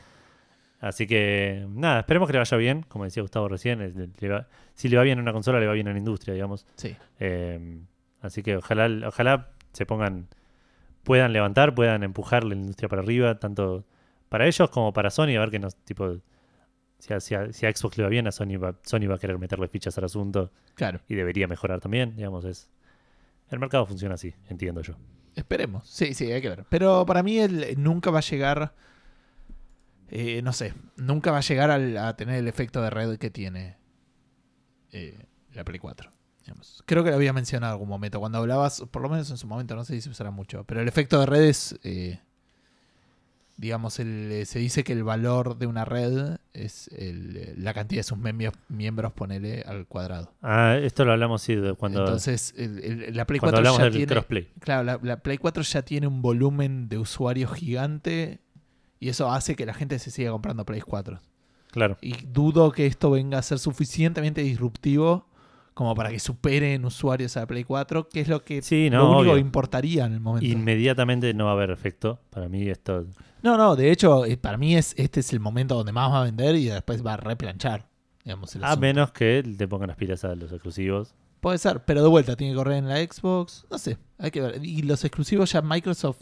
Así 0.81 1.05
que 1.07 1.65
nada, 1.69 1.99
esperemos 1.99 2.27
que 2.27 2.33
le 2.33 2.39
vaya 2.39 2.57
bien, 2.57 2.83
como 2.89 3.03
decía 3.05 3.21
Gustavo 3.21 3.47
recién. 3.47 3.79
le- 3.79 4.09
le 4.19 4.27
va- 4.29 4.47
si 4.73 4.89
le 4.89 4.97
va 4.97 5.03
bien 5.03 5.19
a 5.19 5.21
una 5.21 5.31
consola, 5.31 5.59
le 5.59 5.67
va 5.67 5.73
bien 5.73 5.87
a 5.87 5.91
la 5.93 5.97
industria, 5.99 6.33
digamos. 6.33 6.65
sí. 6.75 6.95
Eh, 7.19 7.79
así 8.21 8.41
que 8.43 8.57
ojalá, 8.57 9.07
ojalá 9.07 9.49
se 9.73 9.85
pongan, 9.85 10.27
puedan 11.03 11.33
levantar, 11.33 11.73
puedan 11.75 12.03
empujar 12.03 12.43
la 12.43 12.55
industria 12.55 12.89
para 12.89 13.01
arriba, 13.03 13.39
tanto 13.39 13.85
para 14.27 14.47
ellos 14.47 14.69
como 14.71 14.91
para 14.91 15.09
Sony, 15.11 15.35
a 15.37 15.39
ver 15.41 15.51
que 15.51 15.59
nos, 15.59 15.75
tipo, 15.75 16.17
si 16.99 17.13
a, 17.13 17.19
si 17.19 17.35
a- 17.35 17.53
si 17.53 17.65
a 17.67 17.75
Xbox 17.75 17.97
le 17.97 18.03
va 18.03 18.09
bien, 18.09 18.27
a 18.27 18.31
Sony 18.31 18.57
va, 18.57 18.75
Sony 18.83 19.07
va 19.07 19.15
a 19.15 19.19
querer 19.19 19.37
meterle 19.37 19.67
fichas 19.67 19.95
al 19.99 20.05
asunto 20.05 20.51
Claro. 20.75 20.99
y 21.07 21.13
debería 21.15 21.47
mejorar 21.47 21.79
también, 21.79 22.15
digamos, 22.15 22.43
es 22.45 22.69
el 23.49 23.59
mercado 23.59 23.85
funciona 23.85 24.15
así, 24.15 24.33
entiendo 24.49 24.81
yo. 24.81 24.93
Esperemos. 25.35 25.87
Sí, 25.87 26.13
sí, 26.13 26.31
hay 26.31 26.41
que 26.41 26.49
ver. 26.49 26.65
Pero 26.69 27.05
para 27.05 27.21
mí 27.23 27.37
él 27.39 27.75
nunca 27.77 28.09
va 28.11 28.19
a 28.19 28.21
llegar. 28.21 28.73
Eh, 30.11 30.41
no 30.43 30.53
sé. 30.53 30.73
Nunca 30.97 31.31
va 31.31 31.39
a 31.39 31.41
llegar 31.41 31.71
al- 31.71 31.97
a 31.97 32.15
tener 32.15 32.35
el 32.35 32.47
efecto 32.47 32.81
de 32.81 32.89
red 32.89 33.17
que 33.17 33.29
tiene 33.31 33.77
eh, 34.91 35.25
la 35.53 35.63
Play 35.63 35.79
4. 35.79 36.11
digamos. 36.41 36.83
Creo 36.85 37.03
que 37.03 37.09
lo 37.11 37.15
había 37.15 37.33
mencionado 37.33 37.71
en 37.71 37.75
algún 37.75 37.89
momento. 37.89 38.19
Cuando 38.19 38.37
hablabas, 38.39 38.83
por 38.91 39.01
lo 39.01 39.09
menos 39.09 39.29
en 39.31 39.37
su 39.37 39.47
momento, 39.47 39.75
no 39.75 39.83
sé 39.85 39.93
si 39.95 40.01
se 40.01 40.09
usará 40.09 40.31
mucho. 40.31 40.63
Pero 40.65 40.81
el 40.81 40.87
efecto 40.87 41.19
de 41.19 41.25
red 41.25 41.41
es. 41.43 41.79
eh, 41.83 42.19
digamos, 43.57 43.99
el, 43.99 44.31
eh, 44.31 44.45
se 44.45 44.57
dice 44.57 44.83
que 44.83 44.93
el 44.93 45.03
valor 45.03 45.57
de 45.59 45.67
una 45.67 45.85
red 45.85 46.37
es 46.53 46.87
el, 46.97 47.53
la 47.63 47.75
cantidad 47.75 47.99
de 47.99 48.03
sus 48.03 48.17
miembros, 48.17 48.53
miembros, 48.69 49.13
ponele 49.13 49.61
al 49.67 49.85
cuadrado. 49.85 50.33
Ah, 50.41 50.77
esto 50.81 51.05
lo 51.05 51.11
hablamos 51.11 51.43
sí, 51.43 51.55
cuando, 51.77 51.99
Entonces, 51.99 52.55
el- 52.57 53.15
la 53.15 53.25
Play 53.27 53.39
cuando 53.39 53.57
4 53.57 53.57
hablamos 53.59 53.77
ya 53.77 53.83
del 53.85 53.93
tiene, 53.93 54.07
crossplay. 54.07 54.49
Claro, 54.59 54.83
la, 54.83 54.99
la 55.03 55.17
Play 55.21 55.37
4 55.37 55.61
ya 55.61 55.83
tiene 55.83 56.07
un 56.07 56.23
volumen 56.23 56.89
de 56.89 56.97
usuarios 56.97 57.53
gigante 57.53 58.39
y 59.01 59.09
eso 59.09 59.29
hace 59.29 59.55
que 59.55 59.65
la 59.65 59.73
gente 59.73 59.99
se 59.99 60.11
siga 60.11 60.31
comprando 60.31 60.63
Play 60.65 60.79
4. 60.79 61.19
Claro. 61.71 61.97
Y 62.01 62.13
dudo 62.27 62.71
que 62.71 62.85
esto 62.85 63.11
venga 63.11 63.39
a 63.39 63.41
ser 63.41 63.59
suficientemente 63.59 64.41
disruptivo 64.41 65.27
como 65.73 65.95
para 65.95 66.09
que 66.11 66.19
supere 66.19 66.73
en 66.75 66.85
usuarios 66.85 67.35
a 67.35 67.41
la 67.41 67.47
Play 67.47 67.63
4, 67.63 68.09
que 68.09 68.21
es 68.21 68.27
lo 68.27 68.43
que 68.43 68.61
Sí, 68.61 68.89
no, 68.89 68.97
lo 69.13 69.19
único 69.19 69.33
que 69.33 69.39
importaría 69.39 70.05
en 70.05 70.13
el 70.13 70.19
momento. 70.19 70.45
Inmediatamente 70.47 71.33
no 71.33 71.45
va 71.45 71.51
a 71.51 71.53
haber 71.53 71.71
efecto. 71.71 72.19
Para 72.29 72.47
mí 72.47 72.69
esto... 72.69 73.05
No, 73.41 73.57
no, 73.57 73.75
de 73.75 73.91
hecho, 73.91 74.25
eh, 74.25 74.37
para 74.37 74.57
mí 74.57 74.75
es 74.75 74.93
este 74.97 75.21
es 75.21 75.33
el 75.33 75.39
momento 75.39 75.75
donde 75.75 75.91
más 75.93 76.11
va 76.11 76.21
a 76.21 76.23
vender 76.25 76.55
y 76.55 76.65
después 76.65 77.03
va 77.03 77.13
a 77.13 77.17
replanchar. 77.17 77.87
Digamos, 78.23 78.55
el 78.55 78.63
A 78.63 78.67
asunto. 78.67 78.81
menos 78.81 79.11
que 79.13 79.41
te 79.57 79.67
pongan 79.67 79.87
las 79.87 79.97
pilas 79.97 80.23
a 80.25 80.35
los 80.35 80.51
exclusivos. 80.51 81.15
Puede 81.39 81.57
ser, 81.57 81.83
pero 81.85 82.03
de 82.03 82.09
vuelta 82.09 82.35
tiene 82.35 82.53
que 82.53 82.57
correr 82.57 82.77
en 82.77 82.87
la 82.87 82.97
Xbox. 82.97 83.65
No 83.71 83.79
sé, 83.79 83.97
hay 84.19 84.29
que 84.29 84.41
ver. 84.41 84.63
Y 84.63 84.83
los 84.83 85.03
exclusivos 85.03 85.51
ya 85.51 85.63
Microsoft 85.63 86.21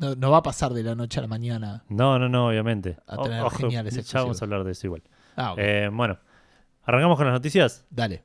no, 0.00 0.14
no 0.16 0.30
va 0.30 0.38
a 0.38 0.42
pasar 0.42 0.72
de 0.72 0.82
la 0.82 0.94
noche 0.94 1.18
a 1.20 1.22
la 1.22 1.28
mañana. 1.28 1.84
No, 1.88 2.18
no, 2.18 2.28
no, 2.28 2.48
obviamente. 2.48 2.96
A 3.06 3.18
tener 3.18 3.42
ojo, 3.42 3.58
geniales 3.58 3.94
ya 3.94 4.00
exclusivos. 4.00 4.24
vamos 4.24 4.42
a 4.42 4.44
hablar 4.46 4.64
de 4.64 4.72
eso 4.72 4.86
igual. 4.86 5.02
Ah. 5.36 5.54
Eh, 5.56 5.88
bueno, 5.92 6.18
arrancamos 6.84 7.16
con 7.16 7.26
las 7.26 7.34
noticias. 7.34 7.84
Dale. 7.90 8.24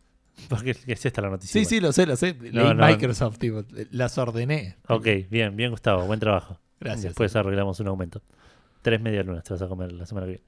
Porque 0.49 0.71
es 0.87 1.05
esta 1.05 1.21
la 1.21 1.29
noticia. 1.29 1.53
Sí, 1.53 1.59
igual. 1.59 1.69
sí, 1.69 1.79
lo 1.81 1.91
sé, 1.93 2.05
lo 2.05 2.15
sé. 2.15 2.33
Leí 2.51 2.51
No. 2.51 2.73
Microsoft, 2.73 3.37
tipo, 3.37 3.63
las 3.91 4.17
ordené. 4.17 4.77
Ok, 4.87 5.07
bien, 5.29 5.55
bien, 5.55 5.71
Gustavo. 5.71 6.05
Buen 6.05 6.19
trabajo. 6.19 6.59
Gracias. 6.79 7.03
Después 7.03 7.35
arreglamos 7.35 7.79
un 7.79 7.87
aumento. 7.87 8.21
Tres 8.81 8.99
medias 9.01 9.25
lunas 9.25 9.43
te 9.43 9.53
vas 9.53 9.61
a 9.61 9.67
comer 9.67 9.91
la 9.91 10.05
semana 10.05 10.27
que 10.27 10.31
viene. 10.31 10.45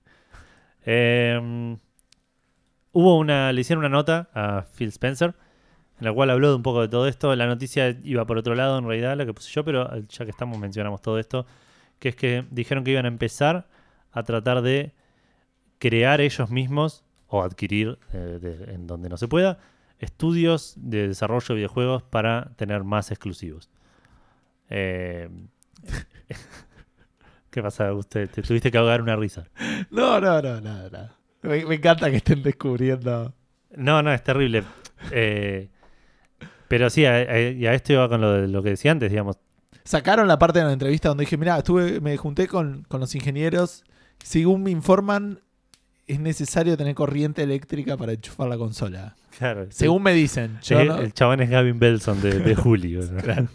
Eh, 0.86 1.78
hubo 2.92 3.18
una, 3.18 3.52
le 3.52 3.62
hicieron 3.62 3.84
una 3.86 3.90
nota 3.90 4.30
a 4.34 4.66
Phil 4.78 4.90
Spencer, 4.90 5.36
en 6.00 6.06
la 6.06 6.14
cual 6.14 6.30
habló 6.30 6.50
de 6.50 6.56
un 6.56 6.64
poco 6.64 6.82
de 6.82 6.88
todo 6.88 7.08
esto. 7.08 7.36
La 7.36 7.48
noticia 7.48 7.98
iba 8.04 8.26
por 8.26 8.38
otro 8.38 8.56
lado, 8.56 8.78
en 8.78 8.86
realidad, 8.88 9.18
la 9.18 9.26
que 9.26 9.34
puse 9.34 9.52
yo, 9.52 9.64
pero 9.64 9.90
ya 10.08 10.26
que 10.26 10.32
estamos, 10.32 10.58
mencionamos 10.60 11.02
todo 11.02 11.20
esto. 11.20 11.46
Que 12.00 12.10
es 12.10 12.16
que 12.16 12.46
dijeron 12.52 12.84
que 12.84 12.92
iban 12.92 13.06
a 13.06 13.08
empezar 13.08 13.68
a 14.12 14.24
tratar 14.24 14.62
de 14.62 14.94
crear 15.80 16.22
ellos 16.22 16.50
mismos 16.50 17.04
o 17.28 17.44
adquirir 17.44 17.98
eh, 18.14 18.40
de- 18.42 18.74
en 18.74 18.88
donde 18.88 19.10
no 19.10 19.18
se 19.18 19.28
pueda 19.28 19.58
estudios 20.00 20.74
de 20.78 21.08
desarrollo 21.08 21.46
de 21.50 21.56
videojuegos 21.56 22.04
para 22.04 22.52
tener 22.56 22.84
más 22.84 23.10
exclusivos. 23.12 23.70
Eh, 24.70 25.28
¿Qué 27.50 27.64
pasa, 27.64 27.92
usted? 27.94 28.30
Te 28.30 28.42
tuviste 28.44 28.70
que 28.72 28.78
ahogar 28.78 29.02
una 29.02 29.16
risa. 29.16 29.46
No, 29.90 30.20
no, 30.20 30.42
no, 30.42 30.62
no, 30.62 30.90
no. 30.90 31.10
Me, 31.42 31.66
me 31.66 31.76
encanta 31.76 32.10
que 32.12 32.18
estén 32.18 32.44
descubriendo. 32.44 33.34
No, 33.76 34.04
no, 34.04 34.14
es 34.14 34.24
terrible. 34.24 34.64
Eh, 35.12 35.70
pero 36.68 36.90
sí, 36.90 37.06
a, 37.06 37.14
a- 37.16 37.40
y 37.40 37.66
a 37.66 37.74
esto 37.74 37.94
iba 37.94 38.08
con 38.10 38.22
lo, 38.22 38.32
de- 38.34 38.48
lo 38.48 38.62
que 38.64 38.70
decía 38.72 38.92
antes, 38.92 39.10
digamos. 39.10 39.38
Sacaron 39.84 40.28
la 40.28 40.38
parte 40.38 40.60
de 40.60 40.66
la 40.66 40.74
entrevista 40.74 41.10
donde 41.10 41.24
dije, 41.24 41.38
mira, 41.38 41.58
estuve, 41.58 42.02
me 42.02 42.18
junté 42.18 42.48
con, 42.48 42.84
con 42.90 43.00
los 43.00 43.16
ingenieros. 43.16 43.84
Según 44.24 44.64
me 44.64 44.72
informan, 44.72 45.40
es 46.08 46.20
necesario 46.20 46.76
tener 46.76 46.94
corriente 46.96 47.44
eléctrica 47.44 47.96
para 47.98 48.14
enchufar 48.14 48.50
la 48.50 48.58
consola. 48.58 49.16
Claro, 49.38 49.68
Según 49.70 50.04
me 50.04 50.14
dicen. 50.14 50.58
Yo 50.64 50.80
el, 50.80 50.88
no- 50.88 50.98
el 50.98 51.14
chabón 51.14 51.42
es 51.42 51.50
Gavin 51.50 51.80
Belson 51.80 52.22
de, 52.22 52.40
de 52.40 52.56
Julio. 52.56 53.02
¿no? 53.12 53.48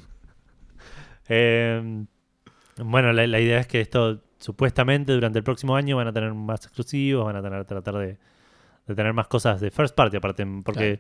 Eh, 1.29 2.05
bueno, 2.79 3.13
la, 3.13 3.27
la 3.27 3.41
idea 3.41 3.59
es 3.61 3.67
que 3.67 3.81
esto 3.81 4.23
supuestamente 4.39 5.13
durante 5.13 5.39
el 5.39 5.45
próximo 5.45 5.77
año 5.77 5.97
van 5.97 6.09
a 6.09 6.13
tener 6.13 6.33
más 6.35 6.65
exclusivos, 6.65 7.25
van 7.27 7.37
a 7.37 7.43
tener 7.43 7.65
tratar 7.65 7.95
de, 7.97 8.19
de 8.87 8.95
tener 8.95 9.13
más 9.13 9.29
cosas 9.29 9.61
de 9.61 9.71
first 9.71 9.95
party 9.95 10.17
aparte, 10.17 10.45
porque 10.65 10.99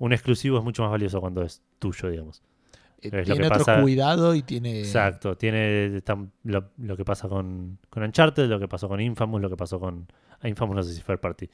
un 0.00 0.12
exclusivo 0.12 0.58
es 0.58 0.64
mucho 0.64 0.82
más 0.82 0.90
valioso 0.90 1.20
cuando 1.20 1.42
es 1.42 1.62
tuyo, 1.78 2.08
digamos. 2.10 2.42
eh, 3.02 3.10
es 3.12 3.24
tiene 3.26 3.46
otro 3.46 3.58
pasa- 3.64 3.80
cuidado 3.82 4.34
y 4.34 4.42
tiene... 4.42 4.80
Exacto, 4.80 5.36
tiene 5.36 5.96
está- 5.96 6.18
lo, 6.44 6.70
lo 6.78 6.96
que 6.96 7.04
pasa 7.04 7.28
con, 7.28 7.78
con 7.88 8.02
Uncharted, 8.02 8.48
lo 8.48 8.58
que 8.58 8.66
pasó 8.68 8.88
con 8.88 9.00
Infamous, 9.00 9.40
lo 9.40 9.48
que 9.48 9.56
pasó 9.56 9.78
con 9.78 10.06
ah, 10.40 10.48
Infamous 10.48 10.76
no 10.76 10.82
sé 10.82 10.94
si 10.94 11.00
first 11.02 11.22
party, 11.22 11.48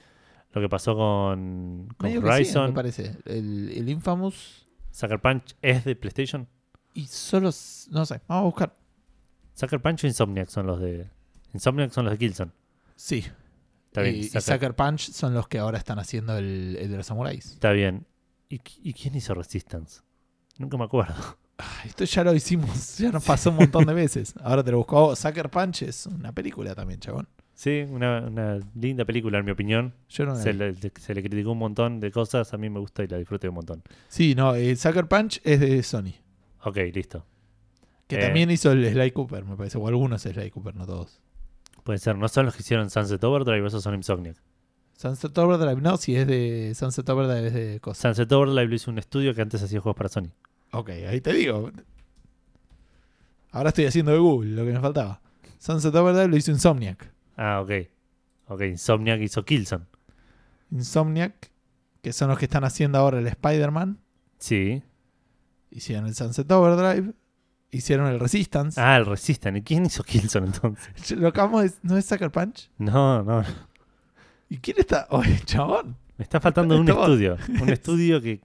lo 0.52 0.60
que 0.60 0.68
pasó 0.68 0.94
con, 0.96 1.88
con 1.96 2.08
Medio 2.08 2.20
que 2.22 2.26
sí, 2.28 2.32
Horizon, 2.34 2.66
me 2.70 2.72
parece. 2.74 3.16
El, 3.26 3.70
el 3.76 3.88
Infamous 3.88 4.66
Sucker 4.90 5.20
Punch 5.20 5.54
es 5.60 5.84
de 5.84 5.94
PlayStation. 5.94 6.48
y 6.94 7.04
solo... 7.06 7.50
No 7.90 8.06
sé, 8.06 8.20
vamos 8.26 8.42
a 8.42 8.44
buscar. 8.44 8.76
Sucker 9.54 9.80
Punch 9.82 10.04
o 10.04 10.06
Insomniac 10.06 10.48
son 10.48 10.66
los 10.66 10.80
de. 10.80 11.08
Insomniac 11.54 11.90
son 11.90 12.04
los 12.04 12.12
de 12.12 12.18
Killzone. 12.18 12.52
Sí. 12.94 13.24
Está 13.86 14.02
bien. 14.02 14.16
y, 14.16 14.24
Sucker 14.24 14.74
Punch 14.74 15.10
son 15.12 15.32
los 15.34 15.48
que 15.48 15.58
ahora 15.58 15.78
están 15.78 15.98
haciendo 15.98 16.36
el, 16.36 16.76
el 16.78 16.90
de 16.90 16.96
los 16.98 17.06
samuráis. 17.06 17.52
Está 17.52 17.72
bien. 17.72 18.06
¿Y, 18.48 18.60
y 18.82 18.92
quién 18.92 19.14
hizo 19.14 19.34
Resistance? 19.34 20.00
Nunca 20.58 20.76
me 20.76 20.84
acuerdo. 20.84 21.14
Esto 21.84 22.04
ya 22.04 22.22
lo 22.24 22.34
hicimos, 22.34 22.98
ya 22.98 23.10
nos 23.10 23.24
pasó 23.24 23.50
un 23.50 23.56
montón 23.56 23.86
de 23.86 23.94
veces. 23.94 24.34
Ahora 24.42 24.62
te 24.62 24.70
lo 24.70 24.78
busco. 24.78 25.06
Oh, 25.06 25.16
Sucker 25.16 25.50
Punch 25.50 25.82
es 25.82 26.06
una 26.06 26.32
película 26.32 26.74
también, 26.74 27.00
chabón. 27.00 27.28
Sí, 27.54 27.86
una, 27.88 28.20
una 28.20 28.58
linda 28.74 29.06
película, 29.06 29.38
en 29.38 29.46
mi 29.46 29.50
opinión. 29.50 29.94
Yo 30.10 30.26
no 30.26 30.34
la 30.34 30.42
Se 30.42 30.52
vi. 30.52 30.58
le, 30.58 30.74
se 30.74 31.14
le 31.14 31.22
criticó 31.22 31.52
un 31.52 31.58
montón 31.58 32.00
de 32.00 32.10
cosas. 32.10 32.52
A 32.52 32.58
mí 32.58 32.68
me 32.68 32.78
gusta 32.78 33.02
y 33.02 33.06
la 33.08 33.16
disfruté 33.16 33.48
un 33.48 33.54
montón. 33.54 33.82
Sí, 34.08 34.34
no, 34.34 34.54
eh, 34.54 34.76
Sucker 34.76 35.08
Punch 35.08 35.40
es 35.42 35.60
de 35.60 35.82
Sony. 35.82 36.12
Ok, 36.64 36.76
listo. 36.92 37.24
Que 38.06 38.16
Eh. 38.16 38.20
también 38.20 38.50
hizo 38.50 38.70
el 38.72 38.86
Sly 38.92 39.10
Cooper, 39.12 39.44
me 39.46 39.56
parece. 39.56 39.78
O 39.78 39.88
algunos 39.88 40.20
Sly 40.22 40.50
Cooper, 40.50 40.74
no 40.76 40.84
todos. 40.86 41.20
Puede 41.82 41.98
ser. 41.98 42.16
No 42.18 42.28
son 42.28 42.44
los 42.44 42.54
que 42.54 42.60
hicieron 42.62 42.90
Sunset 42.90 43.22
Overdrive, 43.24 43.66
esos 43.66 43.82
son 43.82 43.94
Insomniac. 43.94 44.36
Sunset 44.96 45.36
Overdrive, 45.38 45.80
no, 45.82 45.96
si 45.98 46.16
es 46.16 46.26
de 46.26 46.72
Sunset 46.74 47.08
Overdrive 47.08 47.48
es 47.48 47.54
de 47.54 47.80
cosas. 47.80 48.00
Sunset 48.02 48.32
Overdrive 48.32 48.66
lo 48.68 48.74
hizo 48.74 48.90
un 48.90 48.98
estudio 48.98 49.34
que 49.34 49.42
antes 49.42 49.62
hacía 49.62 49.80
juegos 49.80 49.96
para 49.96 50.08
Sony. 50.08 50.30
Ok, 50.72 50.88
ahí 50.90 51.20
te 51.20 51.32
digo. 51.34 51.70
Ahora 53.50 53.68
estoy 53.70 53.86
haciendo 53.86 54.12
de 54.12 54.18
Google, 54.18 54.50
lo 54.52 54.64
que 54.64 54.72
me 54.72 54.80
faltaba. 54.80 55.20
Sunset 55.58 55.94
Overdrive 55.94 56.28
lo 56.28 56.36
hizo 56.36 56.50
Insomniac. 56.50 57.12
Ah, 57.36 57.60
ok. 57.60 57.70
Ok, 58.48 58.62
Insomniac 58.62 59.20
hizo 59.20 59.44
Killzone. 59.44 59.84
Insomniac, 60.70 61.50
que 62.02 62.12
son 62.12 62.28
los 62.28 62.38
que 62.38 62.46
están 62.46 62.64
haciendo 62.64 62.98
ahora 62.98 63.18
el 63.18 63.26
Spider-Man. 63.26 63.98
Sí. 64.38 64.82
Hicieron 65.70 66.06
el 66.06 66.14
Sunset 66.14 66.50
Overdrive. 66.50 67.12
Hicieron 67.70 68.06
el 68.08 68.20
Resistance. 68.20 68.80
Ah, 68.80 68.96
el 68.96 69.06
Resistance. 69.06 69.58
¿Y 69.58 69.62
quién 69.62 69.86
hizo 69.86 70.02
Killzone 70.04 70.46
entonces? 70.46 71.10
Lo 71.12 71.28
acabamos 71.28 71.62
de- 71.64 71.72
¿No 71.82 71.96
es 71.96 72.06
Sucker 72.06 72.30
Punch? 72.30 72.70
No, 72.78 73.22
no. 73.22 73.42
¿Y 74.48 74.58
quién 74.58 74.76
está? 74.78 75.06
Oye, 75.10 75.40
chabón. 75.44 75.96
Me 76.18 76.22
está 76.22 76.40
faltando 76.40 76.76
un 76.78 76.88
Estamos- 76.88 77.08
estudio. 77.08 77.36
Un 77.62 77.68
estudio 77.70 78.20
que. 78.20 78.40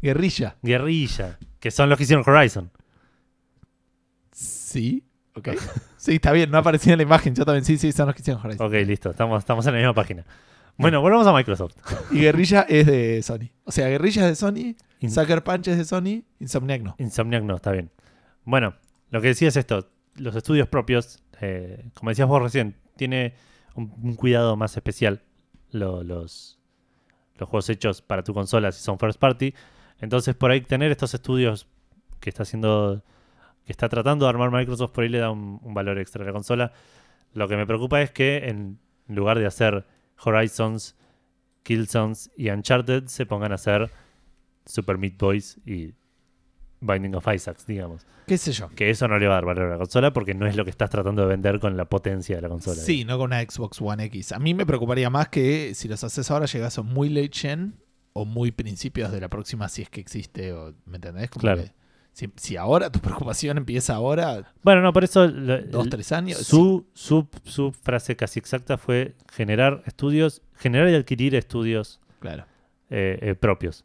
Guerrilla. 0.00 0.56
Guerrilla. 0.62 1.38
Que 1.58 1.70
son 1.70 1.88
los 1.88 1.98
que 1.98 2.04
hicieron 2.04 2.24
Horizon. 2.26 2.70
Sí. 4.32 5.04
Ok. 5.34 5.48
Sí, 6.00 6.14
está 6.14 6.30
bien. 6.30 6.48
No 6.52 6.58
aparecía 6.58 6.92
en 6.92 6.98
la 6.98 7.02
imagen. 7.02 7.34
Yo 7.34 7.44
también. 7.44 7.64
Sí, 7.64 7.76
sí, 7.76 7.90
son 7.90 8.06
los 8.06 8.14
que 8.14 8.22
hicieron 8.22 8.40
Horizon. 8.42 8.64
Ok, 8.68 8.72
listo. 8.86 9.10
Estamos, 9.10 9.40
estamos 9.40 9.66
en 9.66 9.72
la 9.72 9.78
misma 9.80 9.94
página. 9.94 10.24
Bueno, 10.76 11.00
volvamos 11.00 11.26
a 11.26 11.32
Microsoft. 11.34 11.74
Y 12.12 12.20
Guerrilla 12.20 12.62
es 12.68 12.86
de 12.86 13.20
Sony. 13.20 13.50
O 13.64 13.72
sea, 13.72 13.88
Guerrilla 13.88 14.22
es 14.22 14.28
de 14.28 14.36
Sony. 14.36 14.76
In- 15.00 15.10
Sucker 15.10 15.42
Punch 15.42 15.66
es 15.66 15.76
de 15.76 15.84
Sony. 15.84 16.22
Insomniac 16.38 16.82
no. 16.82 16.94
Insomniac 16.98 17.42
no, 17.42 17.56
está 17.56 17.72
bien. 17.72 17.90
Bueno, 18.44 18.74
lo 19.10 19.20
que 19.20 19.26
decía 19.28 19.48
es 19.48 19.56
esto. 19.56 19.90
Los 20.14 20.36
estudios 20.36 20.68
propios, 20.68 21.20
eh, 21.40 21.84
como 21.94 22.10
decías 22.10 22.28
vos 22.28 22.40
recién, 22.40 22.76
tiene 22.96 23.34
un, 23.78 24.14
cuidado 24.16 24.56
más 24.56 24.76
especial 24.76 25.22
lo- 25.70 26.02
los, 26.02 26.58
los 27.36 27.48
juegos 27.48 27.68
hechos 27.70 28.02
para 28.02 28.22
tu 28.22 28.34
consola 28.34 28.72
si 28.72 28.82
son 28.82 28.98
first 28.98 29.18
party. 29.18 29.54
Entonces, 30.00 30.34
por 30.34 30.50
ahí 30.50 30.60
tener 30.60 30.90
estos 30.90 31.14
estudios 31.14 31.66
que 32.20 32.30
está 32.30 32.42
haciendo, 32.44 33.02
que 33.64 33.72
está 33.72 33.88
tratando 33.88 34.26
de 34.26 34.30
armar 34.30 34.50
Microsoft, 34.50 34.92
por 34.92 35.04
ahí 35.04 35.10
le 35.10 35.18
da 35.18 35.30
un, 35.30 35.60
un 35.62 35.74
valor 35.74 35.98
extra 35.98 36.22
a 36.22 36.26
la 36.26 36.32
consola. 36.32 36.72
Lo 37.34 37.48
que 37.48 37.56
me 37.56 37.66
preocupa 37.66 38.00
es 38.00 38.10
que 38.10 38.48
en 38.48 38.78
lugar 39.08 39.38
de 39.38 39.46
hacer 39.46 39.86
Horizons, 40.24 40.96
Killzones 41.62 42.30
y 42.36 42.50
Uncharted, 42.50 43.06
se 43.06 43.26
pongan 43.26 43.52
a 43.52 43.56
hacer 43.56 43.90
Super 44.66 44.98
Meat 44.98 45.16
Boys 45.18 45.58
y 45.66 45.94
Binding 46.80 47.14
of 47.14 47.26
Isaacs, 47.32 47.66
digamos. 47.66 48.06
¿Qué 48.26 48.38
sé 48.38 48.52
yo? 48.52 48.68
Que 48.70 48.90
eso 48.90 49.08
no 49.08 49.18
le 49.18 49.26
va 49.26 49.34
a 49.34 49.36
dar 49.36 49.46
valor 49.46 49.64
a 49.66 49.70
la 49.70 49.78
consola 49.78 50.12
porque 50.12 50.34
no 50.34 50.46
es 50.46 50.54
lo 50.56 50.64
que 50.64 50.70
estás 50.70 50.90
tratando 50.90 51.22
de 51.22 51.28
vender 51.28 51.58
con 51.60 51.76
la 51.76 51.86
potencia 51.86 52.36
de 52.36 52.42
la 52.42 52.48
consola. 52.48 52.76
Sí, 52.80 53.04
no 53.04 53.16
con 53.18 53.26
una 53.26 53.40
Xbox 53.42 53.80
One 53.80 54.04
X. 54.04 54.32
A 54.32 54.38
mí 54.38 54.54
me 54.54 54.66
preocuparía 54.66 55.10
más 55.10 55.28
que 55.28 55.74
si 55.74 55.88
los 55.88 56.04
haces 56.04 56.30
ahora 56.30 56.46
llegas 56.46 56.78
a 56.78 56.82
muy 56.82 57.08
late 57.08 57.30
gen 57.32 57.74
o 58.12 58.24
muy 58.24 58.50
principios 58.52 59.10
de 59.12 59.20
la 59.20 59.28
próxima 59.28 59.68
si 59.68 59.82
es 59.82 59.90
que 59.90 60.00
existe. 60.00 60.52
O, 60.52 60.74
¿Me 60.84 60.96
entendés? 60.96 61.30
Como 61.30 61.40
Claro. 61.40 61.62
que 61.62 61.72
si, 62.12 62.30
si 62.36 62.56
ahora 62.56 62.90
tu 62.92 63.00
preocupación 63.00 63.56
empieza 63.58 63.94
ahora, 63.94 64.52
Bueno, 64.62 64.82
no, 64.82 64.92
por 64.92 65.04
eso 65.04 65.26
lo- 65.26 65.62
dos, 65.62 65.88
tres 65.88 66.12
años. 66.12 66.38
su, 66.38 66.86
su, 66.92 67.26
su 67.44 67.72
frase 67.72 68.14
casi 68.16 68.38
exacta 68.38 68.76
fue 68.76 69.14
generar 69.32 69.82
estudios, 69.86 70.42
generar 70.54 70.88
y 70.90 70.94
adquirir 70.96 71.34
estudios 71.34 71.98
claro. 72.20 72.44
eh, 72.90 73.18
eh, 73.22 73.34
propios. 73.34 73.84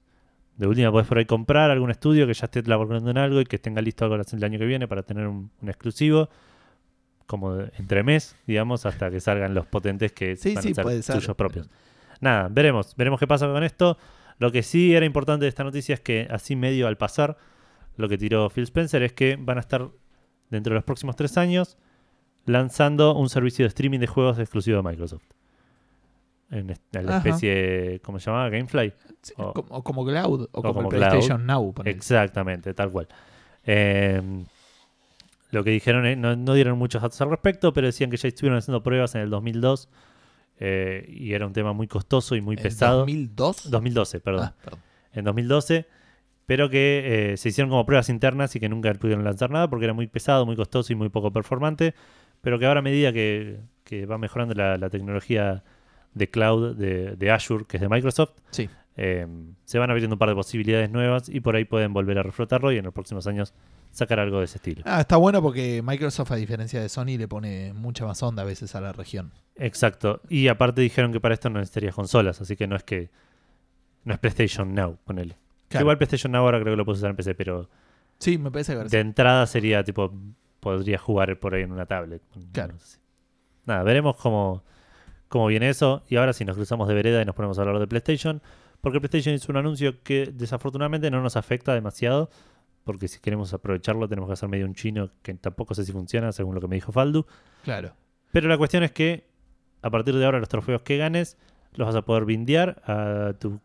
De 0.57 0.67
última, 0.67 0.91
puedes 0.91 1.07
por 1.07 1.17
ahí 1.17 1.25
comprar 1.25 1.71
algún 1.71 1.89
estudio 1.89 2.27
que 2.27 2.33
ya 2.33 2.45
esté 2.45 2.61
trabajando 2.61 3.09
en 3.09 3.17
algo 3.17 3.41
y 3.41 3.45
que 3.45 3.57
tenga 3.57 3.81
listo 3.81 4.05
algo 4.05 4.15
el 4.15 4.43
año 4.43 4.59
que 4.59 4.65
viene 4.65 4.87
para 4.87 5.03
tener 5.03 5.27
un, 5.27 5.51
un 5.61 5.69
exclusivo. 5.69 6.29
como 7.25 7.57
entre 7.77 8.03
mes, 8.03 8.35
digamos, 8.45 8.85
hasta 8.85 9.09
que 9.09 9.19
salgan 9.19 9.53
los 9.53 9.65
potentes 9.65 10.11
que 10.11 10.35
Sí, 10.35 10.53
van 10.53 10.63
sí, 10.63 10.73
a 10.77 11.01
ser 11.01 11.15
tuyos 11.15 11.35
propios. 11.35 11.69
Nada, 12.21 12.47
veremos, 12.51 12.95
veremos 12.95 13.19
qué 13.19 13.27
pasa 13.27 13.47
con 13.47 13.63
esto. 13.63 13.97
Lo 14.39 14.51
que 14.51 14.63
sí 14.63 14.93
era 14.93 15.05
importante 15.05 15.45
de 15.45 15.49
esta 15.49 15.63
noticia 15.63 15.93
es 15.95 16.01
que 16.01 16.27
así 16.29 16.55
medio 16.55 16.87
al 16.87 16.97
pasar, 16.97 17.37
lo 17.97 18.07
que 18.09 18.17
tiró 18.17 18.49
Phil 18.49 18.63
Spencer 18.65 19.03
es 19.03 19.13
que 19.13 19.37
van 19.39 19.57
a 19.57 19.61
estar 19.61 19.89
dentro 20.49 20.71
de 20.71 20.75
los 20.75 20.83
próximos 20.83 21.15
tres 21.15 21.37
años 21.37 21.77
lanzando 22.45 23.15
un 23.15 23.29
servicio 23.29 23.63
de 23.63 23.69
streaming 23.69 23.99
de 23.99 24.07
juegos 24.07 24.37
exclusivo 24.39 24.77
de 24.77 24.83
Microsoft. 24.83 25.23
En, 26.53 26.67
la 26.67 26.99
Ajá. 27.01 27.17
especie, 27.17 27.99
¿cómo 28.03 28.19
se 28.19 28.27
llamaba? 28.27 28.49
Gamefly. 28.49 28.93
Sí, 29.21 29.33
O- 29.37 29.53
como, 29.83 30.05
Cloud, 30.05 30.49
o, 30.51 30.61
como, 30.61 30.73
como 30.75 30.81
el 30.81 30.87
Cloud. 30.89 31.09
PlayStation 31.09 31.45
Now. 31.47 31.73
Exactamente, 31.85 32.73
tal 32.73 32.91
cual. 32.91 33.07
Eh, 33.65 34.21
lo 35.51 35.63
que 35.63 35.69
dijeron, 35.71 36.19
no, 36.21 36.35
no 36.35 36.53
dieron 36.53 36.77
muchos 36.77 37.01
datos 37.01 37.19
al 37.21 37.29
respecto, 37.29 37.73
pero 37.73 37.87
decían 37.87 38.09
que 38.09 38.17
ya 38.17 38.27
estuvieron 38.27 38.57
haciendo 38.57 38.83
pruebas 38.83 39.15
en 39.15 39.21
el 39.21 39.29
2002 39.29 39.89
eh, 40.59 41.05
y 41.09 41.33
era 41.33 41.45
un 41.47 41.53
tema 41.53 41.73
muy 41.73 41.87
costoso 41.87 42.35
y 42.35 42.41
muy 42.41 42.55
¿En 42.55 42.63
pesado. 42.63 42.99
2002? 42.99 43.69
2012, 43.71 44.19
perdón. 44.19 44.45
Ah, 44.45 44.55
perdón. 44.63 44.79
En 45.13 45.25
2012, 45.25 45.87
pero 46.45 46.69
que 46.69 47.31
eh, 47.33 47.37
se 47.37 47.49
hicieron 47.49 47.69
como 47.69 47.85
pruebas 47.85 48.09
internas 48.09 48.55
y 48.55 48.59
que 48.59 48.67
nunca 48.69 48.93
pudieron 48.95 49.23
lanzar 49.23 49.49
nada 49.51 49.69
porque 49.69 49.85
era 49.85 49.93
muy 49.93 50.07
pesado, 50.07 50.45
muy 50.45 50.55
costoso 50.55 50.91
y 50.91 50.95
muy 50.95 51.09
poco 51.09 51.31
performante, 51.31 51.93
pero 52.41 52.57
que 52.59 52.65
ahora 52.65 52.79
a 52.79 52.83
medida 52.83 53.13
que, 53.13 53.59
que 53.83 54.05
va 54.05 54.17
mejorando 54.17 54.53
la, 54.55 54.77
la 54.77 54.89
tecnología 54.89 55.63
de 56.13 56.29
cloud 56.29 56.75
de, 56.75 57.15
de 57.15 57.31
Azure, 57.31 57.65
que 57.65 57.77
es 57.77 57.81
de 57.81 57.89
Microsoft, 57.89 58.31
Sí. 58.51 58.69
eh, 58.97 59.27
se 59.65 59.79
van 59.79 59.89
abriendo 59.89 60.15
un 60.15 60.19
par 60.19 60.29
de 60.29 60.35
posibilidades 60.35 60.89
nuevas 60.91 61.29
y 61.29 61.39
por 61.39 61.55
ahí 61.55 61.65
pueden 61.65 61.93
volver 61.93 62.19
a 62.19 62.23
reflotarlo 62.23 62.71
y 62.71 62.77
en 62.77 62.85
los 62.85 62.93
próximos 62.93 63.25
años 63.27 63.53
sacar 63.91 64.19
algo 64.19 64.39
de 64.39 64.45
ese 64.45 64.57
estilo. 64.57 64.81
Ah, 64.85 65.01
está 65.01 65.17
bueno 65.17 65.41
porque 65.41 65.81
Microsoft, 65.83 66.31
a 66.31 66.35
diferencia 66.35 66.81
de 66.81 66.89
Sony, 66.89 67.17
le 67.17 67.27
pone 67.27 67.73
mucha 67.73 68.05
más 68.05 68.21
onda 68.23 68.41
a 68.43 68.45
veces 68.45 68.73
a 68.75 68.81
la 68.81 68.91
región. 68.91 69.31
Exacto. 69.55 70.21
Y 70.29 70.47
aparte 70.47 70.81
dijeron 70.81 71.11
que 71.11 71.19
para 71.19 71.33
esto 71.35 71.49
no 71.49 71.59
necesitarías 71.59 71.93
consolas, 71.95 72.41
así 72.41 72.55
que 72.55 72.65
no 72.67 72.75
es 72.75 72.83
que 72.83 73.09
no 74.03 74.13
es 74.13 74.19
PlayStation 74.19 74.73
Now, 74.73 74.97
ponele. 75.05 75.37
Claro. 75.69 75.83
Igual 75.83 75.97
PlayStation 75.97 76.31
Now 76.31 76.43
ahora 76.43 76.59
creo 76.59 76.73
que 76.73 76.77
lo 76.77 76.85
puedes 76.85 76.99
usar 76.99 77.11
en 77.11 77.15
PC, 77.15 77.35
pero 77.35 77.69
Sí, 78.19 78.37
me 78.37 78.51
parece 78.51 78.75
que 78.77 78.83
de 78.85 78.99
entrada 78.99 79.45
sería 79.47 79.83
tipo 79.83 80.13
podría 80.59 80.97
jugar 80.97 81.37
por 81.39 81.53
ahí 81.55 81.63
en 81.63 81.71
una 81.71 81.85
tablet. 81.85 82.21
Claro. 82.51 82.73
No 82.73 82.79
sé. 82.79 82.97
Nada, 83.65 83.83
veremos 83.83 84.15
cómo, 84.17 84.63
cómo 85.33 85.47
viene 85.47 85.67
eso. 85.67 86.03
Y 86.07 86.15
ahora 86.17 86.31
si 86.31 86.45
nos 86.45 86.55
cruzamos 86.55 86.87
de 86.87 86.93
vereda 86.93 87.19
y 87.21 87.25
nos 87.25 87.33
ponemos 87.35 87.57
a 87.57 87.63
hablar 87.63 87.79
de 87.79 87.87
PlayStation, 87.87 88.39
porque 88.81 88.99
PlayStation 88.99 89.33
hizo 89.33 89.51
un 89.51 89.57
anuncio 89.57 90.03
que 90.03 90.31
desafortunadamente 90.31 91.09
no 91.09 91.21
nos 91.23 91.35
afecta 91.35 91.73
demasiado, 91.73 92.29
porque 92.83 93.07
si 93.07 93.19
queremos 93.19 93.51
aprovecharlo 93.53 94.07
tenemos 94.07 94.27
que 94.29 94.33
hacer 94.33 94.47
medio 94.49 94.65
un 94.67 94.75
chino 94.75 95.09
que 95.23 95.33
tampoco 95.33 95.73
sé 95.73 95.85
si 95.85 95.91
funciona, 95.91 96.31
según 96.31 96.53
lo 96.53 96.61
que 96.61 96.67
me 96.67 96.75
dijo 96.75 96.91
Faldu. 96.91 97.25
Claro. 97.63 97.93
Pero 98.31 98.47
la 98.47 98.57
cuestión 98.57 98.83
es 98.83 98.91
que 98.91 99.25
a 99.81 99.89
partir 99.89 100.15
de 100.15 100.23
ahora 100.23 100.39
los 100.39 100.49
trofeos 100.49 100.81
que 100.83 100.97
ganes 100.97 101.37
los 101.73 101.87
vas 101.87 101.95
a 101.95 102.03
poder 102.03 102.25
bindear 102.25 102.81
a 102.85 103.33
tu 103.39 103.59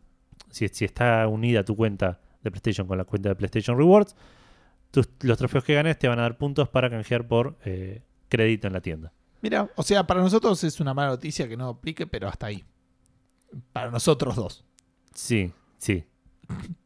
si, 0.49 0.67
si 0.69 0.85
está 0.85 1.27
unida 1.27 1.63
tu 1.63 1.75
cuenta 1.75 2.19
de 2.41 2.49
PlayStation 2.49 2.87
con 2.87 2.97
la 2.97 3.03
cuenta 3.05 3.29
de 3.29 3.35
PlayStation 3.35 3.77
Rewards, 3.77 4.15
tus- 4.89 5.09
los 5.21 5.37
trofeos 5.37 5.63
que 5.63 5.75
ganes 5.75 5.99
te 5.99 6.07
van 6.07 6.17
a 6.17 6.23
dar 6.23 6.37
puntos 6.37 6.69
para 6.69 6.89
canjear 6.89 7.27
por 7.27 7.57
eh, 7.65 8.01
crédito 8.29 8.65
en 8.67 8.73
la 8.73 8.81
tienda. 8.81 9.11
Mira, 9.41 9.69
o 9.75 9.83
sea, 9.83 10.05
para 10.05 10.21
nosotros 10.21 10.63
es 10.63 10.79
una 10.79 10.93
mala 10.93 11.09
noticia 11.11 11.47
que 11.47 11.55
no 11.57 11.69
aplique, 11.69 12.05
pero 12.07 12.27
hasta 12.27 12.47
ahí. 12.47 12.63
Para 13.73 13.89
nosotros 13.91 14.35
dos. 14.35 14.65
Sí, 15.13 15.51
sí. 15.77 16.03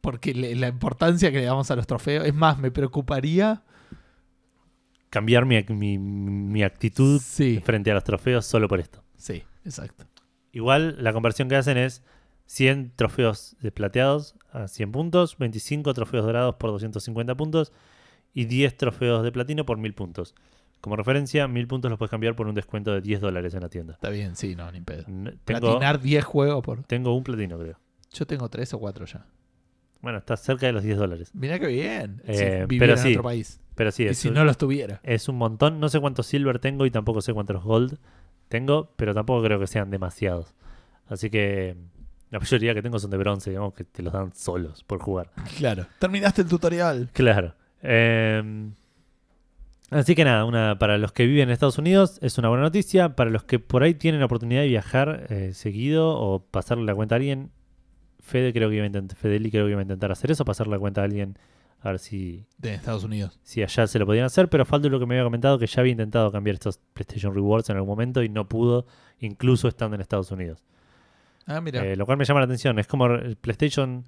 Porque 0.00 0.34
le- 0.34 0.54
la 0.54 0.68
importancia 0.68 1.30
que 1.32 1.38
le 1.38 1.44
damos 1.44 1.70
a 1.70 1.76
los 1.76 1.86
trofeos. 1.86 2.26
Es 2.26 2.34
más, 2.34 2.58
me 2.58 2.70
preocuparía. 2.70 3.62
Cambiar 5.10 5.46
mi, 5.46 5.62
mi, 5.68 5.98
mi 5.98 6.62
actitud 6.62 7.20
Sí, 7.20 7.60
frente 7.64 7.90
a 7.90 7.94
los 7.94 8.04
trofeos 8.04 8.44
solo 8.46 8.66
por 8.68 8.80
esto. 8.80 9.02
sí, 9.16 9.42
exacto. 9.64 10.04
Igual 10.52 10.96
la 11.02 11.12
conversión 11.12 11.48
que 11.48 11.56
hacen 11.56 11.76
es 11.76 12.02
100 12.46 12.92
trofeos 12.94 13.56
de 13.60 13.72
plateados 13.72 14.36
a 14.52 14.68
100 14.68 14.92
puntos, 14.92 15.36
25 15.38 15.92
trofeos 15.94 16.24
dorados 16.24 16.54
por 16.56 16.70
250 16.70 17.34
puntos 17.36 17.72
y 18.32 18.44
10 18.44 18.76
trofeos 18.76 19.24
de 19.24 19.32
platino 19.32 19.66
por 19.66 19.78
1000 19.78 19.94
puntos. 19.94 20.34
Como 20.84 20.96
referencia, 20.96 21.48
1000 21.48 21.66
puntos 21.66 21.90
los 21.90 21.96
puedes 21.98 22.10
cambiar 22.10 22.36
por 22.36 22.46
un 22.46 22.54
descuento 22.54 22.92
de 22.92 23.00
10 23.00 23.22
dólares 23.22 23.54
en 23.54 23.60
la 23.62 23.70
tienda. 23.70 23.94
Está 23.94 24.10
bien, 24.10 24.36
sí, 24.36 24.54
no, 24.54 24.70
ni 24.70 24.82
pedo. 24.82 25.04
N- 25.08 25.32
Tengo, 25.46 25.60
Platinar 25.60 25.98
10 25.98 26.22
juegos 26.22 26.62
por. 26.62 26.82
tengo 26.82 27.16
un 27.16 27.24
platino, 27.24 27.58
creo. 27.58 27.78
Yo 28.12 28.26
tengo 28.26 28.50
3 28.50 28.74
o 28.74 28.78
4 28.78 29.06
ya. 29.06 29.24
Bueno, 30.02 30.18
está 30.18 30.36
cerca 30.36 30.66
de 30.66 30.72
los 30.72 30.82
10 30.82 30.98
dólares. 30.98 31.30
Mirá 31.32 31.58
qué 31.58 31.68
bien. 31.68 32.20
Eh, 32.26 32.34
si 32.34 32.44
pero 32.44 32.66
viviera 32.66 32.92
en 32.92 32.98
sí, 32.98 33.10
otro 33.12 33.22
país. 33.22 33.60
Pero 33.74 33.90
sí, 33.92 34.02
y 34.02 34.08
es, 34.08 34.18
si 34.18 34.28
un- 34.28 34.34
no 34.34 34.44
los 34.44 34.58
tuviera. 34.58 35.00
es 35.04 35.26
un 35.30 35.36
montón. 35.38 35.80
No 35.80 35.88
sé 35.88 36.00
cuántos 36.00 36.26
silver 36.26 36.58
tengo 36.58 36.84
y 36.84 36.90
tampoco 36.90 37.22
sé 37.22 37.32
cuántos 37.32 37.64
gold 37.64 37.96
tengo, 38.48 38.92
pero 38.96 39.14
tampoco 39.14 39.42
creo 39.42 39.58
que 39.58 39.66
sean 39.66 39.88
demasiados. 39.90 40.54
Así 41.08 41.30
que 41.30 41.76
la 42.30 42.38
mayoría 42.40 42.74
que 42.74 42.82
tengo 42.82 42.98
son 42.98 43.10
de 43.10 43.16
bronce, 43.16 43.48
digamos, 43.48 43.72
que 43.72 43.84
te 43.84 44.02
los 44.02 44.12
dan 44.12 44.34
solos 44.34 44.84
por 44.84 45.00
jugar. 45.00 45.30
Claro. 45.56 45.86
Terminaste 45.98 46.42
el 46.42 46.48
tutorial. 46.48 47.08
Claro. 47.14 47.54
Eh, 47.82 48.70
así 49.90 50.14
que 50.14 50.24
nada, 50.24 50.44
una, 50.44 50.78
para 50.78 50.98
los 50.98 51.12
que 51.12 51.26
viven 51.26 51.48
en 51.48 51.50
Estados 51.50 51.78
Unidos 51.78 52.18
es 52.22 52.38
una 52.38 52.48
buena 52.48 52.64
noticia. 52.64 53.16
Para 53.16 53.30
los 53.30 53.44
que 53.44 53.58
por 53.58 53.82
ahí 53.82 53.94
tienen 53.94 54.20
la 54.20 54.26
oportunidad 54.26 54.62
de 54.62 54.68
viajar 54.68 55.26
eh, 55.30 55.52
seguido 55.54 56.18
o 56.18 56.40
pasarle 56.44 56.84
la 56.84 56.94
cuenta 56.94 57.14
a 57.14 57.16
alguien, 57.16 57.50
Fede 58.20 58.52
creo 58.52 58.70
que 58.70 58.76
iba 58.76 58.84
a 58.84 58.86
intentar, 58.86 59.16
Fedeli 59.16 59.50
creo 59.50 59.66
que 59.66 59.72
iba 59.72 59.80
a 59.80 59.82
intentar 59.82 60.10
hacer 60.10 60.30
eso, 60.30 60.44
pasarle 60.44 60.72
la 60.72 60.78
cuenta 60.78 61.02
a 61.02 61.04
alguien 61.04 61.38
a 61.84 61.90
ver 61.90 61.98
si, 61.98 62.46
De 62.56 62.72
Estados 62.72 63.04
Unidos. 63.04 63.38
si 63.42 63.62
allá 63.62 63.86
se 63.86 63.98
lo 63.98 64.06
podían 64.06 64.24
hacer. 64.24 64.48
Pero 64.48 64.64
Faldo 64.64 64.88
lo 64.88 64.98
que 64.98 65.04
me 65.04 65.16
había 65.16 65.24
comentado 65.24 65.58
que 65.58 65.66
ya 65.66 65.80
había 65.80 65.92
intentado 65.92 66.32
cambiar 66.32 66.54
estos 66.54 66.78
PlayStation 66.94 67.34
Rewards 67.34 67.68
en 67.68 67.76
algún 67.76 67.90
momento 67.90 68.22
y 68.22 68.30
no 68.30 68.48
pudo, 68.48 68.86
incluso 69.18 69.68
estando 69.68 69.94
en 69.94 70.00
Estados 70.00 70.30
Unidos. 70.30 70.64
Ah, 71.46 71.60
mira. 71.60 71.84
Eh, 71.84 71.94
lo 71.94 72.06
cual 72.06 72.16
me 72.16 72.24
llama 72.24 72.40
la 72.40 72.46
atención. 72.46 72.78
Es 72.78 72.86
como 72.86 73.06
el 73.06 73.36
PlayStation 73.36 74.04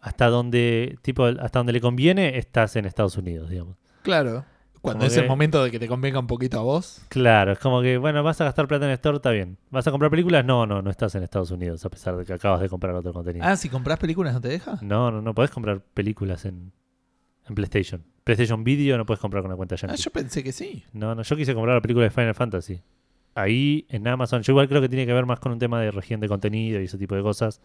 hasta 0.00 0.28
donde 0.28 0.98
tipo 1.02 1.24
hasta 1.26 1.58
donde 1.58 1.72
le 1.72 1.80
conviene 1.80 2.38
estás 2.38 2.76
en 2.76 2.84
Estados 2.86 3.16
Unidos, 3.16 3.50
digamos. 3.50 3.76
claro. 4.02 4.44
Cuando 4.82 5.00
como 5.00 5.08
es 5.08 5.14
que- 5.14 5.20
el 5.20 5.28
momento 5.28 5.62
de 5.62 5.70
que 5.70 5.78
te 5.78 5.86
convenga 5.86 6.18
un 6.18 6.26
poquito 6.26 6.58
a 6.58 6.62
vos. 6.62 7.02
Claro, 7.10 7.52
es 7.52 7.58
como 7.58 7.82
que 7.82 7.98
bueno, 7.98 8.22
vas 8.22 8.40
a 8.40 8.44
gastar 8.44 8.66
plata 8.66 8.86
en 8.86 8.92
Store, 8.92 9.16
está 9.16 9.30
bien. 9.30 9.58
¿Vas 9.68 9.86
a 9.86 9.90
comprar 9.90 10.10
películas? 10.10 10.42
No, 10.42 10.64
no, 10.66 10.80
no 10.80 10.88
estás 10.88 11.14
en 11.16 11.22
Estados 11.22 11.50
Unidos 11.50 11.84
a 11.84 11.90
pesar 11.90 12.16
de 12.16 12.24
que 12.24 12.32
acabas 12.32 12.62
de 12.62 12.70
comprar 12.70 12.94
otro 12.94 13.12
contenido. 13.12 13.44
Ah, 13.46 13.56
si 13.56 13.68
compras 13.68 13.98
películas 13.98 14.32
no 14.32 14.40
te 14.40 14.48
deja. 14.48 14.78
No, 14.80 15.10
no, 15.10 15.20
no 15.20 15.34
podés 15.34 15.50
comprar 15.50 15.80
películas 15.92 16.46
en, 16.46 16.72
en 17.46 17.54
PlayStation. 17.54 18.02
PlayStation 18.24 18.64
Video 18.64 18.96
no 18.96 19.04
puedes 19.04 19.20
comprar 19.20 19.42
con 19.42 19.50
la 19.50 19.56
cuenta 19.58 19.74
Ah, 19.74 19.78
Yankee. 19.82 20.00
yo 20.02 20.10
pensé 20.12 20.42
que 20.42 20.52
sí. 20.52 20.82
No, 20.94 21.14
no, 21.14 21.20
yo 21.24 21.36
quise 21.36 21.52
comprar 21.54 21.74
la 21.76 21.82
película 21.82 22.04
de 22.04 22.10
Final 22.10 22.34
Fantasy. 22.34 22.80
Ahí 23.34 23.84
en 23.90 24.08
Amazon, 24.08 24.40
yo 24.40 24.52
igual 24.52 24.66
creo 24.66 24.80
que 24.80 24.88
tiene 24.88 25.04
que 25.04 25.12
ver 25.12 25.26
más 25.26 25.40
con 25.40 25.52
un 25.52 25.58
tema 25.58 25.78
de 25.82 25.90
región 25.90 26.20
de 26.20 26.28
contenido 26.28 26.80
y 26.80 26.84
ese 26.84 26.96
tipo 26.96 27.14
de 27.14 27.22
cosas, 27.22 27.60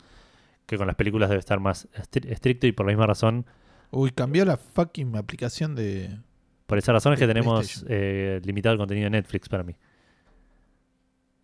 que 0.65 0.77
con 0.77 0.87
las 0.87 0.95
películas 0.95 1.29
debe 1.29 1.39
estar 1.39 1.59
más 1.59 1.87
estri- 1.93 2.29
estricto 2.31 2.67
y 2.67 2.71
por 2.71 2.85
la 2.85 2.91
misma 2.91 3.05
razón, 3.07 3.45
Uy, 3.91 4.11
cambió 4.11 4.43
la 4.45 4.57
fucking 4.57 5.15
aplicación 5.15 5.75
de. 5.75 6.17
por 6.65 6.77
esa 6.77 6.91
razón 6.91 7.13
es 7.13 7.19
que 7.19 7.27
tenemos 7.27 7.85
eh, 7.87 8.41
limitado 8.43 8.73
el 8.73 8.79
contenido 8.79 9.05
de 9.05 9.11
Netflix 9.11 9.47
para 9.47 9.63
mí. 9.63 9.75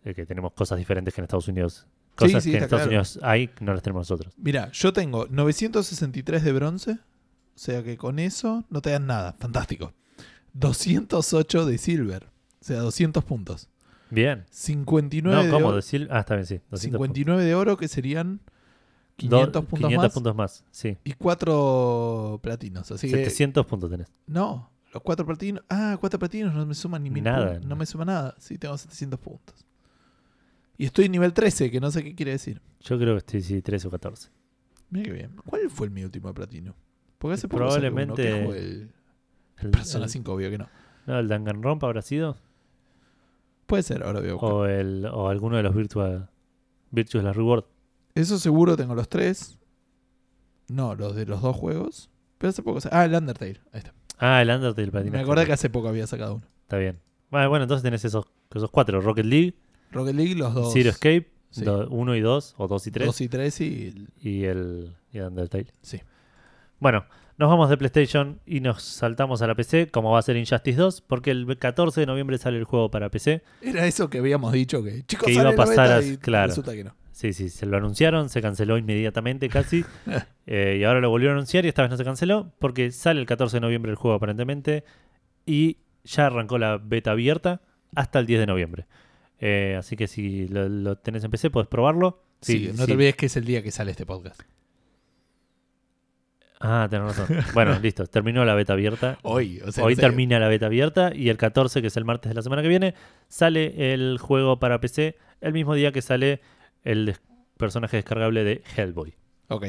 Eh, 0.04 0.14
que 0.14 0.26
tenemos 0.26 0.52
cosas 0.52 0.78
diferentes 0.78 1.14
que 1.14 1.20
en 1.20 1.24
Estados 1.24 1.46
Unidos. 1.48 1.86
Cosas 2.16 2.42
sí, 2.44 2.50
que 2.50 2.56
en 2.58 2.64
Estados 2.64 2.82
claro. 2.82 2.90
Unidos 2.90 3.18
hay, 3.22 3.50
no 3.60 3.72
las 3.72 3.82
tenemos 3.82 4.00
nosotros. 4.10 4.34
Mira, 4.36 4.70
yo 4.72 4.92
tengo 4.92 5.26
963 5.30 6.42
de 6.42 6.52
bronce. 6.52 6.90
O 6.92 7.58
sea 7.58 7.82
que 7.82 7.96
con 7.96 8.18
eso 8.18 8.64
no 8.70 8.82
te 8.82 8.90
dan 8.90 9.06
nada. 9.06 9.32
Fantástico. 9.34 9.94
208 10.54 11.66
de 11.66 11.78
silver. 11.78 12.24
O 12.60 12.64
sea, 12.64 12.78
200 12.80 13.24
puntos. 13.24 13.68
Bien. 14.10 14.44
59 14.50 15.36
No, 15.36 15.44
de 15.44 15.50
¿cómo 15.50 15.68
oro. 15.68 15.80
Ah, 16.10 16.20
está 16.20 16.34
bien, 16.34 16.46
sí. 16.46 16.60
200 16.70 16.80
59 16.80 17.44
de 17.44 17.54
oro 17.54 17.76
que 17.76 17.88
serían. 17.88 18.40
500 19.16 19.52
Do- 19.52 19.60
puntos 19.68 19.88
500 19.88 20.04
más. 20.06 20.14
puntos 20.14 20.34
más, 20.36 20.64
sí. 20.70 20.96
Y 21.04 21.12
4 21.12 22.40
platinos. 22.42 22.90
Así 22.90 23.08
que. 23.10 23.16
700 23.16 23.66
puntos 23.66 23.90
tenés. 23.90 24.12
No, 24.26 24.70
los 24.92 25.02
4 25.02 25.24
platinos. 25.26 25.62
Ah, 25.68 25.96
4 26.00 26.18
platinos 26.18 26.54
no 26.54 26.64
me 26.66 26.74
suman 26.74 27.02
ni 27.02 27.10
Nada. 27.20 27.58
No 27.60 27.68
no. 27.68 27.76
me 27.76 27.86
suma 27.86 28.04
nada. 28.04 28.34
Sí, 28.38 28.58
tengo 28.58 28.76
700 28.76 29.18
puntos. 29.20 29.66
Y 30.78 30.86
estoy 30.86 31.04
en 31.04 31.12
nivel 31.12 31.32
13, 31.32 31.70
que 31.70 31.80
no 31.80 31.90
sé 31.90 32.02
qué 32.02 32.14
quiere 32.14 32.32
decir. 32.32 32.60
Yo 32.80 32.98
creo 32.98 33.14
que 33.14 33.18
estoy 33.18 33.42
sí, 33.42 33.62
13 33.62 33.88
o 33.88 33.90
14. 33.90 34.30
Mira 34.90 35.04
qué 35.04 35.12
bien. 35.12 35.36
¿Cuál 35.46 35.70
fue 35.70 35.88
mi 35.90 36.02
último 36.04 36.32
platino? 36.34 36.74
Porque 37.18 37.34
hace 37.34 37.46
poco 37.48 37.70
saqué 37.70 37.88
uno, 37.88 37.94
Probablemente- 37.94 38.22
que 38.22 38.58
el 38.58 38.90
El, 39.58 39.70
Persona 39.70 40.06
el- 40.06 40.10
5, 40.10 40.32
obvio 40.32 40.50
que 40.50 40.58
no. 40.58 40.68
no, 41.06 41.18
el 41.20 41.28
Danganronpa 41.28 41.86
habrá 41.86 42.02
sido. 42.02 42.36
Puede 43.66 43.84
ser, 43.84 44.02
ahora 44.02 44.20
veo. 44.20 44.36
O, 44.38 44.66
el, 44.66 45.06
o 45.06 45.28
alguno 45.28 45.56
de 45.56 45.62
los 45.62 45.74
Virtual, 45.74 46.28
Virtual 46.90 47.24
Last 47.24 47.36
Reward. 47.36 47.64
Eso 48.14 48.38
seguro 48.38 48.76
tengo 48.76 48.94
los 48.94 49.08
tres. 49.08 49.58
No, 50.68 50.94
los 50.94 51.14
de 51.14 51.26
los 51.26 51.42
dos 51.42 51.56
juegos. 51.56 52.10
Pero 52.38 52.50
hace 52.50 52.62
poco. 52.62 52.78
Ah, 52.90 53.04
el 53.04 53.14
Undertale. 53.14 53.60
Ahí 53.72 53.78
está. 53.78 53.94
Ah, 54.18 54.42
el 54.42 54.50
Undertale. 54.50 55.10
Me 55.10 55.20
acordé 55.20 55.46
que 55.46 55.52
hace 55.52 55.70
poco 55.70 55.88
había 55.88 56.06
sacado 56.06 56.36
uno. 56.36 56.46
Está 56.62 56.78
bien. 56.78 56.98
Bueno, 57.30 57.48
bueno, 57.48 57.64
entonces 57.64 57.82
tenés 57.82 58.04
esos, 58.04 58.26
esos 58.54 58.70
cuatro. 58.70 59.00
Rocket 59.00 59.24
League, 59.24 59.54
Rocket 59.90 60.14
League, 60.14 60.34
los 60.34 60.52
dos. 60.54 60.72
Zero 60.72 60.90
Escape, 60.90 61.30
Sí. 61.50 61.64
1 61.66 62.16
y 62.16 62.20
2, 62.22 62.54
o 62.56 62.66
2 62.66 62.86
y 62.86 62.90
3, 62.90 63.06
Dos 63.06 63.20
y 63.20 63.28
tres 63.28 63.60
y. 63.60 64.08
y 64.22 64.44
el, 64.44 64.94
y 65.12 65.18
el 65.18 65.24
Undertale. 65.26 65.66
Sí. 65.82 66.00
Bueno, 66.80 67.04
nos 67.36 67.50
vamos 67.50 67.68
de 67.68 67.76
PlayStation 67.76 68.40
y 68.46 68.60
nos 68.60 68.82
saltamos 68.82 69.42
a 69.42 69.46
la 69.46 69.54
PC, 69.54 69.90
como 69.90 70.10
va 70.12 70.18
a 70.18 70.22
ser 70.22 70.36
Injustice 70.38 70.78
2, 70.78 71.00
porque 71.02 71.30
el 71.30 71.58
14 71.58 72.00
de 72.00 72.06
noviembre 72.06 72.38
sale 72.38 72.56
el 72.56 72.64
juego 72.64 72.90
para 72.90 73.10
PC. 73.10 73.42
Era 73.60 73.86
eso 73.86 74.08
que 74.08 74.18
habíamos 74.18 74.52
dicho 74.52 74.82
que 74.82 75.02
chicos 75.04 75.26
Que 75.26 75.34
iba 75.34 75.50
a 75.50 75.54
pasar 75.54 75.92
a- 75.92 76.02
y 76.02 76.16
claro. 76.16 76.48
resulta 76.48 76.72
que 76.72 76.84
no. 76.84 76.94
Sí, 77.22 77.32
sí, 77.32 77.50
se 77.50 77.66
lo 77.66 77.76
anunciaron, 77.76 78.28
se 78.28 78.42
canceló 78.42 78.76
inmediatamente 78.76 79.48
casi. 79.48 79.84
eh, 80.46 80.78
y 80.80 80.82
ahora 80.82 80.98
lo 81.00 81.08
volvieron 81.08 81.36
a 81.36 81.38
anunciar 81.38 81.64
y 81.64 81.68
esta 81.68 81.82
vez 81.82 81.90
no 81.92 81.96
se 81.96 82.02
canceló 82.02 82.52
porque 82.58 82.90
sale 82.90 83.20
el 83.20 83.26
14 83.26 83.58
de 83.58 83.60
noviembre 83.60 83.92
el 83.92 83.96
juego 83.96 84.16
aparentemente 84.16 84.82
y 85.46 85.76
ya 86.02 86.26
arrancó 86.26 86.58
la 86.58 86.78
beta 86.78 87.12
abierta 87.12 87.60
hasta 87.94 88.18
el 88.18 88.26
10 88.26 88.40
de 88.40 88.46
noviembre. 88.46 88.86
Eh, 89.38 89.76
así 89.78 89.94
que 89.94 90.08
si 90.08 90.48
lo, 90.48 90.68
lo 90.68 90.98
tenés 90.98 91.22
en 91.22 91.30
PC 91.30 91.50
puedes 91.50 91.68
probarlo. 91.68 92.24
Sí, 92.40 92.72
no 92.72 92.78
sí. 92.78 92.86
te 92.86 92.92
olvides 92.94 93.14
que 93.14 93.26
es 93.26 93.36
el 93.36 93.44
día 93.44 93.62
que 93.62 93.70
sale 93.70 93.92
este 93.92 94.04
podcast. 94.04 94.42
Ah, 96.58 96.88
tenés 96.90 97.16
razón. 97.16 97.36
bueno, 97.54 97.78
listo, 97.82 98.04
terminó 98.08 98.44
la 98.44 98.56
beta 98.56 98.72
abierta. 98.72 99.20
Hoy, 99.22 99.60
o 99.64 99.70
sea, 99.70 99.84
Hoy 99.84 99.94
termina 99.94 100.40
la 100.40 100.48
beta 100.48 100.66
abierta 100.66 101.12
y 101.14 101.28
el 101.28 101.36
14, 101.36 101.82
que 101.82 101.86
es 101.86 101.96
el 101.96 102.04
martes 102.04 102.30
de 102.30 102.34
la 102.34 102.42
semana 102.42 102.62
que 102.62 102.68
viene, 102.68 102.94
sale 103.28 103.94
el 103.94 104.18
juego 104.18 104.58
para 104.58 104.80
PC 104.80 105.16
el 105.40 105.52
mismo 105.52 105.74
día 105.74 105.92
que 105.92 106.02
sale 106.02 106.40
el 106.84 107.06
des- 107.06 107.20
personaje 107.56 107.96
descargable 107.96 108.44
de 108.44 108.62
Hellboy. 108.76 109.14
Ok. 109.48 109.66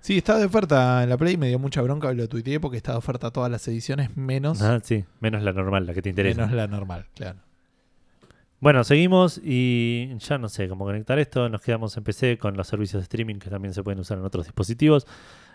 Sí, 0.00 0.18
estaba 0.18 0.38
de 0.38 0.44
oferta 0.46 1.02
en 1.02 1.08
la 1.08 1.16
Play, 1.16 1.36
me 1.36 1.48
dio 1.48 1.58
mucha 1.58 1.80
bronca 1.82 2.12
y 2.12 2.16
lo 2.16 2.28
tuiteé 2.28 2.60
porque 2.60 2.76
estaba 2.76 2.94
de 2.94 2.98
oferta 2.98 3.30
todas 3.30 3.50
las 3.50 3.66
ediciones 3.68 4.16
menos, 4.16 4.60
Ah, 4.62 4.80
sí, 4.82 5.04
menos 5.20 5.42
la 5.42 5.52
normal, 5.52 5.86
la 5.86 5.94
que 5.94 6.02
te 6.02 6.08
interesa. 6.10 6.42
menos 6.42 6.54
la 6.54 6.66
normal, 6.68 7.06
claro. 7.14 7.38
Bueno, 8.60 8.84
seguimos 8.84 9.40
y 9.42 10.16
ya 10.18 10.38
no 10.38 10.48
sé 10.48 10.68
cómo 10.68 10.84
conectar 10.84 11.18
esto. 11.18 11.48
Nos 11.48 11.62
quedamos 11.62 11.96
en 11.96 12.04
PC 12.04 12.38
con 12.38 12.56
los 12.56 12.68
servicios 12.68 13.00
de 13.00 13.04
streaming 13.04 13.36
que 13.40 13.50
también 13.50 13.74
se 13.74 13.82
pueden 13.82 13.98
usar 13.98 14.18
en 14.18 14.24
otros 14.24 14.44
dispositivos. 14.46 15.04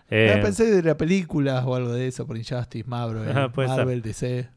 Eh, 0.09 0.33
Ah, 0.37 0.41
pensé 0.41 0.65
de 0.69 0.83
la 0.83 0.97
película 0.97 1.65
o 1.65 1.75
algo 1.75 1.93
de 1.93 2.07
eso 2.07 2.27
por 2.27 2.35
Injustice, 2.37 2.83
ser. 2.83 2.87
Marvel, 2.87 4.01
DC. 4.01 4.49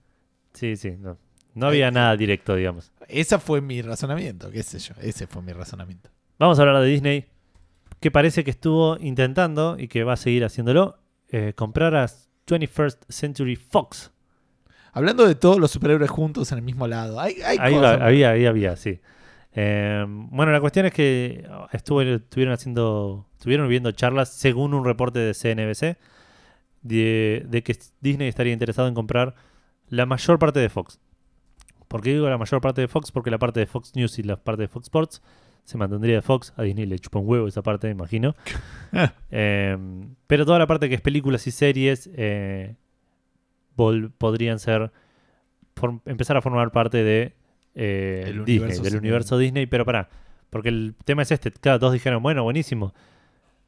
sí, 0.52 0.76
sí, 0.76 0.96
no. 0.98 1.16
No 1.54 1.66
había 1.66 1.88
Eh, 1.88 1.92
nada 1.92 2.16
directo, 2.16 2.54
digamos. 2.56 2.90
Ese 3.08 3.38
fue 3.38 3.60
mi 3.60 3.82
razonamiento, 3.82 4.50
qué 4.50 4.62
sé 4.64 4.78
yo, 4.80 4.94
ese 5.00 5.26
fue 5.28 5.42
mi 5.42 5.52
razonamiento. 5.52 6.10
Vamos 6.40 6.58
a 6.58 6.62
hablar 6.62 6.82
de 6.82 6.88
Disney, 6.88 7.26
que 8.00 8.10
parece 8.10 8.42
que 8.44 8.50
estuvo 8.50 8.96
intentando 8.98 9.76
y 9.78 9.86
que 9.88 10.02
va 10.04 10.14
a 10.14 10.16
seguir 10.16 10.44
haciéndolo, 10.44 10.98
eh, 11.28 11.52
comprar 11.54 11.94
a 11.94 12.06
21st 12.46 12.98
Century 13.08 13.54
Fox. 13.56 14.10
Hablando 14.92 15.26
de 15.28 15.36
todos 15.36 15.58
los 15.60 15.70
superhéroes 15.70 16.10
juntos 16.10 16.50
en 16.50 16.58
el 16.58 16.64
mismo 16.64 16.88
lado, 16.88 17.20
hay, 17.20 17.34
hay 17.44 17.58
Ahí, 17.60 17.74
cosas- 17.74 18.00
va- 18.00 18.06
había, 18.06 18.30
ahí 18.30 18.46
había, 18.46 18.74
sí. 18.76 18.98
Eh, 19.52 20.04
bueno, 20.08 20.50
la 20.50 20.60
cuestión 20.60 20.86
es 20.86 20.92
que 20.92 21.46
estuvo, 21.72 22.00
estuvieron 22.02 22.54
haciendo, 22.54 23.26
estuvieron 23.36 23.68
viendo 23.68 23.92
charlas 23.92 24.30
según 24.32 24.74
un 24.74 24.84
reporte 24.84 25.18
de 25.20 25.34
CNBC 25.34 25.98
de, 26.82 27.44
de 27.48 27.62
que 27.62 27.76
Disney 28.00 28.28
estaría 28.28 28.52
interesado 28.52 28.88
en 28.88 28.94
comprar 28.94 29.34
la 29.88 30.06
mayor 30.06 30.38
parte 30.38 30.58
de 30.60 30.68
Fox. 30.70 30.98
¿Por 31.88 32.00
qué 32.00 32.10
digo 32.14 32.28
la 32.30 32.38
mayor 32.38 32.60
parte 32.60 32.80
de 32.80 32.88
Fox? 32.88 33.12
Porque 33.12 33.30
la 33.30 33.38
parte 33.38 33.60
de 33.60 33.66
Fox 33.66 33.94
News 33.96 34.18
y 34.18 34.22
la 34.22 34.36
parte 34.36 34.62
de 34.62 34.68
Fox 34.68 34.84
Sports 34.86 35.22
se 35.70 35.78
mantendría 35.78 36.16
de 36.16 36.22
Fox. 36.22 36.52
A 36.56 36.62
Disney 36.62 36.84
le 36.86 36.98
chupa 36.98 37.20
un 37.20 37.28
huevo 37.28 37.46
esa 37.46 37.62
parte, 37.62 37.86
me 37.86 37.92
imagino. 37.92 38.34
Eh, 39.32 39.78
pero 40.26 40.44
toda 40.44 40.58
la 40.58 40.66
parte 40.66 40.88
que 40.88 40.96
es 40.96 41.00
películas 41.00 41.46
y 41.46 41.52
series 41.52 42.10
eh, 42.12 42.74
podrían 43.76 44.58
ser 44.58 44.90
empezar 46.06 46.36
a 46.36 46.42
formar 46.42 46.72
parte 46.72 47.04
de 47.04 47.34
eh, 47.76 48.24
El 48.26 48.44
Disney, 48.44 48.58
universo 48.58 48.82
del 48.82 48.96
universo 48.96 49.38
Disney. 49.38 49.66
Pero 49.66 49.84
pará, 49.84 50.08
porque 50.50 50.70
el 50.70 50.96
tema 51.04 51.22
es 51.22 51.30
este. 51.30 51.52
Cada 51.52 51.78
dos 51.78 51.92
dijeron, 51.92 52.20
bueno, 52.20 52.42
buenísimo. 52.42 52.92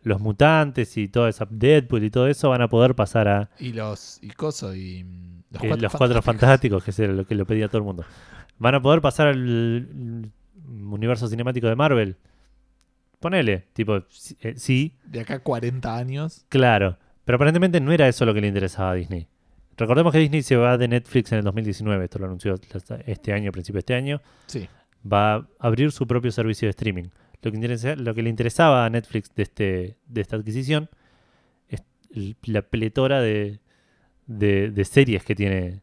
Los 0.02 0.20
mutantes 0.20 0.96
y 0.96 1.06
toda 1.06 1.28
esa 1.28 1.46
Deadpool 1.48 2.02
y 2.02 2.10
todo 2.10 2.26
eso 2.26 2.48
van 2.48 2.62
a 2.62 2.68
poder 2.68 2.96
pasar 2.96 3.28
a 3.28 3.50
Y 3.60 3.72
los 3.72 4.18
y 4.20 4.30
coso 4.30 4.74
y 4.74 5.04
mm, 5.04 5.42
los 5.52 5.62
eh, 5.62 5.68
cuatro, 5.68 5.82
los 5.82 5.92
cuatro 5.92 6.22
fantásticos, 6.22 6.82
que 6.82 6.90
es 6.90 6.98
lo 6.98 7.24
que 7.24 7.36
lo 7.36 7.46
pedía 7.46 7.68
todo 7.68 7.78
el 7.78 7.84
mundo. 7.84 8.04
Van 8.58 8.74
a 8.74 8.82
poder 8.82 9.00
pasar 9.00 9.28
al 9.28 10.32
universo 10.92 11.26
cinemático 11.28 11.66
de 11.68 11.76
Marvel. 11.76 12.16
Ponele, 13.20 13.66
tipo, 13.72 14.02
sí, 14.08 14.36
eh, 14.40 14.54
sí, 14.56 14.96
De 15.04 15.20
acá 15.20 15.38
40 15.38 15.96
años. 15.96 16.44
Claro, 16.48 16.98
pero 17.24 17.36
aparentemente 17.36 17.80
no 17.80 17.92
era 17.92 18.08
eso 18.08 18.24
lo 18.26 18.34
que 18.34 18.40
le 18.40 18.48
interesaba 18.48 18.90
a 18.90 18.94
Disney. 18.94 19.28
Recordemos 19.76 20.12
que 20.12 20.18
Disney 20.18 20.42
se 20.42 20.56
va 20.56 20.76
de 20.76 20.88
Netflix 20.88 21.30
en 21.32 21.38
el 21.38 21.44
2019, 21.44 22.04
esto 22.04 22.18
lo 22.18 22.26
anunció 22.26 22.58
este 23.06 23.32
año, 23.32 23.52
principio 23.52 23.76
de 23.76 23.80
este 23.80 23.94
año. 23.94 24.20
Sí. 24.46 24.68
Va 25.10 25.34
a 25.36 25.46
abrir 25.60 25.92
su 25.92 26.06
propio 26.06 26.30
servicio 26.32 26.66
de 26.66 26.70
streaming. 26.70 27.04
Lo 27.42 27.50
que, 27.50 27.56
interesa- 27.56 27.96
lo 27.96 28.14
que 28.14 28.22
le 28.22 28.30
interesaba 28.30 28.84
a 28.84 28.90
Netflix 28.90 29.34
de, 29.34 29.42
este, 29.44 29.96
de 30.06 30.20
esta 30.20 30.36
adquisición 30.36 30.88
es 31.68 31.82
la 32.44 32.62
pletora 32.62 33.20
de, 33.20 33.60
de- 34.26 34.70
de 34.70 34.84
series 34.84 35.24
que 35.24 35.34
tiene 35.34 35.80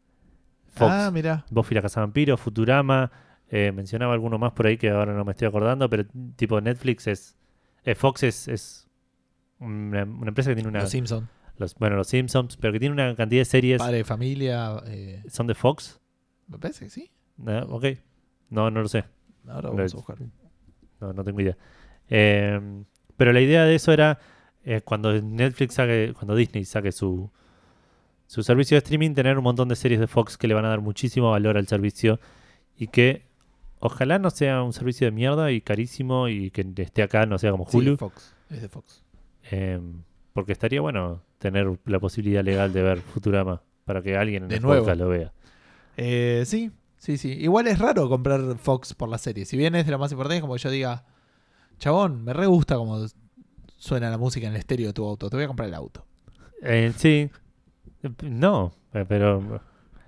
Fox. 0.72 0.90
Ah, 0.92 1.10
mira. 1.12 1.44
Buffy 1.50 1.74
la 1.74 1.82
Casa 1.82 2.00
Vampiro, 2.00 2.36
Futurama, 2.36 3.10
eh, 3.50 3.72
mencionaba 3.72 4.14
alguno 4.14 4.38
más 4.38 4.52
por 4.52 4.66
ahí 4.66 4.76
que 4.78 4.90
ahora 4.90 5.12
no 5.12 5.24
me 5.24 5.32
estoy 5.32 5.48
acordando, 5.48 5.90
pero 5.90 6.04
tipo 6.36 6.60
Netflix 6.60 7.06
es... 7.06 7.36
eh, 7.84 7.94
Fox 7.94 8.22
es, 8.22 8.48
es 8.48 8.88
una, 9.58 10.04
una 10.04 10.28
empresa 10.28 10.50
que 10.50 10.54
tiene 10.54 10.68
una... 10.68 10.80
Los 10.82 10.90
Simpsons. 10.90 11.28
los- 11.56 11.74
bueno, 11.74 11.96
los 11.96 12.06
Simpsons, 12.06 12.56
pero 12.56 12.72
que 12.72 12.80
tiene 12.80 12.92
una 12.94 13.14
cantidad 13.16 13.40
de 13.40 13.44
series. 13.44 13.78
Padre 13.78 13.98
de 13.98 14.04
familia. 14.04 14.80
eh, 14.86 15.22
¿Son 15.28 15.46
de 15.46 15.54
Fox? 15.54 16.00
me 16.48 16.58
parece 16.58 16.84
que 16.86 16.90
sí. 16.90 17.10
Ah, 17.46 17.64
ok. 17.68 17.84
No, 18.50 18.70
no 18.70 18.82
lo 18.82 18.88
sé. 18.88 19.04
Ahora 19.48 19.70
vamos 19.70 19.92
a 19.94 19.96
buscar. 19.96 20.16
No, 21.00 21.12
no 21.12 21.24
tengo 21.24 21.40
idea. 21.40 21.56
Eh, 22.08 22.60
pero 23.16 23.32
la 23.32 23.40
idea 23.40 23.64
de 23.64 23.74
eso 23.74 23.92
era 23.92 24.18
cuando 24.84 25.12
Netflix 25.20 25.74
saque, 25.74 26.12
cuando 26.14 26.34
Disney 26.36 26.64
saque 26.64 26.92
su, 26.92 27.30
su 28.26 28.42
servicio 28.42 28.74
de 28.74 28.78
streaming, 28.78 29.14
tener 29.14 29.38
un 29.38 29.44
montón 29.44 29.68
de 29.68 29.76
series 29.76 29.98
de 30.00 30.06
Fox 30.06 30.36
que 30.36 30.46
le 30.48 30.54
van 30.54 30.64
a 30.64 30.68
dar 30.68 30.80
muchísimo 30.80 31.30
valor 31.30 31.56
al 31.56 31.66
servicio 31.66 32.20
y 32.76 32.88
que 32.88 33.26
ojalá 33.80 34.18
no 34.18 34.30
sea 34.30 34.62
un 34.62 34.72
servicio 34.72 35.06
de 35.06 35.10
mierda 35.10 35.50
y 35.52 35.60
carísimo 35.60 36.28
y 36.28 36.50
que 36.50 36.66
esté 36.76 37.02
acá, 37.02 37.26
no 37.26 37.38
sea 37.38 37.50
como 37.50 37.66
Sí, 37.68 37.76
Hulu. 37.78 37.96
Fox. 37.96 38.34
Es 38.48 38.62
de 38.62 38.68
Fox. 38.68 39.02
Eh, 39.50 39.80
porque 40.32 40.52
estaría 40.52 40.80
bueno 40.80 41.22
tener 41.38 41.78
la 41.86 41.98
posibilidad 41.98 42.44
legal 42.44 42.72
de 42.72 42.82
ver 42.82 43.00
Futurama 43.00 43.62
para 43.84 44.02
que 44.02 44.16
alguien 44.16 44.44
en 44.44 44.48
De 44.50 44.56
el 44.56 44.62
nuevo. 44.62 44.82
podcast 44.82 45.00
lo 45.00 45.08
vea. 45.08 45.32
Eh, 45.96 46.44
sí, 46.46 46.70
sí, 46.98 47.16
sí. 47.18 47.30
Igual 47.32 47.66
es 47.66 47.78
raro 47.78 48.08
comprar 48.08 48.56
Fox 48.58 48.94
por 48.94 49.08
la 49.08 49.18
serie. 49.18 49.44
Si 49.44 49.56
bien 49.56 49.74
es 49.74 49.86
de 49.86 49.92
lo 49.92 49.98
más 49.98 50.12
importante, 50.12 50.36
es 50.36 50.40
como 50.42 50.54
que 50.54 50.60
yo 50.60 50.70
diga, 50.70 51.04
chabón, 51.78 52.22
me 52.24 52.32
re 52.32 52.46
gusta 52.46 52.76
como 52.76 53.04
suena 53.76 54.10
la 54.10 54.18
música 54.18 54.46
en 54.46 54.52
el 54.52 54.58
estéreo 54.60 54.88
de 54.88 54.92
tu 54.92 55.04
auto. 55.06 55.28
Te 55.30 55.36
voy 55.36 55.44
a 55.44 55.48
comprar 55.48 55.68
el 55.68 55.74
auto. 55.74 56.04
Eh, 56.62 56.92
sí. 56.96 57.30
No, 58.22 58.72
eh, 58.94 59.04
pero 59.08 59.60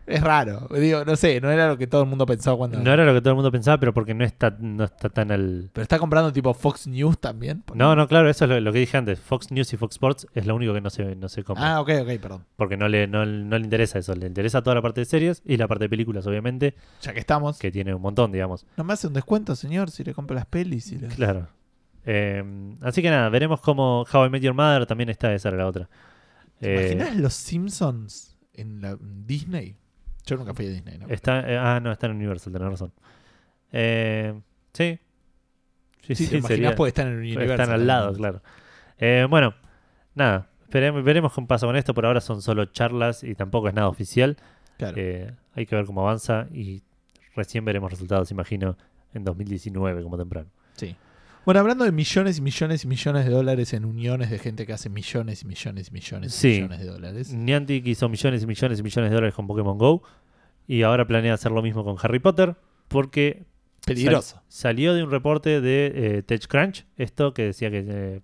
Es 0.07 0.21
raro. 0.21 0.69
Digo, 0.75 1.05
no 1.05 1.15
sé, 1.17 1.41
no 1.41 1.51
era 1.51 1.69
lo 1.69 1.79
que 1.79 1.87
todo 1.87 2.03
el 2.03 2.09
mundo 2.09 2.27
pensaba 2.27 2.57
cuando. 2.57 2.79
no 2.79 2.93
era 2.93 3.05
lo 3.05 3.15
que 3.15 3.21
todo 3.21 3.31
el 3.31 3.37
mundo 3.37 3.53
pensaba, 3.53 3.79
pero 3.79 3.95
porque 3.95 4.15
no 4.15 4.25
está, 4.25 4.57
no 4.59 4.85
está 4.85 5.09
tan 5.09 5.31
al... 5.31 5.71
Pero 5.73 5.83
está 5.83 5.99
comprando 5.99 6.33
tipo 6.33 6.53
Fox 6.55 6.87
News 6.89 7.19
también. 7.19 7.63
No, 7.75 7.95
no, 7.95 8.09
claro, 8.09 8.29
eso 8.29 8.45
es 8.45 8.51
lo, 8.51 8.61
lo 8.61 8.73
que 8.73 8.81
dije 8.81 8.97
antes. 8.97 9.21
Fox 9.21 9.51
News 9.53 9.73
y 9.73 9.77
Fox 9.77 9.95
Sports 9.95 10.27
es 10.35 10.47
lo 10.47 10.55
único 10.57 10.75
que 10.75 10.81
no 10.81 10.91
se, 10.91 11.15
no 11.17 11.29
se 11.29 11.45
compra. 11.45 11.75
Ah, 11.77 11.81
ok, 11.81 11.91
ok, 12.03 12.21
perdón. 12.21 12.45
Porque 12.57 12.77
no 12.77 12.89
le, 12.89 13.07
no, 13.07 13.25
no 13.25 13.59
le 13.59 13.65
interesa 13.65 13.99
eso. 14.01 14.15
Le 14.15 14.27
interesa 14.27 14.63
toda 14.63 14.75
la 14.75 14.83
parte 14.83 15.01
de 15.01 15.05
series 15.05 15.43
y 15.45 15.57
la 15.57 15.69
parte 15.69 15.85
de 15.85 15.89
películas, 15.89 16.27
obviamente, 16.27 16.75
Ya 17.01 17.13
que 17.13 17.21
estamos. 17.21 17.59
que 17.59 17.71
tiene 17.71 17.95
un 17.95 18.03
montón, 18.03 18.33
digamos. 18.33 18.67
¿No 18.77 18.85
me 18.85 18.93
hace 18.95 19.07
un 19.07 19.13
descuento, 19.13 19.55
señor, 19.57 19.91
si 19.91 20.03
le 20.05 20.15
compro 20.15 20.35
las 20.35 20.47
pelis? 20.47 20.91
Y 20.93 20.99
Claro. 20.99 21.49
Eh, 22.05 22.43
así 22.81 23.01
que 23.03 23.11
nada, 23.11 23.29
veremos 23.29 23.61
cómo 23.61 24.05
How 24.13 24.27
I 24.27 24.31
Met 24.31 24.43
Your 24.43 24.55
Mother 24.55 24.87
también 24.87 25.09
está, 25.09 25.33
esa 25.33 25.51
era 25.51 25.59
la 25.59 25.67
otra. 25.69 25.89
¿Te 26.59 26.75
Eh, 26.91 26.93
imaginas 26.93 27.17
los 27.17 27.35
Simpsons 27.35 28.37
en 28.55 28.81
la 28.81 28.91
en 28.91 29.27
Disney? 29.27 29.77
Yo 30.27 30.37
nunca 30.37 30.55
fui 30.55 30.67
a 30.67 30.71
Disney, 30.71 30.99
¿no? 30.99 31.07
está, 31.09 31.41
eh, 31.51 31.57
ah, 31.59 31.81
no, 31.83 31.91
está 31.93 32.07
en 32.07 32.13
Universal, 32.17 32.53
tenés 32.53 32.69
razón. 32.69 32.93
Eh, 33.73 34.35
sí. 34.73 34.99
Sí, 36.03 36.15
Sí, 36.15 36.27
sí, 36.27 36.37
imaginas 36.37 36.49
sería- 36.49 36.75
porque 36.75 36.89
están 36.89 37.09
en 37.09 37.19
Universal. 37.19 37.51
Están 37.61 37.71
al 37.75 37.87
lado, 37.87 38.13
claro. 38.15 38.43
Eh, 38.99 39.27
bueno, 39.29 39.55
nada. 40.15 40.49
esperemos- 40.65 41.05
veremos 41.05 41.33
qué 41.35 41.43
pasa 41.43 41.67
con 41.67 41.77
esto. 41.77 41.93
Por 41.95 42.07
ahora 42.07 42.21
son 42.21 42.41
solo 42.43 42.65
charlas 42.67 43.23
y 43.25 43.35
tampoco 43.35 43.69
es 43.69 43.75
nada 43.75 43.89
oficial. 43.89 44.37
Claro. 44.79 44.95
Eh, 44.97 45.31
hay 45.55 45.67
que 45.67 45.77
ver 45.77 45.85
cómo 45.85 46.01
avanza 46.03 46.47
y 46.53 46.83
recién 47.37 47.65
veremos 47.65 47.91
resultados, 47.91 48.31
imagino, 48.31 48.77
en 49.15 49.23
2019 49.25 50.03
como 50.03 50.17
temprano. 50.19 50.49
Sí. 50.75 50.97
Bueno, 51.45 51.59
hablando 51.61 51.85
de 51.85 51.91
millones 51.91 52.39
y 52.39 52.41
millones 52.43 52.85
y 52.85 52.87
millones 52.87 53.25
de 53.25 53.33
dólares 53.33 53.73
en 53.73 53.85
uniones 53.85 54.31
de 54.31 54.39
gente 54.39 54.65
que 54.65 54.73
hace 54.73 54.89
millones 54.89 55.43
y 55.43 55.47
millones 55.47 55.89
y 55.89 55.93
millones 55.93 56.35
y 56.37 56.39
Sí. 56.39 56.49
millones 56.63 56.79
de 56.81 56.87
dólares. 56.87 57.33
Niantic 57.35 57.85
hizo 57.87 58.09
millones 58.09 58.45
y 58.45 58.47
millones 58.47 58.79
y 58.79 58.83
millones 58.85 59.11
de 59.11 59.15
dólares 59.15 59.35
con 59.35 59.49
Pokémon 59.49 59.77
Go 59.77 60.03
y 60.69 60.83
ahora 60.83 61.05
planea 61.07 61.35
hacer 61.35 61.51
lo 61.51 61.61
mismo 61.63 61.83
con 61.85 61.97
Harry 62.01 62.21
Potter 62.21 62.55
porque 62.87 63.45
Peligroso. 63.85 64.37
sal- 64.37 64.43
salió 64.49 64.95
de 64.95 65.03
un 65.03 65.11
reporte 65.11 65.61
de 65.61 65.93
eh, 66.19 66.23
TechCrunch, 66.23 66.87
esto 66.97 67.35
que 67.35 67.47
decía 67.47 67.71
que, 67.73 67.85
eh, 67.89 68.21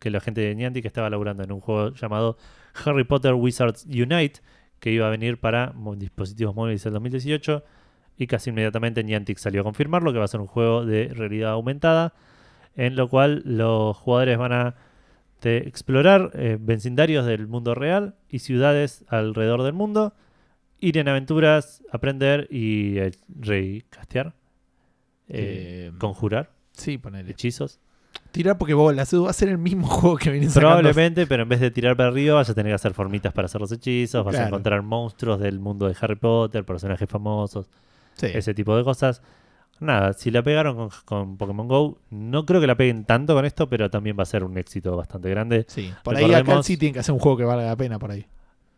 que 0.00 0.10
la 0.10 0.18
gente 0.18 0.40
de 0.40 0.52
Niantic 0.56 0.84
estaba 0.86 1.08
laburando 1.08 1.44
en 1.44 1.52
un 1.52 1.60
juego 1.60 1.92
llamado 1.94 2.36
Harry 2.84 3.04
Potter 3.04 3.34
Wizards 3.34 3.84
Unite 3.86 4.40
que 4.80 4.90
iba 4.90 5.06
a 5.06 5.10
venir 5.10 5.38
para 5.38 5.72
dispositivos 5.96 6.56
móviles 6.56 6.84
el 6.84 6.92
2018 6.94 7.62
y 8.18 8.26
casi 8.26 8.50
inmediatamente 8.50 9.04
Niantic 9.04 9.38
salió 9.38 9.60
a 9.60 9.64
confirmarlo 9.64 10.12
que 10.12 10.18
va 10.18 10.24
a 10.24 10.28
ser 10.28 10.40
un 10.40 10.48
juego 10.48 10.84
de 10.84 11.08
realidad 11.14 11.52
aumentada 11.52 12.12
en 12.76 12.94
lo 12.96 13.08
cual 13.08 13.42
los 13.44 13.96
jugadores 13.96 14.38
van 14.38 14.52
a 14.52 14.74
de 15.42 15.58
explorar 15.58 16.30
eh, 16.34 16.56
vecindarios 16.60 17.26
del 17.26 17.46
mundo 17.46 17.74
real 17.74 18.14
y 18.28 18.38
ciudades 18.40 19.04
alrededor 19.08 19.62
del 19.62 19.74
mundo, 19.74 20.14
ir 20.80 20.98
en 20.98 21.08
aventuras, 21.08 21.82
aprender 21.92 22.48
y 22.50 22.98
eh, 22.98 23.12
recastear, 23.28 24.34
eh, 25.28 25.88
Eh, 25.88 25.92
conjurar 25.98 26.50
Sí, 26.72 26.98
ponele. 26.98 27.30
hechizos. 27.30 27.80
Tirar 28.32 28.58
Pokébolas. 28.58 29.12
Va 29.14 29.30
a 29.30 29.32
ser 29.32 29.48
el 29.50 29.58
mismo 29.58 29.86
juego 29.88 30.16
que 30.16 30.30
viene 30.30 30.48
sacando. 30.48 30.68
Probablemente, 30.68 31.26
pero 31.26 31.42
en 31.44 31.48
vez 31.48 31.60
de 31.60 31.70
tirar 31.70 31.96
para 31.96 32.08
arriba 32.10 32.34
vas 32.36 32.50
a 32.50 32.54
tener 32.54 32.70
que 32.70 32.74
hacer 32.74 32.92
formitas 32.94 33.32
para 33.32 33.46
hacer 33.46 33.60
los 33.60 33.72
hechizos, 33.72 34.24
vas 34.24 34.36
a 34.36 34.46
encontrar 34.46 34.82
monstruos 34.82 35.38
del 35.40 35.58
mundo 35.60 35.86
de 35.86 35.94
Harry 36.00 36.16
Potter, 36.16 36.64
personajes 36.64 37.08
famosos, 37.08 37.68
Sí. 38.14 38.26
ese 38.32 38.54
tipo 38.54 38.76
de 38.76 38.84
cosas. 38.84 39.22
Nada, 39.80 40.12
si 40.14 40.30
la 40.30 40.42
pegaron 40.42 40.76
con, 40.76 40.88
con 41.04 41.36
Pokémon 41.36 41.68
Go, 41.68 41.98
no 42.10 42.46
creo 42.46 42.60
que 42.60 42.66
la 42.66 42.76
peguen 42.76 43.04
tanto 43.04 43.34
con 43.34 43.44
esto, 43.44 43.68
pero 43.68 43.90
también 43.90 44.16
va 44.18 44.22
a 44.22 44.26
ser 44.26 44.42
un 44.42 44.56
éxito 44.56 44.96
bastante 44.96 45.28
grande. 45.28 45.66
Sí. 45.68 45.92
Por 46.02 46.16
ahí 46.16 46.32
acá 46.32 46.62
sí 46.62 46.76
tienen 46.76 46.94
que 46.94 47.00
hacer 47.00 47.12
un 47.12 47.18
juego 47.18 47.36
que 47.36 47.44
valga 47.44 47.66
la 47.66 47.76
pena 47.76 47.98
por 47.98 48.10
ahí. 48.10 48.26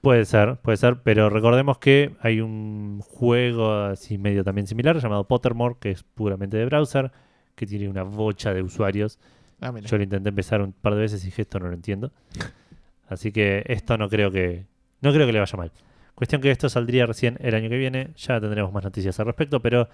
Puede 0.01 0.25
ser, 0.25 0.57
puede 0.57 0.77
ser, 0.77 1.01
pero 1.03 1.29
recordemos 1.29 1.79
que 1.79 2.15
hay 2.21 2.41
un 2.41 3.01
juego 3.01 3.73
así 3.73 4.17
medio 4.17 4.45
también 4.45 4.67
similar 4.67 4.99
llamado 4.99 5.25
Pottermore, 5.25 5.77
que 5.81 5.91
es 5.91 6.03
puramente 6.03 6.57
de 6.57 6.65
browser, 6.67 7.11
que 7.55 7.67
tiene 7.67 7.89
una 7.89 8.05
bocha 8.05 8.55
de 8.55 8.63
usuarios. 8.63 9.19
Ah. 9.61 9.73
Yo 9.85 9.97
lo 9.97 10.05
intenté 10.05 10.29
empezar 10.29 10.63
un 10.63 10.73
par 10.73 10.95
de 10.95 11.01
veces 11.01 11.23
y 11.23 11.27
dije 11.27 11.43
esto 11.43 11.59
no 11.59 11.67
lo 11.67 11.75
entiendo. 11.75 12.13
Así 13.09 13.33
que 13.33 13.65
esto 13.67 13.97
no 13.99 14.09
creo 14.09 14.31
que 14.31 14.67
no 15.01 15.13
creo 15.13 15.27
que 15.27 15.33
le 15.33 15.41
vaya 15.41 15.57
mal. 15.57 15.73
Cuestión 16.15 16.41
que 16.41 16.51
esto 16.51 16.69
saldría 16.69 17.07
recién 17.07 17.37
el 17.41 17.55
año 17.55 17.69
que 17.69 17.77
viene, 17.77 18.11
ya 18.17 18.41
tendremos 18.41 18.73
más 18.73 18.85
noticias 18.85 19.19
al 19.21 19.27
respecto, 19.27 19.61
pero 19.61 19.89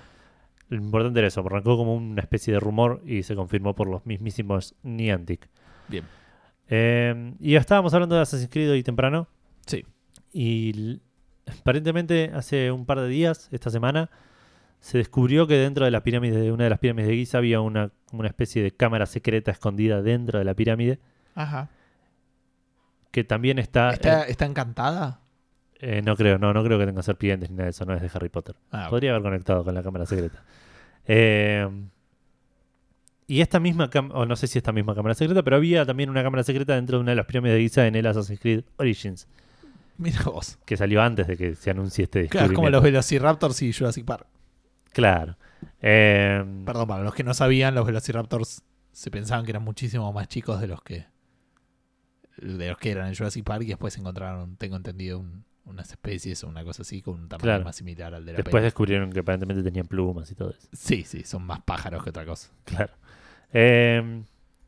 lo 0.68 0.76
importante 0.76 1.18
era 1.18 1.28
eso, 1.28 1.40
arrancó 1.40 1.76
como 1.76 1.94
una 1.94 2.22
especie 2.22 2.52
de 2.52 2.60
rumor 2.60 3.02
y 3.04 3.22
se 3.22 3.34
confirmó 3.34 3.74
por 3.74 3.88
los 3.88 4.06
mismísimos 4.06 4.74
Niantic. 4.82 5.48
Bien. 5.88 6.04
Eh, 6.68 7.34
y 7.40 7.54
estábamos 7.56 7.92
hablando 7.94 8.16
de 8.16 8.22
Assassin's 8.22 8.50
Creed 8.50 8.70
hoy 8.70 8.82
temprano. 8.82 9.28
Sí. 9.66 9.84
Y 10.32 11.00
aparentemente 11.46 12.30
hace 12.34 12.72
un 12.72 12.86
par 12.86 13.00
de 13.00 13.08
días, 13.08 13.48
esta 13.52 13.70
semana, 13.70 14.10
se 14.80 14.98
descubrió 14.98 15.46
que 15.46 15.54
dentro 15.54 15.84
de 15.84 15.90
la 15.90 16.02
pirámide, 16.02 16.40
de 16.40 16.52
una 16.52 16.64
de 16.64 16.70
las 16.70 16.78
pirámides 16.78 17.08
de 17.08 17.16
Giza, 17.16 17.38
había 17.38 17.60
una, 17.60 17.92
una 18.12 18.28
especie 18.28 18.62
de 18.62 18.70
cámara 18.70 19.06
secreta 19.06 19.50
escondida 19.50 20.02
dentro 20.02 20.38
de 20.38 20.44
la 20.44 20.54
pirámide, 20.54 20.98
Ajá. 21.34 21.68
que 23.10 23.24
también 23.24 23.58
está... 23.58 23.90
¿Está, 23.90 24.24
está 24.24 24.44
encantada? 24.44 25.20
Eh, 25.80 26.02
no 26.02 26.16
creo, 26.16 26.38
no, 26.38 26.52
no 26.54 26.64
creo 26.64 26.78
que 26.78 26.86
tenga 26.86 27.02
serpientes 27.02 27.50
ni 27.50 27.56
nada 27.56 27.64
de 27.64 27.70
eso, 27.70 27.84
no 27.84 27.94
es 27.94 28.02
de 28.02 28.10
Harry 28.14 28.28
Potter. 28.28 28.54
Ah, 28.70 28.86
Podría 28.90 29.10
haber 29.10 29.22
conectado 29.22 29.64
con 29.64 29.74
la 29.74 29.82
cámara 29.82 30.06
secreta. 30.06 30.42
Eh, 31.06 31.68
y 33.26 33.40
esta 33.40 33.58
misma 33.60 33.88
cámara, 33.90 34.18
o 34.20 34.26
no 34.26 34.36
sé 34.36 34.46
si 34.46 34.58
esta 34.58 34.72
misma 34.72 34.94
cámara 34.94 35.14
secreta, 35.14 35.42
pero 35.42 35.56
había 35.56 35.86
también 35.86 36.10
una 36.10 36.22
cámara 36.22 36.42
secreta 36.44 36.74
dentro 36.74 36.98
de 36.98 37.02
una 37.02 37.12
de 37.12 37.16
las 37.16 37.26
pirámides 37.26 37.56
de 37.56 37.62
Giza 37.62 37.86
en 37.86 37.94
el 37.94 38.06
Assassin's 38.06 38.38
Creed 38.40 38.64
Origins, 38.76 39.26
Mira 39.96 40.22
vos. 40.24 40.58
que 40.66 40.76
salió 40.76 41.00
antes 41.02 41.26
de 41.26 41.36
que 41.36 41.54
se 41.54 41.70
anuncie 41.70 42.04
este 42.04 42.28
Claro, 42.28 42.46
es 42.48 42.52
como 42.52 42.68
los 42.68 42.82
Velociraptors 42.82 43.62
y 43.62 43.72
Jurassic 43.72 44.04
Park. 44.04 44.26
Claro. 44.92 45.36
Eh, 45.80 46.44
Perdón, 46.66 46.86
para 46.88 47.02
los 47.02 47.14
que 47.14 47.24
no 47.24 47.32
sabían, 47.32 47.74
los 47.74 47.86
Velociraptors 47.86 48.62
se 48.92 49.10
pensaban 49.10 49.44
que 49.44 49.52
eran 49.52 49.62
muchísimo 49.64 50.12
más 50.12 50.28
chicos 50.28 50.60
de 50.60 50.66
los 50.68 50.82
que 50.82 51.06
de 52.36 52.68
los 52.68 52.78
que 52.78 52.90
eran 52.90 53.08
en 53.08 53.14
Jurassic 53.14 53.44
Park 53.44 53.62
y 53.62 53.66
después 53.68 53.96
encontraron, 53.96 54.56
tengo 54.56 54.76
entendido, 54.76 55.20
un- 55.20 55.44
unas 55.66 55.90
especies 55.90 56.44
o 56.44 56.48
una 56.48 56.62
cosa 56.64 56.82
así 56.82 57.00
con 57.02 57.14
un 57.14 57.28
tamaño 57.28 57.42
Claro. 57.44 57.64
más 57.64 57.76
similar 57.76 58.14
al 58.14 58.24
de 58.24 58.32
la 58.32 58.36
después 58.38 58.62
descubrieron 58.62 59.10
que 59.12 59.20
aparentemente 59.20 59.62
tenían 59.62 59.86
plumas 59.86 60.30
y 60.30 60.34
todo 60.34 60.50
eso. 60.50 60.68
Sí, 60.72 61.04
sí, 61.04 61.24
son 61.24 61.44
más 61.44 61.60
pájaros 61.62 62.02
que 62.04 62.10
otra 62.10 62.24
cosa. 62.26 62.50
Claro. 62.64 62.92
Eh, 63.52 64.22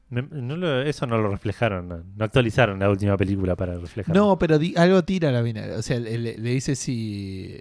no 0.09 0.57
lo- 0.57 0.83
eso 0.83 1.05
no 1.07 1.19
lo 1.19 1.29
reflejaron, 1.29 1.89
no, 1.89 2.05
no 2.15 2.25
actualizaron 2.25 2.79
la 2.79 2.89
última 2.89 3.17
película 3.17 3.57
para 3.57 3.75
reflejar. 3.77 4.15
No, 4.15 4.39
pero 4.39 4.57
di- 4.57 4.73
algo 4.77 5.03
tira 5.03 5.33
la 5.33 5.43
mina. 5.43 5.65
O 5.77 5.83
sea, 5.83 5.99
le, 5.99 6.17
le 6.17 6.51
dice 6.51 6.77
si 6.77 7.59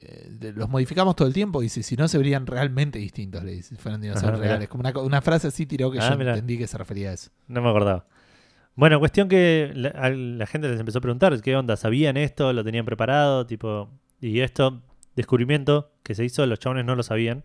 los 0.53 0.69
modificamos 0.69 1.15
todo 1.15 1.27
el 1.27 1.33
tiempo. 1.33 1.59
Dice 1.61 1.81
si 1.81 1.95
no 1.95 2.07
se 2.07 2.19
verían 2.19 2.45
realmente 2.45 2.99
distintos. 2.99 3.43
Le 3.43 3.53
dice, 3.53 3.69
si 3.69 3.75
fueran 3.77 3.99
dinosaurios 3.99 4.39
Ajá, 4.39 4.47
reales. 4.47 4.69
Como 4.69 4.81
una, 4.81 4.97
una 4.99 5.21
frase 5.23 5.47
así 5.47 5.65
tiró 5.65 5.89
que 5.91 5.99
Ah, 5.99 6.11
yo 6.11 6.17
mirá. 6.19 6.33
entendí 6.33 6.57
que 6.59 6.67
se 6.67 6.77
refería 6.77 7.09
a 7.09 7.13
eso. 7.13 7.31
No 7.47 7.63
me 7.63 7.69
acordaba. 7.69 8.05
Bueno, 8.75 8.99
cuestión 8.99 9.29
que 9.29 9.71
la, 9.73 9.89
a 9.89 10.09
la 10.09 10.45
gente 10.47 10.67
les 10.67 10.79
empezó 10.79 10.97
a 10.97 11.01
preguntar 11.01 11.39
qué 11.41 11.55
onda, 11.55 11.77
¿sabían 11.77 12.17
esto? 12.17 12.51
¿Lo 12.51 12.63
tenían 12.63 12.85
preparado? 12.85 13.45
Tipo, 13.45 13.89
y 14.19 14.41
esto, 14.41 14.81
descubrimiento 15.15 15.91
que 16.03 16.13
se 16.13 16.25
hizo, 16.25 16.45
los 16.45 16.59
chabones 16.59 16.85
no 16.85 16.95
lo 16.95 17.03
sabían. 17.03 17.43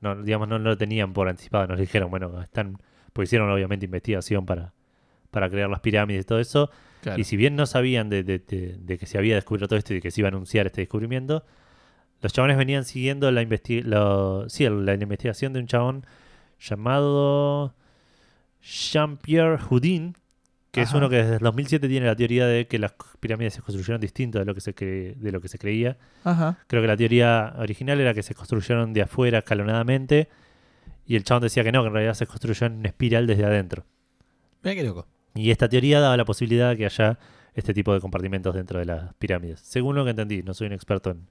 No, 0.00 0.22
digamos, 0.22 0.48
no 0.48 0.58
lo 0.58 0.76
tenían 0.76 1.12
por 1.12 1.28
anticipado. 1.28 1.66
Nos 1.66 1.78
dijeron, 1.78 2.10
bueno, 2.10 2.42
están, 2.42 2.78
pues 3.12 3.28
hicieron 3.28 3.50
obviamente 3.50 3.84
investigación 3.86 4.46
para, 4.46 4.72
para 5.30 5.50
crear 5.50 5.68
las 5.68 5.80
pirámides 5.80 6.22
y 6.22 6.26
todo 6.26 6.40
eso. 6.40 6.70
Claro. 7.02 7.20
Y 7.20 7.24
si 7.24 7.36
bien 7.36 7.54
no 7.56 7.66
sabían 7.66 8.08
de, 8.08 8.22
de- 8.22 8.38
de- 8.38 8.76
de 8.78 8.98
que 8.98 9.06
se 9.06 9.18
había 9.18 9.34
descubierto 9.34 9.68
todo 9.68 9.78
esto 9.78 9.92
y 9.92 9.96
de 9.96 10.02
que 10.02 10.10
se 10.10 10.20
iba 10.22 10.28
a 10.28 10.30
anunciar 10.32 10.66
este 10.66 10.80
descubrimiento, 10.82 11.44
los 12.22 12.32
chabones 12.32 12.56
venían 12.56 12.84
siguiendo 12.84 13.30
la, 13.30 13.42
lo- 13.84 14.48
sí, 14.48 14.66
la 14.68 14.94
investigación 14.94 15.52
de 15.52 15.60
un 15.60 15.66
chabón 15.66 16.06
llamado 16.58 17.74
Jean-Pierre 18.62 19.58
Houdin, 19.58 20.14
que 20.76 20.82
es 20.82 20.92
uno 20.94 21.08
que 21.08 21.16
desde 21.16 21.32
el 21.34 21.40
2007 21.40 21.88
tiene 21.88 22.06
la 22.06 22.14
teoría 22.16 22.46
de 22.46 22.66
que 22.68 22.78
las 22.78 22.94
pirámides 23.20 23.54
se 23.54 23.62
construyeron 23.62 24.00
distinto 24.00 24.38
de 24.38 24.44
lo 24.44 24.54
que 24.54 24.60
se, 24.60 24.74
cre- 24.74 25.14
de 25.16 25.32
lo 25.32 25.40
que 25.40 25.48
se 25.48 25.58
creía. 25.58 25.96
Ajá. 26.24 26.58
Creo 26.68 26.82
que 26.82 26.88
la 26.88 26.96
teoría 26.96 27.54
original 27.58 28.00
era 28.00 28.14
que 28.14 28.22
se 28.22 28.34
construyeron 28.34 28.92
de 28.92 29.02
afuera 29.02 29.38
escalonadamente 29.38 30.28
y 31.06 31.16
el 31.16 31.24
chabón 31.24 31.42
decía 31.42 31.64
que 31.64 31.72
no, 31.72 31.82
que 31.82 31.88
en 31.88 31.92
realidad 31.94 32.14
se 32.14 32.26
construyó 32.26 32.66
en 32.66 32.84
espiral 32.86 33.26
desde 33.26 33.44
adentro. 33.44 33.84
Mira 34.62 34.74
qué 34.74 34.84
loco. 34.84 35.06
Y 35.34 35.50
esta 35.50 35.68
teoría 35.68 36.00
daba 36.00 36.16
la 36.16 36.24
posibilidad 36.24 36.70
de 36.70 36.76
que 36.76 36.84
haya 36.86 37.18
este 37.54 37.72
tipo 37.74 37.92
de 37.94 38.00
compartimentos 38.00 38.54
dentro 38.54 38.78
de 38.78 38.84
las 38.86 39.14
pirámides. 39.14 39.60
Según 39.60 39.96
lo 39.96 40.04
que 40.04 40.10
entendí, 40.10 40.42
no 40.42 40.54
soy 40.54 40.66
un 40.66 40.72
experto 40.74 41.10
en, 41.10 41.26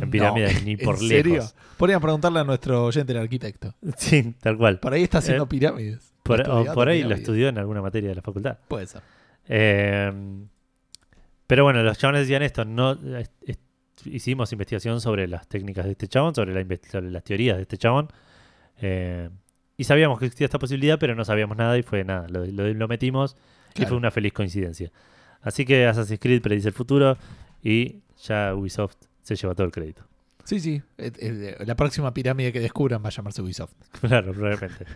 en 0.00 0.10
pirámides 0.10 0.62
ni 0.64 0.72
¿en 0.72 0.78
por 0.78 0.98
serio? 0.98 1.34
lejos. 1.34 1.54
Podrían 1.76 2.00
preguntarle 2.00 2.40
a 2.40 2.44
nuestro 2.44 2.84
oyente, 2.84 3.12
el 3.12 3.18
arquitecto. 3.18 3.74
Sí, 3.96 4.34
tal 4.40 4.56
cual. 4.56 4.78
Por 4.80 4.92
ahí 4.92 5.02
está 5.02 5.18
haciendo 5.18 5.44
Eh, 5.44 5.48
pirámides. 5.48 6.12
Por, 6.26 6.48
o 6.48 6.74
por 6.74 6.88
ahí 6.88 7.02
lo 7.02 7.14
estudió 7.14 7.48
en 7.48 7.58
alguna 7.58 7.82
materia 7.82 8.08
de 8.10 8.14
la 8.16 8.22
facultad. 8.22 8.58
Puede 8.68 8.86
ser. 8.86 9.02
Eh, 9.48 10.12
pero 11.46 11.64
bueno, 11.64 11.82
los 11.82 11.96
chabones 11.98 12.22
decían 12.22 12.42
esto. 12.42 12.64
No, 12.64 12.92
es- 12.92 13.30
es- 13.46 13.58
hicimos 14.04 14.52
investigación 14.52 15.00
sobre 15.00 15.26
las 15.28 15.48
técnicas 15.48 15.84
de 15.84 15.92
este 15.92 16.08
chabón, 16.08 16.34
sobre, 16.34 16.52
la 16.54 16.60
inve- 16.60 16.84
sobre 16.90 17.10
las 17.10 17.24
teorías 17.24 17.56
de 17.56 17.62
este 17.62 17.78
chabón. 17.78 18.08
eh, 18.82 19.30
y 19.78 19.84
sabíamos 19.84 20.18
que 20.18 20.24
existía 20.26 20.46
esta 20.46 20.58
posibilidad, 20.58 20.98
pero 20.98 21.14
no 21.14 21.24
sabíamos 21.24 21.56
nada 21.56 21.76
y 21.78 21.82
fue 21.82 22.02
nada. 22.04 22.26
Lo, 22.28 22.44
lo- 22.46 22.72
lo 22.74 22.88
metimos 22.88 23.36
y 23.74 23.84
fue 23.86 23.96
una 23.96 24.10
feliz 24.10 24.32
coincidencia. 24.32 24.90
Así 25.42 25.64
que 25.64 25.86
Assassin's 25.86 26.18
Creed 26.20 26.40
predice 26.42 26.68
el 26.68 26.74
futuro 26.74 27.16
y 27.62 28.00
ya 28.22 28.54
Ubisoft 28.54 28.96
se 29.22 29.36
lleva 29.36 29.54
todo 29.54 29.66
el 29.66 29.72
crédito. 29.72 30.02
Sí, 30.44 30.60
sí. 30.60 30.82
La 31.60 31.74
próxima 31.74 32.12
pirámide 32.14 32.52
que 32.52 32.60
descubran 32.60 33.02
va 33.04 33.08
a 33.08 33.10
llamarse 33.10 33.42
Ubisoft. 33.42 33.72
Claro, 34.00 34.32
probablemente. 34.32 34.84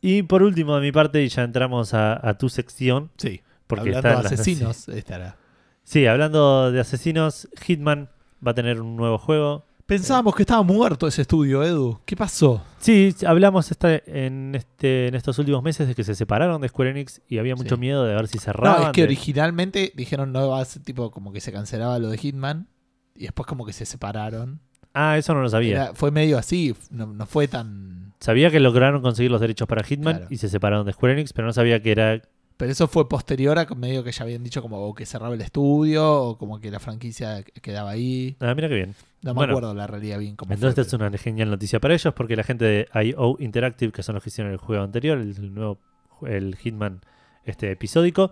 Y 0.00 0.22
por 0.22 0.42
último, 0.42 0.74
de 0.76 0.80
mi 0.82 0.92
parte, 0.92 1.22
y 1.24 1.28
ya 1.28 1.42
entramos 1.42 1.94
a, 1.94 2.26
a 2.28 2.36
tu 2.38 2.48
sección. 2.48 3.10
Sí. 3.16 3.40
Porque 3.66 3.88
Hablando 3.88 4.08
de 4.08 4.14
las- 4.22 4.32
asesinos, 4.32 4.88
estará. 4.88 5.36
Sí, 5.82 6.06
hablando 6.06 6.70
de 6.72 6.80
asesinos, 6.80 7.48
Hitman 7.64 8.08
va 8.46 8.50
a 8.52 8.54
tener 8.54 8.80
un 8.80 8.96
nuevo 8.96 9.18
juego. 9.18 9.64
Pensábamos 9.86 10.34
que 10.34 10.42
estaba 10.42 10.62
muerto 10.64 11.06
ese 11.06 11.22
estudio, 11.22 11.62
Edu. 11.62 12.00
¿Qué 12.04 12.16
pasó? 12.16 12.62
Sí, 12.78 13.14
hablamos 13.24 13.70
esta- 13.70 13.94
en, 14.06 14.54
este, 14.56 15.06
en 15.08 15.14
estos 15.14 15.38
últimos 15.38 15.62
meses 15.62 15.86
de 15.86 15.94
que 15.94 16.02
se 16.02 16.14
separaron 16.16 16.60
de 16.60 16.68
Square 16.68 16.90
Enix 16.90 17.20
y 17.28 17.38
había 17.38 17.54
mucho 17.54 17.76
Sí. 17.76 17.80
miedo 17.80 18.04
de 18.04 18.14
ver 18.14 18.26
si 18.26 18.38
cerraban. 18.38 18.80
No, 18.80 18.86
es 18.88 18.92
que 18.92 19.02
de- 19.02 19.06
originalmente 19.06 19.92
dijeron 19.94 20.32
no 20.32 20.48
va 20.48 20.60
a 20.60 20.64
ser 20.64 20.82
tipo 20.82 21.10
como 21.12 21.32
que 21.32 21.40
se 21.40 21.52
cancelaba 21.52 21.98
lo 22.00 22.08
de 22.10 22.18
Hitman 22.18 22.66
y 23.14 23.22
después 23.22 23.46
como 23.46 23.64
que 23.64 23.72
se 23.72 23.86
separaron. 23.86 24.60
Ah, 24.92 25.18
eso 25.18 25.34
no 25.34 25.42
lo 25.42 25.48
sabía. 25.48 25.70
Era- 25.84 25.94
fue 25.94 26.10
medio 26.10 26.36
así, 26.36 26.74
no, 26.90 27.06
no 27.06 27.26
fue 27.26 27.46
tan... 27.46 28.05
Sabía 28.20 28.50
que 28.50 28.60
lograron 28.60 29.02
conseguir 29.02 29.30
los 29.30 29.40
derechos 29.40 29.68
para 29.68 29.82
Hitman 29.84 30.16
Claro. 30.16 30.28
y 30.30 30.36
se 30.38 30.48
separaron 30.48 30.86
de 30.86 30.92
Square 30.92 31.14
Enix, 31.14 31.32
pero 31.32 31.46
no 31.46 31.52
sabía 31.52 31.80
que 31.82 31.92
era... 31.92 32.22
Pero 32.56 32.72
eso 32.72 32.88
fue 32.88 33.06
posterior 33.06 33.58
a 33.58 33.66
medio 33.74 34.02
que 34.02 34.12
ya 34.12 34.24
habían 34.24 34.42
dicho 34.42 34.62
como 34.62 34.94
que 34.94 35.04
cerraba 35.04 35.34
el 35.34 35.40
estudio 35.42 36.10
o 36.22 36.38
como 36.38 36.58
que 36.58 36.70
la 36.70 36.80
franquicia 36.80 37.42
quedaba 37.60 37.90
ahí. 37.90 38.34
Ah, 38.40 38.54
mira 38.54 38.68
qué 38.70 38.74
bien. 38.76 38.94
No 39.22 39.32
me 39.32 39.38
Bueno, 39.40 39.52
acuerdo 39.52 39.74
la 39.74 39.86
realidad 39.86 40.18
bien 40.18 40.36
cómo 40.36 40.54
Entonces 40.54 40.74
fue, 40.74 40.82
esta 40.82 40.96
es 40.96 41.00
una 41.10 41.18
genial 41.18 41.50
noticia 41.50 41.80
para 41.80 41.92
ellos 41.92 42.14
porque 42.14 42.34
la 42.34 42.44
gente 42.44 42.64
de 42.64 42.88
IO 43.04 43.36
Interactive, 43.40 43.92
que 43.92 44.02
son 44.02 44.14
los 44.14 44.22
que 44.24 44.30
hicieron 44.30 44.52
el 44.52 44.58
juego 44.58 44.82
anterior, 44.82 45.18
el, 45.18 45.36
el 45.36 45.52
nuevo 45.54 45.78
el 46.26 46.56
Hitman 46.56 47.02
este 47.44 47.70
episódico, 47.70 48.30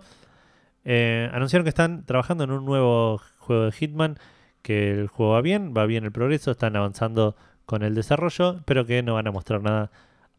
eh, 0.83 1.29
anunciaron 1.31 1.63
que 1.63 1.69
están 1.69 2.03
trabajando 2.05 2.43
en 2.45 2.51
un 2.51 2.65
nuevo 2.65 3.21
juego 3.37 3.65
de 3.65 3.71
Hitman, 3.73 4.17
que 4.63 4.89
el 4.91 5.07
juego 5.07 5.33
va 5.33 5.41
bien, 5.41 5.73
va 5.77 5.85
bien 5.85 6.03
el 6.03 6.11
progreso, 6.11 6.49
están 6.49 6.75
avanzando 6.75 7.35
con 7.65 7.83
el 7.83 7.95
desarrollo, 7.95 8.61
pero 8.65 8.85
que 8.85 9.03
no 9.03 9.15
van 9.15 9.27
a 9.27 9.31
mostrar 9.31 9.61
nada 9.61 9.91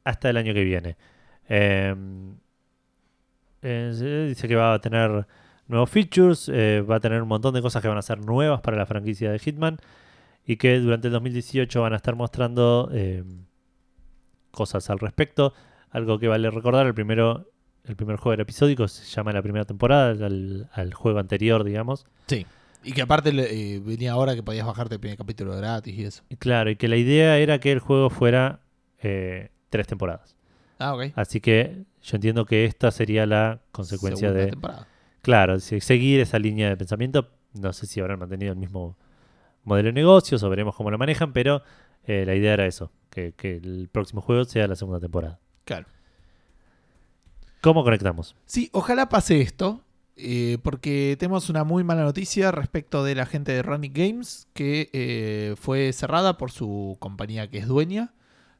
hasta 0.05 0.31
el 0.31 0.37
año 0.37 0.55
que 0.55 0.65
viene. 0.65 0.97
Eh, 1.49 1.95
eh, 3.63 4.27
dice 4.29 4.47
que 4.49 4.55
va 4.55 4.75
a 4.75 4.81
tener 4.81 5.27
nuevos 5.69 5.91
features, 5.91 6.49
eh, 6.53 6.85
va 6.89 6.97
a 6.97 7.01
tener 7.01 7.23
un 7.23 7.29
montón 7.29 7.55
de 7.55 7.63
cosas 7.63 7.83
que 7.83 7.89
van 7.89 7.99
a 7.99 8.03
ser 8.03 8.21
nuevas 8.21 8.61
para 8.61 8.77
la 8.77 8.87
franquicia 8.87 9.31
de 9.33 9.39
Hitman 9.39 9.79
y 10.47 10.57
que 10.57 10.79
durante 10.79 11.09
el 11.09 11.13
2018 11.13 11.83
van 11.83 11.93
a 11.93 11.97
estar 11.97 12.15
mostrando 12.15 12.89
eh, 12.93 13.25
cosas 14.53 14.89
al 14.91 14.99
respecto. 14.99 15.53
Algo 15.91 16.19
que 16.19 16.29
vale 16.29 16.51
recordar, 16.51 16.87
el 16.87 16.95
primero 16.95 17.51
el 17.85 17.95
primer 17.95 18.17
juego 18.17 18.35
era 18.35 18.43
episódico, 18.43 18.89
se 18.89 19.05
llama 19.05 19.33
la 19.33 19.43
primera 19.43 19.65
temporada, 19.65 20.11
al, 20.11 20.69
al 20.73 20.93
juego 20.93 21.21
anterior, 21.21 21.63
digamos. 21.63 22.07
Sí. 22.27 22.45
Y 22.87 22.93
que 22.93 23.03
aparte 23.03 23.31
eh, 23.35 23.81
venía 23.85 24.13
ahora 24.13 24.35
que 24.35 24.43
podías 24.43 24.65
bajarte 24.67 24.95
el 24.95 25.01
primer 25.01 25.19
capítulo 25.19 25.57
gratis 25.57 25.95
y 25.95 26.05
eso. 26.05 26.23
Claro, 26.39 26.71
y 26.71 26.77
que 26.77 26.89
la 26.89 26.97
idea 26.97 27.37
era 27.39 27.59
que 27.59 27.73
el 27.73 27.81
juego 27.81 28.09
fuera 28.11 28.61
eh, 29.03 29.51
tres 29.71 29.87
temporadas. 29.89 30.37
Ah, 30.79 30.95
ok. 30.95 31.07
Así 31.17 31.41
que 31.41 31.85
yo 32.03 32.17
entiendo 32.17 32.45
que 32.47 32.65
esta 32.65 32.91
sería 32.93 33.27
la 33.27 33.61
consecuencia 33.73 34.29
Segunda 34.29 34.45
de, 34.45 34.51
temporada. 34.53 34.89
claro, 35.23 35.59
si- 35.59 35.81
seguir 35.81 36.21
esa 36.21 36.39
línea 36.39 36.69
de 36.69 36.77
pensamiento. 36.77 37.29
No 37.55 37.73
sé 37.73 37.87
si 37.87 38.01
habrán 38.01 38.19
mantenido 38.19 38.53
el 38.53 38.59
mismo 38.59 38.97
modelo 39.65 39.87
de 39.89 39.93
negocios 39.95 40.43
o 40.43 40.49
veremos 40.51 40.77
cómo 40.77 40.91
lo 40.91 40.99
manejan, 40.99 41.33
pero 41.33 41.63
eh, 42.07 42.25
la 42.27 42.35
idea 42.35 42.53
era 42.55 42.67
eso, 42.67 42.93
que, 43.11 43.33
que 43.33 43.57
el 43.57 43.89
próximo 43.91 44.21
juego 44.21 44.45
sea 44.45 44.69
la 44.69 44.77
segunda 44.77 45.01
temporada. 45.01 45.41
Claro. 45.65 45.87
¿Cómo 47.63 47.83
conectamos? 47.83 48.37
Sí, 48.45 48.69
ojalá 48.73 49.09
pase 49.09 49.41
esto, 49.41 49.83
eh, 50.17 50.59
porque 50.63 51.17
tenemos 51.19 51.51
una 51.51 51.65
muy 51.65 51.85
mala 51.85 52.03
noticia 52.03 52.51
respecto 52.51 53.05
de 53.05 53.15
la 53.15 53.27
gente 53.27 53.53
de 53.53 53.63
Running 53.63 53.93
Games, 53.93 54.49
que 54.55 54.89
eh, 54.93 55.55
fue 55.61 55.93
cerrada 55.93 56.39
por 56.39 56.51
su 56.51 56.97
compañía 57.01 57.49
que 57.51 57.59
es 57.59 57.67
dueña. 57.67 58.13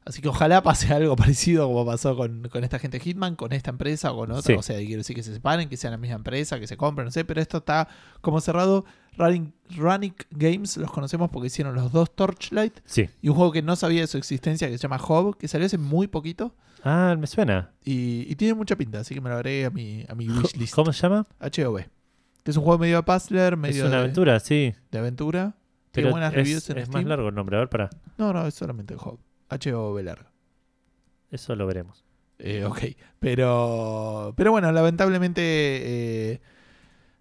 Así 0.05 0.21
que 0.21 0.29
ojalá 0.29 0.63
pase 0.63 0.87
algo 0.93 1.15
parecido 1.17 1.67
como 1.67 1.85
pasó 1.85 2.15
con, 2.15 2.47
con 2.49 2.63
esta 2.63 2.79
gente 2.79 2.99
Hitman, 2.99 3.35
con 3.35 3.51
esta 3.51 3.71
empresa 3.71 4.13
o 4.13 4.17
con 4.17 4.31
otra. 4.31 4.41
Sí. 4.43 4.53
O 4.53 4.61
sea, 4.61 4.77
quiero 4.77 4.97
decir 4.99 5.15
que 5.15 5.23
se 5.23 5.33
separen, 5.33 5.67
que 5.67 5.75
sean 5.77 5.91
la 5.91 5.97
misma 5.97 6.15
empresa, 6.15 6.59
que 6.59 6.67
se 6.67 6.77
compren, 6.77 7.05
no 7.05 7.11
sé, 7.11 7.25
pero 7.25 7.41
esto 7.41 7.57
está 7.57 7.89
como 8.21 8.39
cerrado. 8.39 8.85
Running, 9.17 9.51
Running 9.75 10.13
Games 10.29 10.77
los 10.77 10.91
conocemos 10.91 11.31
porque 11.31 11.47
hicieron 11.47 11.73
los 11.73 11.91
dos 11.91 12.15
Torchlight 12.15 12.79
Sí. 12.85 13.09
y 13.19 13.29
un 13.29 13.35
juego 13.35 13.51
que 13.51 13.63
no 13.63 13.75
sabía 13.75 14.01
de 14.01 14.07
su 14.07 14.19
existencia 14.19 14.69
que 14.69 14.77
se 14.77 14.83
llama 14.83 14.97
Hob, 15.05 15.35
que 15.37 15.47
salió 15.47 15.65
hace 15.65 15.79
muy 15.79 16.05
poquito 16.05 16.53
Ah, 16.89 17.15
me 17.19 17.27
suena. 17.27 17.71
y, 17.83 18.25
y 18.31 18.35
tiene 18.35 18.53
mucha 18.53 18.75
pinta, 18.75 18.99
así 18.99 19.13
que 19.13 19.21
me 19.21 19.29
lo 19.29 19.35
agregué 19.35 19.65
a 19.65 19.69
mi, 19.69 20.05
a 20.07 20.15
mi 20.15 20.27
wishlist. 20.29 20.73
¿Cómo 20.73 20.93
se 20.93 21.01
llama? 21.01 21.27
HOV. 21.41 21.81
Que 22.43 22.51
es 22.51 22.57
un 22.57 22.63
juego 22.63 22.79
medio 22.79 22.95
de 22.97 23.03
puzzler, 23.03 23.57
medio 23.57 23.83
es 23.83 23.87
una 23.89 23.97
de, 23.97 24.03
aventura, 24.03 24.39
sí. 24.39 24.73
de 24.91 24.97
aventura. 24.99 25.55
Tiene 25.91 26.07
Pero 26.07 26.11
buenas 26.11 26.31
es, 26.31 26.35
reviews 26.37 26.69
en 26.69 26.77
es 26.77 26.89
más 26.89 27.03
largo 27.03 27.29
el 27.29 27.35
nombre. 27.35 27.57
A 27.57 27.59
ver, 27.59 27.69
para. 27.69 27.89
No, 28.17 28.31
no, 28.31 28.45
es 28.47 28.53
solamente 28.53 28.95
HOV. 28.95 29.17
HOV 29.49 30.01
largo. 30.03 30.29
Eso 31.31 31.55
lo 31.55 31.65
veremos. 31.67 32.05
Eh, 32.39 32.63
ok. 32.63 32.79
Pero, 33.19 34.33
pero 34.37 34.51
bueno, 34.51 34.71
lamentablemente. 34.71 35.41
eh, 36.33 36.41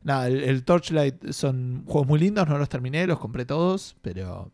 nada, 0.03 0.29
el, 0.29 0.45
el 0.45 0.63
Torchlight 0.65 1.31
son 1.33 1.85
juegos 1.87 2.07
muy 2.07 2.21
lindos, 2.21 2.47
no 2.49 2.59
los 2.59 2.69
terminé, 2.69 3.07
los 3.07 3.19
compré 3.19 3.45
todos, 3.47 3.97
pero. 4.03 4.53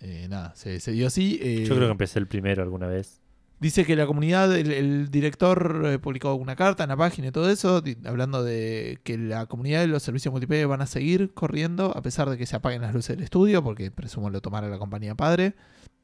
eh, 0.00 0.26
nada, 0.28 0.54
se, 0.54 0.80
se 0.80 0.92
dio 0.92 1.06
así. 1.06 1.38
eh, 1.40 1.64
Yo 1.66 1.74
creo 1.76 1.86
que 1.88 1.92
empecé 1.92 2.18
el 2.18 2.26
primero 2.26 2.62
alguna 2.62 2.86
vez. 2.88 3.22
Dice 3.60 3.84
que 3.84 3.94
la 3.94 4.06
comunidad, 4.06 4.56
el, 4.56 5.10
director 5.10 5.82
eh, 5.84 5.98
publicó 5.98 6.34
una 6.34 6.56
carta 6.56 6.82
en 6.82 6.88
la 6.88 6.96
página 6.96 7.28
y 7.28 7.30
todo 7.30 7.50
eso, 7.50 7.82
hablando 8.06 8.42
de 8.42 9.00
que 9.04 9.18
la 9.18 9.44
comunidad 9.44 9.80
de 9.80 9.86
los 9.86 10.02
servicios 10.02 10.32
multiplayer 10.32 10.66
van 10.66 10.80
a 10.80 10.86
seguir 10.86 11.34
corriendo 11.34 11.94
a 11.94 12.00
pesar 12.00 12.30
de 12.30 12.38
que 12.38 12.46
se 12.46 12.56
apaguen 12.56 12.80
las 12.80 12.94
luces 12.94 13.16
del 13.16 13.24
estudio, 13.24 13.62
porque 13.62 13.90
presumo 13.90 14.30
lo 14.30 14.40
tomará 14.40 14.68
la 14.68 14.78
compañía 14.78 15.14
padre. 15.14 15.54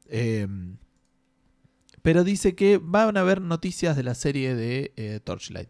Eh, 0.05 0.47
pero 2.03 2.23
dice 2.23 2.55
que 2.55 2.79
van 2.81 3.17
a 3.17 3.21
haber 3.21 3.41
noticias 3.41 3.95
de 3.95 4.03
la 4.03 4.13
serie 4.13 4.55
de 4.55 4.93
eh, 4.95 5.19
Torchlight. 5.23 5.69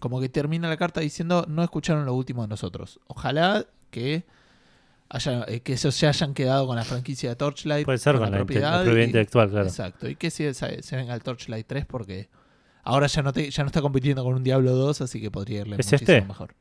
Como 0.00 0.20
que 0.20 0.28
termina 0.28 0.68
la 0.68 0.76
carta 0.76 1.00
diciendo 1.00 1.46
no 1.48 1.62
escucharon 1.62 2.04
lo 2.04 2.14
último 2.14 2.42
de 2.42 2.48
nosotros. 2.48 3.00
Ojalá 3.06 3.64
que 3.90 4.26
haya, 5.08 5.44
eh, 5.48 5.60
que 5.60 5.72
ellos 5.72 5.94
se 5.94 6.06
hayan 6.06 6.34
quedado 6.34 6.66
con 6.66 6.76
la 6.76 6.84
franquicia 6.84 7.30
de 7.30 7.36
Torchlight. 7.36 7.84
Puede 7.84 7.98
ser 7.98 8.18
con 8.18 8.30
la, 8.30 8.36
propiedad 8.38 8.84
intelectual, 8.84 9.50
claro. 9.50 9.66
Exacto. 9.66 10.08
Y 10.08 10.16
que 10.16 10.30
si 10.30 10.52
se, 10.54 10.82
se 10.82 10.96
venga 10.96 11.14
el 11.14 11.22
Torchlight 11.22 11.66
3 11.66 11.86
porque 11.86 12.28
ahora 12.82 13.06
ya 13.06 13.22
no, 13.22 13.32
te, 13.32 13.50
ya 13.50 13.62
no 13.62 13.68
está 13.68 13.80
compitiendo 13.80 14.24
con 14.24 14.34
un 14.34 14.42
Diablo 14.44 14.72
2, 14.72 15.00
así 15.02 15.20
que 15.20 15.30
podría 15.30 15.60
irle 15.60 15.76
¿Es 15.78 15.86
muchísimo 15.86 16.16
este? 16.16 16.28
mejor. 16.28 16.54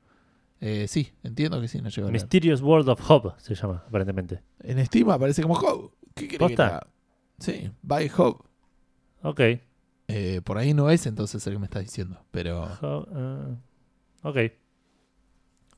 Eh, 0.59 0.87
sí, 0.87 1.13
entiendo 1.23 1.61
que 1.61 1.67
sí, 1.67 1.81
no 1.81 1.89
llegó. 1.89 2.09
Mysterious 2.09 2.61
World 2.61 2.89
of 2.89 3.09
Hope 3.09 3.29
se 3.37 3.53
llama, 3.53 3.83
aparentemente. 3.87 4.41
En 4.59 4.83
Steam 4.85 5.09
aparece 5.09 5.41
como 5.41 5.55
Hob. 5.55 5.91
¿Qué 6.15 6.27
quiere 6.27 6.45
¿Posta? 6.45 6.87
Sí, 7.39 7.69
by 7.83 8.09
Hob. 8.17 8.43
Ok. 9.21 9.41
Eh, 10.07 10.41
por 10.43 10.57
ahí 10.57 10.73
no 10.73 10.89
es 10.89 11.05
entonces 11.05 11.45
el 11.45 11.53
que 11.53 11.59
me 11.59 11.65
estás 11.65 11.83
diciendo. 11.83 12.25
Pero 12.31 12.63
Ho- 12.81 13.07
ah, 13.13 13.55
ok. 14.23 14.37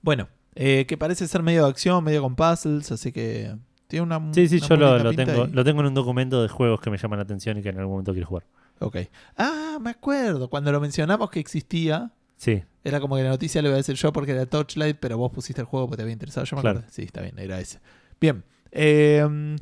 bueno, 0.01 0.29
eh, 0.61 0.85
que 0.85 0.97
parece 0.97 1.25
ser 1.27 1.41
medio 1.41 1.63
de 1.63 1.69
acción, 1.69 2.03
medio 2.03 2.21
con 2.21 2.35
puzzles, 2.35 2.91
así 2.91 3.11
que 3.13 3.55
tiene 3.87 4.03
una. 4.03 4.19
Sí, 4.33 4.47
sí, 4.49 4.57
una 4.57 4.67
yo 4.67 4.75
lo, 4.75 5.13
tengo, 5.13 5.47
lo 5.47 5.63
tengo 5.63 5.79
en 5.81 5.87
un 5.87 5.93
documento 5.93 6.41
de 6.43 6.49
juegos 6.49 6.81
que 6.81 6.89
me 6.89 6.97
llaman 6.97 7.17
la 7.19 7.23
atención 7.23 7.57
y 7.57 7.61
que 7.63 7.69
en 7.69 7.77
algún 7.79 7.93
momento 7.93 8.11
quiero 8.11 8.27
jugar. 8.27 8.45
Ok. 8.79 8.97
Ah, 9.37 9.77
me 9.81 9.89
acuerdo. 9.91 10.49
Cuando 10.49 10.71
lo 10.71 10.79
mencionamos 10.79 11.29
que 11.29 11.39
existía, 11.39 12.11
Sí, 12.37 12.63
Era 12.85 12.99
como 13.01 13.15
que 13.17 13.23
la 13.23 13.29
noticia 13.29 13.61
le 13.61 13.67
iba 13.67 13.75
a 13.75 13.77
decir 13.83 13.95
yo 13.95 14.13
porque 14.13 14.31
era 14.31 14.45
Torchlight, 14.45 14.97
pero 14.99 15.17
vos 15.17 15.29
pusiste 15.31 15.59
el 15.61 15.67
juego 15.67 15.87
porque 15.87 15.97
te 15.97 16.03
había 16.03 16.13
interesado. 16.13 16.45
Yo 16.45 16.55
me 16.55 16.61
Claro. 16.61 16.79
acuerdo. 16.79 16.93
Sí, 16.93 17.01
está 17.03 17.21
bien, 17.21 17.37
era 17.39 17.59
ese. 17.59 17.79
Bien. 18.21 18.43
eh, 18.71 19.55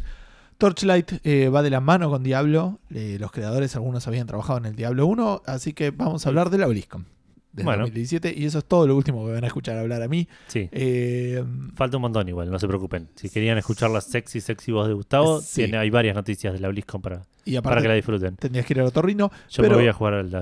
Torchlight 0.58 1.14
eh, 1.24 1.50
va 1.50 1.62
de 1.62 1.70
la 1.70 1.80
mano 1.80 2.10
con 2.10 2.24
Diablo. 2.24 2.80
Eh, 2.94 3.18
los 3.20 3.32
creadores, 3.32 3.76
algunos 3.76 4.08
habían 4.08 4.26
trabajado 4.28 4.58
en 4.60 4.66
el 4.66 4.76
Diablo 4.76 5.06
1, 5.06 5.44
así 5.46 5.74
que 5.74 5.92
vamos 5.92 6.26
a 6.26 6.30
hablar 6.30 6.50
de 6.50 6.58
la 6.58 6.68
BlizzCon. 6.68 7.06
Desde 7.52 7.66
Bueno. 7.66 7.84
2017, 7.84 8.34
y 8.38 8.46
eso 8.46 8.60
es 8.60 8.66
todo 8.66 8.86
lo 8.86 8.96
último 8.96 9.26
que 9.26 9.32
van 9.34 9.44
a 9.44 9.48
escuchar 9.48 9.78
hablar 9.78 10.02
a 10.02 10.08
mí. 10.08 10.28
sí. 10.48 10.70
Eh, 10.72 11.44
Falta 11.76 11.98
un 11.98 12.02
montón 12.02 12.28
igual, 12.30 12.52
no 12.52 12.60
se 12.60 12.68
preocupen. 12.68 13.08
Si 13.16 13.30
querían 13.30 13.58
escuchar 13.58 13.90
la 13.90 14.02
sexy, 14.02 14.42
sexy 14.42 14.72
voz 14.72 14.88
de 14.88 14.94
Gustavo, 14.94 15.42
Sí. 15.42 15.64
tiene, 15.64 15.78
hay 15.78 15.90
varias 15.90 16.16
noticias 16.16 16.54
de 16.54 16.60
la 16.60 16.68
BlizzCon 16.70 17.02
para, 17.02 17.24
y 17.46 17.60
para 17.62 17.82
que 17.82 17.88
la 17.88 17.94
disfruten. 17.96 18.36
tendrías 18.36 18.66
que 18.66 18.74
ir 18.74 18.82
al 18.82 18.88
otorrino, 18.88 19.32
Yo 19.50 19.64
pero- 19.64 19.76
me 19.76 19.82
voy 19.82 19.90
a 19.90 19.94
jugar 19.94 20.14
a 20.16 20.24
la, 20.24 20.40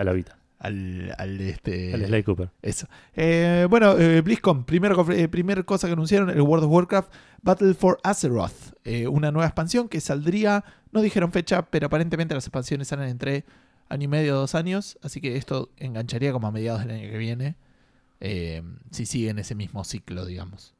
a 0.00 0.04
la 0.04 0.12
Vita, 0.12 0.38
al, 0.58 1.14
al 1.18 1.40
este. 1.42 1.92
al 1.92 2.06
Sly 2.06 2.22
Cooper. 2.22 2.48
Eso. 2.62 2.86
Eh, 3.14 3.66
bueno, 3.68 3.98
eh, 3.98 4.22
BlizzCon, 4.22 4.64
primer, 4.64 4.94
eh, 5.12 5.28
primer 5.28 5.64
cosa 5.66 5.86
que 5.88 5.92
anunciaron, 5.92 6.30
el 6.30 6.40
World 6.40 6.64
of 6.64 6.70
Warcraft 6.70 7.12
Battle 7.42 7.74
for 7.74 7.98
Azeroth. 8.02 8.72
Una 9.10 9.30
nueva 9.30 9.46
expansión 9.46 9.88
que 9.88 10.00
saldría, 10.00 10.64
no 10.92 11.02
dijeron 11.02 11.30
fecha, 11.32 11.62
pero 11.68 11.86
aparentemente 11.88 12.34
las 12.34 12.44
expansiones 12.46 12.88
salen 12.88 13.08
entre 13.10 13.44
año 13.88 14.04
y 14.04 14.08
medio, 14.08 14.34
dos 14.36 14.54
años. 14.54 14.98
Así 15.02 15.20
que 15.20 15.36
esto 15.36 15.70
engancharía 15.76 16.32
como 16.32 16.46
a 16.46 16.50
mediados 16.50 16.80
del 16.84 16.90
año 16.92 17.10
que 17.10 17.18
viene. 17.18 17.56
eh, 18.20 18.62
si 18.90 19.04
siguen 19.04 19.38
ese 19.38 19.54
mismo 19.54 19.84
ciclo, 19.84 20.24
digamos. 20.24 20.74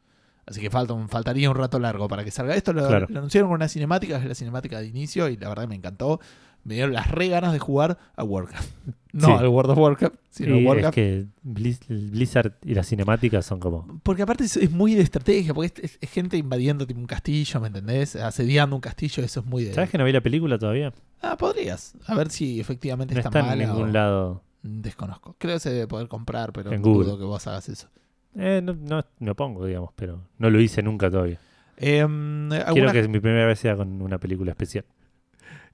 Así 0.46 0.60
que 0.62 0.70
falta 0.70 0.94
un- 0.94 1.08
faltaría 1.10 1.50
un 1.50 1.56
rato 1.56 1.78
largo 1.78 2.08
para 2.08 2.24
que 2.24 2.30
salga. 2.30 2.54
Esto 2.54 2.72
lo, 2.72 2.86
Claro. 2.86 3.06
lo 3.10 3.18
anunciaron 3.18 3.50
con 3.50 3.56
una 3.56 3.68
cinemática, 3.68 4.16
es 4.16 4.24
la 4.24 4.34
cinemática 4.34 4.80
de 4.80 4.86
inicio, 4.86 5.28
y 5.28 5.36
la 5.36 5.48
verdad 5.50 5.68
me 5.68 5.74
encantó. 5.74 6.20
Me 6.64 6.74
dieron 6.74 6.92
las 6.92 7.10
re 7.10 7.28
ganas 7.28 7.52
de 7.52 7.58
jugar 7.58 7.98
a 8.16 8.24
Warcraft. 8.24 8.70
No 9.14 9.28
Sí. 9.28 9.32
al 9.32 9.46
World 9.46 9.70
of 9.70 9.78
Warcraft, 9.78 10.14
sino 10.28 10.54
a 10.54 10.58
Y 10.58 10.60
es 10.62 10.66
Warcraft. 10.66 10.94
que 10.96 11.26
Blizz- 11.44 11.86
Blizzard 12.10 12.54
y 12.64 12.74
las 12.74 12.88
cinemáticas 12.88 13.46
son 13.46 13.60
como... 13.60 14.00
Porque 14.02 14.22
aparte 14.22 14.42
es, 14.42 14.56
es 14.56 14.72
muy 14.72 14.96
de 14.96 15.02
estrategia, 15.02 15.54
porque 15.54 15.72
es, 15.84 15.92
es- 15.92 15.98
es 16.00 16.10
gente 16.10 16.36
invadiendo 16.36 16.84
tipo 16.84 16.98
un 16.98 17.06
castillo, 17.06 17.60
¿me 17.60 17.68
entendés? 17.68 18.16
Asediando 18.16 18.74
un 18.74 18.80
castillo, 18.82 19.22
eso 19.22 19.38
es 19.38 19.46
muy 19.46 19.62
de... 19.62 19.72
¿Sabes 19.72 19.90
que 19.90 19.98
no 19.98 20.04
vi 20.04 20.10
la 20.10 20.20
película 20.20 20.58
todavía? 20.58 20.92
Ah, 21.22 21.36
podrías. 21.36 21.94
A 22.08 22.16
ver 22.16 22.28
si 22.32 22.58
efectivamente 22.58 23.14
No 23.14 23.20
está, 23.20 23.28
está 23.38 23.52
en 23.52 23.58
ningún 23.60 23.90
o- 23.90 23.92
lado. 23.92 24.42
Desconozco. 24.64 25.36
Creo 25.38 25.54
que 25.54 25.60
se 25.60 25.70
debe 25.70 25.86
poder 25.86 26.08
comprar, 26.08 26.52
pero 26.52 26.72
En 26.72 26.82
dudo 26.82 27.04
Google. 27.04 27.18
que 27.18 27.24
vos 27.24 27.46
hagas 27.46 27.68
eso. 27.68 27.86
Eh, 28.34 28.60
no, 28.64 28.72
no 28.74 29.04
me 29.20 29.30
opongo, 29.30 29.64
digamos, 29.64 29.90
pero 29.94 30.22
no 30.38 30.50
lo 30.50 30.60
hice 30.60 30.82
nunca 30.82 31.08
todavía. 31.08 31.38
Em, 31.76 32.48
Quiero 32.72 32.90
que 32.90 33.06
mi 33.06 33.20
primera 33.20 33.46
vez 33.46 33.60
sea 33.60 33.76
con 33.76 34.02
una 34.02 34.18
película 34.18 34.50
especial. 34.50 34.84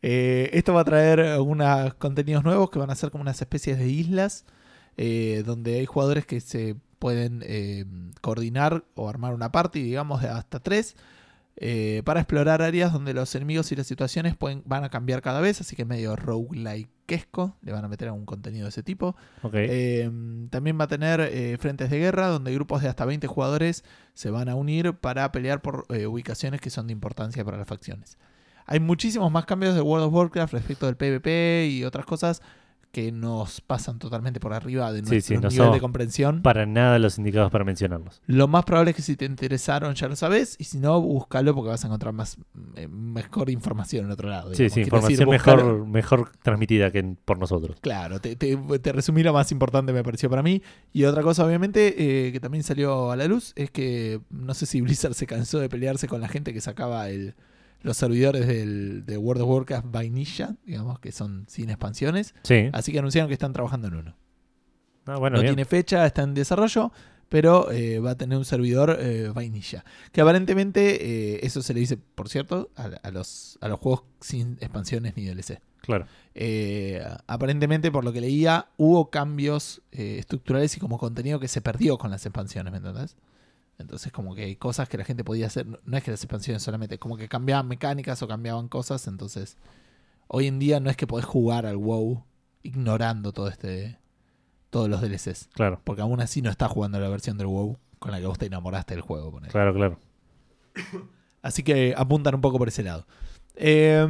Eh, 0.03 0.51
esto 0.55 0.73
va 0.73 0.81
a 0.81 0.85
traer 0.85 1.21
algunos 1.21 1.95
contenidos 1.95 2.45
nuevos 2.45 2.71
que 2.71 2.79
van 2.79 2.91
a 2.91 2.95
ser 2.95 3.11
como 3.11 3.23
unas 3.23 3.41
especies 3.41 3.79
de 3.79 3.89
islas 3.89 4.47
eh, 4.97 5.43
donde 5.45 5.79
hay 5.79 5.87
jugadores 5.87 6.27
que 6.27 6.41
se 6.41 6.77
pueden 6.99 7.43
eh, 7.47 7.85
coordinar 8.21 8.85
o 8.95 9.09
armar 9.09 9.35
una 9.35 9.53
party, 9.53 9.83
digamos, 9.83 10.23
de 10.23 10.29
hasta 10.29 10.61
tres. 10.61 10.97
para 12.05 12.21
explorar 12.21 12.63
áreas 12.63 12.93
donde 12.93 13.13
los 13.13 13.35
enemigos 13.35 13.71
y 13.73 13.77
las 13.77 13.87
situaciones 13.87 14.37
pueden, 14.37 14.63
van 14.65 14.85
a 14.85 14.89
cambiar 14.91 15.21
cada 15.23 15.41
vez, 15.41 15.61
así 15.61 15.77
que 15.77 15.85
medio 15.85 16.17
roguelikeesco, 16.17 17.57
le 17.63 17.73
van 17.73 17.85
a 17.85 17.89
meter 17.89 18.09
algún 18.09 18.27
contenido 18.27 18.65
de 18.65 18.71
ese 18.71 18.83
tipo. 18.83 19.17
Ok. 19.43 19.55
Eh, 19.55 20.11
también 20.51 20.79
va 20.79 20.85
a 20.85 20.89
tener 20.89 21.59
frentes 21.59 21.91
de 21.91 21.99
guerra 21.99 22.29
donde 22.29 22.53
grupos 22.53 22.83
de 22.83 22.89
hasta 22.89 23.05
20 23.05 23.27
jugadores 23.27 23.85
se 24.15 24.31
van 24.31 24.49
a 24.49 24.55
unir 24.55 24.95
para 24.95 25.31
pelear 25.33 25.61
por 25.63 25.87
ubicaciones 25.91 26.61
que 26.61 26.71
son 26.71 26.87
de 26.87 26.93
importancia 26.93 27.45
para 27.45 27.59
las 27.59 27.69
facciones. 27.69 28.19
Hay 28.71 28.79
muchísimos 28.79 29.33
más 29.33 29.47
cambios 29.47 29.75
de 29.75 29.81
World 29.81 30.07
of 30.07 30.15
Warcraft 30.15 30.53
respecto 30.53 30.87
del 30.87 30.97
PvP 30.97 31.67
y 31.69 31.83
otras 31.83 32.07
cosas 32.07 32.41
que 32.93 33.11
nos 33.11 33.61
pasan 33.61 33.99
totalmente 33.99 34.39
por 34.39 34.53
arriba 34.53 34.93
de 34.93 35.03
nuestro 35.03 35.37
sí, 35.37 35.43
no 35.43 35.49
nivel 35.49 35.73
de 35.73 35.81
comprensión. 35.81 36.41
Para 36.43 36.67
nada 36.67 36.99
los 37.01 37.19
indicados 37.19 37.51
para 37.51 37.65
mencionarlos. 37.65 38.23
Lo 38.27 38.47
más 38.47 38.65
probable 38.65 38.91
es 38.91 38.97
que 38.97 39.03
si 39.03 39.17
te 39.17 39.25
interesaron 39.25 39.95
ya 39.95 40.07
lo 40.07 40.15
sabes 40.15 40.55
y 40.59 40.65
si 40.65 40.79
no, 40.79 41.01
búscalo 41.01 41.53
porque 41.53 41.71
vas 41.71 41.83
a 41.83 41.89
encontrar 41.89 42.15
más 42.15 42.39
eh, 42.77 42.87
mejor 42.87 43.51
información 43.51 44.07
en 44.07 44.13
otro 44.13 44.29
lado. 44.29 44.55
Sí, 44.55 44.65
digamos. 44.65 44.73
sí, 44.73 44.81
decir, 44.81 44.85
información 44.85 45.29
mejor, 45.31 45.87
mejor 45.87 46.33
transmitida 46.41 46.93
que 46.93 47.17
por 47.25 47.39
nosotros. 47.39 47.77
Claro, 47.81 48.21
te, 48.21 48.37
te, 48.37 48.57
te 48.57 48.93
resumí 48.93 49.25
lo 49.25 49.33
más 49.33 49.51
importante 49.51 49.93
me 49.93 50.05
pareció 50.05 50.31
para 50.31 50.45
mí. 50.45 50.63
Y 50.93 51.05
otra 51.05 51.23
cosa, 51.23 51.45
obviamente, 51.45 52.29
eh, 52.29 52.31
que 52.31 52.39
también 52.39 52.63
salió 52.63 53.11
a 53.11 53.17
la 53.17 53.27
luz, 53.27 53.53
es 53.57 53.73
que 53.73 54.21
no 54.31 54.55
sé 54.55 54.67
si 54.67 54.81
Blizzard 54.81 55.15
se 55.15 55.27
cansó 55.27 55.59
de 55.59 55.69
pelearse 55.69 56.07
con 56.07 56.21
la 56.21 56.29
gente 56.29 56.53
que 56.53 56.61
sacaba 56.61 57.09
el, 57.09 57.35
los 57.83 57.97
servidores 57.97 58.47
del, 58.47 59.05
de 59.07 59.17
World 59.17 59.43
of 59.43 59.49
Warcraft 59.49 59.87
Vainilla, 59.91 60.57
digamos, 60.65 60.99
que 60.99 61.13
son 61.13 61.45
sin 61.49 61.71
expansiones. 61.71 62.35
Sí. 62.43 62.69
Así 62.73 62.93
que 62.93 62.99
anunciaron 62.99 63.29
que 63.29 63.35
están 63.35 63.53
trabajando 63.53 63.89
en 63.89 63.95
uno. 63.95 64.17
Ah, 65.07 65.17
bueno, 65.17 65.37
no 65.37 65.43
bien. 65.43 65.55
tiene 65.55 65.65
fecha, 65.65 66.05
está 66.07 66.23
en 66.23 66.35
desarrollo, 66.35 66.93
pero 67.29 67.71
eh, 67.71 68.01
va 68.01 68.11
a 68.11 68.15
tener 68.17 68.37
un 68.37 68.45
servidor 68.45 68.99
eh, 69.01 69.31
vainilla. 69.35 69.85
Que 70.13 70.21
aparentemente, 70.21 71.35
eh, 71.35 71.41
eso 71.43 71.63
se 71.63 71.73
le 71.73 71.81
dice, 71.81 71.97
por 71.97 72.29
cierto, 72.29 72.71
a, 72.77 72.91
a 73.03 73.11
los, 73.11 73.59
a 73.61 73.69
los 73.69 73.79
juegos 73.79 74.05
sin 74.21 74.59
expansiones 74.61 75.17
ni 75.17 75.25
DLC. 75.25 75.61
Claro. 75.81 76.07
Eh, 76.35 77.03
aparentemente, 77.27 77.91
por 77.91 78.05
lo 78.05 78.13
que 78.13 78.21
leía, 78.21 78.69
hubo 78.77 79.11
cambios 79.11 79.81
estructurales 79.93 80.77
y 80.77 80.81
como 80.81 80.99
contenido 80.99 81.41
que 81.41 81.49
se 81.49 81.63
perdió 81.63 81.97
con 81.97 82.11
las 82.11 82.27
expansiones, 82.27 82.71
¿me 82.71 82.79
entendés? 82.79 83.17
Entonces, 83.81 84.13
como 84.13 84.35
que 84.35 84.45
hay 84.45 84.57
cosas 84.57 84.89
que 84.89 84.99
la 84.99 85.05
gente 85.05 85.25
podía 85.25 85.47
hacer. 85.47 85.67
No 85.67 85.97
es 85.97 86.05
que 86.05 86.11
las 86.11 86.23
expansiones 86.23 86.63
solamente, 86.63 86.99
como 86.99 87.17
que 87.17 87.29
cambiaban 87.29 87.67
mecánicas 87.67 88.23
o 88.23 88.29
cambiaban 88.29 88.69
cosas. 88.69 89.07
Entonces, 89.07 89.57
hoy 90.29 90.47
en 90.47 90.59
día 90.59 90.81
no 90.81 90.91
es 90.91 90.97
que 90.97 91.07
podés 91.07 91.27
jugar 91.27 91.67
al 91.67 91.77
WoW 91.77 92.25
ignorando 92.63 93.33
todo 93.33 93.49
este. 93.49 93.99
Todos 94.71 94.89
los 94.89 95.01
DLCs. 95.01 95.49
Claro, 95.53 95.81
Porque 95.83 96.03
aún 96.03 96.21
así 96.21 96.43
no 96.43 96.51
estás 96.51 96.71
jugando 96.71 97.01
la 97.01 97.09
versión 97.09 97.37
del 97.37 97.49
WoW 97.49 97.77
con 97.99 98.13
la 98.13 98.21
que 98.21 98.27
vos 98.27 98.39
te 98.39 98.47
enamoraste 98.47 98.95
del 98.95 99.03
juego. 99.03 99.33
ponele. 99.33 99.51
claro, 99.51 99.75
claro. 99.75 99.99
Así 101.43 101.63
que 101.63 101.95
apuntan 101.97 102.35
un 102.35 102.41
poco 102.41 102.59
por 102.59 102.69
ese 102.69 102.83
lado. 102.83 103.07
Eh, 103.57 104.07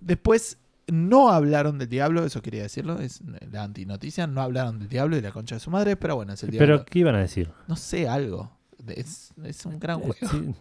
después, 0.00 0.58
no 0.88 1.30
hablaron 1.30 1.78
del 1.78 1.88
diablo, 1.88 2.24
eso 2.24 2.42
quería 2.42 2.62
decirlo, 2.62 2.98
es 3.00 3.22
la 3.50 3.64
antinoticia. 3.64 4.26
No 4.26 4.40
hablaron 4.40 4.78
del 4.78 4.88
diablo 4.88 5.16
y 5.16 5.20
la 5.20 5.32
concha 5.32 5.56
de 5.56 5.60
su 5.60 5.70
madre, 5.70 5.96
pero 5.96 6.16
bueno, 6.16 6.32
es 6.32 6.42
el 6.42 6.50
diablo. 6.50 6.78
Pero, 6.78 6.84
¿qué 6.84 7.00
iban 7.00 7.14
a 7.14 7.20
decir? 7.20 7.50
No 7.66 7.76
sé, 7.76 8.08
algo. 8.08 8.55
Es, 8.94 9.32
es 9.44 9.66
un 9.66 9.78
gran 9.78 10.00
juego. 10.00 10.14
Sí, 10.30 10.54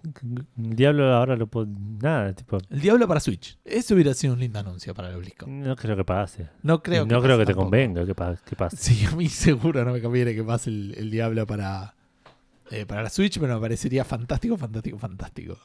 el 0.57 0.76
diablo 0.76 1.14
ahora 1.14 1.35
lo 1.35 1.47
puedo. 1.47 1.68
Nada, 2.02 2.34
tipo. 2.34 2.57
El 2.69 2.80
diablo 2.81 3.07
para 3.07 3.19
Switch. 3.19 3.57
Eso 3.65 3.93
hubiera 3.95 4.14
sido 4.14 4.34
un 4.34 4.39
lindo 4.39 4.60
anuncio 4.60 4.93
para 4.93 5.10
el 5.10 5.18
BlizzCon. 5.18 5.61
No 5.61 5.76
creo 5.76 5.95
que 5.95 6.03
pase. 6.06 6.49
No 6.64 6.81
creo 6.81 7.06
que 7.07 7.14
no 7.14 7.22
creo 7.22 7.38
que 7.38 7.45
te 7.45 7.53
tampoco. 7.53 7.65
convenga 7.65 8.06
que, 8.06 8.15
pa- 8.15 8.35
que 8.38 8.56
pase. 8.56 8.77
Sí, 8.77 9.06
a 9.06 9.11
mí 9.15 9.27
seguro 9.30 9.84
no 9.85 9.93
me 9.93 10.02
conviene 10.02 10.34
que 10.35 10.43
pase 10.43 10.69
el, 10.69 10.93
el 10.97 11.11
diablo 11.11 11.45
para, 11.45 11.95
eh, 12.72 12.85
para 12.85 13.03
la 13.03 13.10
Switch, 13.10 13.39
pero 13.39 13.56
me 13.56 13.61
parecería 13.61 14.03
fantástico, 14.06 14.57
fantástico, 14.57 14.97
fantástico. 14.97 15.57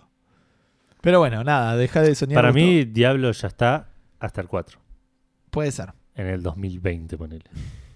Pero 1.01 1.19
bueno, 1.19 1.43
nada, 1.45 1.77
deja 1.77 2.03
de 2.03 2.15
soñar. 2.15 2.37
Para 2.37 2.49
Gusto. 2.51 2.65
mí, 2.67 2.85
Diablo 2.85 3.33
ya 3.33 3.49
está 3.49 3.89
hasta 4.19 4.41
el 4.43 4.49
4. 4.49 4.79
Puede 5.51 5.73
ser. 5.73 5.93
En 6.15 6.27
el 6.27 6.43
2020, 6.43 7.17
ponele. 7.17 7.45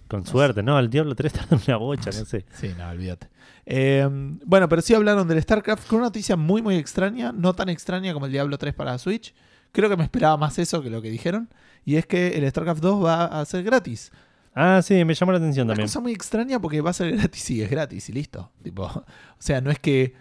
Con 0.08 0.24
suerte. 0.26 0.62
No, 0.62 0.78
el 0.78 0.88
Diablo 0.88 1.14
3 1.14 1.34
está 1.34 1.54
en 1.54 1.60
una 1.66 1.76
bocha, 1.76 2.10
no 2.18 2.24
sé. 2.24 2.46
Sí, 2.54 2.70
no, 2.78 2.88
olvídate. 2.88 3.28
Eh, 3.66 4.08
bueno, 4.44 4.68
pero 4.68 4.82
sí 4.82 4.94
hablaron 4.94 5.26
del 5.28 5.40
StarCraft 5.42 5.86
con 5.88 5.98
una 5.98 6.06
noticia 6.08 6.36
muy, 6.36 6.62
muy 6.62 6.76
extraña. 6.76 7.32
No 7.32 7.54
tan 7.54 7.68
extraña 7.68 8.12
como 8.12 8.26
el 8.26 8.32
Diablo 8.32 8.58
3 8.58 8.74
para 8.74 8.98
Switch. 8.98 9.34
Creo 9.72 9.88
que 9.88 9.96
me 9.96 10.04
esperaba 10.04 10.36
más 10.36 10.58
eso 10.58 10.82
que 10.82 10.90
lo 10.90 11.02
que 11.02 11.10
dijeron. 11.10 11.48
Y 11.84 11.96
es 11.96 12.06
que 12.06 12.28
el 12.38 12.48
StarCraft 12.48 12.80
2 12.82 13.04
va 13.04 13.24
a 13.24 13.44
ser 13.44 13.62
gratis. 13.64 14.12
Ah, 14.54 14.80
sí, 14.82 15.04
me 15.04 15.14
llamó 15.14 15.32
la 15.32 15.38
atención 15.38 15.66
Una 15.66 15.72
también. 15.74 15.88
cosa 15.88 16.00
muy 16.00 16.12
extraña 16.12 16.60
porque 16.60 16.80
va 16.80 16.90
a 16.90 16.92
ser 16.92 17.10
gratis 17.16 17.50
y 17.50 17.62
es 17.62 17.70
gratis 17.70 18.08
y 18.08 18.12
listo. 18.12 18.52
Tipo, 18.62 18.84
o 18.84 19.04
sea, 19.38 19.60
no 19.60 19.70
es 19.70 19.78
que 19.78 20.14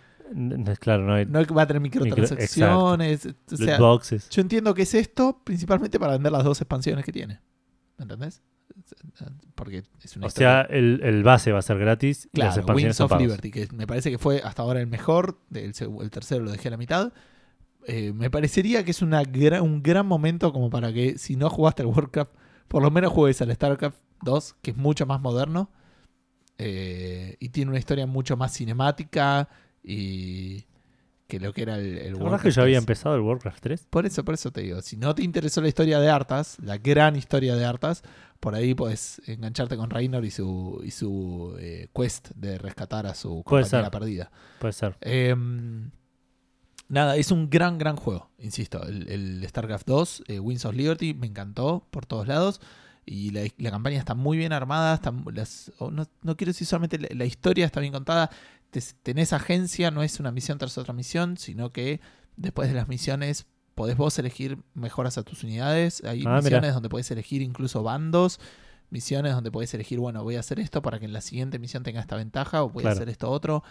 Claro, 0.79 1.03
no 1.03 1.13
hay 1.13 1.25
no 1.27 1.39
es 1.39 1.47
va 1.47 1.61
a 1.61 1.67
tener 1.67 1.81
microtransacciones. 1.81 3.25
o 3.25 3.29
loot 3.29 3.59
sea, 3.61 3.77
boxes. 3.77 4.29
yo 4.29 4.41
entiendo 4.41 4.73
que 4.73 4.81
es 4.81 4.93
esto 4.95 5.41
principalmente 5.43 5.99
para 5.99 6.13
vender 6.13 6.31
las 6.31 6.43
dos 6.43 6.59
expansiones 6.59 7.05
que 7.05 7.11
tiene. 7.11 7.39
¿Me 7.97 8.03
entendés? 8.03 8.41
Porque 9.55 9.83
es 10.03 10.15
una 10.17 10.25
O 10.25 10.29
historia- 10.29 10.65
sea, 10.67 10.75
el, 10.77 11.01
el 11.03 11.23
base 11.23 11.51
va 11.51 11.59
a 11.59 11.61
ser 11.61 11.77
gratis 11.79 12.29
y 12.33 12.37
las 12.39 12.55
Claro, 12.55 12.61
expansiones 12.61 12.83
Wings 12.89 12.95
son 12.97 13.05
of 13.05 13.09
pagos. 13.11 13.23
Liberty, 13.23 13.51
que 13.51 13.67
me 13.73 13.87
parece 13.87 14.11
que 14.11 14.17
fue 14.17 14.41
hasta 14.43 14.61
ahora 14.61 14.79
el 14.81 14.87
mejor, 14.87 15.37
el, 15.53 15.73
tercero 16.11 16.43
lo 16.43 16.51
dejé 16.51 16.67
a 16.69 16.71
la 16.71 16.77
mitad. 16.77 17.13
Eh, 17.87 18.13
me 18.13 18.29
parecería 18.29 18.83
que 18.85 18.91
es 18.91 19.01
una 19.01 19.21
gra- 19.23 19.61
un 19.61 19.83
gran 19.83 20.05
momento 20.07 20.53
como 20.53 20.69
para 20.69 20.91
que 20.93 21.17
si 21.17 21.35
no 21.35 21.49
jugaste 21.49 21.81
al 21.81 21.87
Warcraft, 21.89 22.31
por 22.67 22.81
lo 22.81 22.89
menos 22.91 23.11
juegues 23.11 23.41
al 23.41 23.53
StarCraft 23.53 23.97
2, 24.21 24.55
que 24.61 24.71
es 24.71 24.77
mucho 24.77 25.05
más 25.05 25.19
moderno 25.21 25.69
eh, 26.57 27.35
y 27.39 27.49
tiene 27.49 27.69
una 27.71 27.79
historia 27.79 28.05
mucho 28.07 28.37
más 28.37 28.53
cinemática 28.53 29.49
y 29.83 30.65
que 31.27 31.39
lo 31.39 31.51
que 31.51 31.63
era 31.63 31.77
el, 31.77 31.97
el 31.97 32.13
¿Te 32.13 32.19
acordás 32.19 32.21
que 32.21 32.25
Warcraft 32.47 32.55
ya 32.55 32.61
había 32.61 32.75
3. 32.77 32.83
empezado 32.83 33.15
el 33.15 33.21
Warcraft 33.21 33.59
3? 33.61 33.87
Por 33.89 34.05
eso, 34.05 34.23
por 34.23 34.33
eso 34.35 34.51
te 34.51 34.61
digo, 34.61 34.81
si 34.81 34.97
no 34.97 35.15
te 35.15 35.23
interesó 35.23 35.61
la 35.61 35.67
historia 35.67 35.99
de 35.99 36.09
Arthas, 36.09 36.57
la 36.61 36.77
gran 36.77 37.15
historia 37.15 37.55
de 37.55 37.65
Arthas, 37.65 38.03
por 38.43 38.55
ahí 38.55 38.75
puedes 38.75 39.21
engancharte 39.25 39.77
con 39.77 39.89
Reynor 39.89 40.25
y 40.25 40.29
su, 40.31 40.81
y 40.83 40.91
su 40.91 41.55
eh, 41.59 41.87
quest 41.95 42.31
de 42.35 42.57
rescatar 42.57 43.07
a 43.07 43.13
su 43.15 43.41
Puede 43.43 43.63
compañera 43.63 43.89
ser. 43.89 43.91
perdida. 43.91 44.31
Puede 44.59 44.73
ser. 44.73 44.97
Em, 44.99 45.91
nada, 46.89 47.15
es 47.15 47.31
un 47.31 47.49
gran, 47.49 47.77
gran 47.77 47.95
juego, 47.95 48.29
insisto. 48.37 48.83
El, 48.85 49.07
el 49.09 49.45
StarCraft 49.47 49.87
2, 49.87 50.23
eh, 50.27 50.39
Wings 50.39 50.65
of 50.65 50.75
Liberty, 50.75 51.13
me 51.13 51.27
encantó 51.27 51.87
por 51.89 52.05
todos 52.05 52.27
lados. 52.27 52.59
Y 53.05 53.31
la, 53.31 53.41
la 53.57 53.71
campaña 53.71 53.97
está 53.99 54.13
muy 54.13 54.37
bien 54.37 54.53
armada. 54.53 54.93
Está, 54.95 55.13
las, 55.33 55.71
o 55.77 55.89
no, 55.91 56.05
no 56.21 56.37
quiero 56.37 56.51
decir 56.51 56.67
solamente 56.67 56.97
la, 56.99 57.07
la 57.11 57.25
historia 57.25 57.65
está 57.65 57.79
bien 57.79 57.93
contada. 57.93 58.29
Te- 58.71 58.81
tenés 59.03 59.33
agencia, 59.33 59.89
no 59.91 60.03
es 60.03 60.19
una 60.19 60.31
misión 60.31 60.57
tras 60.57 60.77
otra 60.77 60.93
misión, 60.93 61.37
sino 61.37 61.71
que 61.71 62.01
después 62.37 62.67
de 62.69 62.75
las 62.75 62.87
misiones 62.87 63.45
podés 63.75 63.97
vos 63.97 64.17
elegir 64.19 64.57
mejoras 64.73 65.17
a 65.17 65.23
tus 65.23 65.43
unidades. 65.43 66.03
Hay 66.03 66.23
Ah, 66.25 66.35
misiones 66.37 66.61
mirá. 66.61 66.71
donde 66.73 66.89
podés 66.89 67.09
elegir 67.11 67.41
incluso 67.41 67.83
bandos. 67.83 68.39
Misiones 68.89 69.33
donde 69.33 69.51
podés 69.51 69.73
elegir, 69.73 69.99
bueno, 69.99 70.23
voy 70.23 70.35
a 70.35 70.39
hacer 70.41 70.59
esto 70.59 70.81
para 70.81 70.99
que 70.99 71.05
en 71.05 71.13
la 71.13 71.21
siguiente 71.21 71.57
misión 71.57 71.81
tenga 71.83 71.99
esta 71.99 72.15
ventaja 72.15 72.63
o 72.63 72.69
voy 72.69 72.85
a 72.85 72.91
hacer 72.91 73.09
esto 73.09 73.29
otro. 73.31 73.63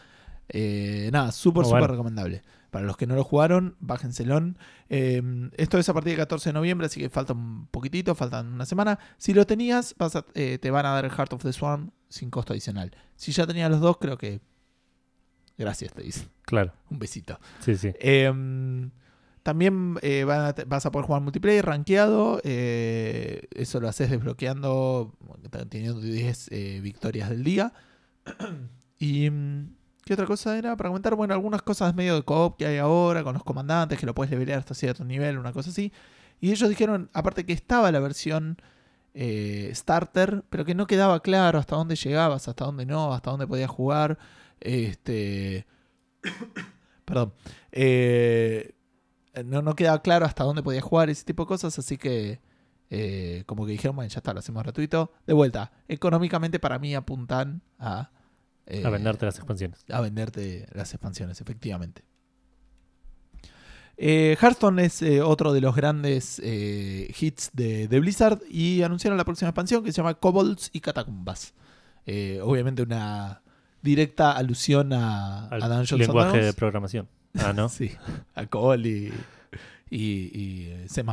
Eh, 0.48 1.08
nada, 1.12 1.30
súper, 1.30 1.62
Muy 1.62 1.64
súper 1.66 1.80
bueno. 1.82 1.92
recomendable. 1.92 2.42
Para 2.72 2.84
los 2.86 2.96
que 2.96 3.06
no 3.06 3.14
lo 3.14 3.22
jugaron, 3.22 3.76
bájenselo. 3.80 4.40
Eh, 4.88 5.22
esto 5.56 5.78
es 5.78 5.88
a 5.88 5.94
partir 5.94 6.12
del 6.12 6.18
14 6.20 6.48
de 6.48 6.52
noviembre, 6.54 6.86
así 6.86 6.98
que 7.00 7.08
falta 7.10 7.34
un 7.34 7.66
poquitito, 7.70 8.14
faltan 8.16 8.46
una 8.52 8.66
semana. 8.66 8.98
Si 9.18 9.32
lo 9.34 9.46
tenías, 9.46 9.94
vas 9.98 10.16
a- 10.16 10.26
eh, 10.34 10.58
te 10.60 10.70
van 10.72 10.86
a 10.86 10.90
dar 10.90 11.04
el 11.04 11.10
Heart 11.12 11.34
of 11.34 11.42
the 11.42 11.52
Swarm 11.52 11.92
sin 12.08 12.30
costo 12.30 12.52
adicional. 12.54 12.90
Si 13.14 13.30
ya 13.30 13.46
tenías 13.46 13.70
los 13.70 13.80
dos, 13.80 13.98
creo 13.98 14.18
que... 14.18 14.40
Gracias, 15.58 15.92
te 15.92 16.02
dicen. 16.02 16.28
Claro. 16.46 16.72
Un 16.90 16.98
besito. 16.98 17.38
Sí, 17.60 17.76
sí. 17.76 17.92
También 19.42 19.98
eh, 20.02 20.24
vas 20.24 20.86
a 20.86 20.92
poder 20.92 21.06
jugar 21.06 21.22
multiplayer 21.22 21.66
rankeado. 21.66 22.40
eh, 22.44 23.48
eso 23.54 23.80
lo 23.80 23.88
haces 23.88 24.10
desbloqueando, 24.10 25.14
teniendo 25.68 26.00
10 26.00 26.48
eh, 26.52 26.80
victorias 26.80 27.28
del 27.30 27.44
día. 27.44 27.72
y. 28.98 29.30
mm, 29.30 29.76
¿Qué 30.04 30.14
otra 30.14 30.26
cosa 30.26 30.58
era 30.58 30.76
para 30.76 30.90
comentar? 30.90 31.14
Bueno, 31.14 31.32
algunas 31.32 31.62
cosas 31.62 31.94
medio 31.94 32.16
de 32.16 32.24
co-op 32.24 32.56
que 32.58 32.66
hay 32.66 32.78
ahora 32.78 33.22
con 33.22 33.34
los 33.34 33.44
comandantes, 33.44 34.00
que 34.00 34.04
lo 34.04 34.16
puedes 34.16 34.32
levelear 34.32 34.58
hasta 34.58 34.74
cierto 34.74 35.04
nivel, 35.04 35.38
una 35.38 35.52
cosa 35.52 35.70
así. 35.70 35.92
Y 36.40 36.50
ellos 36.50 36.68
dijeron, 36.68 37.08
aparte 37.12 37.46
que 37.46 37.52
estaba 37.52 37.92
la 37.92 38.00
versión 38.00 38.60
starter, 39.14 40.42
pero 40.50 40.64
que 40.64 40.74
no 40.74 40.88
quedaba 40.88 41.20
claro 41.20 41.60
hasta 41.60 41.76
dónde 41.76 41.94
llegabas, 41.94 42.48
hasta 42.48 42.64
dónde 42.64 42.84
no, 42.84 43.14
hasta 43.14 43.30
dónde 43.30 43.46
podías 43.46 43.70
jugar. 43.70 44.18
Este. 44.60 45.66
Perdón. 47.04 47.32
No, 49.44 49.62
no 49.62 49.74
quedaba 49.74 50.02
claro 50.02 50.26
hasta 50.26 50.44
dónde 50.44 50.62
podías 50.62 50.84
jugar, 50.84 51.10
ese 51.10 51.24
tipo 51.24 51.44
de 51.44 51.48
cosas, 51.48 51.78
así 51.78 51.96
que. 51.98 52.40
eh, 52.90 53.44
como 53.46 53.64
que 53.64 53.72
dijeron, 53.72 53.96
bueno, 53.96 54.08
ya 54.10 54.18
está, 54.18 54.32
lo 54.34 54.40
hacemos 54.40 54.62
gratuito. 54.62 55.12
De 55.26 55.32
vuelta, 55.32 55.72
económicamente 55.88 56.58
para 56.58 56.78
mí 56.78 56.94
apuntan 56.94 57.62
a. 57.78 58.10
eh, 58.66 58.82
A 58.84 58.90
venderte 58.90 59.24
las 59.26 59.36
expansiones. 59.38 59.84
a 59.90 60.00
venderte 60.02 60.66
las 60.72 60.92
expansiones, 60.92 61.40
efectivamente. 61.40 62.04
Eh, 63.98 64.36
Hearthstone 64.40 64.84
es 64.84 65.02
eh, 65.02 65.20
otro 65.22 65.52
de 65.52 65.60
los 65.60 65.76
grandes 65.76 66.40
eh, 66.42 67.12
hits 67.18 67.50
de, 67.52 67.88
de 67.88 68.00
Blizzard 68.00 68.40
y 68.48 68.82
anunciaron 68.82 69.16
la 69.18 69.24
próxima 69.24 69.50
expansión 69.50 69.84
que 69.84 69.92
se 69.92 69.98
llama 69.98 70.14
Kobolds 70.14 70.70
y 70.72 70.80
Catacumbas. 70.80 71.54
Eh, 72.06 72.40
obviamente 72.42 72.82
una 72.82 73.42
directa 73.82 74.32
alusión 74.32 74.92
a, 74.92 75.46
Al 75.48 75.62
a 75.62 75.68
Dungeons 75.68 76.00
lenguaje 76.06 76.40
de 76.42 76.52
programación. 76.52 77.06
Ah, 77.34 77.52
¿no? 77.52 77.68
Sí, 77.68 77.92
a 78.34 78.46
COBOL 78.46 78.86
y, 78.86 79.12
y, 79.90 79.98
y 79.98 80.66
eh, 80.70 80.86
C++. 80.88 81.04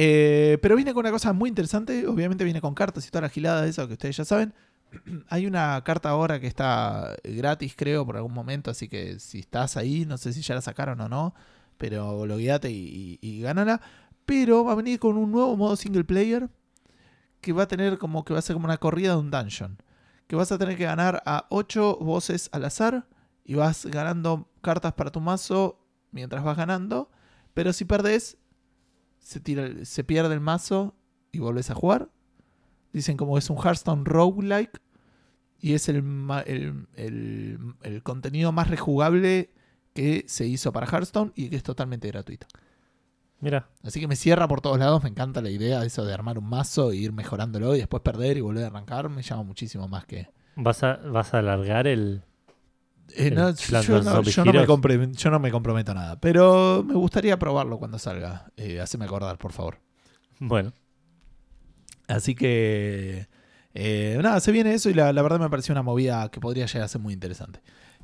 Eh, 0.00 0.58
pero 0.62 0.76
viene 0.76 0.92
con 0.92 1.00
una 1.00 1.10
cosa 1.10 1.32
muy 1.32 1.48
interesante. 1.48 2.06
Obviamente 2.06 2.44
viene 2.44 2.60
con 2.60 2.74
cartas 2.74 3.06
y 3.06 3.10
toda 3.10 3.22
la 3.22 3.28
gilada 3.28 3.62
de 3.62 3.70
eso 3.70 3.86
que 3.86 3.94
ustedes 3.94 4.16
ya 4.16 4.24
saben. 4.24 4.54
Hay 5.28 5.46
una 5.46 5.82
carta 5.84 6.10
ahora 6.10 6.40
que 6.40 6.46
está 6.46 7.16
gratis, 7.24 7.74
creo, 7.76 8.06
por 8.06 8.16
algún 8.16 8.32
momento. 8.32 8.70
Así 8.70 8.88
que 8.88 9.18
si 9.18 9.40
estás 9.40 9.76
ahí, 9.76 10.04
no 10.06 10.18
sé 10.18 10.32
si 10.32 10.42
ya 10.42 10.54
la 10.54 10.60
sacaron 10.60 11.00
o 11.00 11.08
no. 11.08 11.34
Pero 11.78 12.26
logueate 12.26 12.70
y, 12.70 13.18
y, 13.20 13.28
y 13.28 13.40
gánala. 13.40 13.80
Pero 14.24 14.64
va 14.64 14.72
a 14.72 14.76
venir 14.76 14.98
con 14.98 15.16
un 15.16 15.32
nuevo 15.32 15.56
modo 15.56 15.76
single 15.76 16.04
player. 16.04 16.48
Que 17.40 17.52
va 17.52 17.64
a 17.64 17.68
tener 17.68 17.98
como 17.98 18.24
que 18.24 18.32
va 18.32 18.40
a 18.40 18.42
ser 18.42 18.54
como 18.54 18.66
una 18.66 18.78
corrida 18.78 19.12
de 19.12 19.18
un 19.18 19.30
dungeon. 19.30 19.78
Que 20.26 20.36
vas 20.36 20.52
a 20.52 20.58
tener 20.58 20.76
que 20.76 20.84
ganar 20.84 21.22
a 21.24 21.46
8 21.48 21.98
voces 22.00 22.50
al 22.52 22.64
azar. 22.64 23.06
Y 23.48 23.54
vas 23.54 23.86
ganando 23.86 24.48
cartas 24.60 24.92
para 24.92 25.10
tu 25.10 25.20
mazo 25.20 25.84
mientras 26.12 26.44
vas 26.44 26.56
ganando. 26.56 27.10
Pero 27.54 27.72
si 27.72 27.84
perdés, 27.86 28.36
se, 29.18 29.40
tira, 29.40 29.70
se 29.84 30.04
pierde 30.04 30.34
el 30.34 30.40
mazo 30.40 30.94
y 31.32 31.38
volvés 31.40 31.70
a 31.70 31.74
jugar. 31.74 32.10
Dicen 32.92 33.16
como 33.16 33.38
es 33.38 33.48
un 33.50 33.56
Hearthstone 33.56 34.04
roguelike. 34.04 34.80
Y 35.60 35.72
es 35.72 35.88
el, 35.88 35.96
el, 36.46 36.86
el- 36.94 37.58
el 37.82 38.02
contenido 38.04 38.52
más 38.52 38.68
rejugable 38.68 39.50
que 39.94 40.24
se 40.28 40.46
hizo 40.46 40.70
para 40.70 40.86
Hearthstone 40.86 41.32
y 41.34 41.48
que 41.48 41.56
es 41.56 41.62
totalmente 41.64 42.06
gratuito. 42.08 42.46
Mira, 43.40 43.68
Así 43.82 43.98
que 43.98 44.06
me 44.08 44.14
cierra 44.16 44.46
por 44.46 44.60
todos 44.60 44.78
lados, 44.78 45.02
me 45.02 45.08
encanta 45.08 45.40
la 45.40 45.50
idea 45.50 45.80
de 45.80 45.86
eso 45.86 46.04
de 46.04 46.12
armar 46.12 46.38
un 46.38 46.48
mazo 46.48 46.90
e 46.92 46.96
ir 46.96 47.12
mejorándolo 47.12 47.74
y 47.74 47.78
después 47.78 48.02
perder 48.02 48.36
y 48.36 48.40
volver 48.40 48.64
a 48.64 48.66
arrancar, 48.68 49.08
me 49.08 49.22
llama 49.22 49.42
muchísimo 49.44 49.88
más 49.88 50.04
que... 50.06 50.28
¿vas 50.56 50.82
a, 50.82 50.96
vas 50.96 51.34
a 51.34 51.38
alargar 51.38 51.86
el. 51.86 52.24
Eh, 53.14 53.30
no, 53.30 53.54
yo, 53.54 54.02
no, 54.02 54.02
Zombies 54.02 54.36
yo 54.36 54.44
no 54.44 54.52
me 54.52 55.12
yo 55.14 55.30
no 55.30 55.38
me 55.38 55.50
comprometo 55.50 55.92
a 55.92 55.94
nada, 55.94 56.20
pero 56.20 56.84
me 56.86 56.94
gustaría 56.94 57.38
probarlo 57.38 57.78
cuando 57.78 57.98
salga. 57.98 58.52
Eh, 58.56 58.80
haceme 58.80 59.04
acordar, 59.06 59.38
por 59.38 59.52
favor. 59.52 59.80
Bueno, 60.38 60.72
Así 62.08 62.34
que... 62.34 63.28
eh, 63.74 64.18
nada, 64.22 64.40
se 64.40 64.50
viene 64.50 64.72
eso 64.72 64.88
y 64.88 64.94
la, 64.94 65.12
la 65.12 65.22
verdad 65.22 65.38
me 65.38 65.50
pareció 65.50 65.72
una 65.72 65.82
movida 65.82 66.30
que 66.30 66.40
podría 66.40 66.66
llegar 66.66 66.82
a 66.82 66.88
ser 66.88 67.00
muy 67.00 67.12
interesante. 67.12 67.60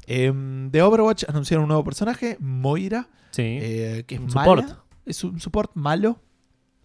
Em, 0.07 0.71
de 0.71 0.83
Overwatch 0.83 1.25
anunciaron 1.29 1.65
un 1.65 1.69
nuevo 1.69 1.85
personaje, 1.85 2.37
Moira, 2.41 3.09
sí. 3.31 3.43
eh, 3.61 4.05
que 4.07 4.17
es 4.17 4.21
un 4.21 4.31
support. 4.31 4.67
Es 5.07 5.25
un 5.25 5.41
support 5.41 5.71
malo. 5.75 6.21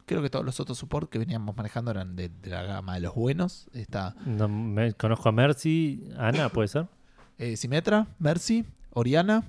Creo 0.06 0.22
que 0.22 0.30
todos 0.30 0.44
los 0.46 0.60
otros 0.60 0.78
support 0.78 1.10
que 1.10 1.20
veníamos 1.20 1.56
manejando 1.56 1.92
eran 1.92 2.16
de, 2.16 2.30
de 2.30 2.50
la 2.50 2.64
gama 2.64 2.96
de 2.96 3.02
los 3.02 3.14
buenos. 3.14 3.70
Está 3.74 4.16
No, 4.26 4.48
me, 4.48 4.94
conozco 4.94 5.30
a 5.30 5.32
Mercy. 5.32 6.10
Ana, 6.18 6.50
¿puede 6.50 6.68
ser? 6.70 6.88
Eh, 7.40 7.58
Symmetra, 7.58 8.08
Mercy, 8.20 8.64
Oriana. 8.92 9.44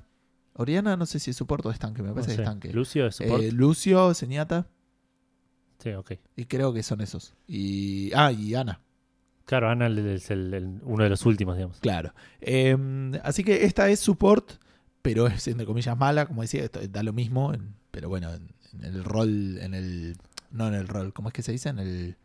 Oriana 0.54 0.96
no 0.96 1.04
sé 1.06 1.18
si 1.18 1.30
es 1.30 1.36
support 1.36 1.64
o 1.66 1.70
es 1.70 1.78
tanque, 1.78 2.00
me 2.02 2.08
No 2.08 2.14
parece 2.14 2.30
que 2.32 2.36
sé. 2.36 2.42
es 2.42 2.48
tanque. 2.48 2.72
Lucio 2.72 3.06
es. 3.06 3.20
Eh, 3.20 3.52
Lucio, 3.52 4.14
Señata, 4.14 4.66
sí, 5.78 5.90
ok. 5.92 6.12
y 6.36 6.44
creo 6.46 6.72
que 6.72 6.82
son 6.82 7.00
esos. 7.02 7.34
Y, 7.46 8.10
ah, 8.14 8.32
y 8.32 8.54
Ana, 8.54 8.80
Claro, 9.46 9.68
Ana 9.68 9.88
es 9.88 10.30
el- 10.30 10.54
el- 10.54 10.80
uno 10.84 11.02
de 11.02 11.10
los 11.10 11.26
últimos, 11.26 11.56
digamos. 11.56 11.78
claro. 11.80 12.14
Eh, 12.40 12.76
así 13.24 13.42
que 13.42 13.64
esta 13.64 13.88
es 13.88 13.98
support, 13.98 14.52
pero 15.02 15.26
es 15.26 15.48
entre 15.48 15.66
comillas 15.66 15.96
mala, 15.98 16.26
como 16.26 16.42
decía, 16.42 16.62
esto 16.62 16.78
da 16.88 17.02
lo 17.02 17.12
mismo, 17.12 17.52
en- 17.52 17.74
pero 17.90 18.08
bueno, 18.08 18.32
en, 18.32 18.48
en 18.74 18.84
el 18.84 19.02
rol, 19.04 19.58
en 19.58 19.74
el... 19.74 20.16
No 20.52 20.68
en 20.68 20.74
el 20.74 20.86
rol, 20.88 21.12
¿cómo 21.12 21.28
es 21.28 21.32
que 21.32 21.42
se 21.42 21.52
dice? 21.52 21.68
En 21.68 21.78
el 21.80 22.16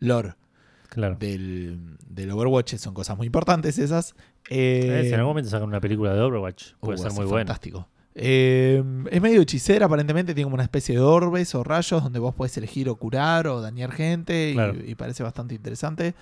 lore. 0.00 0.34
Claro. 0.88 1.16
del, 1.18 1.96
del 2.08 2.30
Overwatch 2.30 2.76
son 2.76 2.94
cosas 2.94 3.16
muy 3.16 3.26
importantes 3.26 3.78
esas. 3.78 4.14
Eh, 4.50 5.00
Eh, 5.00 5.02
si 5.02 5.08
en 5.08 5.14
algún 5.14 5.30
momento 5.30 5.50
sacan 5.50 5.68
una 5.68 5.80
película 5.80 6.14
de 6.14 6.20
Overwatch, 6.20 6.72
puede 6.80 6.94
uh, 6.94 7.02
ser 7.02 7.10
va 7.10 7.14
a 7.14 7.16
muy 7.16 7.26
buena. 7.26 7.46
Fantástico. 7.46 7.88
Eh, 8.14 8.82
es 9.10 9.20
medio 9.20 9.42
hechicera, 9.42 9.86
aparentemente 9.86 10.32
tiene 10.34 10.44
como 10.46 10.54
una 10.54 10.62
especie 10.62 10.94
de 10.94 11.00
orbes 11.02 11.54
o 11.54 11.62
rayos 11.62 12.02
donde 12.02 12.18
vos 12.18 12.34
podés 12.34 12.56
elegir 12.56 12.88
o 12.88 12.96
curar 12.96 13.46
o 13.46 13.60
dañar 13.60 13.92
gente 13.92 14.50
y- 14.50 14.54
Claro. 14.54 14.74
y, 14.84 14.94
parece 14.94 15.22
bastante 15.22 15.54
interesante. 15.54 16.14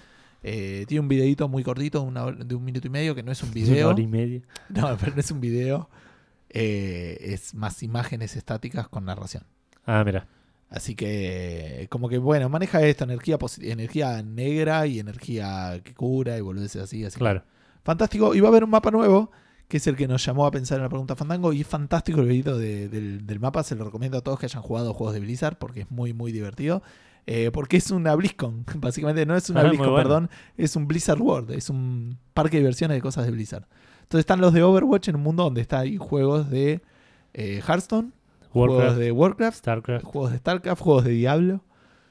Eh, 0.43 0.85
tiene 0.89 1.01
un 1.01 1.09
videito 1.09 1.49
muy 1.49 1.63
cortito, 1.63 2.03
una 2.03 2.31
de 2.33 2.55
un 2.55 2.65
minuto 2.65 2.87
y 2.87 2.91
medio, 2.91 3.15
que 3.15 3.23
no 3.23 3.31
es 3.33 3.43
un 3.43 3.49
Una 3.55 3.55
video. 3.55 3.89
hora 3.91 4.01
y 4.01 4.07
media. 4.09 4.41
No, 4.71 4.97
pero 4.99 5.13
no 5.15 5.21
es 5.21 5.31
un 5.31 5.41
video. 5.41 5.89
Eh, 6.51 7.17
es 7.21 7.55
más 7.55 7.83
imágenes 7.83 8.37
estáticas 8.37 8.89
con 8.89 9.05
narración. 9.05 9.45
Ah, 9.87 10.03
mira. 10.05 10.27
Así 10.71 10.95
que, 10.97 11.87
como 11.91 12.09
que, 12.09 12.19
bueno, 12.19 12.49
maneja 12.49 12.83
esto, 12.83 13.05
energía, 13.05 13.39
energía 13.61 14.23
negra 14.23 14.87
y 14.87 14.99
energía 14.99 15.81
que 15.85 15.95
cura 15.95 16.37
y 16.37 16.41
boludeces 16.41 16.83
así. 16.83 17.05
así 17.05 17.19
Claro. 17.19 17.45
Fantástico. 17.85 18.35
Y 18.35 18.41
va 18.41 18.49
a 18.49 18.51
haber 18.51 18.65
un 18.65 18.71
mapa 18.71 18.91
nuevo, 18.91 19.31
que 19.69 19.77
es 19.77 19.87
el 19.87 19.95
que 19.97 20.09
nos 20.09 20.25
llamó 20.25 20.47
a 20.47 20.51
pensar 20.51 20.79
en 20.79 20.83
la 20.85 20.89
pregunta 20.89 21.15
Fandango. 21.15 21.53
Y 21.53 21.61
es 21.61 21.67
fantástico 21.67 22.21
el 22.21 22.27
videito 22.29 22.59
de- 22.59 22.89
del, 22.89 23.27
del 23.27 23.41
mapa. 23.41 23.63
Se 23.63 23.77
lo 23.77 23.85
recomiendo 23.85 24.19
a 24.19 24.21
todos 24.23 24.39
que 24.41 24.47
hayan 24.47 24.63
jugado 24.63 24.95
juegos 24.95 25.15
de 25.15 25.21
Blizzard, 25.21 25.59
porque 25.59 25.83
es 25.83 25.91
muy, 25.91 26.13
muy 26.13 26.33
divertido. 26.33 26.83
Eh, 27.27 27.51
porque 27.53 27.77
es 27.79 27.91
una 27.91 28.15
BlizzCon, 28.17 28.65
básicamente. 28.77 29.25
No 29.27 29.37
es 29.37 29.49
una 29.51 29.61
Ah, 29.61 29.65
BlizzCon, 29.65 29.91
bueno. 29.91 30.03
perdón. 30.03 30.31
Es 30.57 30.75
un 30.77 30.89
Blizzard 30.89 31.21
World. 31.21 31.53
Es 31.53 31.71
un 31.71 32.19
parque 32.33 32.57
de 32.57 32.63
diversiones 32.63 32.97
de 32.97 33.03
cosas 33.03 33.27
de 33.27 33.33
Blizzard. 33.33 33.67
Entonces 34.03 34.21
están 34.21 34.41
los 34.41 34.53
de 34.53 34.63
Overwatch 34.63 35.09
en 35.09 35.17
un 35.17 35.23
mundo 35.23 35.45
donde 35.45 35.61
está 35.61 35.79
ahí 35.81 35.97
juegos 35.99 36.51
de 36.51 36.83
eh, 37.33 37.63
Hearthstone, 37.67 38.13
juegos 38.55 38.97
de 38.97 39.13
Warcraft, 39.13 39.59
StarCraft. 39.59 40.05
juegos 40.05 40.33
de 40.33 40.39
StarCraft, 40.39 40.81
juegos 40.83 41.05
de 41.05 41.11
Diablo. 41.13 41.61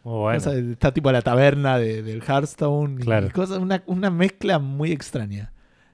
Muy 0.03 0.19
bueno. 0.19 0.39
Cosa 0.39 0.51
de- 0.51 0.73
está 0.73 0.93
tipo 0.93 1.11
la 1.11 1.21
taberna 1.21 1.77
de- 1.77 2.03
del 2.03 2.21
Hearthstone. 2.21 2.95
y 3.01 3.05
Claro. 3.05 3.29
cosas- 3.33 3.59
una, 3.59 3.83
una 3.87 4.09
mezcla 4.09 4.59
muy 4.59 4.91
extraña. 4.91 5.51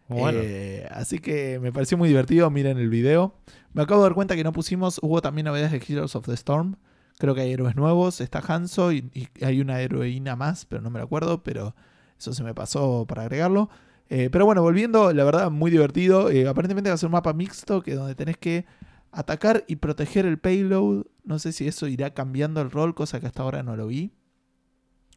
Bueno. 0.08 0.40
Eh, 0.42 0.88
así 0.92 1.20
que 1.20 1.60
me 1.60 1.72
pareció 1.72 1.96
muy 1.98 2.10
divertido. 2.10 2.50
Miren 2.50 2.80
el 2.80 2.90
video. 2.90 3.36
Me 3.74 3.84
acabo 3.84 4.02
de 4.02 4.06
dar 4.10 4.16
cuenta 4.16 4.36
que 4.36 4.44
no 4.44 4.52
pusimos. 4.52 5.00
Hubo 5.04 5.22
también 5.22 5.46
novedades 5.46 5.72
de 5.72 5.78
Heroes 5.88 6.16
of 6.16 6.26
the 6.26 6.34
Storm. 6.34 6.78
Creo 7.20 7.36
que 7.36 7.42
hay 7.42 7.52
héroes 7.54 7.76
nuevos. 7.76 8.20
Está 8.20 8.40
Hanzo 8.40 8.92
y, 8.92 9.12
y 9.14 9.28
hay 9.46 9.62
una 9.62 9.80
heroína 9.82 10.36
más, 10.36 10.66
pero 10.66 10.82
no 10.82 10.90
me 10.90 10.98
lo 10.98 11.06
acuerdo. 11.06 11.44
Pero 11.44 11.76
eso 12.18 12.34
se 12.34 12.44
me 12.44 12.56
pasó 12.56 13.06
para 13.08 13.22
agregarlo. 13.24 13.70
Eh, 14.10 14.30
pero 14.32 14.46
bueno, 14.46 14.64
volviendo, 14.64 15.14
la 15.14 15.24
verdad, 15.24 15.52
muy 15.52 15.70
divertido. 15.70 16.32
Eh, 16.32 16.48
aparentemente 16.48 16.90
va 16.90 16.96
a 16.96 16.98
ser 16.98 17.06
un 17.06 17.12
mapa 17.14 17.34
mixto 17.34 17.84
que 17.84 17.94
donde 17.94 18.16
tenés 18.16 18.38
que 18.38 18.66
atacar 19.12 19.64
y 19.68 19.78
proteger 19.78 20.26
el 20.26 20.38
payload. 20.40 21.06
No 21.24 21.40
sé 21.40 21.52
si 21.52 21.68
eso 21.68 21.88
irá 21.88 22.14
cambiando 22.14 22.62
el 22.62 22.72
rol, 22.72 22.96
cosa 22.96 23.20
que 23.20 23.28
hasta 23.28 23.44
ahora 23.44 23.64
no 23.64 23.76
lo 23.76 23.88
vi. 23.88 24.12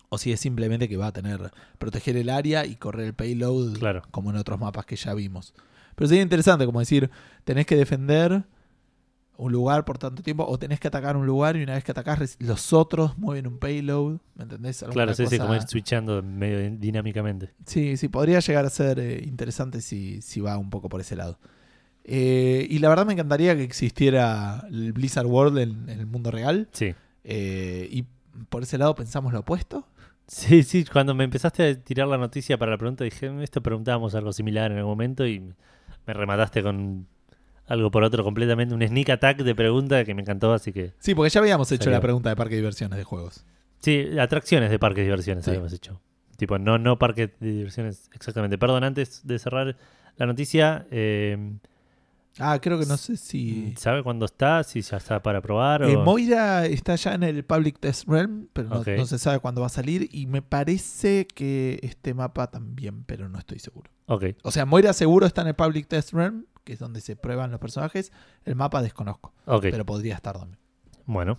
O 0.09 0.19
si 0.19 0.31
es 0.33 0.41
simplemente 0.41 0.89
que 0.89 0.97
va 0.99 1.07
a 1.07 1.13
tener 1.13 1.51
proteger 1.79 2.17
el 2.19 2.29
área 2.29 2.67
y 2.67 2.77
correr 2.77 3.07
el 3.07 3.15
payload 3.15 3.79
Claro. 3.79 4.03
como 4.11 4.31
en 4.31 4.37
otros 4.37 4.61
mapas 4.61 4.85
que 4.85 4.97
ya 4.97 5.15
vimos. 5.15 5.55
Pero 5.95 6.09
sería 6.09 6.23
interesante, 6.23 6.67
como 6.67 6.81
decir, 6.81 7.11
tenés 7.45 7.65
que 7.67 7.77
defender 7.77 8.45
un 9.39 9.51
lugar 9.51 9.85
por 9.87 9.97
tanto 9.99 10.23
tiempo 10.23 10.45
o 10.47 10.59
tenés 10.59 10.79
que 10.79 10.89
atacar 10.89 11.17
un 11.17 11.25
lugar 11.27 11.57
y 11.57 11.63
una 11.63 11.75
vez 11.75 11.83
que 11.83 11.91
atacás 11.93 12.37
los 12.39 12.73
otros 12.75 13.17
mueven 13.19 13.47
un 13.47 13.59
payload, 13.59 14.19
¿me 14.35 14.43
entendés? 14.45 14.83
Alguna 14.83 14.93
Claro, 14.95 15.15
sí, 15.15 15.25
sí, 15.25 15.37
cosa- 15.37 15.43
como 15.45 15.55
ir 15.55 15.63
switchando 15.63 16.23
medio 16.23 16.61
din- 16.61 16.79
dinámicamente. 16.79 17.51
Sí, 17.67 17.97
sí, 17.97 18.09
podría 18.09 18.41
llegar 18.41 18.67
a 18.67 18.71
ser 18.71 18.99
eh, 19.01 19.23
interesante 19.27 19.81
si, 19.81 20.21
si 20.21 20.41
va 20.41 20.59
un 20.59 20.69
poco 20.71 20.89
por 20.91 21.01
ese 21.01 21.17
lado. 21.17 21.39
Eh, 22.05 22.67
y 22.69 22.79
la 22.81 22.89
verdad 22.89 23.07
me 23.07 23.13
encantaría 23.13 23.55
que 23.57 23.63
existiera 23.63 24.67
el 24.71 24.93
Blizzard 24.93 25.27
World 25.27 25.59
en, 25.59 25.89
en 25.89 26.01
el 26.01 26.07
mundo 26.07 26.31
real. 26.31 26.69
Sí. 26.73 26.95
eh, 27.25 27.89
y 27.91 28.05
por 28.49 28.63
ese 28.63 28.79
lado 28.79 28.95
pensamos 28.95 29.33
lo 29.33 29.41
opuesto. 29.41 29.87
Sí, 30.27 30.63
sí, 30.63 30.85
cuando 30.85 31.15
me 31.15 31.25
empezaste 31.25 31.69
a 31.69 31.75
tirar 31.79 32.09
la 32.09 32.17
noticia 32.17 32.57
para 32.59 32.71
la 32.73 32.79
pregunta 32.79 33.05
dije, 33.05 33.29
"Mm, 33.31 33.43
esto 33.43 33.61
preguntábamos 33.63 34.15
algo 34.15 34.33
similar 34.33 34.73
en 34.73 34.79
algún 34.79 34.93
momento 34.93 35.27
y 35.27 35.41
me 36.07 36.13
remataste 36.15 36.63
con 36.63 37.07
algo 37.67 37.91
por 37.91 38.03
otro 38.05 38.25
completamente, 38.25 38.75
un 38.75 38.83
sneak 38.87 39.11
attack 39.11 39.39
de 39.43 39.55
pregunta 39.55 40.05
que 40.05 40.15
me 40.15 40.23
encantó, 40.23 40.53
así 40.53 40.73
que... 40.73 40.93
Sí, 40.99 41.15
porque 41.15 41.31
ya 41.31 41.41
habíamos 41.41 41.71
hecho 41.71 41.85
Salió. 41.85 41.97
la 41.99 42.01
pregunta 42.03 42.29
de 42.31 42.37
parque 42.37 42.55
de 42.55 42.61
diversiones 42.61 42.99
de 42.99 43.05
juegos. 43.05 43.45
Sí, 43.79 44.19
atracciones 44.19 44.71
de 44.71 44.79
parques 44.79 44.99
de 44.99 45.05
diversiones 45.05 45.45
Sí. 45.45 45.51
habíamos 45.51 45.73
hecho. 45.73 46.01
Tipo, 46.37 46.59
no, 46.59 46.79
no 46.79 46.99
parques 46.99 47.31
de 47.39 47.53
diversiones 47.53 48.11
exactamente. 48.15 48.59
Perdón, 48.59 48.85
antes 48.85 49.27
de 49.27 49.39
cerrar 49.39 49.77
la 50.17 50.27
noticia, 50.27 50.87
eh, 50.91 51.53
Ah, 52.39 52.59
creo 52.61 52.79
que 52.79 52.87
no 52.87 52.97
sé 52.97 53.17
si... 53.17 53.75
¿sabe 53.77 54.03
cuándo 54.03 54.25
está? 54.25 54.63
Si 54.65 54.81
ya 54.81 54.97
está 54.97 55.23
para 55.23 55.43
probar 55.43 55.83
o... 55.83 55.89
Eh, 55.89 55.97
Moira 55.99 56.65
está 56.65 56.95
ya 56.95 57.15
en 57.15 57.23
el 57.23 57.45
Public 57.45 57.79
Test 57.79 58.09
Realm, 58.09 58.49
pero 58.53 58.69
no, 58.69 59.07
se 59.07 59.19
sabe 59.19 59.39
cuándo 59.41 59.61
va 59.61 59.67
a 59.67 59.71
salir. 59.71 60.09
Y 60.13 60.27
me 60.27 60.41
parece 60.41 61.27
que 61.27 61.79
este 61.83 62.15
mapa 62.15 62.51
también, 62.51 63.05
pero 63.05 63.29
no 63.29 63.39
estoy 63.39 63.59
seguro. 63.59 63.91
Ok, 64.07 64.25
O 64.43 64.51
sea, 64.51 64.65
Moira 64.65 64.93
seguro 64.95 65.27
está 65.27 65.43
en 65.43 65.49
el 65.49 65.55
Public 65.55 65.89
Test 65.89 66.13
Realm, 66.15 66.47
que 66.65 66.73
es 66.73 66.79
donde 66.79 67.01
se 67.01 67.17
prueban 67.17 67.51
los 67.51 67.61
personajes. 67.61 68.13
El 68.45 68.57
mapa 68.57 68.83
desconozco, 68.83 69.35
pero 69.61 69.85
podría 69.85 70.15
estar 70.15 70.39
también. 70.39 70.59
Bueno, 71.05 71.39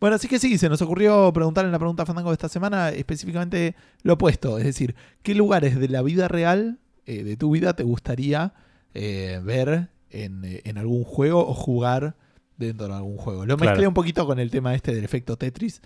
Bueno, 0.00 0.16
así 0.16 0.26
que 0.26 0.38
sí, 0.38 0.56
se 0.56 0.68
nos 0.68 0.80
ocurrió 0.80 1.32
preguntar 1.32 1.64
en 1.66 1.72
la 1.72 1.78
pregunta 1.78 2.06
Fandango 2.06 2.30
de 2.30 2.34
esta 2.34 2.48
semana 2.48 2.88
específicamente 2.90 3.76
lo 4.02 4.14
opuesto. 4.14 4.58
Es 4.58 4.64
decir, 4.64 4.94
¿qué 5.22 5.34
lugares 5.34 5.78
de 5.78 5.88
la 5.88 6.00
vida 6.02 6.28
real, 6.28 6.78
eh, 7.04 7.24
de 7.24 7.36
tu 7.36 7.50
vida, 7.50 7.74
te 7.74 7.82
gustaría 7.82 8.54
eh, 8.94 9.40
ver 9.42 9.88
en, 10.10 10.44
eh, 10.44 10.60
en 10.64 10.78
algún 10.78 11.04
juego 11.04 11.46
o 11.46 11.54
jugar 11.54 12.16
dentro 12.56 12.88
de 12.88 12.94
algún 12.94 13.16
juego? 13.16 13.46
Lo 13.46 13.56
Claro. 13.56 13.70
mezclé 13.72 13.86
un 13.88 13.94
poquito 13.94 14.26
con 14.26 14.38
el 14.38 14.50
tema 14.50 14.74
este 14.74 14.94
del 14.94 15.04
efecto 15.04 15.36
Tetris, 15.36 15.80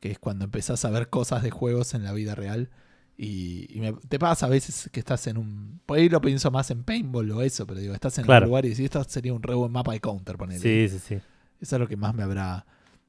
que 0.00 0.10
es 0.10 0.18
cuando 0.18 0.44
empezás 0.44 0.84
a 0.84 0.90
ver 0.90 1.08
cosas 1.08 1.42
de 1.42 1.50
juegos 1.50 1.94
en 1.94 2.04
la 2.04 2.12
vida 2.12 2.34
real. 2.34 2.70
Y, 3.16 3.66
y 3.76 3.80
me- 3.80 3.94
te 3.94 4.18
pasa 4.20 4.46
a 4.46 4.48
veces 4.48 4.88
que 4.92 5.00
estás 5.00 5.26
en 5.26 5.38
un... 5.38 5.80
Por 5.86 5.98
ahí 5.98 6.08
lo 6.08 6.20
pienso 6.20 6.52
más 6.52 6.70
en 6.70 6.84
paintball 6.84 7.28
o 7.32 7.42
eso, 7.42 7.66
pero 7.66 7.80
digo, 7.80 7.92
estás 7.94 8.16
en 8.18 8.24
Claro. 8.24 8.44
un 8.46 8.50
lugar 8.50 8.64
y 8.64 8.68
decís, 8.68 8.84
esto 8.84 9.02
sería 9.04 9.32
un 9.34 9.42
re 9.42 9.54
buen 9.54 9.72
mapa 9.72 9.90
de 9.92 9.98
counter, 10.00 10.36
ponele. 10.36 10.60
sí, 10.60 10.88
sí, 10.88 10.98
sí. 11.00 11.14
Eso 11.60 11.76
es 11.76 11.80
lo 11.80 11.88
que 11.88 11.96
más 11.96 12.14
me 12.14 12.22
habrá 12.22 12.64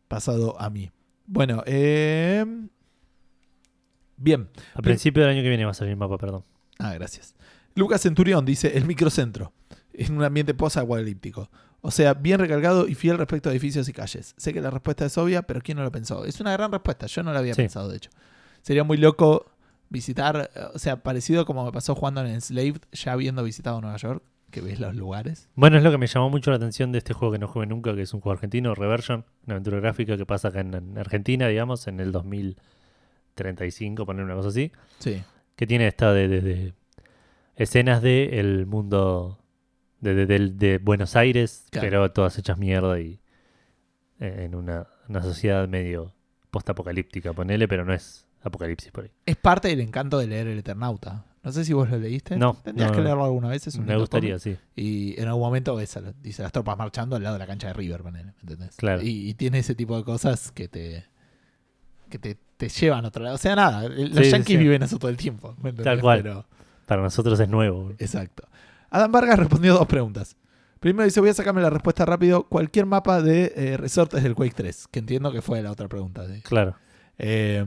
pasado 0.07 0.59
a 0.59 0.71
mí. 0.71 0.89
Bueno, 1.27 1.61
eh... 1.67 2.43
bien. 4.17 4.49
A 4.73 4.81
principio 4.81 5.21
del 5.23 5.31
año 5.33 5.43
que 5.43 5.49
viene 5.49 5.65
va 5.65 5.71
a 5.71 5.75
salir 5.75 5.91
el 5.91 5.97
mapa, 5.97 6.17
perdón. 6.17 6.43
Ah, 6.79 6.93
gracias. 6.95 7.35
Lucas 7.75 8.01
Centurión 8.01 8.45
dice, 8.45 8.77
el 8.77 8.85
microcentro, 8.85 9.53
en 9.93 10.17
un 10.17 10.23
ambiente 10.23 10.53
post-apocalíptico. 10.53 11.49
O 11.81 11.91
sea, 11.91 12.13
bien 12.13 12.39
recalcado 12.39 12.87
y 12.87 12.95
fiel 12.95 13.17
respecto 13.17 13.49
a 13.49 13.51
edificios 13.53 13.87
y 13.87 13.93
calles. 13.93 14.33
Sé 14.37 14.53
que 14.53 14.59
la 14.61 14.69
respuesta 14.69 15.05
es 15.05 15.17
obvia, 15.17 15.43
pero 15.43 15.61
¿quién 15.61 15.77
no 15.77 15.83
lo 15.83 15.91
pensó? 15.91 16.25
Es 16.25 16.39
una 16.41 16.51
gran 16.51 16.71
respuesta, 16.71 17.05
yo 17.07 17.23
no 17.23 17.31
la 17.31 17.39
había 17.39 17.53
Sí. 17.53 17.61
pensado, 17.61 17.87
de 17.89 17.97
hecho. 17.97 18.09
Sería 18.61 18.83
muy 18.83 18.97
loco 18.97 19.45
visitar, 19.89 20.49
o 20.73 20.79
sea, 20.79 21.01
parecido 21.03 21.45
como 21.45 21.65
me 21.65 21.71
pasó 21.71 21.95
jugando 21.95 22.19
en 22.21 22.27
Enslaved, 22.27 22.81
ya 22.91 23.13
habiendo 23.13 23.43
visitado 23.43 23.79
Nueva 23.79 23.95
York, 23.97 24.21
que 24.51 24.59
ves 24.61 24.79
los 24.79 24.93
lugares. 24.95 25.47
Bueno, 25.55 25.77
es 25.77 25.83
lo 25.83 25.91
que 25.91 25.97
me 25.97 26.07
llamó 26.07 26.29
mucho 26.29 26.49
la 26.51 26.57
atención 26.57 26.91
de 26.91 26.97
este 26.97 27.13
juego 27.13 27.31
que 27.31 27.39
no 27.39 27.47
jugué 27.47 27.65
nunca, 27.67 27.95
que 27.95 28.01
es 28.01 28.13
un 28.13 28.19
juego 28.19 28.33
argentino, 28.33 28.75
Reversion, 28.75 29.23
una 29.45 29.53
aventura 29.55 29.79
gráfica 29.79 30.17
que 30.17 30.25
pasa 30.25 30.49
acá 30.49 30.59
en, 30.59 30.73
en 30.73 30.97
Argentina, 30.97 31.47
digamos, 31.47 31.87
en 31.87 31.99
el 32.01 32.11
2035, 33.35 34.05
poner 34.05 34.25
una 34.25 34.35
cosa 34.35 34.49
así, 34.49 34.71
Sí. 34.99 35.21
que 35.55 35.65
tiene 35.67 35.87
esta 35.87 36.13
de, 36.13 36.27
de- 36.27 36.41
de 36.41 36.73
escenas 37.59 38.01
de 38.01 38.39
el 38.39 38.65
mundo 38.65 39.37
de, 40.01 40.15
de- 40.15 40.25
del- 40.25 40.57
de 40.57 40.77
Buenos 40.79 41.15
Aires, 41.15 41.65
Claro. 41.69 41.85
pero 41.87 42.11
todas 42.11 42.37
hechas 42.39 42.57
mierda 42.57 42.99
y 42.99 43.19
eh, 44.19 44.45
en 44.45 44.55
una, 44.55 44.87
una 45.07 45.21
sociedad 45.21 45.67
medio 45.67 46.13
postapocalíptica, 46.51 47.33
ponele, 47.33 47.67
pero 47.67 47.85
no 47.85 47.93
es 47.93 48.25
apocalipsis 48.41 48.91
por 48.91 49.03
ahí. 49.03 49.11
Es 49.25 49.35
parte 49.35 49.67
del 49.67 49.81
encanto 49.81 50.17
de 50.17 50.27
leer 50.27 50.47
El 50.47 50.57
Eternauta. 50.59 51.25
No 51.41 51.51
sé 51.53 51.63
si 51.63 51.71
vos 51.71 51.89
lo 51.89 51.97
leíste. 51.97 52.35
No, 52.37 52.53
Tendrías 52.63 52.91
no, 52.91 52.97
que 52.97 53.01
leerlo 53.03 53.23
alguna 53.23 53.47
vez. 53.49 53.65
Es 53.65 53.75
un 53.75 53.85
Me 53.85 53.95
gustaría, 53.95 54.37
sí. 54.39 54.57
Y 54.75 55.19
en 55.21 55.27
algún 55.29 55.41
momento 55.43 55.73
ves 55.75 55.95
a 55.95 56.01
dice 56.21 56.43
las 56.43 56.51
tropas 56.51 56.77
marchando 56.77 57.15
al 57.15 57.23
lado 57.23 57.35
de 57.35 57.39
la 57.39 57.47
cancha 57.47 57.67
de 57.67 57.73
River, 57.73 58.01
ponele, 58.03 58.33
¿entendés? 58.41 58.75
Claro. 58.75 59.01
Y, 59.01 59.29
y 59.29 59.33
tiene 59.35 59.59
ese 59.59 59.73
tipo 59.75 59.95
de 59.95 60.03
cosas 60.03 60.51
que 60.51 60.67
te 60.67 61.05
que 62.09 62.17
te, 62.19 62.37
te 62.57 62.67
llevan 62.69 63.05
a 63.05 63.09
otro 63.09 63.23
lado. 63.23 63.35
O 63.35 63.37
sea, 63.37 63.55
nada, 63.55 63.87
los 63.87 64.25
Sí, 64.25 64.31
yankees 64.31 64.57
sí. 64.57 64.57
viven 64.57 64.81
eso 64.83 64.97
todo 64.99 65.11
el 65.11 65.17
tiempo. 65.17 65.55
¿me 65.61 65.69
entendés? 65.69 65.85
Tal 65.85 66.01
cual. 66.01 66.23
Pero- 66.23 66.45
Para 66.89 67.03
nosotros 67.03 67.39
es 67.39 67.47
nuevo. 67.47 67.91
exacto. 67.99 68.43
Adam 68.89 69.11
Vargas 69.11 69.37
respondió 69.37 69.75
dos 69.75 69.85
preguntas. 69.87 70.35
Primero 70.79 71.05
dice, 71.05 71.19
voy 71.19 71.29
a 71.29 71.33
sacarme 71.35 71.61
la 71.61 71.69
respuesta 71.69 72.03
rápido. 72.03 72.43
Cualquier 72.47 72.85
mapa 72.87 73.21
de 73.21 73.53
eh, 73.55 73.77
resortes 73.77 74.23
del 74.23 74.33
Quake 74.33 74.55
3, 74.55 74.87
que 74.89 74.97
entiendo 74.99 75.31
que 75.31 75.41
fue 75.43 75.61
la 75.61 75.71
otra 75.71 75.87
pregunta. 75.87 76.25
¿sí? 76.27 76.41
Claro. 76.41 76.75
Eh, 77.19 77.63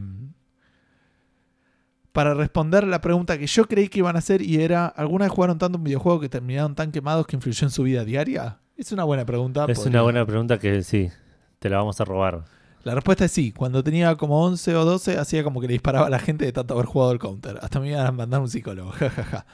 para 2.12 2.34
responder 2.34 2.84
la 2.86 3.00
pregunta 3.00 3.38
que 3.38 3.46
yo 3.46 3.66
creí 3.66 3.88
que 3.88 4.00
iban 4.00 4.16
a 4.16 4.18
hacer 4.18 4.42
y 4.42 4.60
era, 4.62 4.86
¿alguna 4.86 5.24
vez 5.26 5.32
jugaron 5.32 5.58
tanto 5.58 5.78
un 5.78 5.84
videojuego 5.84 6.20
que 6.20 6.28
terminaron 6.28 6.74
tan 6.74 6.90
quemados 6.92 7.26
que 7.26 7.36
influyó 7.36 7.66
en 7.66 7.70
su 7.70 7.84
vida 7.84 8.04
diaria? 8.04 8.58
Es 8.76 8.92
una 8.92 9.04
buena 9.04 9.24
pregunta. 9.24 9.66
es 9.68 9.78
podría- 9.78 9.90
una 9.92 10.02
buena 10.02 10.26
pregunta 10.26 10.58
que 10.58 10.82
sí, 10.82 11.08
te 11.58 11.70
la 11.70 11.78
vamos 11.78 12.00
a 12.00 12.04
robar. 12.04 12.44
La 12.84 12.94
respuesta 12.94 13.24
es 13.24 13.32
sí. 13.32 13.52
Cuando 13.52 13.82
tenía 13.84 14.14
como 14.16 14.44
11 14.44 14.76
o 14.76 14.84
12, 14.84 15.18
hacía 15.18 15.44
como 15.44 15.60
que 15.60 15.66
le 15.66 15.74
disparaba 15.74 16.06
a 16.06 16.10
la 16.10 16.18
gente 16.18 16.44
de 16.44 16.52
tanto 16.52 16.74
haber 16.74 16.86
jugado 16.86 17.12
el 17.12 17.18
counter. 17.18 17.58
Hasta 17.62 17.80
me 17.80 17.90
iban 17.90 18.06
a 18.06 18.12
mandar 18.12 18.40
un 18.40 18.48
psicólogo. 18.48 18.90
Ja, 18.92 19.10
ja, 19.10 19.24
ja. 19.24 19.46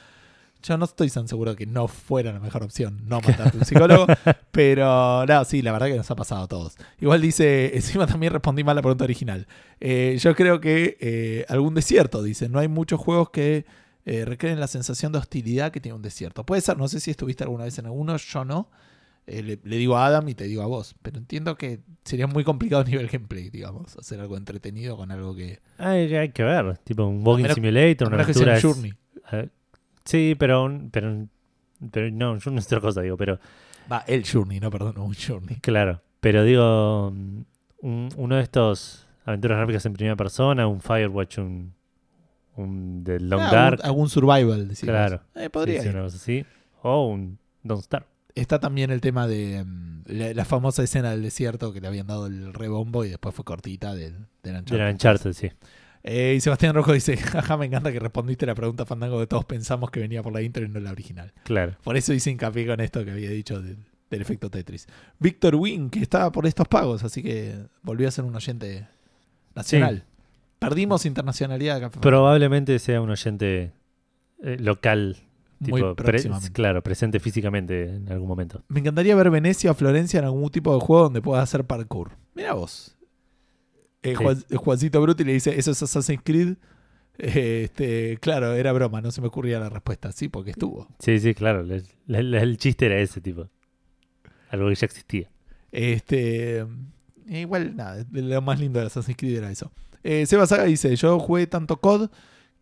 Yo 0.61 0.77
no 0.77 0.85
estoy 0.85 1.09
tan 1.09 1.27
seguro 1.27 1.55
que 1.55 1.65
no 1.65 1.87
fuera 1.87 2.33
la 2.33 2.39
mejor 2.39 2.63
opción 2.63 2.99
no 3.05 3.21
mandarte 3.25 3.57
un 3.57 3.65
psicólogo. 3.65 4.07
pero 4.51 5.25
no, 5.25 5.45
sí, 5.45 5.61
la 5.61 5.71
verdad 5.71 5.87
que 5.87 5.95
nos 5.95 6.11
ha 6.11 6.15
pasado 6.15 6.43
a 6.43 6.47
todos. 6.47 6.75
Igual 6.99 7.21
dice, 7.21 7.71
encima 7.75 8.07
también 8.07 8.33
respondí 8.33 8.63
mal 8.63 8.75
la 8.75 8.81
pregunta 8.81 9.03
original. 9.03 9.47
Eh, 9.79 10.17
yo 10.19 10.35
creo 10.35 10.59
que 10.59 10.97
eh, 10.99 11.45
algún 11.49 11.75
desierto, 11.75 12.21
dice. 12.23 12.49
No 12.49 12.59
hay 12.59 12.67
muchos 12.67 12.99
juegos 12.99 13.29
que 13.29 13.65
eh, 14.05 14.25
recreen 14.25 14.59
la 14.59 14.67
sensación 14.67 15.11
de 15.11 15.19
hostilidad 15.19 15.71
que 15.71 15.79
tiene 15.79 15.95
un 15.95 16.01
desierto. 16.01 16.45
Puede 16.45 16.61
ser, 16.61 16.77
no 16.77 16.87
sé 16.87 16.99
si 16.99 17.11
estuviste 17.11 17.43
alguna 17.43 17.63
vez 17.63 17.77
en 17.79 17.85
alguno, 17.85 18.17
yo 18.17 18.45
no. 18.45 18.69
Eh, 19.27 19.43
le, 19.43 19.59
le 19.63 19.77
digo 19.77 19.95
a 19.97 20.05
Adam 20.07 20.27
y 20.29 20.33
te 20.35 20.45
digo 20.45 20.61
a 20.63 20.67
vos. 20.67 20.95
Pero 21.01 21.17
entiendo 21.19 21.55
que 21.55 21.81
sería 22.03 22.25
muy 22.27 22.43
complicado 22.43 22.81
a 22.81 22.85
nivel 22.85 23.07
gameplay, 23.07 23.49
digamos. 23.49 23.95
Hacer 23.97 24.19
algo 24.19 24.37
entretenido 24.37 24.97
con 24.97 25.11
algo 25.11 25.35
que. 25.35 25.59
Hay, 25.77 26.13
hay 26.15 26.29
que 26.29 26.43
ver, 26.43 26.77
tipo 26.79 27.05
un 27.05 27.25
Walking 27.25 27.43
menos- 27.43 27.55
Simulator, 27.55 28.07
una 28.13 28.23
aventura. 28.23 28.57
es- 28.57 28.63
Journey. 28.63 28.93
sí, 30.05 30.35
pero, 30.37 30.63
un- 30.63 30.89
pero, 30.89 31.27
pero 31.91 32.09
no, 32.11 32.31
un 32.33 32.39
Journey 32.41 32.59
es 32.59 32.65
otra 32.65 32.81
cosa, 32.81 33.01
digo, 33.01 33.17
pero 33.17 33.39
Va, 33.91 34.03
el 34.07 34.23
Journey, 34.27 34.59
no, 34.59 34.69
perdón, 34.69 34.97
un 34.99 35.13
Journey. 35.15 35.57
claro. 35.61 36.01
Pero 36.19 36.43
digo, 36.43 37.07
un- 37.07 37.45
uno 38.17 38.35
de 38.35 38.41
estos 38.41 39.07
aventuras 39.25 39.57
gráficas 39.57 39.85
en 39.85 39.93
primera 39.93 40.15
persona, 40.15 40.67
un 40.67 40.81
Firewatch, 40.81 41.37
un, 41.37 41.73
un 42.55 43.03
The 43.05 43.19
Long 43.19 43.41
Ah, 43.41 43.51
Dark, 43.51 43.79
algún, 43.83 43.85
algún 43.85 44.09
survival, 44.09 44.67
decimos. 44.67 44.91
Claro. 44.93 45.21
Eh, 45.35 45.49
podría 45.49 45.81
sí, 45.81 45.87
sí, 45.87 45.93
cosa 45.93 46.17
así, 46.17 46.45
o 46.81 47.05
un 47.07 47.37
Don't 47.63 47.83
Starve. 47.83 48.07
Está 48.39 48.59
también 48.59 48.91
el 48.91 49.01
tema 49.01 49.27
de 49.27 49.63
mm, 49.65 50.03
la, 50.07 50.33
la 50.33 50.45
famosa 50.45 50.83
escena 50.83 51.11
del 51.11 51.21
desierto 51.23 51.73
que 51.73 51.81
le 51.81 51.87
habían 51.87 52.07
dado 52.07 52.27
el 52.27 52.53
rebombo 52.53 53.05
y 53.05 53.09
después 53.09 53.35
fue 53.35 53.45
cortita 53.45 53.93
del, 53.93 54.27
del 54.43 54.63
De 54.65 54.91
Uncharted. 54.91 55.33
sí. 55.33 55.51
Eh, 56.03 56.35
y 56.37 56.39
Sebastián 56.39 56.73
Rojo 56.73 56.93
dice, 56.93 57.17
jaja, 57.17 57.57
me 57.57 57.65
encanta 57.65 57.91
que 57.91 57.99
respondiste 57.99 58.45
la 58.45 58.55
pregunta 58.55 58.85
Fandango 58.85 59.19
que 59.19 59.27
todos 59.27 59.45
pensamos 59.45 59.91
que 59.91 59.99
venía 59.99 60.23
por 60.23 60.31
la 60.33 60.41
intro 60.41 60.63
y 60.63 60.69
no 60.69 60.79
la 60.79 60.91
original. 60.91 61.33
Claro. 61.43 61.75
Por 61.83 61.97
eso 61.97 62.13
hice 62.13 62.31
hincapié 62.31 62.65
con 62.65 62.79
esto 62.79 63.03
que 63.03 63.11
había 63.11 63.29
dicho 63.29 63.61
del, 63.61 63.77
del 64.09 64.21
efecto 64.21 64.49
Tetris. 64.49 64.87
Víctor 65.19 65.55
Wing, 65.55 65.89
que 65.89 65.99
estaba 65.99 66.31
por 66.31 66.47
estos 66.47 66.67
pagos, 66.67 67.03
así 67.03 67.21
que 67.21 67.55
volvió 67.81 68.07
a 68.07 68.11
ser 68.11 68.23
un 68.23 68.35
oyente 68.35 68.87
nacional. 69.55 70.05
Perdimos 70.59 71.05
internacionalidad. 71.05 71.91
Probablemente 71.91 72.79
sea 72.79 73.01
un 73.01 73.09
oyente 73.09 73.73
eh, 74.43 74.57
local, 74.59 75.17
muy 75.59 75.81
tipo, 75.81 75.95
pre- 75.95 76.05
próximamente. 76.11 76.51
claro, 76.53 76.81
presente 76.83 77.19
físicamente 77.19 77.95
en 77.95 78.11
algún 78.11 78.27
momento. 78.27 78.63
Me 78.69 78.79
encantaría 78.79 79.15
ver 79.15 79.29
Venecia 79.29 79.71
o 79.71 79.73
Florencia 79.73 80.19
en 80.19 80.25
algún 80.25 80.49
tipo 80.49 80.73
de 80.73 80.79
juego 80.79 81.03
donde 81.03 81.21
puedas 81.21 81.43
hacer 81.43 81.65
parkour. 81.65 82.11
Mira 82.35 82.53
vos. 82.53 82.95
Eh, 84.01 84.15
Sí. 84.17 84.23
Juan- 84.23 84.43
Juancito 84.55 85.01
Bruti 85.01 85.23
le 85.25 85.33
dice, 85.33 85.57
¿eso 85.59 85.71
es 85.71 85.83
Assassin's 85.83 86.21
Creed? 86.23 86.55
Eh, 87.17 87.63
este, 87.65 88.17
claro, 88.21 88.53
era 88.53 88.71
broma, 88.71 89.01
no 89.01 89.11
se 89.11 89.19
me 89.19 89.27
ocurría 89.27 89.59
la 89.59 89.67
respuesta. 89.69 90.11
Sí, 90.13 90.29
porque 90.29 90.51
estuvo. 90.51 90.87
Sí, 90.99 91.19
sí, 91.19 91.33
claro. 91.33 91.63
le- 91.63 91.83
le- 92.07 92.23
le- 92.23 92.41
el 92.41 92.57
chiste 92.57 92.85
era 92.85 92.97
ese 92.97 93.19
tipo. 93.19 93.49
Algo 94.51 94.69
que 94.69 94.75
ya 94.75 94.85
existía. 94.85 95.29
Este, 95.71 96.59
eh, 96.59 96.65
igual, 97.27 97.75
nada, 97.75 98.05
lo 98.11 98.41
más 98.41 98.59
lindo 98.59 98.79
de 98.79 98.85
Assassin's 98.85 99.17
Creed 99.17 99.37
era 99.37 99.51
eso. 99.51 99.71
Eh, 100.01 100.25
Seba 100.25 100.47
Saga 100.47 100.63
dice, 100.63 100.95
yo 100.95 101.19
jugué 101.19 101.45
tanto 101.45 101.77
COD 101.81 102.09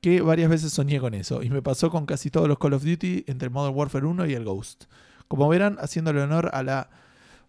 que 0.01 0.21
varias 0.21 0.49
veces 0.49 0.73
soñé 0.73 0.99
con 0.99 1.13
eso. 1.13 1.43
Y 1.43 1.49
me 1.49 1.61
pasó 1.61 1.89
con 1.89 2.05
casi 2.05 2.29
todos 2.29 2.47
los 2.47 2.57
Call 2.57 2.73
of 2.73 2.83
Duty 2.83 3.25
entre 3.27 3.47
el 3.47 3.51
Modern 3.53 3.75
Warfare 3.75 4.05
1 4.05 4.25
y 4.27 4.33
el 4.33 4.43
Ghost. 4.43 4.85
Como 5.27 5.47
verán, 5.49 5.77
haciéndole 5.79 6.21
honor 6.21 6.49
a 6.53 6.63
la... 6.63 6.89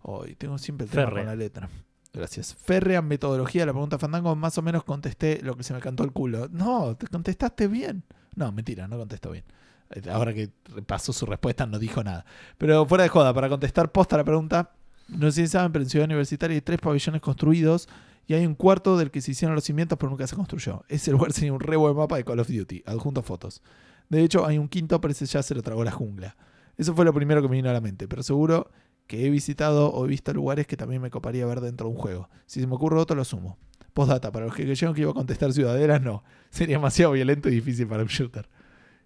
Hoy 0.03 0.35
tengo 0.37 0.59
siempre 0.59 0.87
el 0.87 0.91
tema 0.91 1.11
con 1.11 1.27
la 1.27 1.37
letra. 1.37 1.69
Gracias. 2.13 2.55
Férrea 2.55 3.03
metodología 3.03 3.63
de 3.63 3.67
la 3.67 3.73
pregunta 3.73 3.99
Fandango, 3.99 4.35
más 4.35 4.57
o 4.59 4.63
menos 4.63 4.85
contesté 4.85 5.41
lo 5.43 5.57
que 5.57 5.63
se 5.63 5.75
me 5.75 5.81
cantó 5.81 6.05
el 6.05 6.13
culo. 6.13 6.49
No, 6.51 6.97
te 6.97 7.07
contestaste 7.07 7.69
bien. 7.69 8.03
No, 8.35 8.51
mentira, 8.53 8.89
no 8.89 8.97
contestó 8.97 9.31
bien. 9.31 9.45
Eh, 9.91 10.03
Ahora 10.11 10.33
que 10.33 10.51
repasó 10.75 11.13
su 11.13 11.27
respuesta 11.27 11.67
no 11.67 11.79
dijo 11.79 12.03
nada. 12.03 12.25
Pero 12.57 12.87
fuera 12.87 13.05
de 13.05 13.11
joda, 13.11 13.35
para 13.35 13.49
contestar 13.49 13.93
posta 13.93 14.17
la 14.17 14.25
pregunta, 14.25 14.73
no 15.09 15.31
sé 15.31 15.43
si 15.43 15.49
saben, 15.49 15.73
pero 15.73 15.83
en 15.83 15.91
Ciudad 15.91 16.07
Universitaria 16.07 16.55
hay 16.55 16.61
tres 16.61 16.81
pabellones 16.81 17.21
construidos 17.21 17.89
y 18.29 18.35
hay 18.35 18.47
un 18.47 18.55
cuarto 18.55 18.99
del 18.99 19.11
que 19.11 19.23
se 19.23 19.31
hicieron 19.33 19.55
los 19.55 19.65
cimientos 19.65 19.99
pero 19.99 20.11
nunca 20.11 20.27
se 20.27 20.37
construyó. 20.37 20.85
Ese 20.89 21.11
lugar 21.11 21.33
sería 21.33 21.53
un 21.53 21.61
re 21.61 21.77
buen 21.77 21.97
mapa 21.97 22.19
de 22.19 22.25
Call 22.25 22.39
of 22.39 22.49
Duty, 22.49 22.85
adjunto 22.87 23.23
fotos. 23.23 23.63
De 24.11 24.23
hecho, 24.23 24.47
hay 24.47 24.59
un 24.59 24.69
quinto, 24.69 25.01
pero 25.01 25.13
ese 25.13 25.25
ya 25.25 25.43
se 25.43 25.55
lo 25.55 25.63
tragó 25.63 25.83
la 25.83 25.91
jungla. 25.91 26.37
Eso 26.77 26.95
fue 26.95 27.07
lo 27.07 27.15
primero 27.15 27.41
que 27.41 27.49
me 27.49 27.57
vino 27.57 27.71
a 27.71 27.73
la 27.73 27.81
mente, 27.81 28.07
pero 28.07 28.23
seguro 28.23 28.71
que 29.07 29.27
he 29.27 29.31
visitado 29.31 29.91
o 29.91 30.05
he 30.05 30.09
visto 30.09 30.33
lugares 30.35 30.67
que 30.67 30.77
también 30.77 31.01
me 31.01 31.11
coparía 31.11 31.47
ver 31.47 31.63
dentro 31.63 31.89
de 31.89 31.95
un 31.95 31.99
juego. 31.99 32.29
Si 32.45 32.61
se 32.61 32.67
me 32.67 32.75
ocurre 32.75 32.99
otro, 32.99 33.17
lo 33.17 33.25
sumo. 33.25 33.57
Postdata, 33.95 34.31
para 34.31 34.45
los 34.45 34.55
que 34.55 34.65
creyeron 34.65 34.95
que 34.95 35.01
iba 35.01 35.11
a 35.11 35.15
contestar 35.15 35.53
ciudaderas, 35.55 36.03
no. 36.03 36.23
Sería 36.51 36.77
demasiado 36.77 37.13
violento 37.13 37.49
y 37.49 37.53
difícil 37.53 37.87
para 37.89 38.03
un 38.03 38.09
shooter. 38.09 38.47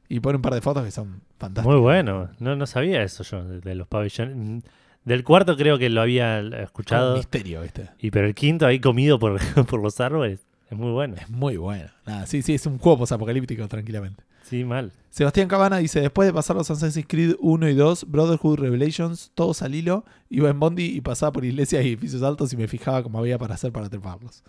Y 0.08 0.18
pone 0.18 0.36
un 0.36 0.42
par 0.42 0.54
de 0.54 0.60
fotos 0.60 0.84
que 0.84 0.90
son 0.90 1.22
fantásticas. 1.38 1.72
Muy 1.72 1.80
bueno. 1.80 2.28
No, 2.40 2.56
no 2.56 2.66
sabía 2.66 3.04
eso 3.04 3.22
yo, 3.22 3.44
de, 3.44 3.60
de 3.60 3.74
los 3.76 3.86
pabellones. 3.86 4.64
Del 5.04 5.24
cuarto 5.24 5.56
creo 5.56 5.78
que 5.78 5.88
lo 5.90 6.00
había 6.00 6.40
un 6.44 6.54
escuchado. 6.54 7.16
misterio, 7.16 7.62
¿viste? 7.62 7.90
Y 7.98 8.10
pero 8.10 8.26
el 8.26 8.34
quinto 8.34 8.66
ahí 8.66 8.78
comido 8.80 9.18
por, 9.18 9.40
por 9.66 9.82
los 9.82 10.00
árboles. 10.00 10.40
Es 10.70 10.78
muy 10.78 10.90
bueno. 10.92 11.16
Es 11.20 11.28
muy 11.28 11.56
bueno. 11.56 11.90
Nada, 12.06 12.26
sí, 12.26 12.40
sí, 12.42 12.54
es 12.54 12.64
un 12.66 12.78
juego 12.78 12.98
posapocalíptico, 12.98 13.66
tranquilamente. 13.68 14.22
Sí, 14.44 14.64
mal. 14.64 14.92
Sebastián 15.10 15.48
Cabana 15.48 15.78
dice: 15.78 16.00
Después 16.00 16.26
de 16.26 16.32
pasar 16.32 16.56
los 16.56 16.70
Assassin's 16.70 17.06
Creed 17.06 17.34
1 17.40 17.68
y 17.68 17.74
2, 17.74 18.06
Brotherhood 18.10 18.58
Revelations, 18.58 19.30
todos 19.34 19.60
al 19.62 19.74
hilo, 19.74 20.04
iba 20.30 20.48
en 20.50 20.58
Bondi 20.58 20.84
y 20.84 21.00
pasaba 21.00 21.32
por 21.32 21.44
iglesias 21.44 21.84
y 21.84 21.88
edificios 21.88 22.22
altos 22.22 22.52
y 22.52 22.56
me 22.56 22.68
fijaba 22.68 23.02
cómo 23.02 23.18
había 23.18 23.38
para 23.38 23.54
hacer 23.54 23.72
para 23.72 23.88
treparlos. 23.90 24.42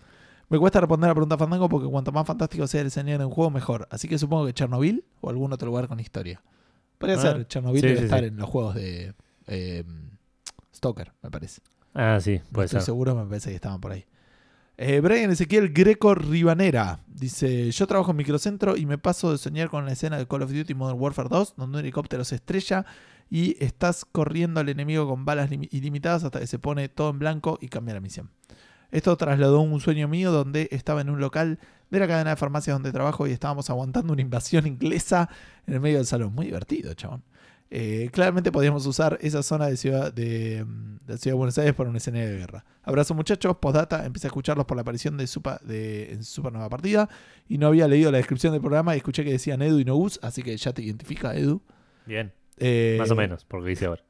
Me 0.48 0.58
cuesta 0.58 0.80
responder 0.80 1.08
a 1.08 1.10
la 1.10 1.14
pregunta 1.14 1.38
Fandango 1.38 1.68
porque 1.68 1.88
cuanto 1.88 2.12
más 2.12 2.26
fantástico 2.26 2.66
sea 2.66 2.82
el 2.82 2.88
escenario 2.88 3.18
de 3.18 3.24
un 3.24 3.30
juego, 3.32 3.50
mejor. 3.50 3.88
Así 3.90 4.08
que 4.08 4.18
supongo 4.18 4.46
que 4.46 4.52
Chernobyl 4.54 5.04
o 5.20 5.30
algún 5.30 5.52
otro 5.52 5.66
lugar 5.68 5.88
con 5.88 6.00
historia. 6.00 6.42
Podría 6.98 7.16
Ah, 7.18 7.20
ser, 7.20 7.46
Chernobyl 7.48 7.80
sí, 7.80 7.86
debe 7.86 7.98
sí, 7.98 8.04
estar 8.04 8.20
sí. 8.20 8.26
en 8.26 8.36
los 8.36 8.48
juegos 8.48 8.74
de 8.74 9.14
eh, 9.46 9.84
Stoker, 10.84 11.12
me 11.22 11.30
parece. 11.30 11.62
Ah, 11.94 12.18
sí, 12.20 12.40
puede 12.52 12.66
estoy 12.66 12.80
ser. 12.80 12.86
seguro, 12.86 13.14
me 13.14 13.24
parece 13.24 13.50
que 13.50 13.56
estaban 13.56 13.80
por 13.80 13.92
ahí. 13.92 14.04
Eh, 14.76 15.00
Brian 15.00 15.30
Ezequiel 15.30 15.72
Greco 15.72 16.14
Ribanera 16.14 16.98
dice: 17.06 17.70
Yo 17.70 17.86
trabajo 17.86 18.10
en 18.10 18.16
Microcentro 18.16 18.76
y 18.76 18.86
me 18.86 18.98
paso 18.98 19.30
de 19.32 19.38
soñar 19.38 19.70
con 19.70 19.86
la 19.86 19.92
escena 19.92 20.18
de 20.18 20.26
Call 20.26 20.42
of 20.42 20.52
Duty 20.52 20.74
Modern 20.74 20.98
Warfare 21.00 21.28
2, 21.30 21.54
donde 21.56 21.78
un 21.78 21.84
helicóptero 21.84 22.24
se 22.24 22.34
estrella 22.34 22.84
y 23.30 23.56
estás 23.64 24.04
corriendo 24.04 24.60
al 24.60 24.68
enemigo 24.68 25.08
con 25.08 25.24
balas 25.24 25.48
lim- 25.50 25.68
ilimitadas 25.70 26.24
hasta 26.24 26.40
que 26.40 26.46
se 26.48 26.58
pone 26.58 26.88
todo 26.88 27.10
en 27.10 27.18
blanco 27.20 27.58
y 27.60 27.68
cambia 27.68 27.94
la 27.94 28.00
misión. 28.00 28.30
Esto 28.90 29.16
trasladó 29.16 29.60
un 29.60 29.80
sueño 29.80 30.08
mío 30.08 30.30
donde 30.32 30.68
estaba 30.72 31.00
en 31.00 31.10
un 31.10 31.20
local 31.20 31.58
de 31.90 31.98
la 32.00 32.06
cadena 32.08 32.30
de 32.30 32.36
farmacias 32.36 32.74
donde 32.74 32.92
trabajo 32.92 33.26
y 33.26 33.32
estábamos 33.32 33.70
aguantando 33.70 34.12
una 34.12 34.22
invasión 34.22 34.66
inglesa 34.66 35.28
en 35.66 35.74
el 35.74 35.80
medio 35.80 35.96
del 35.98 36.06
salón. 36.06 36.34
Muy 36.34 36.46
divertido, 36.46 36.94
chabón. 36.94 37.22
Eh, 37.70 38.10
claramente 38.12 38.52
podíamos 38.52 38.86
usar 38.86 39.18
esa 39.20 39.42
zona 39.42 39.66
de 39.66 39.76
ciudad 39.76 40.12
de, 40.12 40.64
mm, 40.64 40.98
de 41.06 41.18
Ciudad 41.18 41.34
de 41.34 41.38
Buenos 41.38 41.58
Aires 41.58 41.74
para 41.74 41.90
un 41.90 41.96
escenario 41.96 42.28
de 42.28 42.36
guerra. 42.36 42.64
Abrazo 42.82 43.14
muchachos, 43.14 43.56
postdata, 43.56 44.04
empecé 44.06 44.26
a 44.26 44.28
escucharlos 44.28 44.66
por 44.66 44.76
la 44.76 44.82
aparición 44.82 45.16
de 45.16 45.26
Supa 45.26 45.60
de, 45.64 46.12
en 46.12 46.24
Super 46.24 46.52
Nueva 46.52 46.68
Partida 46.68 47.08
y 47.48 47.58
no 47.58 47.66
había 47.66 47.88
leído 47.88 48.12
la 48.12 48.18
descripción 48.18 48.52
del 48.52 48.60
programa 48.60 48.94
y 48.94 48.98
escuché 48.98 49.24
que 49.24 49.32
decían 49.32 49.62
Edu 49.62 49.80
y 49.80 49.84
no 49.84 49.96
Gus, 49.96 50.20
así 50.22 50.42
que 50.42 50.56
ya 50.56 50.72
te 50.72 50.82
identifica 50.82 51.34
Edu. 51.34 51.62
Bien. 52.06 52.32
Eh, 52.58 52.96
Más 52.98 53.10
o 53.10 53.16
menos, 53.16 53.44
por 53.44 53.60
lo 53.60 53.64
que 53.64 53.70
dice 53.70 53.86
ahora. 53.86 54.04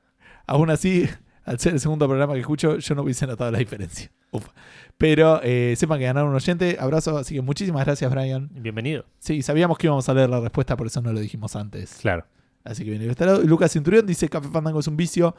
Aún 0.46 0.70
así, 0.70 1.08
al 1.44 1.58
ser 1.58 1.74
el 1.74 1.80
segundo 1.80 2.06
programa 2.06 2.34
que 2.34 2.40
escucho, 2.40 2.78
yo 2.78 2.94
no 2.94 3.02
hubiese 3.02 3.26
notado 3.26 3.50
la 3.50 3.58
diferencia. 3.58 4.10
Pero 4.98 5.40
eh, 5.42 5.74
sepan 5.76 5.98
que 5.98 6.04
ganaron 6.04 6.30
un 6.30 6.36
oyente. 6.36 6.76
Abrazo, 6.78 7.16
así 7.16 7.34
que 7.34 7.40
muchísimas 7.40 7.84
gracias, 7.84 8.10
Brian. 8.10 8.50
Bienvenido. 8.52 9.04
Sí, 9.18 9.42
sabíamos 9.42 9.78
que 9.78 9.86
íbamos 9.86 10.08
a 10.08 10.14
leer 10.14 10.30
la 10.30 10.40
respuesta, 10.40 10.76
por 10.76 10.86
eso 10.86 11.00
no 11.00 11.12
lo 11.12 11.20
dijimos 11.20 11.56
antes. 11.56 11.98
Claro. 12.00 12.26
Así 12.64 12.84
que 12.84 12.90
bien, 12.90 13.02
y 13.02 13.06
Lucas 13.46 13.72
Centurión 13.72 14.06
dice: 14.06 14.28
Café 14.28 14.48
Fandango 14.48 14.80
es 14.80 14.86
un 14.88 14.96
vicio. 14.96 15.34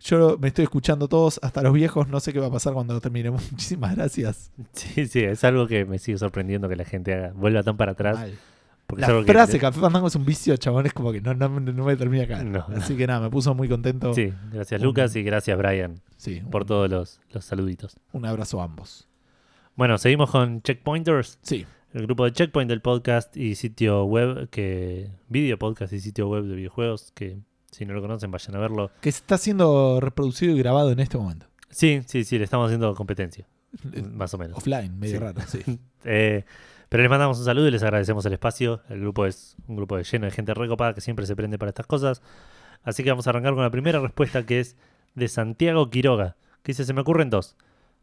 Yo 0.00 0.36
me 0.38 0.48
estoy 0.48 0.64
escuchando 0.64 1.08
todos, 1.08 1.40
hasta 1.42 1.62
los 1.62 1.72
viejos, 1.72 2.06
no 2.08 2.20
sé 2.20 2.30
qué 2.34 2.38
va 2.38 2.48
a 2.48 2.50
pasar 2.50 2.74
cuando 2.74 3.00
terminemos. 3.00 3.42
Muchísimas 3.50 3.96
gracias. 3.96 4.50
Sí, 4.72 5.06
sí, 5.06 5.20
es 5.24 5.42
algo 5.42 5.66
que 5.66 5.86
me 5.86 5.98
sigue 5.98 6.18
sorprendiendo 6.18 6.68
que 6.68 6.76
la 6.76 6.84
gente 6.84 7.14
haga, 7.14 7.32
vuelva 7.34 7.62
tan 7.62 7.76
para 7.78 7.92
atrás. 7.92 8.16
Mal. 8.18 8.38
Porque 8.86 9.02
es 9.02 9.08
La 9.08 9.24
que- 9.24 9.32
frase 9.32 9.58
Café 9.58 9.80
Fandango 9.80 10.06
es 10.08 10.14
un 10.14 10.24
vicio, 10.26 10.54
chabón, 10.58 10.84
es 10.86 10.92
como 10.92 11.10
que 11.12 11.20
no, 11.22 11.32
no, 11.34 11.48
no 11.48 11.84
me 11.84 11.96
termina 11.96 12.24
acá. 12.24 12.44
No. 12.44 12.66
Así 12.76 12.94
que 12.96 13.06
nada, 13.06 13.20
me 13.20 13.30
puso 13.30 13.52
muy 13.54 13.68
contento. 13.68 14.12
Sí, 14.14 14.32
gracias 14.52 14.80
Un- 14.80 14.86
Lucas 14.86 15.16
y 15.16 15.22
gracias 15.22 15.56
Brian 15.58 15.94
Sí, 16.18 16.40
por 16.50 16.62
un, 16.62 16.68
todos 16.68 16.90
los, 16.90 17.20
los 17.32 17.44
saluditos. 17.44 17.96
un 18.12 18.26
abrazo 18.26 18.60
a 18.60 18.64
ambos. 18.64 19.08
Bueno, 19.76 19.98
seguimos 19.98 20.30
con 20.30 20.62
Checkpointers, 20.62 21.38
Sí, 21.42 21.66
el 21.92 22.02
grupo 22.06 22.24
de 22.24 22.32
Checkpoint 22.32 22.68
del 22.68 22.80
podcast 22.82 23.36
y 23.36 23.54
sitio 23.54 24.04
web, 24.04 24.48
que 24.50 25.10
video 25.28 25.58
podcast 25.58 25.92
y 25.92 26.00
sitio 26.00 26.28
web 26.28 26.44
de 26.44 26.56
videojuegos, 26.56 27.12
que 27.14 27.38
si 27.70 27.86
no 27.86 27.94
lo 27.94 28.00
conocen 28.02 28.30
vayan 28.30 28.56
a 28.56 28.58
verlo. 28.58 28.90
que 29.00 29.08
está 29.08 29.38
siendo 29.38 30.00
reproducido 30.00 30.54
y 30.54 30.58
grabado 30.58 30.90
en 30.90 31.00
este 31.00 31.16
momento. 31.18 31.46
Sí, 31.70 32.02
sí, 32.06 32.24
sí, 32.24 32.38
le 32.38 32.44
estamos 32.44 32.66
haciendo 32.66 32.94
competencia, 32.94 33.46
Eh, 33.92 34.02
más 34.02 34.32
o 34.34 34.38
menos. 34.38 34.56
Offline, 34.58 34.98
medio 34.98 35.14
Sí. 35.14 35.18
raro, 35.18 35.40
sí. 35.46 35.60
Eh, 36.08 36.44
pero 36.88 37.02
les 37.02 37.10
mandamos 37.10 37.38
un 37.40 37.44
saludo 37.44 37.66
y 37.66 37.72
les 37.72 37.82
agradecemos 37.82 38.24
el 38.26 38.32
espacio. 38.32 38.80
El 38.88 39.00
grupo 39.00 39.26
es 39.26 39.56
un 39.66 39.74
grupo 39.74 39.98
lleno 39.98 40.24
de 40.26 40.30
gente 40.30 40.54
recopada 40.54 40.94
que 40.94 41.00
siempre 41.00 41.26
se 41.26 41.34
prende 41.34 41.58
para 41.58 41.70
estas 41.70 41.86
cosas. 41.86 42.22
Así 42.84 43.02
que 43.02 43.10
vamos 43.10 43.26
a 43.26 43.30
arrancar 43.30 43.54
con 43.54 43.64
la 43.64 43.70
primera 43.70 43.98
respuesta 43.98 44.46
que 44.46 44.60
es 44.60 44.76
de 45.16 45.26
Santiago 45.26 45.90
Quiroga, 45.90 46.36
que 46.62 46.70
dice, 46.72 46.84
se 46.84 46.92
me 46.94 47.00
ocurren 47.00 47.28
dos. 47.28 47.56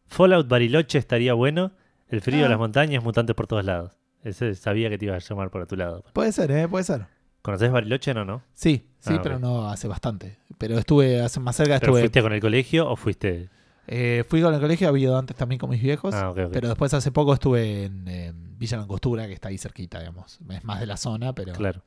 Fallout 0.07 0.49
Bariloche 0.49 0.97
estaría 0.99 1.33
bueno, 1.33 1.71
el 2.13 2.21
frío 2.21 2.39
de 2.39 2.45
Ah. 2.45 2.49
las 2.49 2.59
montañas, 2.59 3.03
mutantes 3.03 3.35
por 3.35 3.47
todos 3.47 3.65
lados. 3.65 3.91
Ese 4.23 4.55
sabía 4.55 4.89
que 4.89 4.97
te 4.97 5.05
iba 5.05 5.15
a 5.15 5.19
llamar 5.19 5.49
por 5.49 5.65
tu 5.67 5.75
lado. 5.75 6.03
Puede 6.13 6.31
ser, 6.31 6.51
¿eh? 6.51 6.67
Puede 6.67 6.83
ser. 6.85 7.07
¿Conoces 7.41 7.71
Bariloche? 7.71 8.13
No, 8.13 8.23
no. 8.23 8.41
Sí, 8.53 8.87
sí, 8.99 9.15
Ah, 9.17 9.19
pero 9.21 9.37
no 9.39 9.69
hace 9.69 9.87
bastante. 9.89 10.37
Pero 10.57 10.77
estuve 10.77 11.21
hace 11.21 11.39
más 11.41 11.55
cerca, 11.57 11.79
¿Pero 11.79 11.91
estuve. 11.91 12.01
fuiste 12.01 12.21
con 12.21 12.31
el 12.33 12.39
colegio 12.39 12.89
o 12.89 12.95
fuiste...? 12.95 13.49
eh, 13.87 14.23
fui 14.29 14.41
con 14.41 14.53
el 14.53 14.61
colegio, 14.61 14.87
había 14.87 15.03
ido 15.03 15.17
antes 15.17 15.35
también 15.35 15.59
con 15.59 15.69
mis 15.69 15.81
viejos. 15.81 16.13
Ah, 16.15 16.29
ok, 16.29 16.37
ok. 16.45 16.49
Pero 16.53 16.69
después 16.69 16.93
hace 16.93 17.11
poco 17.11 17.33
estuve 17.33 17.83
en, 17.85 18.07
eh, 18.07 18.31
Villa 18.57 18.77
Langostura, 18.77 19.27
que 19.27 19.33
está 19.33 19.49
ahí 19.49 19.57
cerquita, 19.57 19.99
digamos. 19.99 20.39
Es 20.49 20.63
más 20.63 20.79
de 20.79 20.85
la 20.85 20.95
zona, 20.95 21.33
pero. 21.35 21.51
Claro. 21.51 21.83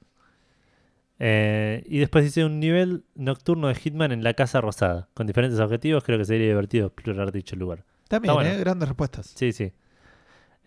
Eh, 1.19 1.83
y 1.87 1.99
después 1.99 2.25
dice 2.25 2.45
un 2.45 2.61
nivel 2.61 3.05
nocturno 3.15 3.69
de 3.69 3.75
Hitman 3.75 4.13
en 4.13 4.23
la 4.23 4.35
Casa 4.35 4.61
Rosada, 4.61 5.09
con 5.15 5.27
diferentes 5.27 5.59
objetivos. 5.59 6.05
Creo 6.05 6.19
que 6.19 6.27
sería 6.27 6.49
divertido 6.49 6.89
explorar 6.89 7.33
dicho 7.33 7.57
lugar. 7.57 7.85
También, 8.09 8.33
Está 8.33 8.43
bueno. 8.43 8.55
¿eh? 8.55 8.61
Grandes 8.61 8.89
respuestas. 8.89 9.33
Sí, 9.35 9.53
sí. 9.53 9.73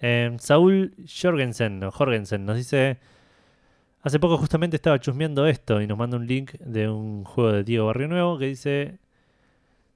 Eh, 0.02 0.36
Saúl 0.40 0.94
Jorgensen, 1.08 1.84
o 1.84 1.92
Jorgensen 1.92 2.46
nos 2.46 2.58
dice: 2.58 3.00
Hace 4.02 4.20
poco 4.20 4.38
justamente 4.38 4.76
estaba 4.78 5.00
chusmeando 5.00 5.46
esto 5.48 5.82
y 5.82 5.88
nos 5.88 5.98
manda 5.98 6.18
un 6.18 6.28
link 6.28 6.54
de 6.60 6.90
un 6.90 7.26
juego 7.26 7.52
de 7.52 7.64
Diego 7.64 7.88
Barrio 7.88 8.08
Nuevo 8.08 8.38
que 8.40 8.46
dice: 8.48 9.00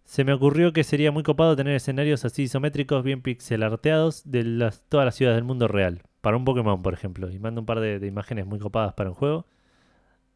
Se 0.04 0.24
me 0.24 0.34
ocurrió 0.34 0.74
que 0.74 0.84
sería 0.84 1.12
muy 1.12 1.24
copado 1.24 1.56
tener 1.56 1.76
escenarios 1.76 2.26
así 2.26 2.44
isométricos, 2.44 3.04
bien 3.04 3.22
pixelarteados 3.22 4.24
de 4.30 4.44
las, 4.44 4.82
todas 4.90 5.06
las 5.06 5.16
ciudades 5.16 5.38
del 5.38 5.46
mundo 5.46 5.68
real. 5.68 6.04
Para 6.22 6.38
un 6.38 6.46
Pokémon, 6.46 6.82
por 6.82 6.94
ejemplo. 6.94 7.32
Y 7.32 7.40
manda 7.40 7.62
un 7.62 7.66
par 7.66 7.80
de, 7.80 8.06
imágenes 8.08 8.46
muy 8.46 8.60
copadas 8.60 8.94
para 8.94 9.10
un 9.10 9.16
juego. 9.16 9.48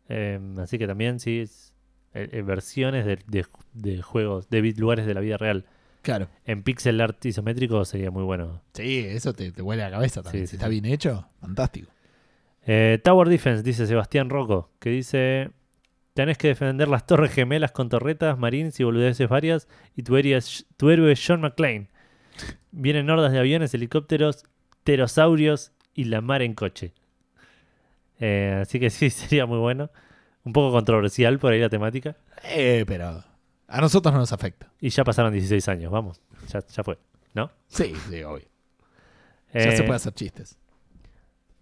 Eh, 0.10 0.40
así 0.60 0.78
que 0.80 0.88
también, 0.88 1.20
sí, 1.20 1.40
es, 1.42 1.74
eh, 2.14 2.30
eh, 2.32 2.42
versiones 2.42 3.06
de, 3.06 4.02
juegos, 4.02 4.50
de 4.50 4.74
lugares 4.78 5.06
de 5.06 5.14
la 5.14 5.22
vida 5.22 5.38
real. 5.38 5.66
Claro. 6.08 6.30
En 6.46 6.64
pixel 6.64 7.02
art 7.02 7.26
isométrico 7.26 7.84
sería 7.84 8.12
muy 8.12 8.24
bueno. 8.24 8.62
Sí, 8.74 9.00
eso 9.10 9.34
te, 9.34 9.52
te 9.52 9.62
huele 9.62 9.84
a 9.84 9.90
la 9.90 9.98
cabeza 9.98 10.24
también. 10.24 10.46
Sí, 10.46 10.48
si 10.48 10.52
sí, 10.52 10.56
está 10.56 10.68
sí. 10.68 10.80
bien 10.80 10.86
hecho, 10.86 11.28
fantástico. 11.42 11.92
Eh, 12.66 12.98
Tower 13.04 13.28
Defense, 13.28 13.62
dice 13.62 13.86
Sebastián 13.88 14.30
Rocco, 14.30 14.72
que 14.80 14.90
dice: 14.90 15.50
Tenés 16.14 16.38
que 16.38 16.48
defender 16.48 16.88
las 16.88 17.06
torres 17.06 17.34
gemelas 17.34 17.74
con 17.74 17.90
torretas, 17.90 18.38
marines 18.38 18.80
y 18.80 18.86
boludeces 18.86 19.28
varias, 19.28 19.68
y 19.98 20.04
tu, 20.04 20.16
héroe 20.16 20.38
es- 20.38 20.66
tu 20.78 20.90
héroe 20.90 21.12
es 21.12 21.22
John 21.28 21.42
McClane. 21.42 21.90
Vienen 22.72 23.10
hordas 23.10 23.34
de 23.34 23.40
aviones, 23.40 23.74
helicópteros, 23.74 24.46
pterosaurios 24.86 25.74
y 25.94 26.06
la 26.06 26.22
mar 26.22 26.42
en 26.42 26.54
coche. 26.54 26.94
Eh, 28.20 28.60
así 28.62 28.80
que 28.80 28.90
sí, 28.90 29.10
sería 29.10 29.46
muy 29.46 29.58
bueno. 29.60 29.90
Un 30.46 30.54
poco 30.54 30.72
controversial 30.72 31.38
por 31.40 31.52
ahí 31.52 31.60
la 31.60 31.68
temática. 31.70 32.16
Eh, 32.46 32.86
pero 32.88 33.24
a 33.68 33.82
nosotros 33.82 34.14
no 34.14 34.20
nos 34.20 34.32
afecta. 34.34 34.72
Y 34.80 34.90
ya 34.90 35.04
pasaron 35.04 35.34
16 35.34 35.68
años, 35.70 35.92
vamos. 35.92 36.22
Ya, 36.52 36.60
ya 36.66 36.84
fue, 36.84 36.98
¿no? 37.34 37.52
Sí, 37.68 37.94
sí, 38.10 38.24
obvio. 38.24 38.46
Ya 39.54 39.62
Eh, 39.62 39.78
se 39.78 39.84
puede 39.84 39.96
hacer 39.98 40.14
chistes. 40.14 40.58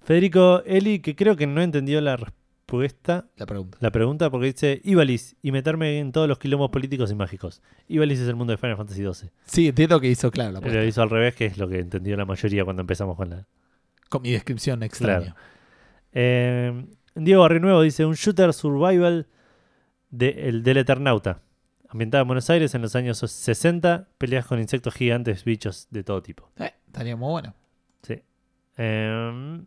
Federico 0.02 0.62
Eli, 0.66 1.00
que 1.00 1.16
creo 1.16 1.36
que 1.36 1.48
no 1.48 1.62
entendió 1.62 2.00
la 2.02 2.18
respuesta. 2.18 3.26
La 3.38 3.46
pregunta. 3.46 3.78
La 3.82 3.92
pregunta 3.92 4.30
porque 4.30 4.48
dice 4.48 4.82
Ibalis 4.84 5.36
y 5.42 5.52
meterme 5.52 6.00
en 6.00 6.12
todos 6.12 6.28
los 6.28 6.38
quilombos 6.38 6.70
políticos 6.70 7.10
y 7.12 7.16
mágicos. 7.16 7.62
Ibalis 7.88 8.20
es 8.20 8.28
el 8.28 8.36
mundo 8.36 8.52
de 8.52 8.58
Final 8.58 8.78
Fantasy 8.78 9.02
XII. 9.04 9.30
Sí, 9.46 9.68
entiendo 9.68 10.00
que 10.00 10.08
hizo 10.08 10.30
claro 10.32 10.52
la 10.52 10.60
Lo 10.60 10.84
hizo 10.86 11.02
al 11.02 11.10
revés, 11.10 11.36
que 11.36 11.46
es 11.46 11.58
lo 11.58 11.68
que 11.68 11.80
entendió 11.80 12.16
la 12.18 12.26
mayoría 12.26 12.64
cuando 12.64 12.82
empezamos 12.82 13.16
con 13.16 13.30
la... 13.32 13.48
Con 14.10 14.22
mi 14.22 14.32
descripción 14.32 14.84
extraña. 14.84 15.36
Eh, 16.14 16.86
Diego 17.16 17.42
Barrinuevo 17.42 17.82
dice 17.82 18.06
un 18.06 18.14
shooter 18.14 18.54
survival 18.54 19.28
de, 20.12 20.50
el 20.50 20.64
del 20.64 20.78
Eternauta. 20.78 21.42
Ambientado 21.90 22.24
en 22.24 22.28
Buenos 22.28 22.50
Aires 22.50 22.74
en 22.76 22.82
los 22.82 22.96
años 22.96 23.20
60, 23.20 24.10
peleas 24.18 24.46
con 24.46 24.60
insectos 24.60 24.94
gigantes, 24.94 25.44
bichos 25.44 25.88
de 25.92 26.04
todo 26.04 26.22
tipo. 26.22 26.50
Eh, 26.58 26.74
estaría 26.88 27.16
muy 27.16 27.32
bueno. 27.32 27.54
Sí. 28.02 28.22
Eh, 28.78 29.66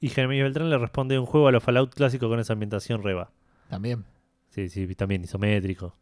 y 0.00 0.08
Jeremías 0.08 0.44
Beltrán 0.44 0.68
le 0.68 0.78
responde 0.78 1.18
un 1.18 1.26
juego 1.26 1.48
a 1.48 1.52
los 1.52 1.62
Fallout 1.62 1.94
clásicos 1.94 2.28
con 2.28 2.40
esa 2.40 2.54
ambientación 2.54 3.02
reba. 3.02 3.30
También. 3.68 4.04
Sí, 4.50 4.68
sí, 4.68 4.92
también 4.94 5.22
isométrico. 5.22 5.94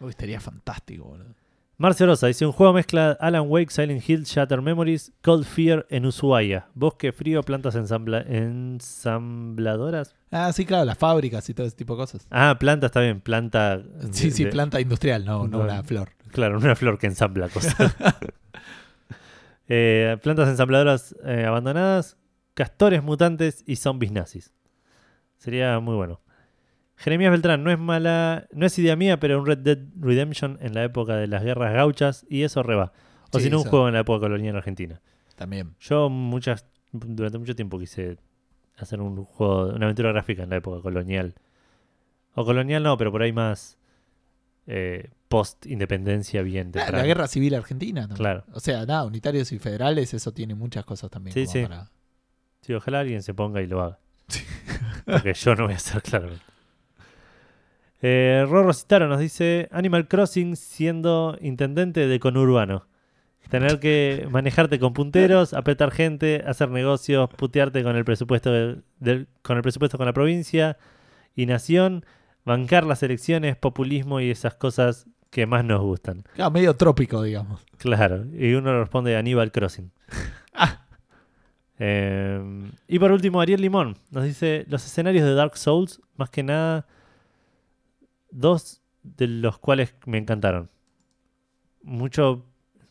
Uy, 0.00 0.10
estaría 0.10 0.40
fantástico, 0.40 1.04
boludo. 1.04 1.34
Marcio 1.82 2.06
Rosa 2.06 2.28
dice 2.28 2.46
un 2.46 2.52
juego 2.52 2.72
mezcla 2.72 3.16
Alan 3.18 3.46
Wake, 3.48 3.72
Silent 3.72 4.08
Hill, 4.08 4.22
Shatter 4.22 4.62
Memories, 4.62 5.10
Cold 5.20 5.44
Fear 5.44 5.84
en 5.90 6.06
Ushuaia. 6.06 6.68
Bosque 6.74 7.10
frío, 7.10 7.42
plantas 7.42 7.74
ensambla- 7.74 8.24
ensambladoras. 8.24 10.14
Ah, 10.30 10.52
sí, 10.52 10.64
claro, 10.64 10.84
las 10.84 10.96
fábricas 10.96 11.50
y 11.50 11.54
todo 11.54 11.66
ese 11.66 11.74
tipo 11.74 11.94
de 11.94 12.02
cosas. 12.02 12.24
Ah, 12.30 12.56
planta 12.60 12.86
está 12.86 13.00
bien, 13.00 13.20
planta. 13.20 13.82
Sí, 14.12 14.26
de- 14.28 14.30
sí, 14.30 14.44
de- 14.44 14.50
planta 14.52 14.80
industrial, 14.80 15.24
no, 15.24 15.48
no 15.48 15.58
No. 15.58 15.64
una 15.64 15.82
flor. 15.82 16.10
Claro, 16.30 16.56
una 16.56 16.76
flor 16.76 16.98
que 17.00 17.08
ensambla 17.08 17.48
cosas. 17.48 17.74
Eh, 19.74 20.18
plantas 20.22 20.48
ensambladoras 20.50 21.16
eh, 21.24 21.46
abandonadas, 21.46 22.16
castores 22.54 23.02
mutantes 23.02 23.64
y 23.66 23.76
zombies 23.76 24.12
nazis. 24.12 24.52
Sería 25.38 25.80
muy 25.80 25.96
bueno. 25.96 26.20
Jeremías 27.02 27.30
Beltrán, 27.32 27.64
no 27.64 27.70
es 27.72 27.78
mala, 27.78 28.46
no 28.52 28.64
es 28.64 28.78
idea 28.78 28.94
mía, 28.96 29.18
pero 29.18 29.38
un 29.40 29.46
Red 29.46 29.58
Dead 29.58 29.78
Redemption 29.98 30.58
en 30.60 30.74
la 30.74 30.84
época 30.84 31.16
de 31.16 31.26
las 31.26 31.42
guerras 31.42 31.72
gauchas 31.74 32.24
y 32.28 32.42
eso 32.44 32.62
reba. 32.62 32.92
O 33.32 33.38
Sí, 33.38 33.44
si 33.44 33.50
no, 33.50 33.58
un 33.62 33.64
juego 33.64 33.88
en 33.88 33.94
la 33.94 34.00
época 34.00 34.20
colonial 34.20 34.56
argentina. 34.56 35.00
También. 35.36 35.74
Yo 35.80 36.08
muchas 36.08 36.66
durante 36.92 37.38
mucho 37.38 37.56
tiempo 37.56 37.78
quise 37.78 38.18
hacer 38.76 39.00
un 39.00 39.24
juego, 39.24 39.68
una 39.74 39.86
aventura 39.86 40.12
gráfica 40.12 40.42
en 40.44 40.50
la 40.50 40.56
época 40.56 40.80
colonial. 40.82 41.34
O 42.34 42.44
colonial 42.44 42.82
no, 42.82 42.96
pero 42.96 43.10
por 43.10 43.22
ahí 43.22 43.32
más 43.32 43.78
eh, 44.66 45.10
post 45.28 45.66
independencia 45.66 46.42
bien 46.42 46.70
temprano. 46.72 46.98
la 46.98 47.04
guerra 47.06 47.26
civil 47.26 47.54
argentina 47.54 48.02
también. 48.02 48.16
Claro. 48.18 48.44
O 48.52 48.60
sea, 48.60 48.86
nada, 48.86 49.04
unitarios 49.04 49.50
y 49.52 49.58
federales, 49.58 50.14
eso 50.14 50.32
tiene 50.32 50.54
muchas 50.54 50.84
cosas 50.84 51.10
también. 51.10 51.34
Sí, 51.34 51.44
como 51.46 51.52
sí. 51.52 51.62
para- 51.62 51.90
Sí, 52.60 52.74
ojalá 52.74 53.00
alguien 53.00 53.22
se 53.24 53.34
ponga 53.34 53.60
y 53.60 53.66
lo 53.66 53.82
haga. 53.82 53.98
Porque 55.04 55.34
yo 55.34 55.54
no 55.56 55.64
voy 55.64 55.72
a 55.72 55.76
hacer 55.76 56.00
claramente. 56.00 56.44
Eh, 58.02 58.44
Rorro 58.48 58.72
Citaro 58.72 59.06
nos 59.08 59.20
dice 59.20 59.68
Animal 59.70 60.08
Crossing 60.08 60.56
siendo 60.56 61.36
intendente 61.40 62.06
de 62.08 62.20
conurbano. 62.20 62.86
Tener 63.48 63.78
que 63.80 64.26
manejarte 64.30 64.78
con 64.78 64.92
punteros, 64.94 65.52
apretar 65.52 65.90
gente, 65.90 66.42
hacer 66.46 66.70
negocios, 66.70 67.28
putearte 67.36 67.82
con 67.82 67.96
el 67.96 68.04
presupuesto 68.04 68.50
del- 68.50 68.82
del- 68.98 69.28
con 69.42 69.56
el 69.56 69.62
presupuesto 69.62 69.98
con 69.98 70.06
la 70.06 70.12
provincia 70.12 70.78
y 71.36 71.46
nación, 71.46 72.04
bancar 72.44 72.84
las 72.84 73.02
elecciones, 73.02 73.56
populismo 73.56 74.20
y 74.20 74.30
esas 74.30 74.54
cosas 74.54 75.06
que 75.30 75.46
más 75.46 75.64
nos 75.64 75.80
gustan. 75.80 76.24
Claro, 76.34 76.50
medio 76.50 76.74
trópico, 76.76 77.22
digamos. 77.22 77.64
Claro, 77.78 78.24
y 78.32 78.54
uno 78.54 78.78
responde 78.80 79.16
Aníbal 79.16 79.52
Crossing. 79.52 79.90
Ah. 80.54 80.84
Eh, 81.78 82.40
y 82.86 82.98
por 82.98 83.10
último, 83.12 83.40
Ariel 83.40 83.60
Limón 83.62 83.96
nos 84.10 84.24
dice 84.24 84.66
los 84.68 84.84
escenarios 84.84 85.24
de 85.24 85.34
Dark 85.34 85.56
Souls, 85.56 86.00
más 86.16 86.28
que 86.30 86.42
nada, 86.42 86.86
dos 88.32 88.80
de 89.04 89.28
los 89.28 89.58
cuales 89.58 89.94
me 90.06 90.18
encantaron. 90.18 90.68
Mucho 91.82 92.44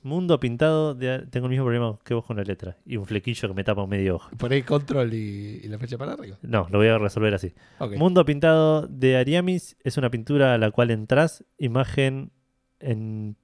mundo 0.04 0.40
pintado, 0.40 0.96
de- 0.96 1.28
tengo 1.30 1.46
el 1.46 1.52
mismo 1.52 1.66
problema 1.66 1.98
que 2.04 2.14
vos 2.14 2.26
con 2.26 2.36
la 2.38 2.44
letra, 2.44 2.78
y 2.86 2.98
un 2.98 3.06
flequillo 3.06 3.48
que 3.48 3.54
me 3.54 3.64
tapa 3.64 3.86
medio 3.86 4.16
ojo. 4.16 4.30
Por 4.38 4.52
ahí 4.52 4.64
control 4.64 5.14
y, 5.14 5.62
y 5.64 5.68
la 5.68 5.78
flecha 5.78 5.98
para 5.98 6.14
arriba. 6.14 6.38
No, 6.42 6.68
lo 6.72 6.80
voy 6.80 6.88
a 6.88 6.98
resolver 6.98 7.34
así. 7.34 7.54
Mundo 7.98 8.26
pintado 8.26 8.88
de 8.88 9.18
Ariamis 9.18 9.78
es 9.84 9.98
una 9.98 10.10
pintura 10.10 10.54
a 10.56 10.58
la 10.58 10.72
cual 10.72 10.90
entras, 10.92 11.46
imagen 11.58 12.32
en 12.80 13.36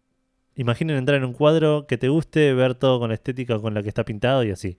imaginen 0.55 0.97
entrar 0.97 1.17
en 1.19 1.25
un 1.25 1.33
cuadro 1.33 1.85
que 1.85 1.99
te 1.99 2.09
guste, 2.09 2.51
ver 2.55 2.73
todo 2.73 2.99
con 2.99 3.09
la 3.09 3.13
estética 3.13 3.59
con 3.59 3.75
la 3.75 3.83
que 3.83 3.89
está 3.89 4.03
pintado 4.03 4.43
y 4.43 4.49
así. 4.49 4.77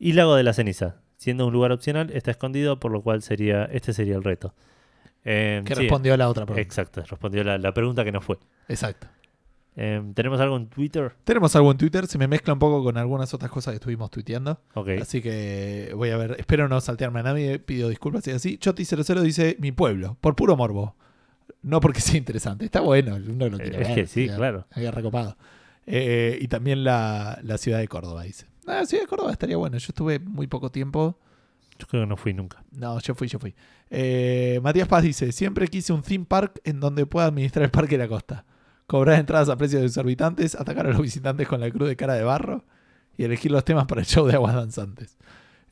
Y 0.00 0.14
Lago 0.14 0.34
de 0.34 0.42
la 0.42 0.52
Ceniza, 0.52 0.96
siendo 1.16 1.46
un 1.46 1.52
lugar 1.52 1.70
opcional, 1.70 2.10
está 2.10 2.32
escondido, 2.32 2.80
por 2.80 2.90
lo 2.90 3.00
cual 3.02 3.22
sería 3.22 3.64
este 3.66 3.92
sería 3.92 4.16
el 4.16 4.24
reto. 4.24 4.52
Eh, 5.28 5.60
Que 5.64 5.74
sí, 5.74 5.82
respondió 5.82 6.14
a 6.14 6.16
la 6.16 6.28
otra 6.28 6.46
pregunta. 6.46 6.62
Exacto, 6.62 7.02
respondió 7.02 7.42
la, 7.42 7.58
la 7.58 7.74
pregunta 7.74 8.04
que 8.04 8.12
no 8.12 8.20
fue. 8.20 8.38
Exacto. 8.68 9.08
Eh, 9.78 10.00
¿Tenemos 10.14 10.40
algo 10.40 10.56
en 10.56 10.68
Twitter? 10.68 11.12
Tenemos 11.24 11.54
algo 11.56 11.70
en 11.70 11.76
Twitter, 11.76 12.06
se 12.06 12.16
me 12.16 12.28
mezcla 12.28 12.52
un 12.54 12.58
poco 12.58 12.82
con 12.82 12.96
algunas 12.96 13.34
otras 13.34 13.50
cosas 13.50 13.72
que 13.72 13.76
estuvimos 13.76 14.10
tuiteando. 14.10 14.60
Ok. 14.74 14.88
Así 15.02 15.20
que 15.20 15.92
voy 15.94 16.10
a 16.10 16.16
ver, 16.16 16.36
espero 16.38 16.68
no 16.68 16.80
saltearme 16.80 17.20
a 17.20 17.24
nadie, 17.24 17.58
pido 17.58 17.88
disculpas 17.90 18.24
si 18.24 18.30
es 18.30 18.36
así. 18.36 18.56
Choti00 18.56 19.20
dice 19.20 19.56
mi 19.58 19.72
pueblo, 19.72 20.16
por 20.20 20.34
puro 20.36 20.56
morbo. 20.56 20.94
No 21.60 21.80
porque 21.80 22.00
sea 22.00 22.16
interesante, 22.16 22.64
está 22.64 22.80
bueno, 22.80 23.16
uno 23.16 23.48
lo 23.48 23.58
quiere 23.58 23.82
Es 23.82 23.88
ver, 23.88 23.94
que 23.96 24.06
sí, 24.06 24.28
ya, 24.28 24.36
claro. 24.36 24.66
había 24.70 24.92
recopado. 24.92 25.36
Eh, 25.86 26.38
y 26.40 26.48
también 26.48 26.82
la, 26.84 27.38
la 27.42 27.58
ciudad 27.58 27.78
de 27.78 27.88
Córdoba, 27.88 28.22
dice. 28.22 28.46
Ah, 28.66 28.76
la 28.80 28.86
ciudad 28.86 29.02
de 29.04 29.08
Córdoba 29.08 29.32
estaría 29.32 29.56
bueno, 29.56 29.76
yo 29.76 29.86
estuve 29.88 30.18
muy 30.20 30.46
poco 30.46 30.70
tiempo. 30.70 31.18
Yo 31.78 31.86
creo 31.86 32.02
que 32.02 32.06
no 32.06 32.16
fui 32.16 32.32
nunca. 32.34 32.62
No, 32.72 32.98
yo 33.00 33.14
fui, 33.14 33.28
yo 33.28 33.38
fui. 33.38 33.54
Eh, 33.90 34.60
Matías 34.62 34.88
Paz 34.88 35.02
dice, 35.02 35.32
siempre 35.32 35.68
quise 35.68 35.92
un 35.92 36.02
theme 36.02 36.24
park 36.24 36.60
en 36.64 36.80
donde 36.80 37.06
pueda 37.06 37.26
administrar 37.26 37.64
el 37.64 37.70
parque 37.70 37.96
de 37.96 38.04
la 38.04 38.08
costa. 38.08 38.44
Cobrar 38.86 39.18
entradas 39.18 39.48
a 39.48 39.56
precios 39.56 39.82
exorbitantes, 39.82 40.54
atacar 40.54 40.86
a 40.86 40.90
los 40.90 41.00
visitantes 41.00 41.46
con 41.48 41.60
la 41.60 41.70
cruz 41.70 41.88
de 41.88 41.96
cara 41.96 42.14
de 42.14 42.22
barro 42.24 42.64
y 43.16 43.24
elegir 43.24 43.50
los 43.50 43.64
temas 43.64 43.86
para 43.86 44.00
el 44.00 44.06
show 44.06 44.26
de 44.26 44.34
aguas 44.34 44.54
danzantes. 44.54 45.16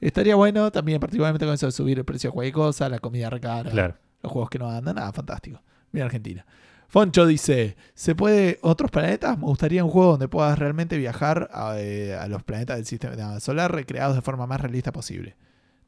Estaría 0.00 0.34
bueno 0.34 0.70
también, 0.72 1.00
particularmente 1.00 1.46
con 1.46 1.54
eso 1.54 1.66
de 1.66 1.72
subir 1.72 1.98
el 1.98 2.04
precio 2.04 2.30
de 2.30 2.34
cualquier 2.34 2.54
cosa, 2.54 2.88
la 2.88 2.98
comida 2.98 3.30
recara, 3.30 3.70
Claro. 3.70 3.94
los 4.22 4.32
juegos 4.32 4.50
que 4.50 4.58
no 4.58 4.68
andan, 4.68 4.96
nada, 4.96 5.12
fantástico. 5.12 5.62
Mira 5.92 6.06
Argentina. 6.06 6.44
Foncho 6.88 7.26
dice, 7.26 7.76
¿se 7.94 8.14
puede 8.14 8.58
otros 8.62 8.90
planetas? 8.90 9.38
Me 9.38 9.44
gustaría 9.46 9.84
un 9.84 9.90
juego 9.90 10.12
donde 10.12 10.28
puedas 10.28 10.58
realmente 10.58 10.96
viajar 10.98 11.48
a, 11.52 11.76
eh, 11.78 12.14
a 12.14 12.28
los 12.28 12.42
planetas 12.42 12.76
del 12.76 12.86
sistema 12.86 13.40
solar 13.40 13.72
recreados 13.72 14.14
de 14.14 14.22
forma 14.22 14.46
más 14.46 14.60
realista 14.60 14.92
posible. 14.92 15.36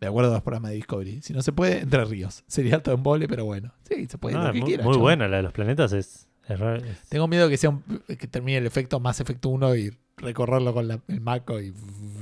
De 0.01 0.06
acuerdo 0.06 0.31
a 0.31 0.35
los 0.35 0.43
programas 0.43 0.70
de 0.70 0.77
Discovery. 0.77 1.23
Si 1.23 1.32
no 1.32 1.43
se 1.43 1.52
puede, 1.52 1.81
entre 1.81 2.05
ríos. 2.05 2.44
Sería 2.47 2.74
alto 2.77 2.93
embole, 2.93 3.28
pero 3.28 3.44
bueno. 3.44 3.73
Sí, 3.89 4.06
se 4.06 4.18
puede, 4.18 4.36
Ah, 4.36 4.48
lo 4.48 4.52
que 4.52 4.59
muy 4.60 4.68
quiera. 4.68 4.85
muy 4.85 4.97
buena 4.98 5.27
la 5.28 5.39
de 5.39 5.43
los 5.44 5.52
planetas. 5.52 5.93
Es, 5.93 6.28
es 6.48 6.59
ra- 6.59 6.77
es- 6.77 7.09
Tengo 7.09 7.27
miedo 7.28 7.48
que 7.48 7.56
sea 7.56 7.70
un- 7.70 7.82
que 8.06 8.27
termine 8.27 8.59
el 8.59 8.66
efecto 8.66 9.01
más 9.01 9.20
efecto 9.20 9.48
1 9.48 9.74
y 9.74 9.97
recorrerlo 10.18 10.74
con 10.74 10.86
la- 10.89 11.01
el 11.09 11.20
Maco 11.20 11.60
y... 11.60 11.73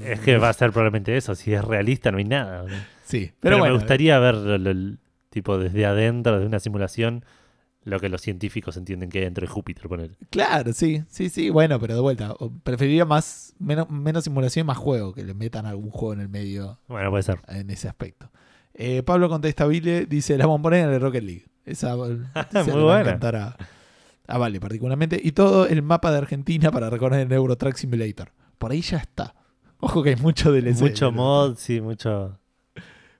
es 0.04 0.20
que 0.20 0.38
va 0.38 0.48
a 0.50 0.52
ser 0.52 0.70
probablemente 0.70 1.16
eso. 1.16 1.34
Si 1.34 1.52
es 1.52 1.64
realista, 1.64 2.10
no 2.12 2.18
hay 2.18 2.24
nada. 2.24 2.62
¿no? 2.62 2.74
Sí, 3.04 3.26
pero, 3.26 3.34
Pero, 3.40 3.58
bueno. 3.58 3.74
me 3.74 3.78
gustaría 3.80 4.18
ver 4.20 4.96
tipo 5.30 5.58
desde 5.58 5.84
adentro, 5.86 6.38
de 6.38 6.46
una 6.46 6.60
simulación, 6.60 7.24
lo 7.84 8.00
que 8.00 8.08
los 8.08 8.20
científicos 8.22 8.76
entienden 8.76 9.10
que 9.10 9.18
hay 9.18 9.24
dentro 9.24 9.42
de 9.46 9.48
Júpiter. 9.52 9.88
Poner. 9.88 10.16
Claro, 10.30 10.72
sí, 10.72 11.02
sí, 11.08 11.28
sí, 11.28 11.50
bueno, 11.50 11.78
pero 11.78 11.94
de 11.94 12.00
vuelta. 12.00 12.34
Preferiría 12.62 13.04
más 13.04 13.54
menos, 13.58 13.88
menos 13.90 14.24
simulación 14.24 14.64
y 14.64 14.66
más 14.66 14.78
juego, 14.78 15.12
que 15.12 15.22
le 15.24 15.34
metan 15.34 15.66
algún 15.66 15.90
juego 15.90 16.14
en 16.14 16.20
el 16.20 16.28
medio 16.28 16.78
Bueno, 16.88 17.10
puede 17.10 17.22
ser. 17.22 17.38
en 17.48 17.70
ese 17.70 17.88
aspecto. 17.88 18.30
Eh, 18.72 19.02
Pablo 19.02 19.28
Contestabile 19.28 20.06
dice 20.06 20.36
la 20.36 20.46
bombonera 20.46 20.88
de 20.88 20.98
Rocket 20.98 21.22
League. 21.22 21.44
Esa 21.64 21.94
Muy 21.96 22.08
le 22.08 22.22
va 22.84 22.98
a 23.00 23.02
buena. 23.02 23.18
a, 23.38 23.56
a 24.26 24.38
Vale 24.38 24.60
particularmente. 24.60 25.20
Y 25.22 25.32
todo 25.32 25.66
el 25.66 25.82
mapa 25.82 26.10
de 26.10 26.18
Argentina 26.18 26.70
para 26.70 26.90
recorrer 26.90 27.20
el 27.26 27.32
Euro 27.32 27.56
Truck 27.56 27.76
Simulator. 27.76 28.32
Por 28.58 28.72
ahí 28.72 28.80
ya 28.80 28.98
está. 28.98 29.34
Ojo 29.78 30.02
que 30.02 30.10
hay 30.10 30.16
mucho 30.16 30.50
DLC. 30.52 30.80
mucho 30.80 31.12
mod, 31.12 31.56
sí, 31.56 31.80
mucho. 31.80 32.38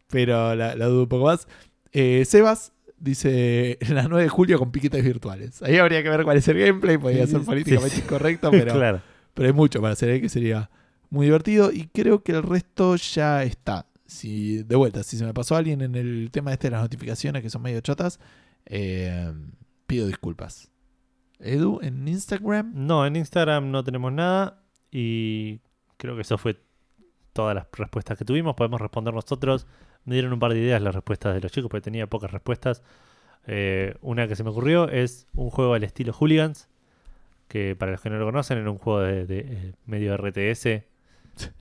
Pero 0.08 0.54
la, 0.54 0.74
la 0.74 0.86
dudo 0.86 1.02
un 1.02 1.08
poco 1.08 1.26
más. 1.26 1.46
Eh, 1.92 2.24
Sebas 2.24 2.72
dice 2.98 3.78
la 3.88 4.08
9 4.08 4.24
de 4.24 4.28
julio 4.28 4.58
con 4.58 4.70
piquetes 4.70 5.04
virtuales. 5.04 5.62
Ahí 5.62 5.76
habría 5.76 6.02
que 6.02 6.08
ver 6.08 6.24
cuál 6.24 6.36
es 6.36 6.48
el 6.48 6.58
gameplay. 6.58 6.98
Podría 6.98 7.26
ser 7.26 7.42
políticamente 7.42 7.96
sí. 7.96 8.02
incorrecto, 8.02 8.50
pero, 8.52 8.72
claro. 8.74 9.00
pero 9.34 9.46
hay 9.48 9.52
mucho 9.52 9.80
para 9.80 9.92
hacer, 9.92 10.10
¿eh? 10.10 10.20
que 10.20 10.28
sería 10.28 10.70
muy 11.10 11.26
divertido. 11.26 11.72
Y 11.72 11.88
creo 11.88 12.22
que 12.22 12.32
el 12.32 12.42
resto 12.42 12.96
ya 12.96 13.42
está. 13.42 13.86
Si, 14.06 14.62
de 14.62 14.76
vuelta, 14.76 15.02
si 15.02 15.16
se 15.16 15.24
me 15.24 15.32
pasó 15.32 15.56
alguien 15.56 15.80
en 15.80 15.94
el 15.94 16.30
tema 16.30 16.52
este 16.52 16.68
de 16.68 16.72
las 16.72 16.82
notificaciones 16.82 17.42
que 17.42 17.50
son 17.50 17.62
medio 17.62 17.80
chotas, 17.80 18.20
eh, 18.66 19.32
pido 19.86 20.06
disculpas. 20.06 20.70
Edu, 21.40 21.80
en 21.82 22.06
Instagram. 22.06 22.72
No, 22.74 23.06
en 23.06 23.16
Instagram 23.16 23.70
no 23.70 23.82
tenemos 23.82 24.12
nada. 24.12 24.62
Y 24.90 25.60
creo 25.96 26.14
que 26.14 26.22
eso 26.22 26.38
fue 26.38 26.60
todas 27.32 27.54
las 27.54 27.66
respuestas 27.72 28.16
que 28.16 28.24
tuvimos. 28.24 28.54
Podemos 28.54 28.80
responder 28.80 29.12
nosotros. 29.14 29.66
Me 30.04 30.14
dieron 30.14 30.32
un 30.32 30.38
par 30.38 30.52
de 30.52 30.58
ideas 30.60 30.82
las 30.82 30.94
respuestas 30.94 31.34
de 31.34 31.40
los 31.40 31.50
chicos, 31.52 31.70
porque 31.70 31.82
tenía 31.84 32.06
pocas 32.06 32.30
respuestas. 32.30 32.82
Eh, 33.46 33.94
una 34.02 34.26
que 34.28 34.36
se 34.36 34.44
me 34.44 34.50
ocurrió 34.50 34.88
es 34.88 35.26
un 35.34 35.50
juego 35.50 35.74
al 35.74 35.84
estilo 35.84 36.12
Hooligans, 36.12 36.68
que 37.48 37.76
para 37.76 37.92
los 37.92 38.00
que 38.00 38.10
no 38.10 38.18
lo 38.18 38.24
conocen 38.24 38.58
era 38.58 38.70
un 38.70 38.78
juego 38.78 39.00
de, 39.00 39.26
de, 39.26 39.38
eh, 39.40 39.72
medio 39.86 40.14
RTS, 40.14 40.66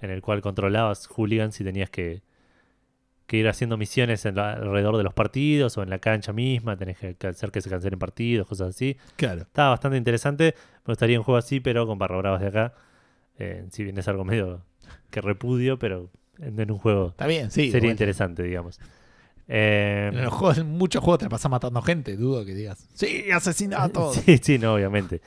en 0.01 0.09
el 0.11 0.21
cual 0.21 0.41
controlabas 0.41 1.07
Hooligans 1.07 1.59
y 1.59 1.63
tenías 1.63 1.89
que, 1.89 2.21
que 3.27 3.37
ir 3.37 3.47
haciendo 3.47 3.77
misiones 3.77 4.25
en 4.25 4.35
la- 4.35 4.53
alrededor 4.53 4.97
de 4.97 5.03
los 5.03 5.13
partidos 5.13 5.77
o 5.77 5.83
en 5.83 5.89
la 5.89 5.99
cancha 5.99 6.31
misma, 6.33 6.77
tenés 6.77 6.97
que, 6.97 7.15
que 7.15 7.27
hacer 7.27 7.51
que 7.51 7.61
se 7.61 7.69
cancelen 7.69 7.99
partidos, 7.99 8.47
cosas 8.47 8.69
así. 8.75 8.97
Claro. 9.15 9.41
Estaba 9.43 9.69
bastante 9.71 9.97
interesante. 9.97 10.55
Me 10.85 10.91
gustaría 10.91 11.17
un 11.17 11.23
juego 11.23 11.37
así, 11.37 11.59
pero 11.59 11.87
con 11.87 11.97
barra 11.97 12.17
bravas 12.17 12.41
de 12.41 12.47
acá. 12.47 12.73
Eh, 13.39 13.65
si 13.71 13.83
bien 13.83 13.97
es 13.97 14.07
algo 14.07 14.23
medio 14.25 14.61
que 15.09 15.21
repudio, 15.21 15.79
pero 15.79 16.09
en, 16.39 16.59
en 16.59 16.71
un 16.71 16.77
juego 16.77 17.09
Está 17.09 17.27
bien, 17.27 17.51
sí. 17.51 17.71
sería 17.71 17.91
interesante, 17.91 18.43
digamos. 18.43 18.79
Eh, 19.47 20.09
En 20.13 20.23
los 20.23 20.33
juegos, 20.33 20.57
en 20.59 20.71
muchos 20.77 21.03
juegos 21.03 21.19
te 21.19 21.29
pasas 21.29 21.51
matando 21.51 21.81
gente, 21.81 22.15
dudo 22.15 22.45
que 22.45 22.53
digas. 22.55 22.87
Sí, 22.93 23.25
asesina 23.31 23.83
a 23.83 23.89
todos. 23.89 24.15
sí, 24.25 24.37
sí, 24.41 24.57
no, 24.57 24.73
obviamente. 24.75 25.21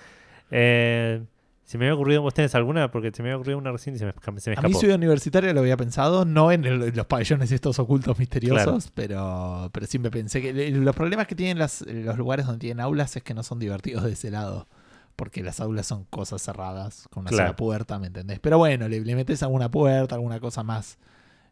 Eh, 0.50 1.22
si 1.64 1.78
me 1.78 1.86
había 1.86 1.94
ocurrido, 1.96 2.22
¿vos 2.22 2.32
tenés 2.32 2.54
alguna? 2.54 2.90
Porque 2.92 3.10
se 3.12 3.22
me 3.22 3.28
había 3.30 3.36
ocurrido 3.38 3.58
una 3.58 3.72
recién 3.72 3.96
y 3.96 3.98
se 3.98 4.06
me, 4.06 4.12
se 4.12 4.50
me 4.50 4.56
A 4.56 4.62
mí 4.62 4.68
escapó. 4.68 4.78
Ciudad 4.78 4.96
Universitaria 4.96 5.52
lo 5.52 5.60
había 5.60 5.76
pensado, 5.76 6.24
no 6.24 6.52
en, 6.52 6.64
el- 6.64 6.82
en 6.82 6.96
los 6.96 7.06
pabellones 7.06 7.50
estos 7.50 7.78
ocultos 7.80 8.18
misteriosos, 8.18 8.90
pero, 8.94 9.68
pero 9.72 9.86
siempre 9.86 10.10
pensé 10.12 10.40
que 10.40 10.70
los 10.70 10.94
problemas 10.94 11.26
que 11.26 11.34
tienen 11.34 11.58
las- 11.58 11.82
los 11.82 12.16
lugares 12.16 12.46
donde 12.46 12.60
tienen 12.60 12.80
aulas 12.80 13.16
es 13.16 13.22
que 13.24 13.34
no 13.34 13.42
son 13.42 13.58
divertidos 13.58 14.04
de 14.04 14.12
ese 14.12 14.30
lado. 14.30 14.68
Porque 15.16 15.42
las 15.42 15.60
aulas 15.60 15.86
son 15.86 16.04
cosas 16.04 16.42
cerradas, 16.42 17.08
con 17.10 17.22
una 17.22 17.30
Claro. 17.30 17.44
sola 17.48 17.56
puerta, 17.56 17.98
¿me 17.98 18.08
entendés? 18.08 18.38
Pero 18.38 18.58
bueno, 18.58 18.86
le, 18.88 19.00
le 19.00 19.14
metes 19.16 19.42
alguna 19.42 19.70
puerta, 19.70 20.14
alguna 20.14 20.38
cosa 20.40 20.62
más, 20.62 20.98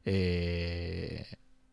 eh, 0.05 1.24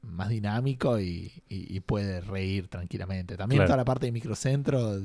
más 0.01 0.29
dinámico 0.29 0.99
y, 0.99 1.31
y- 1.49 1.75
y 1.75 1.79
puede 1.81 2.21
reír 2.21 2.67
tranquilamente. 2.67 3.37
También 3.37 3.57
Claro. 3.59 3.67
toda 3.67 3.77
la 3.77 3.85
parte 3.85 4.05
de 4.07 4.11
microcentro, 4.11 4.99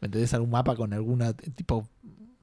¿me 0.00 0.06
entendés? 0.06 0.34
Algún 0.34 0.50
mapa 0.50 0.74
con 0.76 0.92
alguna 0.92 1.32
tipo 1.32 1.88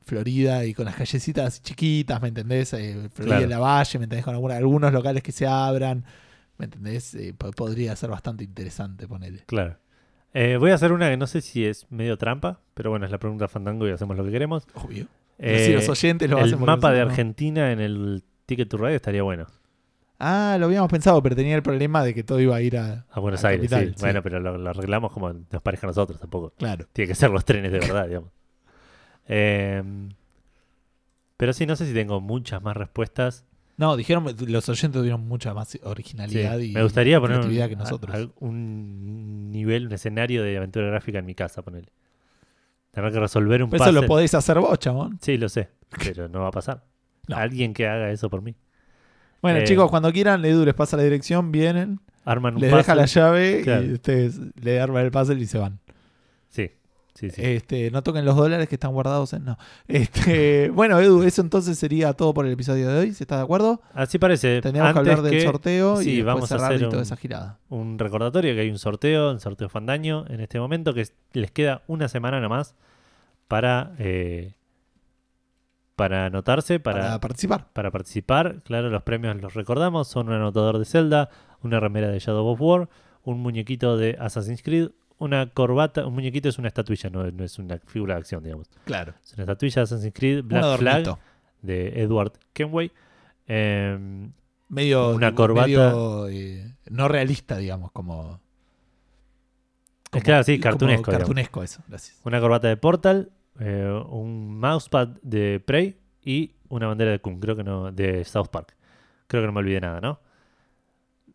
Florida 0.03 0.63
y 0.65 0.73
con 0.73 0.85
las 0.85 0.95
callecitas 0.95 1.61
chiquitas, 1.61 2.21
¿me 2.21 2.29
entendés? 2.29 2.71
Eh, 2.73 3.09
Florida 3.13 3.37
Claro. 3.39 3.49
la 3.49 3.59
Valle, 3.59 3.99
¿me 3.99 4.05
entendés? 4.05 4.23
Con 4.25 4.33
alguna- 4.33 4.55
algunos 4.55 4.93
locales 4.93 5.21
que 5.21 5.33
se 5.33 5.45
abran, 5.45 6.05
¿me 6.57 6.65
entendés? 6.65 7.13
Eh, 7.15 7.33
po- 7.37 7.51
podría 7.51 7.95
ser 7.97 8.09
bastante 8.09 8.43
interesante 8.45 9.07
ponerle. 9.07 9.43
Claro. 9.45 9.77
Eh, 10.33 10.57
voy 10.57 10.71
a 10.71 10.75
hacer 10.75 10.91
una 10.91 11.09
que 11.09 11.17
no 11.17 11.27
sé 11.27 11.41
si 11.41 11.65
es 11.65 11.87
medio 11.89 12.17
trampa, 12.17 12.59
pero 12.73 12.89
bueno, 12.89 13.05
es 13.05 13.11
la 13.11 13.17
pregunta 13.17 13.47
Fandango 13.47 13.87
y 13.87 13.91
hacemos 13.91 14.17
lo 14.17 14.23
que 14.23 14.31
queremos. 14.31 14.67
Obvio. 14.75 15.07
Eh, 15.39 15.65
si 15.65 15.73
los 15.73 15.87
oyentes 15.89 16.29
lo 16.29 16.39
el 16.39 16.57
mapa 16.57 16.91
de. 16.91 17.01
Argentina 17.01 17.71
en 17.71 17.79
el 17.79 18.23
Ticket 18.45 18.69
to 18.69 18.77
Ride 18.77 18.95
estaría 18.95 19.23
bueno. 19.23 19.47
Ah, 20.19 20.57
lo 20.59 20.65
habíamos 20.65 20.89
pensado, 20.89 21.21
pero 21.21 21.35
tenía 21.35 21.55
el 21.55 21.61
problema 21.61 22.03
de 22.03 22.13
que 22.13 22.23
todo 22.23 22.39
iba 22.39 22.55
a 22.55 22.61
ir 22.61 22.77
a. 22.77 23.05
A 23.11 23.19
Buenos 23.19 23.43
a 23.45 23.49
Aires, 23.49 23.69
Capital, 23.69 23.93
sí. 23.95 24.01
Bueno, 24.01 24.23
pero 24.23 24.39
lo, 24.39 24.57
lo 24.57 24.69
arreglamos 24.69 25.11
como 25.11 25.31
nos 25.31 25.61
parezca 25.61 25.85
a 25.85 25.89
nosotros 25.89 26.19
tampoco. 26.19 26.53
Claro. 26.57 26.85
Tiene 26.91 27.07
que 27.07 27.15
ser 27.15 27.29
los 27.29 27.45
trenes 27.45 27.71
de 27.71 27.79
verdad, 27.79 28.07
digamos. 28.07 28.31
Eh, 29.29 29.83
pero 31.35 31.51
sí, 31.51 31.65
no 31.65 31.75
sé 31.75 31.85
si 31.85 31.93
tengo 31.93 32.21
muchas 32.21 32.61
más 32.61 32.77
respuestas. 32.77 33.45
No, 33.77 33.95
dijeron, 33.95 34.25
los 34.47 34.69
oyentes 34.69 34.99
tuvieron 34.99 35.27
mucha 35.27 35.53
más 35.53 35.69
Sí, 35.69 35.79
originalidad 35.83 36.57
y 36.59 36.71
me 36.73 36.81
gustaría 36.83 37.19
poner 37.21 37.39
un, 37.39 37.49
que 37.49 37.75
nosotros. 37.75 38.15
a- 38.15 38.19
a- 38.23 38.27
un 38.39 39.51
nivel, 39.51 39.85
un 39.87 39.93
escenario 39.93 40.43
de 40.43 40.57
aventura 40.57 40.87
gráfica 40.87 41.19
en 41.19 41.25
mi 41.27 41.35
casa, 41.35 41.61
ponerle. 41.61 41.91
Tener 42.91 43.11
que 43.11 43.19
resolver 43.19 43.61
un 43.63 43.69
Pero 43.69 43.83
eso 43.83 43.91
lo 43.91 44.07
podéis 44.07 44.33
hacer 44.33 44.59
vos, 44.59 44.79
chabón. 44.79 45.19
Sí, 45.21 45.37
lo 45.37 45.47
sé, 45.49 45.69
pero 46.03 46.27
no 46.27 46.41
va 46.41 46.47
a 46.47 46.51
pasar. 46.51 46.83
No. 47.27 47.35
Alguien 47.37 47.73
que 47.73 47.87
haga 47.87 48.09
eso 48.11 48.29
por 48.29 48.41
mí. 48.41 48.55
Bueno, 49.41 49.59
Eh, 49.59 49.63
chicos, 49.65 49.89
cuando 49.91 50.11
quieran, 50.11 50.43
Edu 50.43 50.65
les 50.65 50.73
pasa 50.73 50.97
la 50.97 51.03
dirección, 51.03 51.51
vienen, 51.51 51.99
Arman 52.25 52.55
un 52.55 52.61
les 52.61 52.71
puzzle. 52.71 52.77
deja 52.79 52.95
la 52.95 53.05
llave 53.05 53.61
Claro. 53.63 53.83
y 53.85 53.93
ustedes 53.93 54.39
le 54.59 54.79
arman 54.81 55.05
el 55.05 55.11
puzzle 55.11 55.39
y 55.39 55.45
se 55.45 55.59
van. 55.59 55.79
Sí, 57.17 57.31
sí, 57.31 57.37
sí. 57.37 57.41
Este, 57.43 57.89
no 57.89 58.03
toquen 58.03 58.25
los 58.25 58.35
dólares 58.35 58.69
que 58.69 58.75
están 58.75 58.91
guardados 58.93 59.33
en. 59.33 59.43
No. 59.43 59.57
Este, 59.87 60.69
bueno, 60.73 60.99
Edu, 60.99 61.23
eso 61.23 61.41
entonces 61.41 61.79
sería 61.79 62.13
todo 62.13 62.31
por 62.31 62.45
el 62.45 62.51
episodio 62.51 62.89
de 62.89 62.99
hoy. 62.99 63.13
¿Se 63.13 63.23
está 63.23 63.37
de 63.37 63.41
acuerdo? 63.43 63.81
Así 63.93 64.19
parece. 64.19 64.61
Teníamos 64.61 64.93
que 64.93 64.99
hablar 64.99 65.21
del 65.23 65.31
que 65.31 65.41
sorteo 65.41 65.97
sí, 65.97 66.11
y 66.11 66.21
vamos 66.21 66.51
a 66.51 66.55
hacer 66.57 66.79
toda 66.81 66.97
un- 66.97 67.01
esa 67.01 67.15
girada. 67.17 67.57
un 67.69 67.97
recordatorio 67.97 68.53
que 68.53 68.61
hay 68.61 68.69
un 68.69 68.77
sorteo, 68.77 69.31
un 69.31 69.39
sorteo 69.39 69.67
Fandaño 69.67 70.25
en 70.29 70.41
este 70.41 70.59
momento, 70.59 70.93
que 70.93 71.01
es- 71.01 71.13
les 71.33 71.49
queda 71.49 71.81
una 71.87 72.07
semana 72.07 72.39
nomás 72.39 72.75
para, 73.47 73.95
eh, 73.97 74.53
para 75.95 76.25
anotarse, 76.27 76.79
Para, 76.79 76.99
para, 77.01 77.19
participar. 77.19 77.67
para 77.73 77.89
participar. 77.91 78.61
Claro, 78.63 78.89
los 78.89 79.01
premios 79.03 79.35
los 79.41 79.55
recordamos, 79.55 80.07
son 80.07 80.27
un 80.27 80.35
anotador 80.35 80.77
de 80.77 80.85
Zelda, 80.85 81.29
una 81.63 81.79
remera 81.79 82.09
de 82.09 82.19
Shadow 82.19 82.45
of 82.45 82.61
War, 82.61 82.89
un 83.23 83.39
muñequito 83.39 83.97
de 83.97 84.15
Assassin's 84.19 84.61
Creed, 84.61 84.89
una 85.19 85.47
corbata, 85.49 86.05
un 86.05 86.13
muñequito 86.13 86.47
es 86.49 86.57
una 86.59 86.67
estatuilla, 86.67 87.09
no, 87.09 87.29
no 87.31 87.43
es 87.43 87.57
una 87.59 87.77
figura 87.79 88.15
de 88.15 88.19
acción, 88.21 88.43
digamos. 88.43 88.69
Claro. 88.85 89.13
Es 89.23 89.33
una 89.33 89.43
estatuilla 89.43 89.75
de 89.75 89.81
Assassin's 89.83 90.13
Creed, 90.13 90.43
Black 90.43 90.77
Flag 90.79 91.17
de 91.61 92.01
Edward 92.01 92.33
Kenway. 92.53 92.91
Em, 93.47 94.31
Medio. 94.69 95.09
Una 95.15 95.33
corbata. 95.33 95.65
medio, 95.67 96.27
eh, 96.27 96.75
no 96.89 97.07
realista, 97.07 97.57
digamos, 97.57 97.91
como. 97.91 98.41
Como- 100.11 100.23
claro, 100.23 100.43
sí, 100.43 100.59
como 100.59 100.63
cartunesco, 100.71 101.11
digamos. 101.11 101.19
Cartunesco, 101.19 101.63
eso. 101.63 101.81
Gracias. 101.87 102.19
Una 102.23 102.39
corbata 102.39 102.67
de 102.67 102.77
Portal, 102.77 103.31
eh, 103.59 104.03
un 104.09 104.59
mousepad 104.59 105.07
de 105.21 105.59
Prey 105.65 105.97
y 106.23 106.53
una 106.69 106.87
bandera 106.87 107.11
de 107.11 107.19
Kun, 107.19 107.39
creo 107.39 107.55
que 107.55 107.63
no, 107.63 107.91
de 107.91 108.23
South 108.25 108.47
Park. 108.51 108.75
Creo 109.27 109.41
que 109.43 109.47
no 109.47 109.53
me 109.53 109.59
olvidé 109.59 109.81
nada, 109.81 109.99
¿no? 110.01 110.19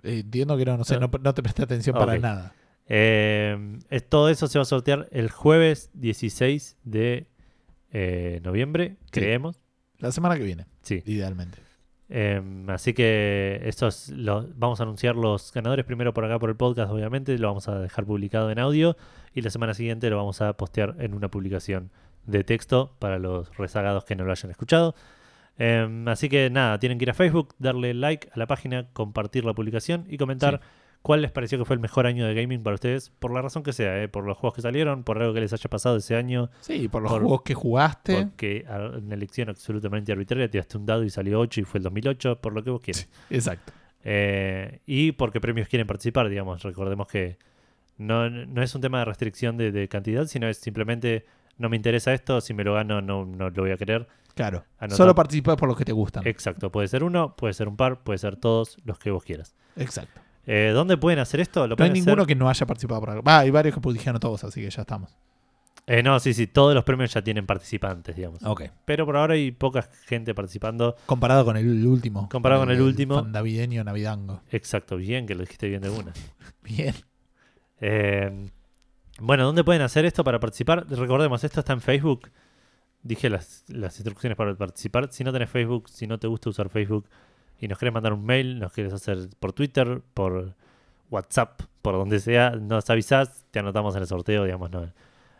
Eh, 0.02 0.20
entiendo 0.20 0.56
que 0.56 0.64
no, 0.64 0.76
no 0.76 0.84
sé, 0.84 0.98
no, 0.98 1.10
no 1.22 1.34
te 1.34 1.42
presté 1.42 1.62
atención 1.62 1.94
para 1.96 2.14
Ok. 2.14 2.20
nada. 2.20 2.54
Eh, 2.94 3.78
es- 3.88 4.06
todo 4.06 4.28
eso 4.28 4.46
se 4.48 4.58
va 4.58 4.62
a 4.62 4.66
sortear 4.66 5.08
el 5.12 5.30
jueves 5.30 5.90
16 5.94 6.76
de 6.84 7.26
eh, 7.90 8.40
noviembre, 8.44 8.96
creemos. 9.10 9.60
La 9.98 10.12
semana 10.12 10.36
que 10.36 10.42
viene, 10.44 10.66
Sí. 10.82 11.02
idealmente. 11.06 11.58
Eh, 12.10 12.42
así 12.68 12.92
que 12.92 13.60
estos 13.64 14.10
lo- 14.10 14.46
vamos 14.56 14.80
a 14.80 14.82
anunciar 14.82 15.16
los 15.16 15.50
ganadores 15.54 15.86
primero 15.86 16.12
por 16.12 16.24
acá 16.26 16.38
por 16.38 16.50
el 16.50 16.56
podcast, 16.56 16.90
obviamente. 16.92 17.36
Lo 17.38 17.48
vamos 17.48 17.68
a 17.68 17.78
dejar 17.78 18.04
publicado 18.04 18.50
en 18.50 18.58
audio. 18.58 18.96
Y 19.34 19.40
la 19.40 19.48
semana 19.48 19.72
siguiente 19.72 20.10
lo 20.10 20.18
vamos 20.18 20.42
a 20.42 20.52
postear 20.54 20.96
en 20.98 21.14
una 21.14 21.28
publicación 21.30 21.90
de 22.26 22.44
texto 22.44 22.94
para 22.98 23.18
los 23.18 23.56
rezagados 23.56 24.04
que 24.04 24.16
no 24.16 24.24
lo 24.24 24.32
hayan 24.32 24.50
escuchado. 24.50 24.94
Eh, 25.58 26.04
así 26.08 26.28
que 26.28 26.50
nada, 26.50 26.78
tienen 26.78 26.98
que 26.98 27.04
ir 27.06 27.10
a 27.10 27.14
Facebook, 27.14 27.54
darle 27.58 27.94
like 27.94 28.28
a 28.34 28.38
la 28.38 28.46
página, 28.46 28.88
compartir 28.92 29.44
la 29.46 29.54
publicación 29.54 30.04
y 30.08 30.18
comentar 30.18 30.60
cuál 31.02 31.20
les 31.22 31.30
pareció 31.32 31.58
que 31.58 31.64
fue 31.64 31.74
el 31.74 31.80
mejor 31.80 32.06
año 32.06 32.26
de 32.26 32.34
gaming 32.34 32.62
para 32.62 32.74
ustedes, 32.74 33.10
por 33.18 33.32
la 33.34 33.42
razón 33.42 33.62
que 33.62 33.72
sea, 33.72 34.02
eh, 34.02 34.08
por 34.08 34.24
los 34.24 34.38
juegos 34.38 34.54
que 34.54 34.62
salieron, 34.62 35.02
por 35.04 35.18
algo 35.20 35.34
que 35.34 35.40
les 35.40 35.52
haya 35.52 35.68
pasado 35.68 35.96
ese 35.96 36.16
año, 36.16 36.48
Sí, 36.60 36.88
por 36.88 37.02
los 37.02 37.10
Por- 37.12 37.22
juegos 37.22 37.42
que 37.42 37.54
jugaste. 37.54 38.22
porque 38.22 38.64
una 39.02 39.14
elección 39.14 39.48
absolutamente 39.48 40.12
arbitraria 40.12 40.48
tiraste 40.50 40.78
un 40.78 40.86
dado 40.86 41.02
y 41.04 41.10
salió 41.10 41.40
8 41.40 41.60
y 41.60 41.64
fue 41.64 41.78
el 41.78 41.84
2008, 41.84 42.40
por 42.40 42.52
lo 42.52 42.62
que 42.62 42.70
vos 42.70 42.80
quieras. 42.80 43.08
Exacto. 43.30 43.72
Eh, 44.04 44.80
y 44.86 45.12
porque 45.12 45.40
premios 45.40 45.68
quieren 45.68 45.86
participar, 45.86 46.28
digamos. 46.28 46.62
Recordemos 46.62 47.06
que 47.06 47.36
no, 47.98 48.28
no 48.30 48.62
es 48.62 48.74
un 48.74 48.80
tema 48.80 49.00
de 49.00 49.04
restricción 49.04 49.56
de, 49.56 49.70
de 49.72 49.88
cantidad, 49.88 50.26
sino 50.26 50.48
es 50.48 50.58
simplemente 50.58 51.24
no 51.58 51.68
me 51.68 51.76
interesa 51.76 52.12
esto, 52.14 52.40
si 52.40 52.54
me 52.54 52.64
lo 52.64 52.74
gano 52.74 53.00
no, 53.02 53.24
no 53.26 53.50
lo 53.50 53.62
voy 53.62 53.70
a 53.70 53.76
querer. 53.76 54.08
Claro. 54.34 54.64
Solo 54.88 55.14
participas 55.14 55.56
por 55.56 55.68
los 55.68 55.76
que 55.76 55.84
te 55.84 55.92
gustan. 55.92 56.26
Exacto, 56.26 56.72
puede 56.72 56.88
ser 56.88 57.04
uno, 57.04 57.36
puede 57.36 57.52
ser 57.52 57.68
un 57.68 57.76
par, 57.76 58.02
puede 58.02 58.18
ser 58.18 58.36
todos 58.36 58.78
los 58.84 58.98
que 58.98 59.10
vos 59.10 59.22
quieras. 59.22 59.54
Exacto. 59.76 60.20
Eh, 60.46 60.70
¿Dónde 60.74 60.96
pueden 60.96 61.18
hacer 61.20 61.40
esto? 61.40 61.66
Lo 61.66 61.76
No 61.76 61.84
hay 61.84 61.90
hacer- 61.90 62.04
ninguno 62.04 62.26
que 62.26 62.34
no 62.34 62.48
haya 62.48 62.66
participado 62.66 63.00
por 63.00 63.10
acá. 63.10 63.20
Va, 63.20 63.38
hay 63.40 63.50
varios 63.50 63.74
que 63.76 63.92
dijeron 63.92 64.18
todos, 64.20 64.42
así 64.44 64.60
que 64.60 64.70
ya 64.70 64.82
estamos. 64.82 65.16
Eh, 65.86 66.02
no, 66.02 66.18
sí, 66.20 66.32
sí, 66.32 66.46
todos 66.46 66.74
los 66.74 66.84
premios 66.84 67.12
ya 67.12 67.22
tienen 67.22 67.44
participantes, 67.44 68.14
digamos. 68.14 68.40
Ok. 68.44 68.62
Pero 68.84 69.04
por 69.04 69.16
ahora 69.16 69.34
hay 69.34 69.50
poca 69.50 69.88
gente 70.06 70.32
participando. 70.34 70.96
Comparado 71.06 71.44
con 71.44 71.56
el 71.56 71.86
último. 71.86 72.28
Comparado 72.28 72.62
con 72.62 72.70
el 72.70 72.80
último. 72.80 73.16
Fandavideño 73.16 73.82
navidango. 73.82 74.42
Exacto, 74.50 74.96
bien, 74.96 75.26
que 75.26 75.34
lo 75.34 75.40
dijiste 75.40 75.68
bien 75.68 75.82
de 75.82 75.90
una. 75.90 76.12
Bien. 76.62 76.94
Eh, 77.80 78.48
bueno, 79.20 79.44
¿dónde 79.44 79.64
pueden 79.64 79.82
hacer 79.82 80.04
esto 80.04 80.22
para 80.24 80.38
participar? 80.38 80.86
Recordemos, 80.88 81.42
esto 81.42 81.60
está 81.60 81.72
en 81.72 81.80
Facebook. 81.80 82.30
Dije 83.02 83.28
las, 83.28 83.64
las 83.68 83.96
instrucciones 83.96 84.36
para 84.36 84.54
participar. 84.54 85.08
Si 85.12 85.24
no 85.24 85.32
tenés 85.32 85.50
Facebook, 85.50 85.88
si 85.88 86.06
no 86.06 86.18
te 86.18 86.28
gusta 86.28 86.50
usar 86.50 86.68
Facebook 86.68 87.08
y 87.62 87.68
nos 87.68 87.78
querés 87.78 87.94
mandar 87.94 88.12
un 88.12 88.24
mail, 88.24 88.58
nos 88.58 88.72
quieres 88.72 88.92
hacer 88.92 89.30
por 89.38 89.52
Twitter, 89.52 90.02
por 90.14 90.56
WhatsApp, 91.10 91.62
por 91.80 91.94
donde 91.94 92.18
sea, 92.18 92.50
nos 92.50 92.90
avisás, 92.90 93.46
te 93.52 93.60
anotamos 93.60 93.94
en 93.94 94.02
el 94.02 94.08
sorteo, 94.08 94.42
digamos, 94.44 94.68
no, 94.72 94.92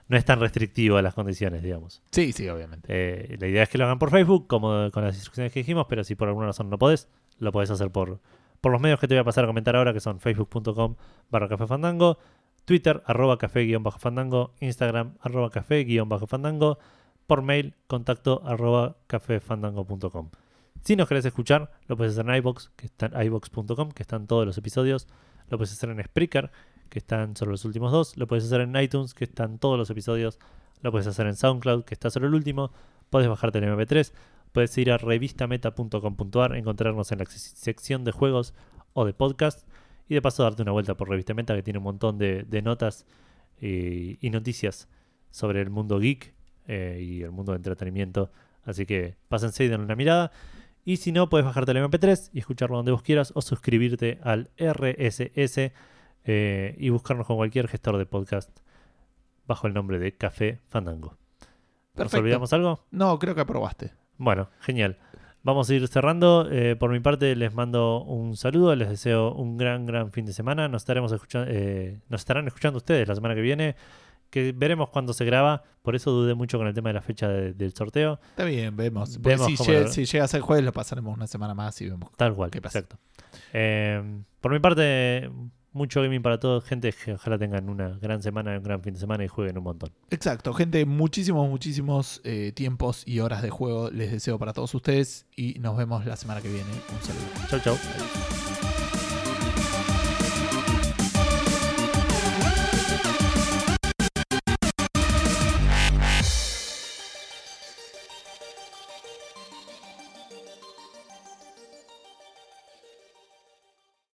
no 0.06 0.16
es 0.16 0.24
tan 0.24 0.38
restrictivo 0.38 0.98
a 0.98 1.02
las 1.02 1.14
condiciones, 1.14 1.64
digamos. 1.64 2.00
Sí, 2.12 2.32
sí, 2.32 2.48
obviamente. 2.48 2.86
Eh, 2.88 3.36
la 3.40 3.48
idea 3.48 3.64
es 3.64 3.68
que 3.68 3.76
lo 3.76 3.86
hagan 3.86 3.98
por 3.98 4.12
Facebook, 4.12 4.46
como 4.46 4.88
con 4.92 5.02
las 5.02 5.16
instrucciones 5.16 5.52
que 5.52 5.60
dijimos, 5.60 5.86
pero 5.88 6.04
si 6.04 6.14
por 6.14 6.28
alguna 6.28 6.46
razón 6.46 6.70
no 6.70 6.78
podés, 6.78 7.08
lo 7.40 7.50
podés 7.50 7.70
hacer 7.72 7.90
por, 7.90 8.20
por 8.60 8.70
los 8.70 8.80
medios 8.80 9.00
que 9.00 9.08
te 9.08 9.14
voy 9.14 9.22
a 9.22 9.24
pasar 9.24 9.42
a 9.42 9.48
comentar 9.48 9.74
ahora, 9.74 9.92
que 9.92 9.98
son 9.98 10.20
facebook.com 10.20 10.94
barra 11.28 11.48
café 11.48 11.66
fandango, 11.66 12.18
Twitter, 12.64 13.02
arroba 13.04 13.36
café 13.36 13.62
guion 13.62 13.82
bajo 13.82 13.98
fandango, 13.98 14.54
Instagram, 14.60 15.16
arroba 15.22 15.50
café 15.50 15.82
guion 15.82 16.08
bajo 16.08 16.28
fandango, 16.28 16.78
por 17.26 17.42
mail, 17.42 17.74
contacto 17.88 18.42
arroba 18.44 18.98
cafefandango.com. 19.08 20.30
Si 20.82 20.96
nos 20.96 21.08
querés 21.08 21.24
escuchar, 21.24 21.70
lo 21.86 21.96
puedes 21.96 22.12
hacer 22.14 22.28
en 22.28 22.36
iBox, 22.36 22.70
que 22.76 22.86
está 22.86 23.06
en 23.06 23.26
iBox.com, 23.26 23.90
que 23.92 24.02
están 24.02 24.26
todos 24.26 24.44
los 24.46 24.58
episodios, 24.58 25.06
lo 25.48 25.58
puedes 25.58 25.72
hacer 25.72 25.90
en 25.90 26.02
Spreaker, 26.02 26.50
que 26.88 26.98
están 26.98 27.36
solo 27.36 27.52
los 27.52 27.64
últimos 27.64 27.92
dos, 27.92 28.16
lo 28.16 28.26
puedes 28.26 28.44
hacer 28.44 28.60
en 28.62 28.74
iTunes, 28.76 29.14
que 29.14 29.24
están 29.24 29.58
todos 29.58 29.78
los 29.78 29.88
episodios, 29.90 30.38
lo 30.80 30.90
puedes 30.90 31.06
hacer 31.06 31.26
en 31.26 31.36
SoundCloud, 31.36 31.84
que 31.84 31.94
está 31.94 32.10
solo 32.10 32.26
el 32.26 32.34
último, 32.34 32.72
puedes 33.10 33.28
bajarte 33.28 33.58
el 33.58 33.64
MP3, 33.64 34.12
puedes 34.52 34.76
ir 34.76 34.90
a 34.90 34.98
revistameta.com.ar, 34.98 36.56
encontrarnos 36.56 37.12
en 37.12 37.18
la 37.18 37.24
sec- 37.24 37.54
sección 37.54 38.04
de 38.04 38.12
juegos 38.12 38.52
o 38.92 39.04
de 39.04 39.12
podcast. 39.14 39.66
Y 40.08 40.14
de 40.14 40.20
paso 40.20 40.42
darte 40.42 40.60
una 40.62 40.72
vuelta 40.72 40.94
por 40.96 41.08
Revista 41.08 41.32
Meta 41.32 41.54
que 41.54 41.62
tiene 41.62 41.78
un 41.78 41.84
montón 41.84 42.18
de, 42.18 42.44
notas 42.62 43.06
y, 43.60 44.18
y 44.26 44.30
noticias 44.30 44.88
sobre 45.30 45.62
el 45.62 45.70
mundo 45.70 45.98
geek 46.00 46.34
eh, 46.66 46.98
y 47.00 47.22
el 47.22 47.30
mundo 47.30 47.52
de 47.52 47.56
entretenimiento. 47.56 48.30
Así 48.64 48.84
que 48.84 49.16
pásense 49.28 49.64
y 49.64 49.68
denle 49.68 49.84
una 49.86 49.96
mirada. 49.96 50.30
Y 50.84 50.96
si 50.96 51.12
no, 51.12 51.28
puedes 51.28 51.44
bajarte 51.44 51.70
el 51.72 51.78
MP3 51.78 52.30
y 52.32 52.40
escucharlo 52.40 52.76
donde 52.76 52.92
vos 52.92 53.02
quieras 53.02 53.32
o 53.36 53.42
suscribirte 53.42 54.18
al 54.22 54.50
RSS 54.58 55.72
eh, 56.24 56.76
y 56.78 56.88
buscarnos 56.90 57.26
con 57.26 57.36
cualquier 57.36 57.68
gestor 57.68 57.98
de 57.98 58.06
podcast 58.06 58.50
bajo 59.46 59.66
el 59.68 59.74
nombre 59.74 59.98
de 59.98 60.16
Café 60.16 60.60
Fandango. 60.68 61.10
¿Nos 61.10 61.94
Perfecto. 61.94 62.18
olvidamos 62.18 62.52
algo? 62.52 62.84
No, 62.90 63.18
creo 63.18 63.34
que 63.34 63.42
aprobaste. 63.42 63.92
Bueno, 64.18 64.48
genial. 64.60 64.98
Vamos 65.44 65.70
a 65.70 65.74
ir 65.74 65.86
cerrando. 65.88 66.48
Eh, 66.50 66.74
por 66.76 66.90
mi 66.90 67.00
parte, 67.00 67.36
les 67.36 67.54
mando 67.54 68.02
un 68.02 68.36
saludo. 68.36 68.74
Les 68.74 68.88
deseo 68.88 69.34
un 69.34 69.56
gran, 69.56 69.86
gran 69.86 70.10
fin 70.10 70.24
de 70.24 70.32
semana. 70.32 70.68
Nos 70.68 70.82
estaremos 70.82 71.12
escuchando, 71.12 71.52
nos 72.08 72.20
estarán 72.20 72.46
escuchando 72.46 72.78
ustedes 72.78 73.06
la 73.06 73.14
semana 73.14 73.34
que 73.34 73.40
viene. 73.40 73.76
Que 74.32 74.52
veremos 74.52 74.88
cuándo 74.88 75.12
se 75.12 75.26
graba. 75.26 75.62
Por 75.82 75.94
eso 75.94 76.10
dudé 76.10 76.32
mucho 76.34 76.56
con 76.56 76.66
el 76.66 76.72
tema 76.72 76.88
de 76.88 76.94
la 76.94 77.02
fecha 77.02 77.28
de- 77.28 77.52
del 77.52 77.74
sorteo. 77.74 78.18
Está 78.30 78.44
bien, 78.44 78.74
vemos. 78.74 79.10
Si, 79.10 79.20
llega, 79.20 79.80
lo- 79.82 79.88
si 79.92 80.06
llega 80.06 80.24
a 80.24 80.28
ser 80.28 80.40
jueves, 80.40 80.64
lo 80.64 80.72
pasaremos 80.72 81.14
una 81.14 81.26
semana 81.26 81.52
más 81.54 81.78
y 81.82 81.90
vemos. 81.90 82.10
Tal 82.16 82.34
cual, 82.34 82.50
¿Qué 82.50 82.62
pasa? 82.62 82.78
exacto. 82.78 82.98
Eh, 83.52 84.02
por 84.40 84.52
mi 84.52 84.58
parte, 84.58 85.30
mucho 85.72 86.00
gaming 86.00 86.22
para 86.22 86.40
todos. 86.40 86.64
Gente, 86.64 86.92
que 86.94 87.12
ojalá 87.12 87.36
tengan 87.38 87.68
una 87.68 87.90
gran 88.00 88.22
semana, 88.22 88.56
un 88.56 88.62
gran 88.62 88.82
fin 88.82 88.94
de 88.94 89.00
semana 89.00 89.22
y 89.22 89.28
jueguen 89.28 89.58
un 89.58 89.64
montón. 89.64 89.90
Exacto, 90.10 90.54
gente, 90.54 90.86
muchísimos, 90.86 91.46
muchísimos 91.50 92.22
eh, 92.24 92.52
tiempos 92.54 93.02
y 93.06 93.20
horas 93.20 93.42
de 93.42 93.50
juego 93.50 93.90
les 93.90 94.12
deseo 94.12 94.38
para 94.38 94.54
todos 94.54 94.74
ustedes 94.74 95.26
y 95.36 95.58
nos 95.60 95.76
vemos 95.76 96.06
la 96.06 96.16
semana 96.16 96.40
que 96.40 96.48
viene. 96.48 96.70
Un 96.70 97.02
saludo. 97.02 97.48
Chau, 97.50 97.60
chau. 97.60 99.01